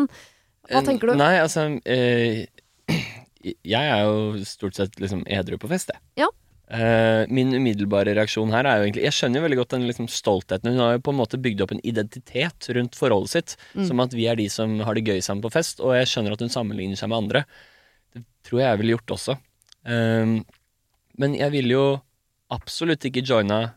hva 0.68 0.82
tenker 0.86 1.12
du? 1.12 1.18
Nei, 1.20 1.38
altså 1.40 1.68
eh, 1.86 2.46
Jeg 3.44 3.84
er 3.94 4.04
jo 4.04 4.44
stort 4.48 4.76
sett 4.80 5.00
liksom 5.02 5.24
edru 5.28 5.58
på 5.62 5.70
fest, 5.72 5.92
jeg. 5.94 6.02
Ja. 6.24 6.28
Eh, 6.68 7.24
min 7.32 7.54
umiddelbare 7.56 8.12
reaksjon 8.18 8.52
her 8.52 8.68
er 8.68 8.82
jo 8.82 8.88
egentlig 8.90 9.06
Jeg 9.06 9.16
skjønner 9.16 9.40
jo 9.40 9.44
veldig 9.46 9.58
godt 9.62 9.70
den 9.78 9.86
liksom 9.88 10.10
stoltheten. 10.12 10.74
Hun 10.74 10.82
har 10.84 10.98
jo 10.98 11.04
på 11.06 11.14
en 11.14 11.20
måte 11.22 11.40
bygd 11.40 11.62
opp 11.64 11.72
en 11.72 11.80
identitet 11.88 12.68
rundt 12.76 12.98
forholdet 13.00 13.30
sitt, 13.32 13.56
Mm. 13.76 13.86
som 13.88 14.00
at 14.04 14.12
vi 14.12 14.26
er 14.28 14.36
de 14.36 14.50
som 14.50 14.80
har 14.84 14.94
det 14.96 15.06
gøy 15.06 15.22
sammen 15.24 15.42
på 15.46 15.52
fest, 15.54 15.80
og 15.80 15.96
jeg 15.96 16.08
skjønner 16.12 16.34
at 16.34 16.44
hun 16.44 16.50
sammenligner 16.52 16.98
seg 17.00 17.10
med 17.10 17.18
andre. 17.24 17.46
Det 18.14 18.24
tror 18.44 18.60
jeg 18.60 18.68
jeg 18.68 18.78
ville 18.82 18.98
gjort 18.98 19.16
også. 19.16 19.38
Um, 19.88 20.46
men 21.18 21.36
jeg 21.36 21.52
ville 21.52 21.72
jo 21.72 22.02
absolutt 22.52 23.06
ikke 23.08 23.24
joina 23.24 23.74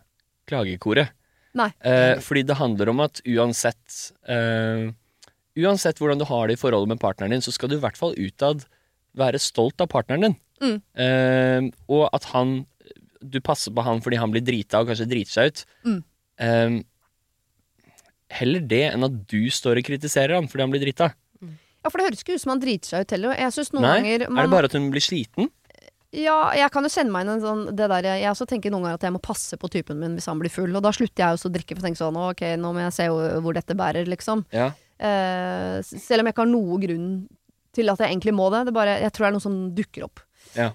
klagekoret. 0.51 1.11
Nei. 1.55 1.73
Eh, 1.83 2.19
fordi 2.23 2.43
det 2.47 2.57
handler 2.59 2.89
om 2.91 3.01
at 3.01 3.21
uansett 3.27 4.13
eh, 4.29 4.91
Uansett 5.59 5.99
hvordan 5.99 6.19
du 6.21 6.25
har 6.25 6.47
det 6.47 6.55
i 6.55 6.61
forholdet 6.61 6.89
med 6.89 7.01
partneren 7.03 7.31
din, 7.35 7.43
så 7.43 7.51
skal 7.53 7.69
du 7.69 7.75
i 7.77 7.81
hvert 7.83 7.97
fall 7.99 8.15
utad 8.15 8.63
være 9.19 9.41
stolt 9.43 9.81
av 9.83 9.91
partneren 9.93 10.29
din. 10.29 10.37
Mm. 10.61 10.77
Uh, 10.93 11.71
og 11.89 12.03
at 12.13 12.27
han 12.35 12.67
Du 13.21 13.39
passer 13.41 13.73
på 13.73 13.81
han 13.81 14.03
fordi 14.05 14.19
han 14.21 14.33
blir 14.33 14.45
drita 14.45 14.83
og 14.83 14.91
kanskje 14.91 15.09
driter 15.09 15.33
seg 15.33 15.51
ut. 15.51 15.65
Mm. 15.85 15.99
Uh, 16.41 16.77
heller 18.31 18.63
det 18.71 18.85
enn 18.93 19.05
at 19.05 19.17
du 19.29 19.43
står 19.53 19.81
og 19.81 19.89
kritiserer 19.89 20.39
han 20.39 20.49
fordi 20.49 20.65
han 20.65 20.73
blir 20.73 20.85
drita. 20.85 21.11
Ja, 21.81 21.89
for 21.89 21.97
det 21.97 22.11
høres 22.11 22.23
ikke 22.25 22.37
ut 22.37 22.43
som 22.43 22.53
han 22.55 22.61
driter 22.63 22.93
seg 22.93 23.05
ut 23.05 23.15
heller. 23.17 23.33
Nei, 23.81 23.97
Er 24.13 24.27
det 24.29 24.53
bare 24.53 24.69
at 24.69 24.77
hun 24.77 24.91
blir 24.93 25.05
sliten? 25.05 25.49
Ja, 26.11 26.51
jeg 26.59 26.73
kan 26.75 26.83
jo 26.83 26.91
kjenne 26.91 27.15
meg 27.15 27.23
inn 27.23 27.37
en 27.37 27.43
sånn 27.43 27.61
det 27.79 27.87
der, 27.87 28.09
Jeg 28.19 28.33
også 28.33 28.47
tenker 28.51 28.73
noen 28.73 28.89
ganger 28.89 28.99
at 28.99 29.05
jeg 29.07 29.15
må 29.15 29.21
passe 29.23 29.55
på 29.61 29.71
typen 29.71 30.01
min 30.01 30.17
hvis 30.19 30.27
han 30.27 30.41
blir 30.43 30.51
full. 30.53 30.73
Og 30.75 30.83
da 30.83 30.91
slutter 30.95 31.23
jeg 31.23 31.39
også 31.39 31.51
å 31.51 31.55
drikke 31.55 31.77
for 31.77 31.83
å 31.83 31.87
tenke 31.87 32.01
sånn 32.01 32.19
Ok, 32.19 32.43
nå 32.59 32.73
må 32.75 32.83
jeg 32.83 32.97
se 32.97 33.07
hvor 33.09 33.57
dette 33.57 33.77
bærer, 33.79 34.11
liksom. 34.11 34.43
Ja. 34.55 34.73
Uh, 35.01 35.79
selv 35.87 36.21
om 36.21 36.29
jeg 36.29 36.35
ikke 36.35 36.45
har 36.45 36.51
noe 36.51 36.81
grunn 36.83 37.13
til 37.77 37.93
at 37.93 38.03
jeg 38.03 38.11
egentlig 38.13 38.35
må 38.37 38.51
det. 38.55 38.67
det 38.69 38.77
bare, 38.77 39.01
jeg 39.03 39.13
tror 39.15 39.27
det 39.27 39.31
er 39.31 39.37
noe 39.39 39.47
som 39.47 39.59
dukker 39.77 40.07
opp. 40.07 40.23
Ja. 40.57 40.71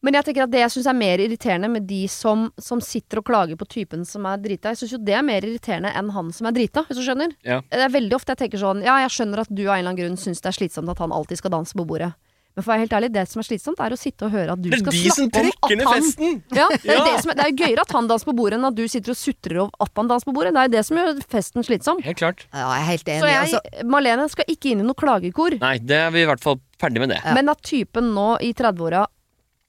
Men 0.00 0.16
jeg 0.16 0.30
tenker 0.30 0.46
at 0.46 0.52
det 0.52 0.62
jeg 0.62 0.72
syns 0.72 0.86
er 0.88 0.96
mer 0.96 1.20
irriterende 1.20 1.68
med 1.68 1.84
de 1.88 2.00
som, 2.08 2.46
som 2.56 2.80
sitter 2.80 3.20
og 3.20 3.26
klager 3.28 3.58
på 3.60 3.68
typen 3.68 4.06
som 4.08 4.24
er 4.30 4.40
drita, 4.40 4.72
jeg 4.72 4.80
syns 4.80 4.94
jo 4.96 5.00
det 5.04 5.16
er 5.18 5.26
mer 5.26 5.44
irriterende 5.44 5.92
enn 5.92 6.08
han 6.14 6.30
som 6.32 6.48
er 6.48 6.56
drita, 6.56 6.86
hvis 6.88 6.96
du 6.96 7.04
skjønner. 7.04 7.34
Ja. 7.44 7.60
Det 7.68 7.84
er 7.84 7.92
veldig 7.92 8.16
ofte 8.16 8.32
jeg 8.32 8.46
tenker 8.46 8.62
sånn 8.62 8.80
Ja, 8.86 8.96
jeg 9.04 9.12
skjønner 9.12 9.44
at 9.44 9.52
du 9.52 9.60
av 9.66 9.74
en 9.74 9.82
eller 9.82 9.92
annen 9.92 10.00
grunn 10.00 10.20
syns 10.20 10.40
det 10.40 10.52
er 10.52 10.56
slitsomt 10.56 10.92
at 10.92 11.02
han 11.04 11.12
alltid 11.12 11.42
skal 11.42 11.52
danse 11.52 11.76
på 11.76 11.84
bordet. 11.84 12.14
Men 12.56 12.64
for 12.64 12.70
å 12.70 12.74
være 12.74 12.82
helt 12.82 12.94
ærlig, 12.98 13.08
det 13.14 13.22
som 13.30 13.40
er 13.40 13.46
slitsomt, 13.46 13.78
er 13.80 13.94
å 13.94 13.98
sitte 14.00 14.26
og 14.26 14.32
høre 14.34 14.54
at 14.56 14.60
du 14.60 14.66
Det 14.68 14.78
er 14.78 14.82
skal 14.82 14.96
de 14.96 15.02
som 15.10 15.14
snakke 15.14 15.24
om 15.24 15.30
trekker 15.36 15.70
at 15.70 15.78
ned 15.78 15.86
han 15.86 16.00
festen! 16.02 16.32
ja, 16.58 16.66
det, 16.72 16.80
er 16.82 16.96
Ja. 16.98 17.04
det, 17.06 17.12
som 17.22 17.30
det 17.38 17.44
er 17.46 17.54
gøyere 17.62 17.84
at 17.86 17.92
han 17.94 18.08
danser 18.10 18.26
på 18.30 18.34
bordet 18.40 18.58
enn 18.58 18.66
at 18.70 18.74
du 18.76 18.82
sitter 18.90 19.14
og 19.14 19.18
sutrer 19.20 19.60
over 19.62 19.86
at 19.86 20.00
han 20.02 20.10
danser 20.10 20.26
på 20.30 20.34
bordet. 20.34 20.52
Det 20.56 20.64
er 20.64 20.72
det 20.74 20.82
som 20.88 20.98
gjør 20.98 21.22
festen 21.30 21.66
slitsom. 21.68 22.02
Helt 22.02 22.18
klart. 22.18 22.42
Ja, 22.52 22.66
jeg 22.74 22.80
er 22.82 22.88
helt 22.90 23.08
enig. 23.14 23.22
Så 23.22 23.30
jeg, 23.30 23.40
altså, 23.46 23.86
Marlene 23.94 24.26
skal 24.34 24.44
ikke 24.56 24.72
inn 24.74 24.82
i 24.82 24.88
noe 24.88 24.98
klagekor. 24.98 25.56
Nei, 25.62 25.76
det 25.78 26.00
er 26.02 26.10
vi 26.10 26.24
i 26.24 26.28
hvert 26.28 26.42
fall 26.42 26.58
ferdig 26.82 27.04
med 27.04 27.14
det. 27.14 27.20
Ja. 27.24 27.34
Men 27.38 27.48
at 27.54 27.62
typen 27.62 28.10
nå 28.18 28.28
i 28.42 28.50
30-åra 28.52 29.06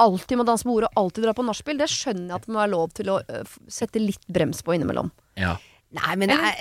alltid 0.02 0.40
må 0.42 0.44
danse 0.48 0.66
på 0.66 0.74
bordet 0.74 0.90
og 0.96 1.04
alltid 1.04 1.28
dra 1.28 1.34
på 1.38 1.46
nachspiel, 1.46 1.78
det 1.78 1.86
skjønner 1.94 2.32
jeg 2.34 2.40
at 2.40 2.48
det 2.48 2.54
må 2.56 2.64
være 2.64 2.74
lov 2.74 2.88
til 2.98 3.12
å 3.14 3.20
øh, 3.22 3.58
sette 3.70 4.02
litt 4.02 4.24
brems 4.28 4.64
på 4.66 4.74
innimellom. 4.74 5.12
Ja. 5.38 5.60
Nei, 5.94 6.16
men 6.18 6.32
jeg 6.34 6.56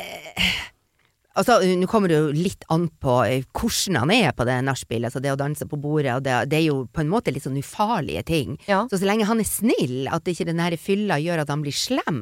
Altså, 1.38 1.60
Nå 1.78 1.86
kommer 1.86 2.10
det 2.10 2.16
jo 2.18 2.30
litt 2.34 2.64
an 2.74 2.88
på 3.02 3.20
eh, 3.22 3.44
hvordan 3.54 4.00
han 4.02 4.10
er 4.10 4.32
på 4.34 4.46
det 4.48 4.56
nachspielet, 4.66 5.10
altså 5.10 5.22
det 5.22 5.30
å 5.30 5.38
danse 5.38 5.66
på 5.70 5.78
bordet, 5.78 6.16
og 6.16 6.24
det, 6.26 6.34
det 6.50 6.58
er 6.58 6.64
jo 6.66 6.80
på 6.90 7.04
en 7.04 7.12
måte 7.12 7.30
litt 7.30 7.44
sånn 7.46 7.58
ufarlige 7.60 8.24
ting. 8.26 8.56
Ja. 8.66 8.82
Så 8.90 8.98
så 8.98 9.06
lenge 9.06 9.28
han 9.28 9.42
er 9.42 9.46
snill, 9.46 10.08
at 10.10 10.26
ikke 10.26 10.48
den 10.48 10.62
her 10.62 10.74
fylla 10.80 11.20
gjør 11.22 11.44
at 11.44 11.52
han 11.54 11.62
blir 11.62 11.76
slem, 11.76 12.20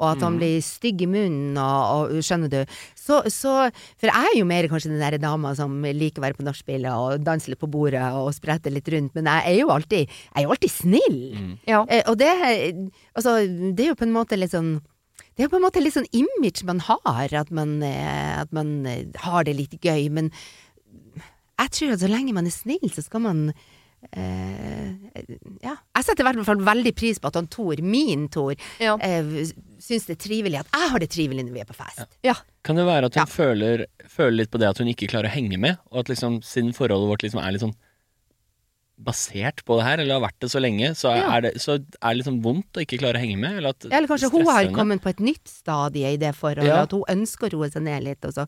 og 0.00 0.08
at 0.10 0.24
han 0.24 0.40
blir 0.40 0.64
stygg 0.64 1.04
i 1.04 1.08
munnen 1.08 1.56
og, 1.60 2.16
og 2.16 2.24
Skjønner 2.26 2.50
du? 2.52 2.58
Så, 2.96 3.22
så 3.32 3.52
For 4.00 4.10
jeg 4.10 4.32
er 4.32 4.34
jo 4.36 4.48
mer 4.48 4.68
kanskje 4.68 4.90
den 4.92 5.00
der 5.00 5.16
dama 5.20 5.54
som 5.56 5.78
liker 5.84 6.20
å 6.20 6.26
være 6.26 6.36
på 6.40 6.44
nachspielet 6.44 6.90
og 6.92 7.24
danse 7.24 7.52
litt 7.52 7.60
på 7.60 7.70
bordet 7.70 8.04
og 8.16 8.32
sprette 8.36 8.72
litt 8.72 8.88
rundt, 8.92 9.14
men 9.16 9.28
jeg 9.30 9.52
er 9.52 9.60
jo 9.60 9.70
alltid, 9.72 10.08
jeg 10.08 10.42
er 10.42 10.48
jo 10.48 10.56
alltid 10.56 10.72
snill. 10.72 11.22
Ja. 11.68 11.84
Eh, 11.88 12.04
og 12.08 12.18
det, 12.20 12.32
altså, 13.16 13.38
det 13.46 13.84
er 13.84 13.92
jo 13.92 14.00
på 14.00 14.08
en 14.08 14.16
måte 14.16 14.40
litt 14.40 14.56
sånn 14.56 14.78
det 15.36 15.44
er 15.44 15.48
på 15.52 15.58
en 15.60 15.64
måte 15.66 15.82
litt 15.82 15.94
sånn 15.96 16.08
image 16.16 16.64
man 16.64 16.80
har, 16.86 17.28
at 17.36 17.50
man, 17.54 17.82
eh, 17.84 18.40
at 18.40 18.52
man 18.56 18.86
eh, 18.88 19.04
har 19.26 19.44
det 19.44 19.56
litt 19.58 19.78
gøy, 19.84 20.08
men 20.10 20.30
jeg 21.60 21.70
tror 21.72 21.92
at 21.96 22.00
så 22.04 22.08
lenge 22.12 22.32
man 22.36 22.46
er 22.48 22.54
snill, 22.54 22.88
så 22.92 23.04
skal 23.04 23.20
man 23.24 23.42
eh, 24.12 24.92
Ja. 25.64 25.74
Jeg 25.96 26.04
setter 26.04 26.22
i 26.22 26.26
hvert 26.28 26.44
fall 26.46 26.60
veldig 26.66 26.92
pris 26.96 27.18
på 27.20 27.30
at 27.30 27.38
han 27.40 27.48
Tor, 27.52 27.80
min 27.82 28.28
Tor, 28.32 28.54
Ja. 28.80 28.96
eh, 29.00 29.22
syns 29.80 30.06
det 30.06 30.16
er 30.16 30.22
trivelig 30.28 30.58
at 30.60 30.68
jeg 30.72 30.90
har 30.92 30.98
det 31.00 31.10
trivelig 31.10 31.44
når 31.46 31.52
vi 31.56 31.60
er 31.60 31.68
på 31.70 31.74
fest. 31.76 32.04
Ja. 32.24 32.34
Kan 32.64 32.76
det 32.76 32.86
være 32.86 33.06
at 33.06 33.14
hun 33.14 33.22
Ja. 33.22 33.26
føler, 33.26 33.86
føler 34.08 34.36
litt 34.42 34.50
på 34.50 34.58
det 34.58 34.68
at 34.68 34.78
hun 34.78 34.88
ikke 34.88 35.08
klarer 35.08 35.28
å 35.28 35.34
henge 35.34 35.58
med, 35.58 35.78
og 35.90 36.00
at 36.00 36.08
liksom 36.08 36.40
siden 36.42 36.72
forholdet 36.76 37.08
vårt 37.08 37.22
liksom 37.24 37.40
er 37.42 37.52
litt 37.52 37.62
sånn 37.62 37.74
basert 38.98 39.60
på 39.68 39.76
det 39.78 39.84
her, 39.84 40.00
eller 40.00 40.14
har 40.16 40.22
vært 40.24 40.40
det 40.40 40.48
så 40.50 40.60
lenge, 40.62 40.88
så 40.96 41.10
er, 41.12 41.20
Ja. 41.20 41.40
det, 41.44 41.54
så 41.60 41.74
er 41.76 42.14
det 42.14 42.16
liksom 42.24 42.40
vondt 42.42 42.72
å 42.78 42.80
ikke 42.80 42.98
klare 42.98 43.18
å 43.18 43.20
henge 43.20 43.36
med? 43.38 43.58
Eller, 43.58 43.68
at 43.76 43.84
Eller 43.92 44.08
kanskje 44.08 44.30
hun 44.32 44.46
har 44.46 44.64
kommet 44.72 45.02
på 45.04 45.10
et 45.12 45.20
nytt 45.20 45.46
stadie 45.46 46.14
i 46.14 46.16
det 46.16 46.32
forholdet, 46.34 46.64
Ja. 46.64 46.82
at 46.82 46.92
hun 46.92 47.04
ønsker 47.08 47.50
å 47.50 47.52
roe 47.60 47.68
seg 47.70 47.82
ned 47.82 48.02
litt, 48.04 48.24
og 48.24 48.32
så 48.32 48.46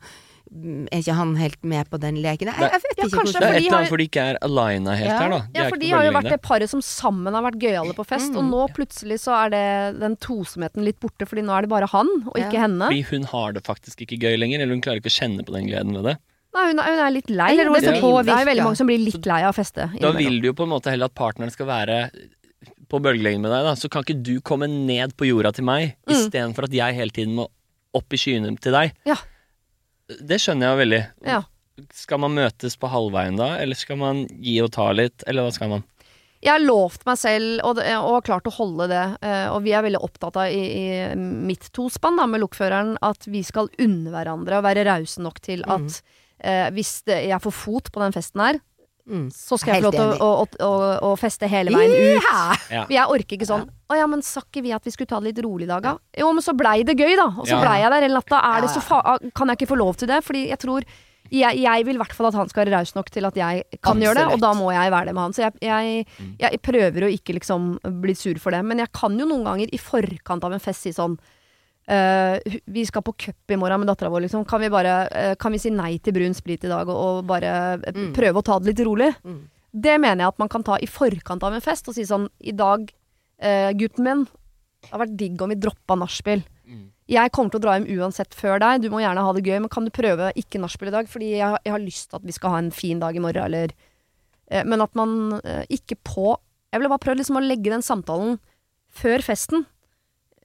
mm, 0.51 0.89
er 0.91 0.99
ikke 1.03 1.15
han 1.15 1.35
helt 1.37 1.63
med 1.63 1.91
på 1.91 2.01
den 2.01 2.17
leken. 2.25 2.49
Jeg, 2.49 2.57
jeg 2.57 2.81
vet 2.81 2.97
Ja, 2.97 3.05
ikke 3.05 3.19
kanskje 3.19 3.33
Det 3.39 3.43
er 3.45 3.53
et 3.53 3.61
eller 3.67 3.77
annet 3.79 3.91
fordi 3.93 4.05
de 4.05 4.09
ikke 4.09 4.25
er 4.25 4.39
alina 4.41 4.97
helt 4.97 5.11
Ja. 5.11 5.19
her, 5.19 5.29
da. 5.29 5.41
Ja, 5.55 5.63
er 5.65 5.69
for 5.69 5.77
de 5.77 5.91
har 5.91 6.05
jo 6.09 6.13
vært 6.17 6.31
det 6.33 6.41
paret 6.43 6.69
som 6.71 6.81
sammen 6.81 7.35
har 7.35 7.43
vært 7.45 7.61
gøyale 7.61 7.93
på 7.95 8.07
fest, 8.09 8.33
og 8.35 8.43
Mm. 8.45 8.51
nå 8.51 8.63
plutselig 8.73 9.21
så 9.21 9.37
er 9.45 9.51
det 9.53 10.01
den 10.01 10.17
tosomheten 10.17 10.83
litt 10.83 10.99
borte, 10.99 11.29
fordi 11.29 11.45
nå 11.45 11.53
er 11.59 11.61
det 11.63 11.69
bare 11.69 11.87
han, 11.93 12.09
og 12.25 12.33
ikke 12.41 12.55
Ja. 12.57 12.61
henne. 12.65 12.89
Fordi 12.89 13.05
hun 13.13 13.23
har 13.25 13.53
det 13.53 13.65
faktisk 13.65 14.01
ikke 14.09 14.19
gøy 14.19 14.39
lenger, 14.41 14.61
eller 14.63 14.73
hun 14.73 14.81
klarer 14.81 14.97
ikke 15.05 15.13
å 15.13 15.21
kjenne 15.21 15.45
på 15.45 15.53
den 15.53 15.67
gleden 15.69 15.93
ved 15.93 16.05
det. 16.05 16.19
Nei, 16.57 16.65
hun 16.71 16.79
er, 16.81 16.89
hun 16.95 17.03
er 17.05 17.13
litt 17.15 17.29
lei. 17.31 17.51
Eller 17.53 17.69
er 17.69 17.75
det, 17.77 18.01
så 18.01 18.13
det 18.25 18.33
er 18.35 18.49
veldig 18.49 18.65
mange 18.65 18.79
som 18.81 18.89
blir 18.89 19.03
litt 19.03 19.27
lei 19.29 19.43
av 19.45 19.53
å 19.53 19.57
feste. 19.59 19.91
Da 20.01 20.11
vil 20.17 20.41
du 20.43 20.49
jo 20.51 20.55
på 20.57 20.65
en 20.65 20.73
måte 20.73 20.91
heller 20.91 21.11
at 21.11 21.17
partneren 21.19 21.53
skal 21.53 21.69
være 21.69 21.99
på 22.89 23.01
bølgelengde 23.05 23.45
med 23.45 23.53
deg, 23.53 23.67
da. 23.69 23.75
Så 23.77 23.91
kan 23.93 24.03
ikke 24.07 24.17
du 24.25 24.39
komme 24.41 24.67
ned 24.71 25.13
på 25.21 25.29
jorda 25.29 25.53
til 25.55 25.67
meg, 25.69 25.95
Mm. 26.09 26.15
istedenfor 26.17 26.65
at 26.65 26.73
jeg 26.73 26.97
hele 26.97 27.13
tiden 27.13 27.35
må 27.37 27.47
opp 27.95 28.13
i 28.17 28.21
skyene 28.21 28.55
til 28.65 28.73
deg. 28.73 28.95
Ja. 29.09 29.17
Det 30.09 30.39
skjønner 30.41 30.67
jeg 30.67 30.73
jo 30.73 30.81
veldig. 30.83 31.03
Ja. 31.29 31.43
Skal 31.95 32.19
man 32.25 32.35
møtes 32.35 32.75
på 32.81 32.89
halvveien 32.91 33.37
da, 33.39 33.53
eller 33.61 33.77
skal 33.79 34.01
man 34.01 34.25
gi 34.41 34.57
og 34.65 34.73
ta 34.75 34.89
litt, 34.97 35.23
eller 35.29 35.45
hva 35.47 35.53
skal 35.55 35.69
man? 35.77 35.85
Jeg 36.41 36.53
har 36.55 36.63
lovt 36.63 37.05
meg 37.07 37.19
selv, 37.19 37.61
og, 37.67 37.79
og 37.83 38.13
har 38.15 38.25
klart 38.27 38.47
å 38.49 38.55
holde 38.55 38.87
det, 38.91 39.05
eh, 39.27 39.49
og 39.51 39.65
vi 39.65 39.73
er 39.75 39.83
veldig 39.83 40.01
opptatt 40.07 40.37
av 40.39 40.49
i, 40.55 40.65
i 40.65 41.15
mitt 41.19 41.69
tospann 41.75 42.17
da, 42.19 42.27
med 42.31 42.41
lokføreren, 42.45 42.97
at 43.03 43.27
vi 43.27 43.43
skal 43.47 43.69
unne 43.83 44.13
hverandre 44.15 44.61
og 44.61 44.65
være 44.67 44.87
rause 44.89 45.21
nok 45.23 45.41
til 45.45 45.65
at 45.67 46.01
eh, 46.41 46.71
hvis 46.75 47.03
det, 47.09 47.25
jeg 47.29 47.41
får 47.45 47.55
fot 47.55 47.93
på 47.93 48.01
den 48.05 48.13
festen 48.17 48.41
her, 48.47 48.61
Mm. 49.09 49.31
så 49.33 49.57
skal 49.57 49.73
jeg 49.79 49.81
få 49.81 49.89
lov 49.89 49.95
til 49.97 50.21
å, 50.21 50.27
å, 50.45 50.47
å, 50.69 50.73
å 51.09 51.11
feste 51.17 51.49
hele 51.49 51.73
veien 51.73 51.95
ut. 52.19 52.27
Ja! 52.69 52.83
Jeg 52.93 53.07
orker 53.09 53.39
ikke 53.39 53.47
sånn 53.49 53.63
Å 53.89 53.97
ja, 53.97 54.05
men 54.07 54.21
sa 54.21 54.43
ikke 54.45 54.61
vi 54.67 54.75
at 54.77 54.85
vi 54.85 54.93
skulle 54.93 55.09
ta 55.09 55.17
det 55.25 55.31
litt 55.31 55.41
rolig 55.47 55.65
i 55.65 55.71
dag, 55.71 55.81
da? 55.81 55.95
Jo, 56.21 56.29
men 56.37 56.45
så 56.45 56.53
blei 56.53 56.83
det 56.85 56.93
gøy, 57.01 57.15
da. 57.17 57.25
Og 57.41 57.47
så 57.49 57.55
Ja. 57.57 57.63
blei 57.63 57.79
jeg 57.81 57.89
der 57.95 58.05
hele 58.05 58.19
natta. 58.21 58.37
Er 58.45 58.61
det 58.67 58.69
så 58.75 58.83
fa 58.85 59.01
kan 59.33 59.49
jeg 59.49 59.57
ikke 59.63 59.71
få 59.73 59.79
lov 59.81 59.97
til 59.97 60.09
det? 60.13 60.19
Fordi 60.27 60.43
jeg 60.51 60.59
tror 60.61 60.85
jeg, 61.33 61.57
jeg 61.65 61.87
vil 61.89 61.95
i 61.97 61.99
hvert 62.03 62.13
fall 62.13 62.27
at 62.29 62.35
han 62.35 62.49
skal 62.53 62.67
være 62.67 62.77
raus 62.77 62.93
nok 62.95 63.09
til 63.17 63.25
at 63.25 63.35
jeg 63.41 63.65
kan 63.81 63.97
gjøre 64.05 64.15
det, 64.21 64.27
og 64.35 64.41
da 64.45 64.53
må 64.61 64.69
jeg 64.77 64.93
være 64.93 65.07
det 65.07 65.15
med 65.17 65.23
han. 65.23 65.33
Så 65.33 65.41
jeg, 65.47 65.53
jeg, 65.65 66.07
jeg 66.45 66.61
prøver 66.69 67.09
å 67.09 67.11
ikke 67.17 67.33
liksom 67.41 67.79
bli 68.05 68.13
sur 68.13 68.37
for 68.45 68.51
det. 68.53 68.61
Men 68.63 68.85
jeg 68.85 68.93
kan 68.93 69.17
jo 69.19 69.25
noen 69.25 69.45
ganger 69.49 69.73
i 69.73 69.79
forkant 69.81 70.45
av 70.45 70.53
en 70.53 70.61
fest 70.61 70.83
si 70.85 70.93
sånn 70.93 71.17
vi 72.69 72.83
skal 72.85 73.03
på 73.03 73.15
cup 73.17 73.51
i 73.55 73.57
morgen 73.57 73.81
med 73.81 73.89
dattera 73.89 74.11
vår, 74.13 74.27
liksom. 74.27 74.43
Kan 74.49 74.61
vi 74.61 74.69
bare 74.69 74.97
eh, 75.09 75.35
Kan 75.41 75.53
vi 75.55 75.59
si 75.63 75.71
nei 75.73 75.95
til 76.05 76.13
brun 76.13 76.35
sprit 76.37 76.65
i 76.65 76.69
dag, 76.69 76.89
og, 76.93 77.23
bare 77.29 77.53
eh, 77.81 77.93
Mm. 77.95 78.13
prøve 78.17 78.43
å 78.43 78.45
ta 78.45 78.59
det 78.59 78.75
litt 78.75 78.85
rolig? 78.87 79.09
Mm. 79.25 79.39
Det 79.73 79.95
mener 80.01 80.25
jeg 80.25 80.29
at 80.35 80.39
man 80.39 80.49
kan 80.53 80.63
ta 80.65 80.77
i 80.81 80.87
forkant 80.89 81.43
av 81.45 81.55
en 81.57 81.61
fest, 81.65 81.89
og 81.89 81.95
si 81.97 82.03
sånn 82.09 82.29
I 82.41 82.53
dag, 82.53 82.91
eh, 83.41 83.73
gutten 83.73 84.05
min, 84.05 84.25
det 84.83 84.91
har 84.93 85.01
vært 85.07 85.17
digg 85.17 85.41
om 85.43 85.49
vi 85.49 85.57
droppa 85.57 85.97
nachspiel. 85.97 86.43
Mm. 86.69 86.87
Jeg 87.09 87.33
kommer 87.33 87.51
til 87.51 87.59
å 87.61 87.65
dra 87.65 87.79
hjem 87.79 87.89
uansett 87.99 88.35
før 88.37 88.59
deg, 88.61 88.83
du 88.83 88.91
må 88.93 89.01
gjerne 89.01 89.25
ha 89.25 89.33
det 89.33 89.45
gøy, 89.49 89.59
men 89.61 89.69
kan 89.73 89.85
du 89.85 89.91
prøve 89.91 90.29
ikke 90.37 90.61
nachspiel 90.61 90.89
i 90.93 90.97
dag? 90.99 91.09
Fordi 91.09 91.31
jeg, 91.39 91.41
har- 91.49 91.61
jeg 91.65 91.73
har 91.73 91.81
lyst 91.81 92.11
til 92.11 92.17
at 92.21 92.25
vi 92.29 92.33
skal 92.37 92.51
ha 92.51 92.59
en 92.59 92.71
fin 92.71 92.99
dag 93.01 93.17
i 93.17 93.19
morgen, 93.25 93.45
eller 93.49 93.73
eh, 94.51 94.65
Men 94.65 94.81
at 94.85 94.95
man 94.95 95.41
eh, 95.45 95.65
ikke 95.71 95.97
på 96.05 96.37
Jeg 96.73 96.81
ville 96.83 96.91
bare 96.93 97.01
prøvd 97.01 97.17
liksom 97.23 97.37
å 97.41 97.47
legge 97.49 97.71
den 97.73 97.81
samtalen 97.81 98.39
før 98.93 99.23
festen, 99.25 99.65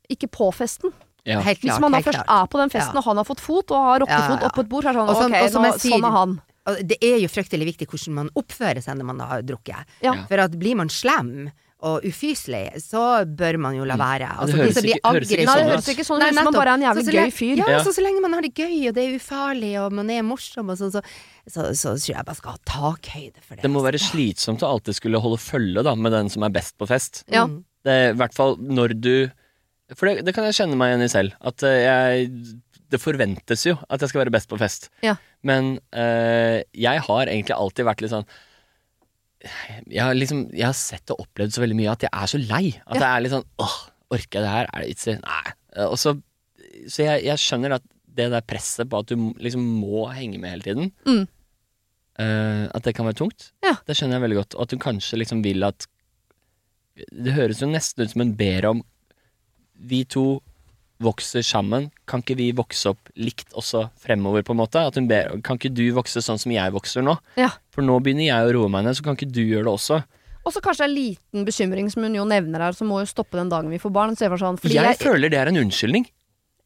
ikke 0.10 0.28
på 0.32 0.54
festen. 0.56 0.91
Ja. 1.26 1.39
Helt 1.41 1.61
Hvis 1.61 1.80
man 1.80 1.91
da 1.91 1.97
helt 2.01 2.05
først 2.09 2.19
klart. 2.26 2.43
er 2.43 2.47
på 2.51 2.57
den 2.59 2.69
festen, 2.69 2.93
Ja. 2.93 2.99
og 2.99 3.03
han 3.05 3.17
har 3.17 3.24
fått 3.26 3.39
fot, 3.39 3.71
og 3.71 3.78
har 3.88 3.99
rockefot 4.03 4.09
Ja, 4.09 4.36
ja, 4.36 4.41
ja. 4.41 4.49
oppå 4.49 4.59
et 4.59 4.69
bord, 4.69 4.84
så 4.84 4.89
er 4.89 4.93
det 4.93 4.99
sånn 4.99 5.07
også, 5.09 5.51
som- 5.51 5.63
ok, 5.63 5.71
nå, 5.71 5.80
sier- 5.80 5.91
sånn 5.99 6.07
er 6.07 6.11
han. 6.11 6.41
Det 6.88 6.97
er 7.03 7.17
jo 7.19 7.28
fryktelig 7.28 7.65
viktig 7.78 7.88
hvordan 7.88 8.13
man 8.13 8.30
oppfører 8.36 8.82
seg 8.84 8.95
når 8.97 9.03
man 9.05 9.19
har 9.19 9.41
drukket. 9.41 9.86
Ja. 10.01 10.13
Ja. 10.13 10.26
For 10.28 10.39
at 10.39 10.51
blir 10.59 10.76
man 10.76 10.88
slem 10.89 11.51
og 11.84 12.01
ufyselig, 12.03 12.80
så 12.80 13.26
bør 13.28 13.57
man 13.59 13.76
jo 13.76 13.84
la 13.84 13.95
være. 13.97 14.28
Altså, 14.39 14.55
det, 14.55 14.59
høres 14.71 14.82
de 14.82 14.88
ikke- 14.93 15.01
høres 15.03 15.32
ikke 15.32 15.43
sånn 15.43 15.45
Nei, 15.45 15.55
det 15.55 15.63
sånn 15.63 15.71
høres 15.76 15.89
ikke 15.95 16.05
sånn 16.07 16.19
Nei, 16.19 16.30
ut 16.30 16.36
man 16.36 16.53
bare 16.53 16.67
er 16.69 16.74
en 16.74 16.82
jævlig 16.82 17.03
så 17.03 17.11
gøy 17.11 17.19
lenge- 17.19 17.34
fyr. 17.34 17.57
Ja, 17.57 17.65
Ja. 17.67 17.80
Så, 17.84 17.91
så 17.93 18.01
lenge 18.03 18.21
man 18.21 18.34
har 18.34 18.41
det 18.41 18.53
gøy, 18.55 18.88
og 18.88 18.93
det 18.95 19.03
er 19.03 19.19
ufarlig, 19.19 19.86
og 19.86 19.91
man 19.91 20.09
er 20.09 20.21
morsom, 20.24 20.69
og 20.69 20.78
sånn, 20.78 20.91
så, 20.91 21.01
så, 21.49 21.71
så, 21.76 21.91
så 21.95 22.13
tror 22.13 22.15
jeg 22.15 22.26
bare 22.26 22.36
skal 22.36 22.51
ha 22.51 22.57
takhøyde 22.65 23.41
for 23.43 23.55
det. 23.55 23.61
Det 23.63 23.71
må 23.71 23.80
altså. 23.84 23.91
være 23.91 23.99
slitsomt 23.99 24.59
å 24.63 24.71
alltid 24.80 24.95
skulle 24.95 25.19
holde 25.19 25.38
følge 25.39 25.84
da 25.84 25.95
med 25.95 26.11
den 26.13 26.30
som 26.30 26.43
er 26.43 26.49
best 26.49 26.78
på 26.78 26.88
fest. 26.88 27.24
Ja. 27.28 27.47
Mm. 27.47 27.63
Det 27.84 28.15
i 28.15 28.17
hvert 28.17 28.34
fall 28.34 28.55
når 28.57 29.01
du 29.01 29.32
For 30.00 30.10
det, 30.10 30.24
det 30.28 30.34
kan 30.36 30.46
jeg 30.48 30.56
kjenne 30.58 30.78
meg 30.80 30.94
igjen 30.94 31.06
i 31.06 31.12
selv. 31.12 31.36
At 31.41 31.64
eh, 31.68 31.82
jeg 31.84 32.32
Det 32.94 33.00
forventes 33.02 33.64
jo 33.66 33.76
at 33.89 34.02
jeg 34.04 34.10
skal 34.12 34.22
være 34.24 34.34
best 34.36 34.50
på 34.52 34.58
fest. 34.62 34.89
Ja. 35.06 35.16
Men 35.44 35.78
uh, 35.98 36.60
jeg 36.78 37.02
har 37.08 37.28
egentlig 37.28 37.56
alltid 37.58 37.86
vært 37.88 38.04
litt 38.06 38.14
sånn 38.14 38.28
jeg 39.91 40.00
har 40.00 40.14
liksom 40.16 40.46
Jeg 40.56 40.64
har 40.70 40.76
sett 40.78 41.12
og 41.12 41.26
opplevd 41.26 41.52
så 41.52 41.64
veldig 41.66 41.76
mye 41.76 41.91
at 41.91 42.06
jeg 42.06 42.14
er 42.16 42.30
så 42.32 42.39
lei. 42.39 42.62
At 42.88 42.96
jeg 43.02 43.10
er 43.10 43.24
litt 43.26 43.34
sånn 43.34 43.48
åh, 43.60 43.74
orker 44.16 44.39
jeg 44.39 44.46
det 44.46 44.54
her? 44.54 44.70
Er 44.72 44.86
det 44.86 44.94
ikke 44.94 45.16
Nei. 45.20 45.54
Eh, 45.76 45.88
Og 45.89 45.98
så 46.00 46.14
Så 46.88 47.04
jeg, 47.04 47.26
jeg 47.28 47.41
skjønner 47.44 47.76
at 47.80 47.84
det 48.14 48.30
der 48.30 48.46
presset 48.46 48.88
på 48.91 49.00
at 49.02 49.10
du 49.10 49.18
liksom 49.41 49.64
må 49.82 50.04
henge 50.14 50.38
med 50.39 50.52
hele 50.54 50.62
tiden, 50.68 50.91
Mm. 51.10 51.24
uh, 52.22 52.66
at 52.70 52.84
det 52.86 52.94
kan 52.94 53.08
være 53.10 53.18
tungt. 53.18 53.48
Ja. 53.66 53.72
Det 53.88 53.96
skjønner 53.98 54.20
jeg 54.20 54.24
veldig 54.28 54.38
godt. 54.38 54.54
Og 54.56 54.62
at 54.68 54.70
du 54.70 54.78
kanskje 54.78 55.18
liksom 55.18 55.41
vil 55.44 55.66
at 55.66 55.88
Det 57.10 57.34
høres 57.34 57.58
jo 57.64 57.72
nesten 57.72 58.04
ut 58.06 58.12
som 58.14 58.22
en 58.22 58.36
ber 58.38 58.68
om 58.70 58.84
Vi 59.76 60.03
to 60.05 60.41
vokser 61.03 61.43
sammen. 61.45 61.89
Kan 62.07 62.24
ikke 62.24 62.38
vi 62.39 62.49
vokse 62.55 62.93
opp 62.93 63.11
likt 63.19 63.53
også 63.57 63.88
fremover, 63.99 64.45
på 64.45 64.55
en 64.55 64.61
måte? 64.61 64.84
At 64.88 64.95
hun 64.99 65.09
ber, 65.09 65.36
kan 65.45 65.59
ikke 65.59 65.74
du 65.74 65.86
vokse 65.95 66.24
sånn 66.24 66.39
som 66.41 66.53
jeg 66.53 66.74
vokser 66.76 67.05
nå? 67.05 67.17
Ja. 67.39 67.51
For 67.74 67.86
nå 67.86 67.97
begynner 68.03 68.30
jeg 68.30 68.49
å 68.49 68.55
roe 68.57 68.71
meg 68.71 68.88
ned, 68.88 68.97
så 68.97 69.05
kan 69.05 69.17
ikke 69.17 69.32
du 69.34 69.43
gjøre 69.43 69.67
det 69.67 69.74
også? 69.74 70.01
Og 70.43 70.51
så 70.51 70.59
kanskje 70.63 70.89
en 70.89 70.95
liten 70.95 71.45
bekymring 71.47 71.88
som 71.91 72.03
hun 72.03 72.17
jo 72.17 72.26
nevner 72.28 72.65
her, 72.65 72.76
som 72.76 72.89
må 72.91 72.99
jo 72.99 73.07
stoppe 73.07 73.39
den 73.39 73.51
dagen 73.51 73.71
vi 73.71 73.80
får 73.80 73.93
barn. 73.95 74.17
Så 74.19 74.28
jeg, 74.28 74.36
sånn, 74.41 74.59
jeg, 74.67 74.76
jeg, 74.76 74.99
føler 74.99 75.32
det 75.32 75.39
er 75.39 75.51
en 75.51 75.61
unnskyldning. 75.61 76.09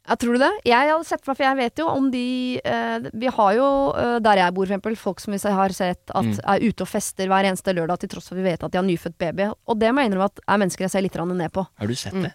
Ja, 0.08 0.16
tror 0.16 0.38
du 0.38 0.40
det? 0.40 0.50
Jeg 0.66 0.88
hadde 0.88 1.06
sett 1.06 1.22
for 1.26 1.34
meg, 1.34 1.38
for 1.38 1.46
jeg 1.46 1.58
vet 1.60 1.82
jo 1.82 1.88
om 1.92 2.06
de 2.14 2.28
eh, 2.64 3.08
Vi 3.12 3.28
har 3.38 3.56
jo 3.58 3.66
eh, 3.92 4.14
der 4.24 4.40
jeg 4.40 4.56
bor, 4.56 4.64
for 4.64 4.72
eksempel, 4.72 4.96
folk 4.98 5.20
som 5.20 5.36
vi 5.36 5.42
har 5.60 5.76
sett 5.76 6.14
at 6.16 6.28
Mm. 6.28 6.40
er 6.56 6.64
ute 6.64 6.86
og 6.86 6.90
fester 6.90 7.28
hver 7.28 7.50
eneste 7.50 7.76
lørdag 7.76 8.00
til 8.00 8.10
tross 8.16 8.32
for 8.32 8.38
at 8.38 8.42
vi 8.42 8.48
vet 8.48 8.64
at 8.64 8.72
de 8.72 8.80
har 8.80 8.88
nyfødt 8.88 9.18
baby. 9.20 9.52
Og 9.68 9.78
det 9.78 9.92
må 9.92 10.02
jeg 10.02 10.14
innrømme 10.14 10.32
at 10.32 10.40
er 10.48 10.62
mennesker 10.64 10.88
jeg 10.88 10.96
ser 10.96 11.04
litt 11.04 11.20
ned 11.20 11.52
på. 11.52 11.68
Har 11.68 11.88
du 11.88 11.96
sett 11.96 12.16
det? 12.16 12.34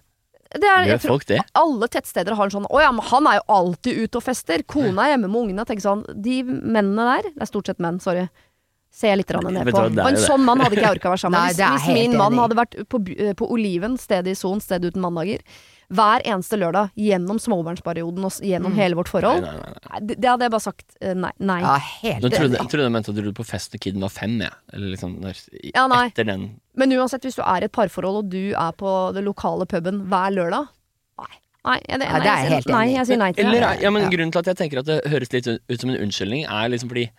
Det 0.52 0.68
er, 0.68 0.86
Gjør 0.90 1.02
folk 1.06 1.26
det? 1.30 1.40
alle 1.56 1.88
tettsteder 1.88 2.36
har 2.36 2.48
en 2.48 2.52
sånn 2.52 2.66
Å 2.68 2.80
ja, 2.82 2.90
men 2.92 3.04
han 3.08 3.28
er 3.30 3.38
jo 3.38 3.44
alltid 3.56 4.00
ute 4.04 4.20
og 4.20 4.24
fester. 4.26 4.64
Kona 4.68 5.06
er 5.06 5.14
hjemme 5.14 5.30
med 5.30 5.40
ungene. 5.46 5.64
Tenk 5.68 5.80
sånn, 5.84 6.02
De 6.12 6.42
mennene 6.44 7.06
der, 7.08 7.30
det 7.32 7.46
er 7.46 7.50
stort 7.50 7.70
sett 7.70 7.80
menn, 7.82 8.00
sorry, 8.04 8.26
ser 8.92 9.14
jeg 9.14 9.22
litt 9.22 9.32
ned 9.32 9.70
på. 9.72 9.84
Og 9.88 10.08
en 10.10 10.20
sånn 10.20 10.44
mann 10.44 10.60
hadde 10.60 10.76
ikke 10.76 10.84
jeg 10.84 10.98
orka 10.98 11.08
å 11.08 11.14
være 11.14 11.24
sammen 11.24 11.40
med. 11.40 11.56
Hvis, 11.56 11.86
hvis 11.86 11.96
min 11.96 12.18
mann 12.20 12.36
hadde 12.42 12.58
vært 12.58 12.76
på, 12.92 13.00
eh, 13.16 13.32
på 13.38 13.48
Oliven, 13.54 13.96
stedet 14.00 14.34
i 14.34 14.38
Son, 14.38 14.60
stedet 14.60 14.92
uten 14.92 15.04
mandager, 15.04 15.40
hver 15.92 16.22
eneste 16.24 16.56
lørdag 16.56 16.90
gjennom 16.96 17.38
småbarnsperioden 17.42 18.24
og 18.24 18.32
gjennom 18.32 18.48
gjennom 18.52 18.76
hele 18.78 18.96
vårt 18.98 19.08
forhold, 19.12 19.42
nei, 19.44 19.52
nei, 19.58 19.70
nei. 19.72 19.82
Nei, 19.92 20.00
det, 20.08 20.16
det 20.22 20.28
hadde 20.30 20.46
jeg 20.46 20.52
bare 20.54 20.64
sagt 20.64 20.96
eh, 21.00 21.14
nei. 21.14 21.30
nei. 21.38 21.60
Ja, 21.64 21.74
helt 22.02 22.22
Nå 22.24 22.30
trodde, 22.32 22.56
jeg 22.58 22.70
trodde 22.72 22.86
jeg 22.88 22.94
mente 22.96 23.12
at 23.12 23.18
du 23.18 23.22
dro 23.26 23.32
på 23.40 23.46
fest 23.48 23.72
når 23.76 23.82
kiden 23.86 24.00
var 24.06 24.12
fem, 24.14 24.38
jeg. 24.40 24.52
Eller 24.72 24.92
liksom 24.94 25.16
når, 25.20 25.40
i- 25.60 25.72
Ja, 25.74 25.86
nei. 25.92 26.06
etter 26.08 26.24
den 26.28 26.46
Men 26.80 26.92
uansett, 26.96 27.22
hvis 27.28 27.36
du 27.36 27.42
er 27.44 27.60
i 27.62 27.68
et 27.68 27.72
parforhold 27.76 28.22
og 28.24 28.30
du 28.32 28.52
er 28.56 28.72
på 28.72 28.92
det 29.14 29.24
lokale 29.24 29.66
puben 29.68 30.06
hver 30.08 30.32
lørdag 30.32 30.68
Nei. 31.20 31.32
Nei, 31.64 31.78
jeg, 31.88 31.98
nei, 32.00 32.06
Ja, 32.08 32.18
det 32.18 32.26
er 32.26 32.32
jeg, 32.32 32.44
jeg 32.48 32.52
helt 32.56 32.64
sier- 32.66 32.74
nei, 32.74 32.86
jeg 32.96 33.06
sier 33.06 33.18
nei 33.20 33.32
til 33.32 33.50
det. 33.52 33.60
ja, 33.82 33.90
men 33.90 34.02
Ja. 34.02 34.08
Grunnen 34.16 34.32
til 34.32 34.38
at 34.40 34.46
jeg 34.52 34.56
tenker 34.62 34.78
at 34.80 34.86
det 34.86 35.00
høres 35.12 35.32
litt 35.32 35.46
ut 35.46 35.80
som 35.80 35.90
en 35.90 36.00
unnskyldning, 36.08 36.46
er 36.48 36.68
liksom 36.72 36.88
fordi 36.88 37.10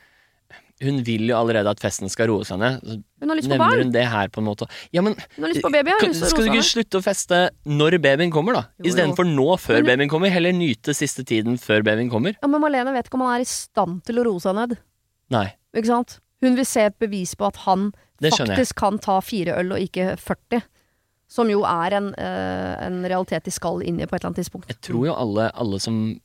hun 0.82 1.04
vil 1.06 1.28
jo 1.30 1.36
allerede 1.38 1.70
at 1.70 1.80
festen 1.80 2.10
skal 2.10 2.28
roe 2.32 2.44
seg 2.48 2.58
ned. 2.60 2.82
Hun 3.22 3.30
har 3.30 3.38
lyst 3.38 3.50
på 3.52 3.58
barn. 3.62 3.78
hun 3.84 3.92
det 3.94 4.06
her 4.10 4.28
på 4.34 4.42
en 4.42 4.48
måte. 4.50 4.66
Ja, 4.92 5.02
men 5.06 5.14
Hun 5.36 5.44
har 5.46 5.54
lyst 5.54 5.62
på 5.62 5.72
baby. 5.72 5.94
Kan, 6.02 6.14
skal 6.14 6.44
du 6.44 6.50
ikke 6.52 6.66
slutte 6.66 6.98
å 7.00 7.04
feste 7.06 7.40
når 7.70 8.00
babyen 8.04 8.32
kommer, 8.34 8.54
da? 8.58 8.64
Istedenfor 8.84 9.28
nå, 9.30 9.48
før 9.62 9.80
Men- 9.84 9.86
babyen 9.92 10.10
kommer. 10.10 10.30
Heller 10.34 10.52
nyte 10.52 10.96
siste 10.98 11.24
tiden 11.24 11.58
før 11.62 11.84
babyen 11.84 12.10
kommer. 12.10 12.36
Ja, 12.42 12.48
men 12.48 12.60
Malene 12.62 12.92
vet 12.94 13.08
ikke 13.08 13.20
om 13.22 13.28
han 13.28 13.38
er 13.40 13.46
i 13.46 13.50
stand 13.52 14.04
til 14.04 14.16
å 14.20 14.26
roe 14.26 14.40
seg 14.40 14.56
ned. 14.56 14.78
Nei, 15.32 15.54
Ikke 15.76 15.88
sant? 15.88 16.20
Hun 16.42 16.56
vil 16.56 16.66
se 16.66 16.82
et 16.82 17.00
bevis 17.00 17.36
på 17.36 17.48
at 17.48 17.56
han 17.64 17.94
faktisk 18.22 18.76
kan 18.76 19.00
ta 19.00 19.20
fire 19.22 19.56
øl 19.60 19.72
og 19.74 19.80
ikke 19.80 20.18
40. 20.20 20.62
Som 21.28 21.50
jo 21.50 21.64
er 21.64 21.94
en, 21.98 22.14
øh, 22.14 22.86
en 22.86 23.04
realitet 23.06 23.44
de 23.46 23.52
skal 23.52 23.82
inn 23.82 24.00
i 24.00 24.06
på 24.06 24.14
et 24.16 24.22
eller 24.22 24.34
annet 24.34 24.44
tidspunkt. 24.44 24.68
Jeg 24.68 24.82
tror 24.82 25.06
jo 25.08 25.14
alle, 25.16 25.50
alle 25.56 25.80
som 25.80 26.20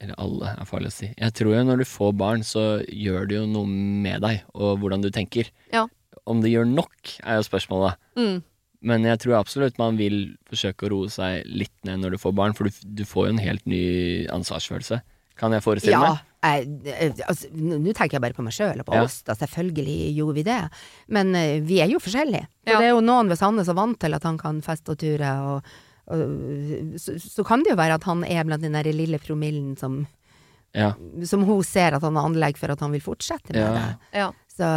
Eller 0.00 0.14
alle 0.22 0.52
er 0.60 0.64
farlig 0.68 0.92
å 0.92 0.94
si. 0.94 1.08
Jeg 1.18 1.32
tror 1.34 1.54
jo 1.56 1.62
når 1.66 1.78
du 1.82 1.84
får 1.90 2.12
barn, 2.16 2.44
så 2.46 2.84
gjør 2.86 3.26
det 3.28 3.34
jo 3.40 3.46
noe 3.50 3.66
med 3.66 4.20
deg 4.22 4.44
og 4.54 4.78
hvordan 4.78 5.02
du 5.02 5.10
tenker. 5.10 5.50
Ja. 5.74 5.86
Om 6.28 6.40
det 6.44 6.52
gjør 6.52 6.68
nok, 6.70 7.16
er 7.24 7.40
jo 7.40 7.46
spørsmålet. 7.48 7.96
Mm. 8.16 8.42
Men 8.80 9.02
jeg 9.08 9.18
tror 9.24 9.40
absolutt 9.40 9.78
man 9.80 9.96
vil 9.98 10.36
forsøke 10.46 10.86
å 10.86 10.90
roe 10.92 11.08
seg 11.10 11.42
litt 11.50 11.74
ned 11.84 11.98
når 12.04 12.14
du 12.14 12.18
får 12.22 12.34
barn, 12.38 12.54
for 12.54 12.68
du, 12.70 12.70
du 13.00 13.02
får 13.08 13.26
jo 13.26 13.32
en 13.34 13.42
helt 13.42 13.66
ny 13.66 13.82
ansvarsfølelse. 14.30 15.00
Kan 15.38 15.52
jeg 15.54 15.62
forestille 15.62 15.98
Ja, 15.98 16.14
meg? 16.42 16.68
jeg- 16.86 17.18
altså, 17.26 17.50
nå 17.54 17.92
tenker 17.94 18.18
jeg 18.18 18.22
bare 18.22 18.34
på 18.38 18.42
meg 18.42 18.52
sjøl 18.54 18.78
og 18.80 18.86
på 18.86 18.94
Ja. 18.94 19.02
oss, 19.02 19.22
da 19.22 19.34
selvfølgelig 19.34 20.14
gjorde 20.16 20.34
vi 20.34 20.42
det. 20.46 20.60
Men 21.08 21.34
uh, 21.34 21.58
vi 21.66 21.80
er 21.82 21.88
jo 21.90 21.98
forskjellige. 21.98 22.46
For 22.66 22.72
Ja. 22.74 22.78
det 22.78 22.86
er 22.86 22.94
jo 22.94 23.00
noen 23.00 23.28
ved 23.28 23.38
Sandnes 23.38 23.66
som 23.66 23.76
er 23.78 23.82
vant 23.82 23.98
til 23.98 24.14
at 24.14 24.22
han 24.22 24.38
kan 24.38 24.60
feste 24.62 24.90
og 24.94 24.98
ture, 24.98 25.30
og 25.42 25.62
så, 26.08 27.18
så 27.20 27.44
kan 27.44 27.62
det 27.64 27.70
jo 27.74 27.78
være 27.80 27.98
at 27.98 28.04
han 28.08 28.24
er 28.24 28.44
blant 28.48 28.62
den 28.64 28.72
der 28.78 28.88
lille 28.92 29.18
promillen 29.18 29.76
som, 29.78 30.06
Ja. 30.76 30.92
som 31.24 31.42
hun 31.48 31.62
ser 31.64 31.96
at 31.96 32.02
han 32.04 32.16
har 32.16 32.28
anlegg 32.28 32.58
for 32.60 32.70
at 32.72 32.80
han 32.80 32.92
vil 32.92 33.00
fortsette 33.04 33.52
med 33.52 33.60
Ja. 33.62 33.72
det. 33.74 34.18
Ja. 34.20 34.30
Så, 34.58 34.68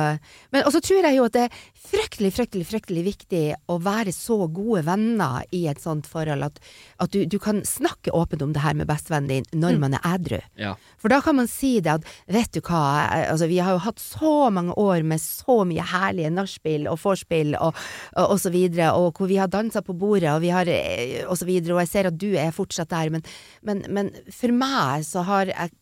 men 0.54 0.66
også 0.68 0.82
tror 0.86 1.08
jeg 1.08 1.18
jo 1.18 1.26
at 1.26 1.36
det 1.36 1.46
er 1.48 1.62
fryktelig, 1.92 2.32
fryktelig 2.36 2.68
fryktelig 2.70 3.04
viktig 3.06 3.44
å 3.72 3.78
være 3.82 4.14
så 4.16 4.46
gode 4.52 4.84
venner 4.88 5.42
i 5.56 5.64
et 5.72 5.82
sånt 5.82 6.08
forhold 6.10 6.46
at, 6.46 6.60
at 7.02 7.14
du, 7.14 7.24
du 7.26 7.38
kan 7.42 7.64
snakke 7.68 8.14
åpent 8.16 8.44
om 8.46 8.54
det 8.54 8.64
her 8.64 8.78
med 8.78 8.90
bestevennen 8.90 9.32
din 9.32 9.62
når 9.64 9.80
man 9.82 9.98
er 9.98 10.06
ædru. 10.14 10.40
ja. 10.62 10.76
For 11.02 11.10
da 11.10 11.18
kan 11.26 11.40
man 11.40 11.50
si 11.50 11.80
det 11.82 11.96
at 11.98 12.06
vet 12.30 12.52
du 12.54 12.62
hva, 12.62 12.82
eh, 13.10 13.26
altså 13.32 13.50
vi 13.50 13.58
har 13.64 13.74
jo 13.74 13.82
hatt 13.88 14.02
så 14.02 14.52
mange 14.54 14.76
år 14.78 15.02
med 15.08 15.22
så 15.24 15.62
mye 15.68 15.86
herlige 15.92 16.30
nachspiel 16.34 16.86
og 16.92 17.00
vorspiel 17.02 17.56
og, 17.58 17.74
og, 18.14 18.26
og 18.28 18.38
så 18.44 18.54
videre, 18.54 18.92
og 18.94 19.18
hvor 19.18 19.32
vi 19.32 19.40
har 19.42 19.50
dansa 19.52 19.82
på 19.86 19.98
bordet 19.98 20.30
og 20.36 20.44
vi 20.46 20.54
har 20.54 20.70
eh, 20.70 21.22
og 21.26 21.40
så 21.40 21.50
videre, 21.50 21.76
og 21.76 21.84
jeg 21.86 21.94
ser 21.96 22.12
at 22.12 22.20
du 22.22 22.30
er 22.38 22.54
fortsatt 22.56 22.94
der, 22.94 23.10
men, 23.14 23.26
men, 23.66 23.86
men 23.90 24.14
for 24.30 24.54
meg 24.54 25.08
så 25.08 25.26
har 25.26 25.50
jeg 25.50 25.74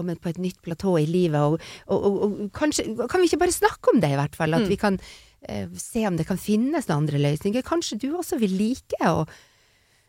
kommet 0.00 0.22
på 0.24 0.32
et 0.32 0.40
nytt 0.42 0.58
platå 0.64 0.96
i 1.00 1.06
livet, 1.08 1.40
og, 1.40 1.60
og, 1.92 2.08
og, 2.08 2.24
og 2.24 2.48
kanskje 2.56 2.88
kan 3.04 3.22
vi 3.22 3.30
ikke 3.30 3.44
bare 3.44 3.58
snakke 3.60 3.94
om 3.94 4.00
det 4.02 4.14
i 4.14 4.18
hvert 4.18 4.40
fall, 4.40 4.56
at 4.58 4.66
vi 4.70 4.80
kan 4.80 4.98
eh, 5.46 5.68
se 5.78 6.02
om 6.08 6.18
det 6.18 6.26
kan 6.28 6.40
finnes 6.40 6.88
noen 6.88 7.04
andre 7.04 7.22
løsninger. 7.22 7.64
Kanskje 7.66 8.00
du 8.02 8.10
også 8.16 8.40
vil 8.42 8.58
like 8.58 9.00
å 9.06 9.24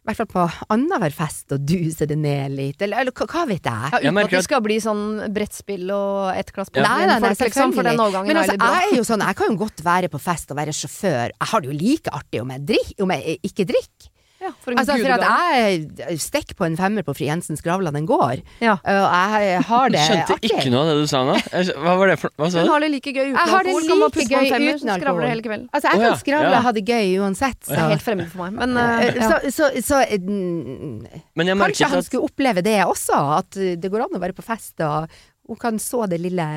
i 0.01 0.09
hvert 0.09 0.17
fall 0.17 0.29
på 0.31 0.43
annenhver 0.73 1.13
fest 1.13 1.53
og 1.53 1.61
duse 1.69 2.07
det 2.09 2.15
ned 2.17 2.55
litt, 2.55 2.79
eller, 2.81 3.03
eller 3.03 3.13
hva, 3.13 3.43
vet 3.45 3.67
jeg? 3.69 3.91
Ja, 3.93 3.99
uten 4.01 4.17
at 4.23 4.31
det 4.33 4.39
skal 4.47 4.63
bli 4.65 4.79
sånn 4.81 5.03
brettspill 5.29 5.91
og 5.93 6.31
ett 6.33 6.49
glass 6.55 6.71
Ja. 6.73 6.87
Nei, 6.87 7.05
nei, 7.05 7.19
nei, 7.21 7.29
folk, 7.35 7.51
liksom, 7.51 7.75
for 7.77 7.85
den 7.85 8.01
overgangen 8.01 8.31
Men 8.31 8.39
er 8.39 8.41
altså, 8.41 8.55
litt 8.55 8.63
bra. 8.63 8.79
jeg 8.79 8.89
er 8.89 8.97
jo 8.97 9.05
sånn, 9.05 9.25
jeg 9.29 9.37
kan 9.37 9.53
jo 9.53 9.59
godt 9.61 9.83
være 9.85 10.09
på 10.09 10.21
fest 10.23 10.49
og 10.49 10.57
være 10.57 10.73
sjåfør. 10.73 11.35
Jeg 11.35 11.49
har 11.51 11.61
det 11.61 11.69
jo 11.69 11.77
like 11.77 12.15
artig 12.17 12.41
om 12.41 12.55
jeg, 12.55 12.65
drikk, 12.73 12.95
om 13.05 13.13
jeg 13.13 13.37
ikke 13.51 13.67
drikker. 13.75 14.10
Ja, 14.41 14.49
for 14.57 14.73
en 14.73 14.79
Altså, 14.81 14.95
for 14.97 15.13
at 15.13 15.99
jeg 16.01 16.15
stikker 16.23 16.55
på 16.57 16.65
en 16.65 16.75
femmer 16.79 17.05
på 17.05 17.13
Fri 17.13 17.27
Jensens 17.29 17.61
Gravla, 17.61 17.91
den 17.93 18.07
går. 18.09 18.39
Ja. 18.63 18.73
Og 18.81 18.87
jeg 19.13 19.59
har 19.67 19.91
det 19.93 19.99
artig. 20.01 20.23
Skjønte 20.25 20.49
ikke 20.49 20.71
noe 20.73 20.81
av 20.81 20.89
det 20.89 20.95
du 21.03 21.11
sa 21.11 21.21
nå. 21.27 21.35
Hva 21.83 21.93
var 21.99 22.09
det 22.09 22.17
for 22.23 22.33
Hva 22.41 22.49
sa 22.49 22.63
Hun 22.65 22.71
har 22.73 22.81
det 22.81 22.89
like 22.95 23.13
gøy 23.13 23.29
uten 23.29 23.37
alkohol. 23.37 23.45
Jeg 23.45 23.53
har 23.53 23.67
det 23.69 23.75
like 23.75 24.31
gøy 24.33 24.49
femmer, 24.55 24.71
uten 24.71 24.81
så 24.81 24.87
det 24.89 24.95
alkohol. 24.97 25.27
hele 25.29 25.45
kvelden. 25.45 25.67
Altså, 25.71 25.91
jeg 25.93 26.01
kan 26.01 26.17
skravle 26.23 26.49
og 26.49 26.57
Ja. 26.57 26.61
ha 26.65 26.71
det 26.79 26.85
gøy 26.89 27.13
uansett, 27.21 27.59
Det 27.69 27.77
er 27.77 27.89
helt 27.93 28.05
fremmed 28.07 28.31
for 28.33 28.43
meg. 28.49 28.57
Men 28.57 28.77
Eh, 28.81 29.05
eh, 29.05 29.15
ja. 29.21 29.29
Så, 29.29 29.51
så, 29.53 29.71
så 29.85 30.01
mm, 30.09 31.07
Men 31.35 31.47
jeg 31.51 31.57
Kanskje 31.61 31.89
han 31.91 32.01
at 32.01 32.07
skulle 32.09 32.25
oppleve 32.25 32.63
det 32.65 32.79
også, 32.85 33.19
at 33.37 33.57
uh, 33.61 33.75
det 33.77 33.91
går 33.91 34.07
an 34.07 34.17
å 34.17 34.21
være 34.23 34.33
på 34.37 34.43
fest, 34.45 34.79
og 34.81 35.07
hun 35.47 35.59
kan 35.61 35.77
så 35.81 36.07
det 36.09 36.19
lille 36.23 36.47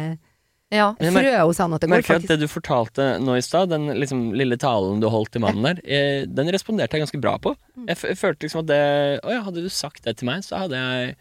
ja. 0.73 0.95
Frøet 0.99 1.41
hos 1.45 1.59
han, 1.59 1.73
at 1.75 1.81
det 1.85 1.89
går 1.91 1.97
merker 1.97 2.15
at 2.15 2.23
faktisk 2.23 2.29
det 2.33 2.41
du 2.41 2.49
fortalte 2.49 3.05
nå 3.23 3.37
i 3.37 3.43
stad, 3.45 3.69
den 3.71 3.87
liksom 4.01 4.33
lille 4.35 4.57
talen 4.57 5.01
du 5.01 5.09
holdt 5.09 5.33
til 5.33 5.41
mannen 5.45 5.63
der, 5.63 5.83
eh, 5.85 6.25
den 6.27 6.49
responderte 6.51 6.97
jeg 6.97 7.05
ganske 7.05 7.21
bra 7.21 7.37
på. 7.39 7.55
Mm. 7.77 7.87
Jeg, 7.93 7.97
jeg 8.11 8.19
følte 8.19 8.47
liksom 8.47 8.65
at 8.65 8.67
det 8.73 8.81
Å 9.23 9.31
ja, 9.37 9.43
hadde 9.47 9.63
du 9.63 9.69
sagt 9.69 10.03
det 10.05 10.17
til 10.19 10.27
meg, 10.27 10.43
så 10.43 10.65
hadde 10.65 10.81
jeg 10.81 11.15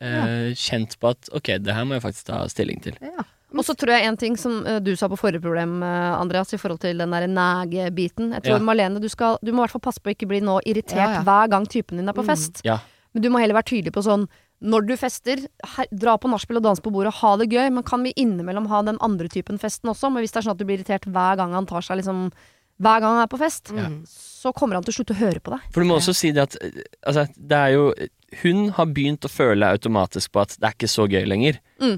eh, 0.00 0.52
kjent 0.54 0.98
på 1.00 1.10
at 1.14 1.28
ok, 1.34 1.54
det 1.64 1.74
her 1.74 1.84
må 1.88 1.96
jeg 1.98 2.04
faktisk 2.06 2.26
ta 2.30 2.44
stilling 2.52 2.80
til. 2.84 2.96
ja. 3.02 3.26
Og 3.56 3.64
så 3.64 3.72
tror 3.72 3.94
jeg 3.96 4.04
en 4.04 4.16
ting 4.20 4.34
som 4.36 4.58
eh, 4.68 4.76
du 4.84 4.90
sa 5.00 5.08
på 5.08 5.16
forrige 5.16 5.40
problem, 5.40 5.78
eh, 5.82 6.20
Andreas, 6.20 6.50
i 6.52 6.58
forhold 6.60 6.82
til 6.82 6.98
den 7.00 7.14
der 7.16 7.24
nægebiten. 7.32 8.34
Jeg 8.36 8.42
tror 8.44 8.58
Ja. 8.58 8.64
Marlene, 8.66 9.00
du, 9.00 9.08
skal, 9.08 9.38
du 9.40 9.52
må 9.56 9.62
i 9.62 9.64
hvert 9.64 9.72
fall 9.78 9.86
passe 9.86 10.02
på 10.04 10.10
å 10.10 10.12
ikke 10.12 10.28
bli 10.28 10.42
nå 10.44 10.58
irritert 10.68 11.00
Ja, 11.00 11.14
ja. 11.16 11.22
hver 11.24 11.48
gang 11.48 11.64
typen 11.66 11.96
din 11.96 12.08
er 12.08 12.12
på 12.12 12.20
Mm. 12.26 12.28
fest. 12.28 12.60
Ja. 12.68 12.76
Men 13.14 13.22
du 13.24 13.30
må 13.32 13.40
heller 13.40 13.56
være 13.56 13.70
tydelig 13.72 13.94
på 13.96 14.04
sånn 14.04 14.28
når 14.58 14.86
du 14.88 14.94
fester, 14.98 15.44
her, 15.76 15.88
dra 15.94 16.16
på 16.18 16.30
nachspiel 16.30 16.58
og 16.58 16.64
dans 16.66 16.80
på 16.82 16.90
bordet, 16.90 17.14
ha 17.20 17.34
det 17.38 17.46
gøy, 17.52 17.68
men 17.70 17.84
kan 17.86 18.02
vi 18.02 18.14
innimellom 18.18 18.66
ha 18.72 18.82
den 18.86 18.98
andre 19.04 19.30
typen 19.30 19.60
festen 19.62 19.90
også? 19.92 20.10
Men 20.10 20.24
hvis 20.24 20.34
det 20.34 20.40
er 20.40 20.48
sånn 20.48 20.56
at 20.56 20.62
du 20.62 20.66
blir 20.66 20.80
irritert 20.80 21.06
hver 21.06 21.38
gang 21.38 21.54
han 21.54 21.68
tar 21.68 21.84
seg 21.86 22.00
liksom 22.02 22.30
Hver 22.78 23.00
gang 23.02 23.16
han 23.16 23.24
er 23.24 23.30
på 23.30 23.40
fest, 23.40 23.72
mm. 23.74 24.04
så 24.06 24.52
kommer 24.54 24.78
han 24.78 24.84
til 24.86 24.92
å 24.92 24.96
slutte 25.00 25.14
å 25.16 25.18
høre 25.18 25.40
på 25.42 25.50
deg. 25.50 25.64
For 25.74 25.82
du 25.82 25.88
må 25.88 25.96
også 25.98 26.14
si 26.14 26.28
det 26.30 26.44
at 26.44 26.58
altså, 27.02 27.24
det 27.34 27.58
er 27.58 27.72
jo 27.74 27.88
Hun 28.44 28.68
har 28.76 28.92
begynt 28.94 29.26
å 29.26 29.30
føle 29.32 29.72
automatisk 29.74 30.30
på 30.30 30.44
at 30.44 30.54
det 30.58 30.68
er 30.68 30.76
ikke 30.76 30.90
så 30.90 31.08
gøy 31.10 31.24
lenger. 31.26 31.58
Mm. 31.82 31.96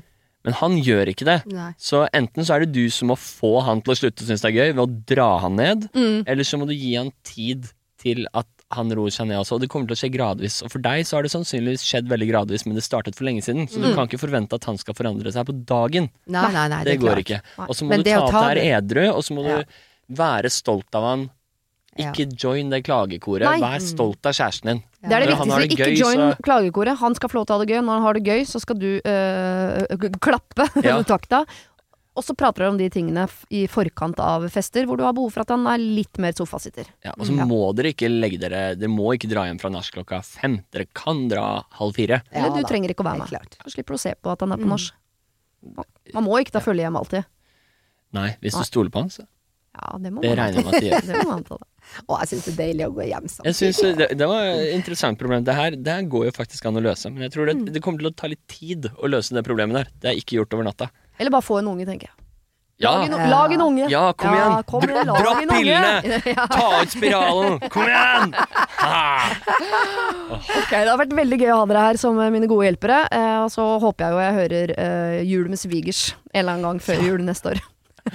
Men 0.48 0.56
han 0.56 0.78
gjør 0.80 1.10
ikke 1.12 1.26
det. 1.28 1.40
Nei. 1.52 1.72
Så 1.76 2.06
enten 2.16 2.46
så 2.48 2.56
er 2.56 2.64
det 2.64 2.72
du 2.72 2.88
som 2.92 3.10
må 3.12 3.16
få 3.20 3.58
han 3.66 3.82
til 3.84 3.92
å 3.92 3.98
slutte 3.98 4.24
å 4.24 4.30
synes 4.30 4.44
det 4.44 4.52
er 4.52 4.56
gøy, 4.56 4.72
ved 4.72 4.84
å 4.86 5.04
dra 5.10 5.28
han 5.44 5.58
ned, 5.60 5.90
Mm. 5.92 6.24
eller 6.24 6.48
så 6.48 6.56
må 6.56 6.68
du 6.68 6.72
gi 6.72 6.94
han 6.96 7.12
tid 7.28 7.68
til 8.00 8.24
at 8.32 8.48
han 8.72 8.92
roer 8.94 9.10
seg 9.10 9.26
ned 9.26 9.40
også. 9.42 9.56
Og 9.56 9.60
det 9.64 9.68
kommer 9.72 9.88
til 9.90 9.96
å 9.96 10.00
skje 10.00 10.12
gradvis. 10.14 10.60
Og 10.62 10.70
for 10.70 10.78
deg 10.84 11.02
så 11.08 11.16
har 11.18 11.22
det 11.26 11.32
sannsynligvis 11.32 11.82
skjedd 11.82 12.06
veldig 12.10 12.28
gradvis, 12.30 12.66
men 12.66 12.74
det 12.78 12.84
startet 12.86 13.16
for 13.18 13.24
lenge 13.26 13.42
siden. 13.42 13.66
Så 13.70 13.82
du 13.82 13.90
kan 13.96 14.06
ikke 14.06 14.20
forvente 14.22 14.54
at 14.54 14.64
han 14.70 14.78
skal 14.78 14.94
forandre 14.94 15.32
seg 15.34 15.46
på 15.48 15.56
dagen. 15.66 16.10
Nei, 16.26 16.46
nei, 16.54 16.68
nei, 16.70 16.84
det, 16.84 16.92
det 16.94 17.00
går 17.02 17.18
klart. 17.18 17.24
ikke. 17.26 17.40
Og 17.68 17.74
så 17.74 17.84
må 17.84 17.96
Men 17.96 18.02
du 18.06 18.10
ta 18.12 18.20
opp 18.22 18.32
det 18.36 18.46
her 18.46 18.80
edru, 18.80 19.04
og 19.14 19.22
så 19.26 19.34
må 19.34 19.44
Ja. 19.48 19.58
du 19.62 20.14
være 20.22 20.50
stolt 20.50 20.94
av 20.94 21.02
han. 21.10 21.30
Ja. 21.98 22.12
Ikke 22.14 22.30
join 22.38 22.70
det 22.70 22.84
klagekoret. 22.86 23.42
Nei. 23.42 23.58
Vær 23.60 23.82
stolt 23.82 24.24
av 24.24 24.32
kjæresten 24.32 24.68
din. 24.70 24.82
Det 25.02 25.10
er 25.16 25.24
det 25.26 25.32
viktigste. 25.34 25.58
det 25.58 25.70
Ikke 25.74 25.88
gøy, 25.90 25.96
join 25.98 26.20
så- 26.20 26.36
klagekoret. 26.46 26.96
Han 26.98 27.14
skal 27.18 27.28
få 27.28 27.34
lov 27.40 27.46
til 27.46 27.54
å 27.54 27.58
ha 27.58 27.64
det 27.64 27.72
gøy. 27.74 27.80
Når 27.82 27.92
han 27.98 28.02
har 28.06 28.14
det 28.14 28.22
gøy, 28.24 28.40
så 28.46 28.60
skal 28.62 28.76
du 28.78 29.00
øh, 29.04 30.10
klappe 30.22 30.68
Ja. 30.86 31.02
takta. 31.02 31.42
Og 32.18 32.24
så 32.26 32.34
prater 32.34 32.64
dere 32.64 32.72
om 32.72 32.78
de 32.80 32.88
tingene 32.90 33.22
i 33.54 33.62
forkant 33.70 34.18
av 34.20 34.42
fester 34.50 34.84
hvor 34.88 34.98
du 34.98 35.04
har 35.06 35.14
behov 35.14 35.30
for 35.32 35.44
at 35.44 35.52
han 35.54 35.62
er 35.70 35.78
litt 35.78 36.18
mer 36.18 36.34
sofasitter. 36.36 36.88
Ja, 37.06 37.12
og 37.16 37.24
så 37.28 37.32
må 37.38 37.60
dere 37.78 37.92
ikke 37.94 38.10
legge 38.10 38.40
dere 38.42 38.74
Dere 38.76 38.90
må 38.90 39.12
ikke 39.14 39.30
dra 39.30 39.44
hjem 39.46 39.60
fra 39.62 39.70
nach 39.70 39.88
klokka 39.94 40.18
fem. 40.26 40.58
Dere 40.74 40.88
kan 40.96 41.28
dra 41.30 41.44
halv 41.78 41.94
fire. 41.94 42.18
Eller 42.34 42.50
du 42.56 42.60
da, 42.64 42.68
trenger 42.68 42.90
ikke 42.92 43.04
å 43.06 43.10
være 43.12 43.22
med. 43.22 43.30
klart. 43.30 43.54
Så 43.62 43.76
slipper 43.76 43.94
du 43.94 44.00
å 44.00 44.02
se 44.02 44.14
på 44.18 44.32
at 44.34 44.42
han 44.42 44.52
er 44.56 44.60
på 44.60 44.68
nach. 44.72 44.88
Man 46.16 46.26
må 46.26 46.40
ikke 46.42 46.56
da 46.58 46.62
følge 46.64 46.82
hjem 46.86 46.98
alltid. 46.98 47.28
Nei, 48.16 48.30
hvis 48.42 48.56
Nei. 48.58 48.64
du 48.64 48.70
stoler 48.72 48.90
på 48.90 49.04
han, 49.04 49.12
så 49.14 49.22
Ja, 49.70 49.92
det 50.02 50.10
må 50.10 50.20
Det 50.24 50.32
regner 50.34 50.56
jeg 50.58 50.64
med 50.66 50.74
at 50.74 50.82
de 50.82 50.88
gjør. 50.90 51.04
Det 51.06 51.18
må 51.20 51.28
man 51.30 51.36
anta. 51.38 51.58
da. 51.60 51.66
Og 52.08 52.16
jeg 52.20 52.28
syns 52.32 52.44
det 52.48 52.52
er 52.52 52.58
deilig 52.58 52.86
å 52.88 52.92
gå 52.96 53.04
hjem 53.06 53.28
Jeg 53.46 53.54
synes 53.56 53.78
det, 54.00 54.08
det 54.18 54.26
var 54.28 54.48
et 54.50 54.72
interessant 54.74 55.18
problem. 55.20 55.44
Det 55.46 55.54
her, 55.54 55.76
det 55.78 55.94
her 55.94 56.08
går 56.10 56.24
jo 56.26 56.32
faktisk 56.36 56.66
an 56.66 56.80
å 56.80 56.82
løse, 56.84 57.12
men 57.14 57.22
jeg 57.28 57.32
tror 57.36 57.52
Mm. 57.54 57.64
det, 57.68 57.72
det 57.78 57.82
kommer 57.86 58.02
til 58.02 58.10
å 58.10 58.16
ta 58.18 58.26
litt 58.32 58.42
tid 58.50 58.90
å 58.98 59.08
løse 59.08 59.30
det 59.38 59.44
problemet 59.46 59.78
der. 59.78 59.92
Det 60.02 60.10
er 60.10 60.18
ikke 60.18 60.40
gjort 60.40 60.58
over 60.58 60.66
natta. 60.66 60.90
Eller 61.20 61.34
bare 61.36 61.44
få 61.44 61.60
en 61.60 61.68
unge, 61.74 61.84
tenker 61.88 62.08
jeg. 62.08 62.16
Ja, 62.80 62.94
Lag, 62.96 63.02
en, 63.12 63.30
lag 63.30 63.52
en 63.52 63.60
unge. 63.60 63.88
ja 63.92 64.06
kom 64.16 64.32
igjen! 64.32 64.54
kom 64.64 64.80
Dra- 64.80 64.94
igjen, 64.94 65.10
Dropp 65.20 65.40
pillene! 65.50 66.20
Ta 66.54 66.68
ut 66.80 66.94
spiralen! 66.94 67.58
Kom 67.68 67.84
igjen! 67.84 68.32
Ok, 70.30 70.70
Det 70.70 70.86
har 70.88 70.96
vært 71.00 71.12
veldig 71.18 71.38
gøy 71.42 71.50
å 71.52 71.58
ha 71.60 71.66
dere 71.68 71.82
her 71.90 71.98
som 72.00 72.16
mine 72.32 72.48
gode 72.48 72.70
hjelpere. 72.70 73.02
Eh, 73.12 73.36
og 73.44 73.50
så 73.52 73.66
håper 73.82 74.06
jeg 74.06 74.14
jo 74.16 74.22
jeg 74.24 74.38
hører 74.38 74.72
eh, 74.80 75.18
Jul 75.28 75.50
med 75.52 75.60
svigers 75.60 76.00
en 76.32 76.40
eller 76.40 76.54
annen 76.56 76.66
gang 76.70 76.80
før 76.84 77.04
jul 77.04 77.24
neste 77.26 77.52
år. 77.52 77.60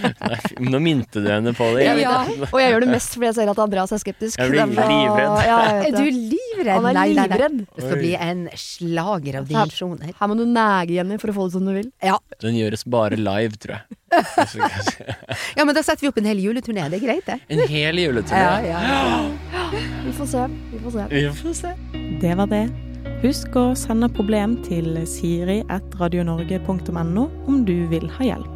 Nei, 0.03 0.37
Nå 0.71 0.77
minte 0.83 1.17
du 1.23 1.27
henne 1.29 1.51
på 1.57 1.65
det. 1.75 1.81
Jeg 1.85 1.95
vet. 2.01 2.07
Og 2.51 2.59
jeg 2.61 2.69
gjør 2.73 2.81
det 2.85 2.91
mest 2.91 3.09
fordi 3.15 3.27
jeg 3.29 3.35
ser 3.39 3.47
at 3.53 3.59
Andreas 3.65 3.91
er 3.95 3.99
skeptisk. 4.03 4.35
Jeg 4.39 4.47
blir 4.51 4.65
livredd. 4.69 5.33
Ja, 5.45 5.57
jeg 5.81 5.87
Er 5.87 5.91
du 5.95 6.03
livredd? 6.09 6.75
Han 6.75 6.85
er 6.89 6.93
Nei, 6.95 7.09
nei, 7.13 7.27
nei. 7.29 7.37
Det 7.75 7.81
skal 7.83 7.97
bli 8.01 8.13
en 8.27 8.41
slager 8.59 9.33
av 9.41 9.45
dimensjoner. 9.49 10.09
Her 10.19 10.27
må 10.31 10.35
du 10.39 10.45
nege, 10.49 10.91
Jenny, 10.99 11.15
for 11.21 11.27
å 11.33 11.35
få 11.37 11.43
det 11.49 11.53
som 11.57 11.63
du 11.67 11.73
vil. 11.75 11.89
Ja. 12.03 12.17
Den 12.41 12.53
gjøres 12.59 12.83
bare 12.87 13.15
live, 13.19 13.53
tror 13.61 13.73
jeg. 13.79 13.83
Ja, 15.57 15.61
men 15.65 15.73
da 15.75 15.81
setter 15.83 16.01
vi 16.05 16.09
opp 16.11 16.17
en 16.21 16.29
hel 16.29 16.39
juleturné. 16.39 16.83
Det 16.91 16.97
er 17.01 17.03
greit, 17.03 17.25
det. 17.27 17.37
En 17.51 17.59
hel 17.67 17.95
juleturné. 17.99 18.39
Ja, 18.39 18.55
ja, 18.63 18.79
ja. 18.87 18.95
Vi 20.05 20.11
får 20.15 20.27
se. 20.31 20.43
Vi 20.71 20.77
får 20.83 20.91
se. 20.95 21.03
Vi 21.11 21.23
får 21.41 21.53
se. 21.59 21.71
Det 22.23 22.33
var 22.39 22.47
det. 22.51 22.65
Husk 23.23 23.55
å 23.57 23.75
sende 23.79 24.07
problem 24.13 24.51
til 24.65 24.85
siri.radionorge.no 25.09 27.23
om 27.47 27.55
du 27.65 27.87
vil 27.91 28.07
ha 28.17 28.23
hjelp. 28.31 28.55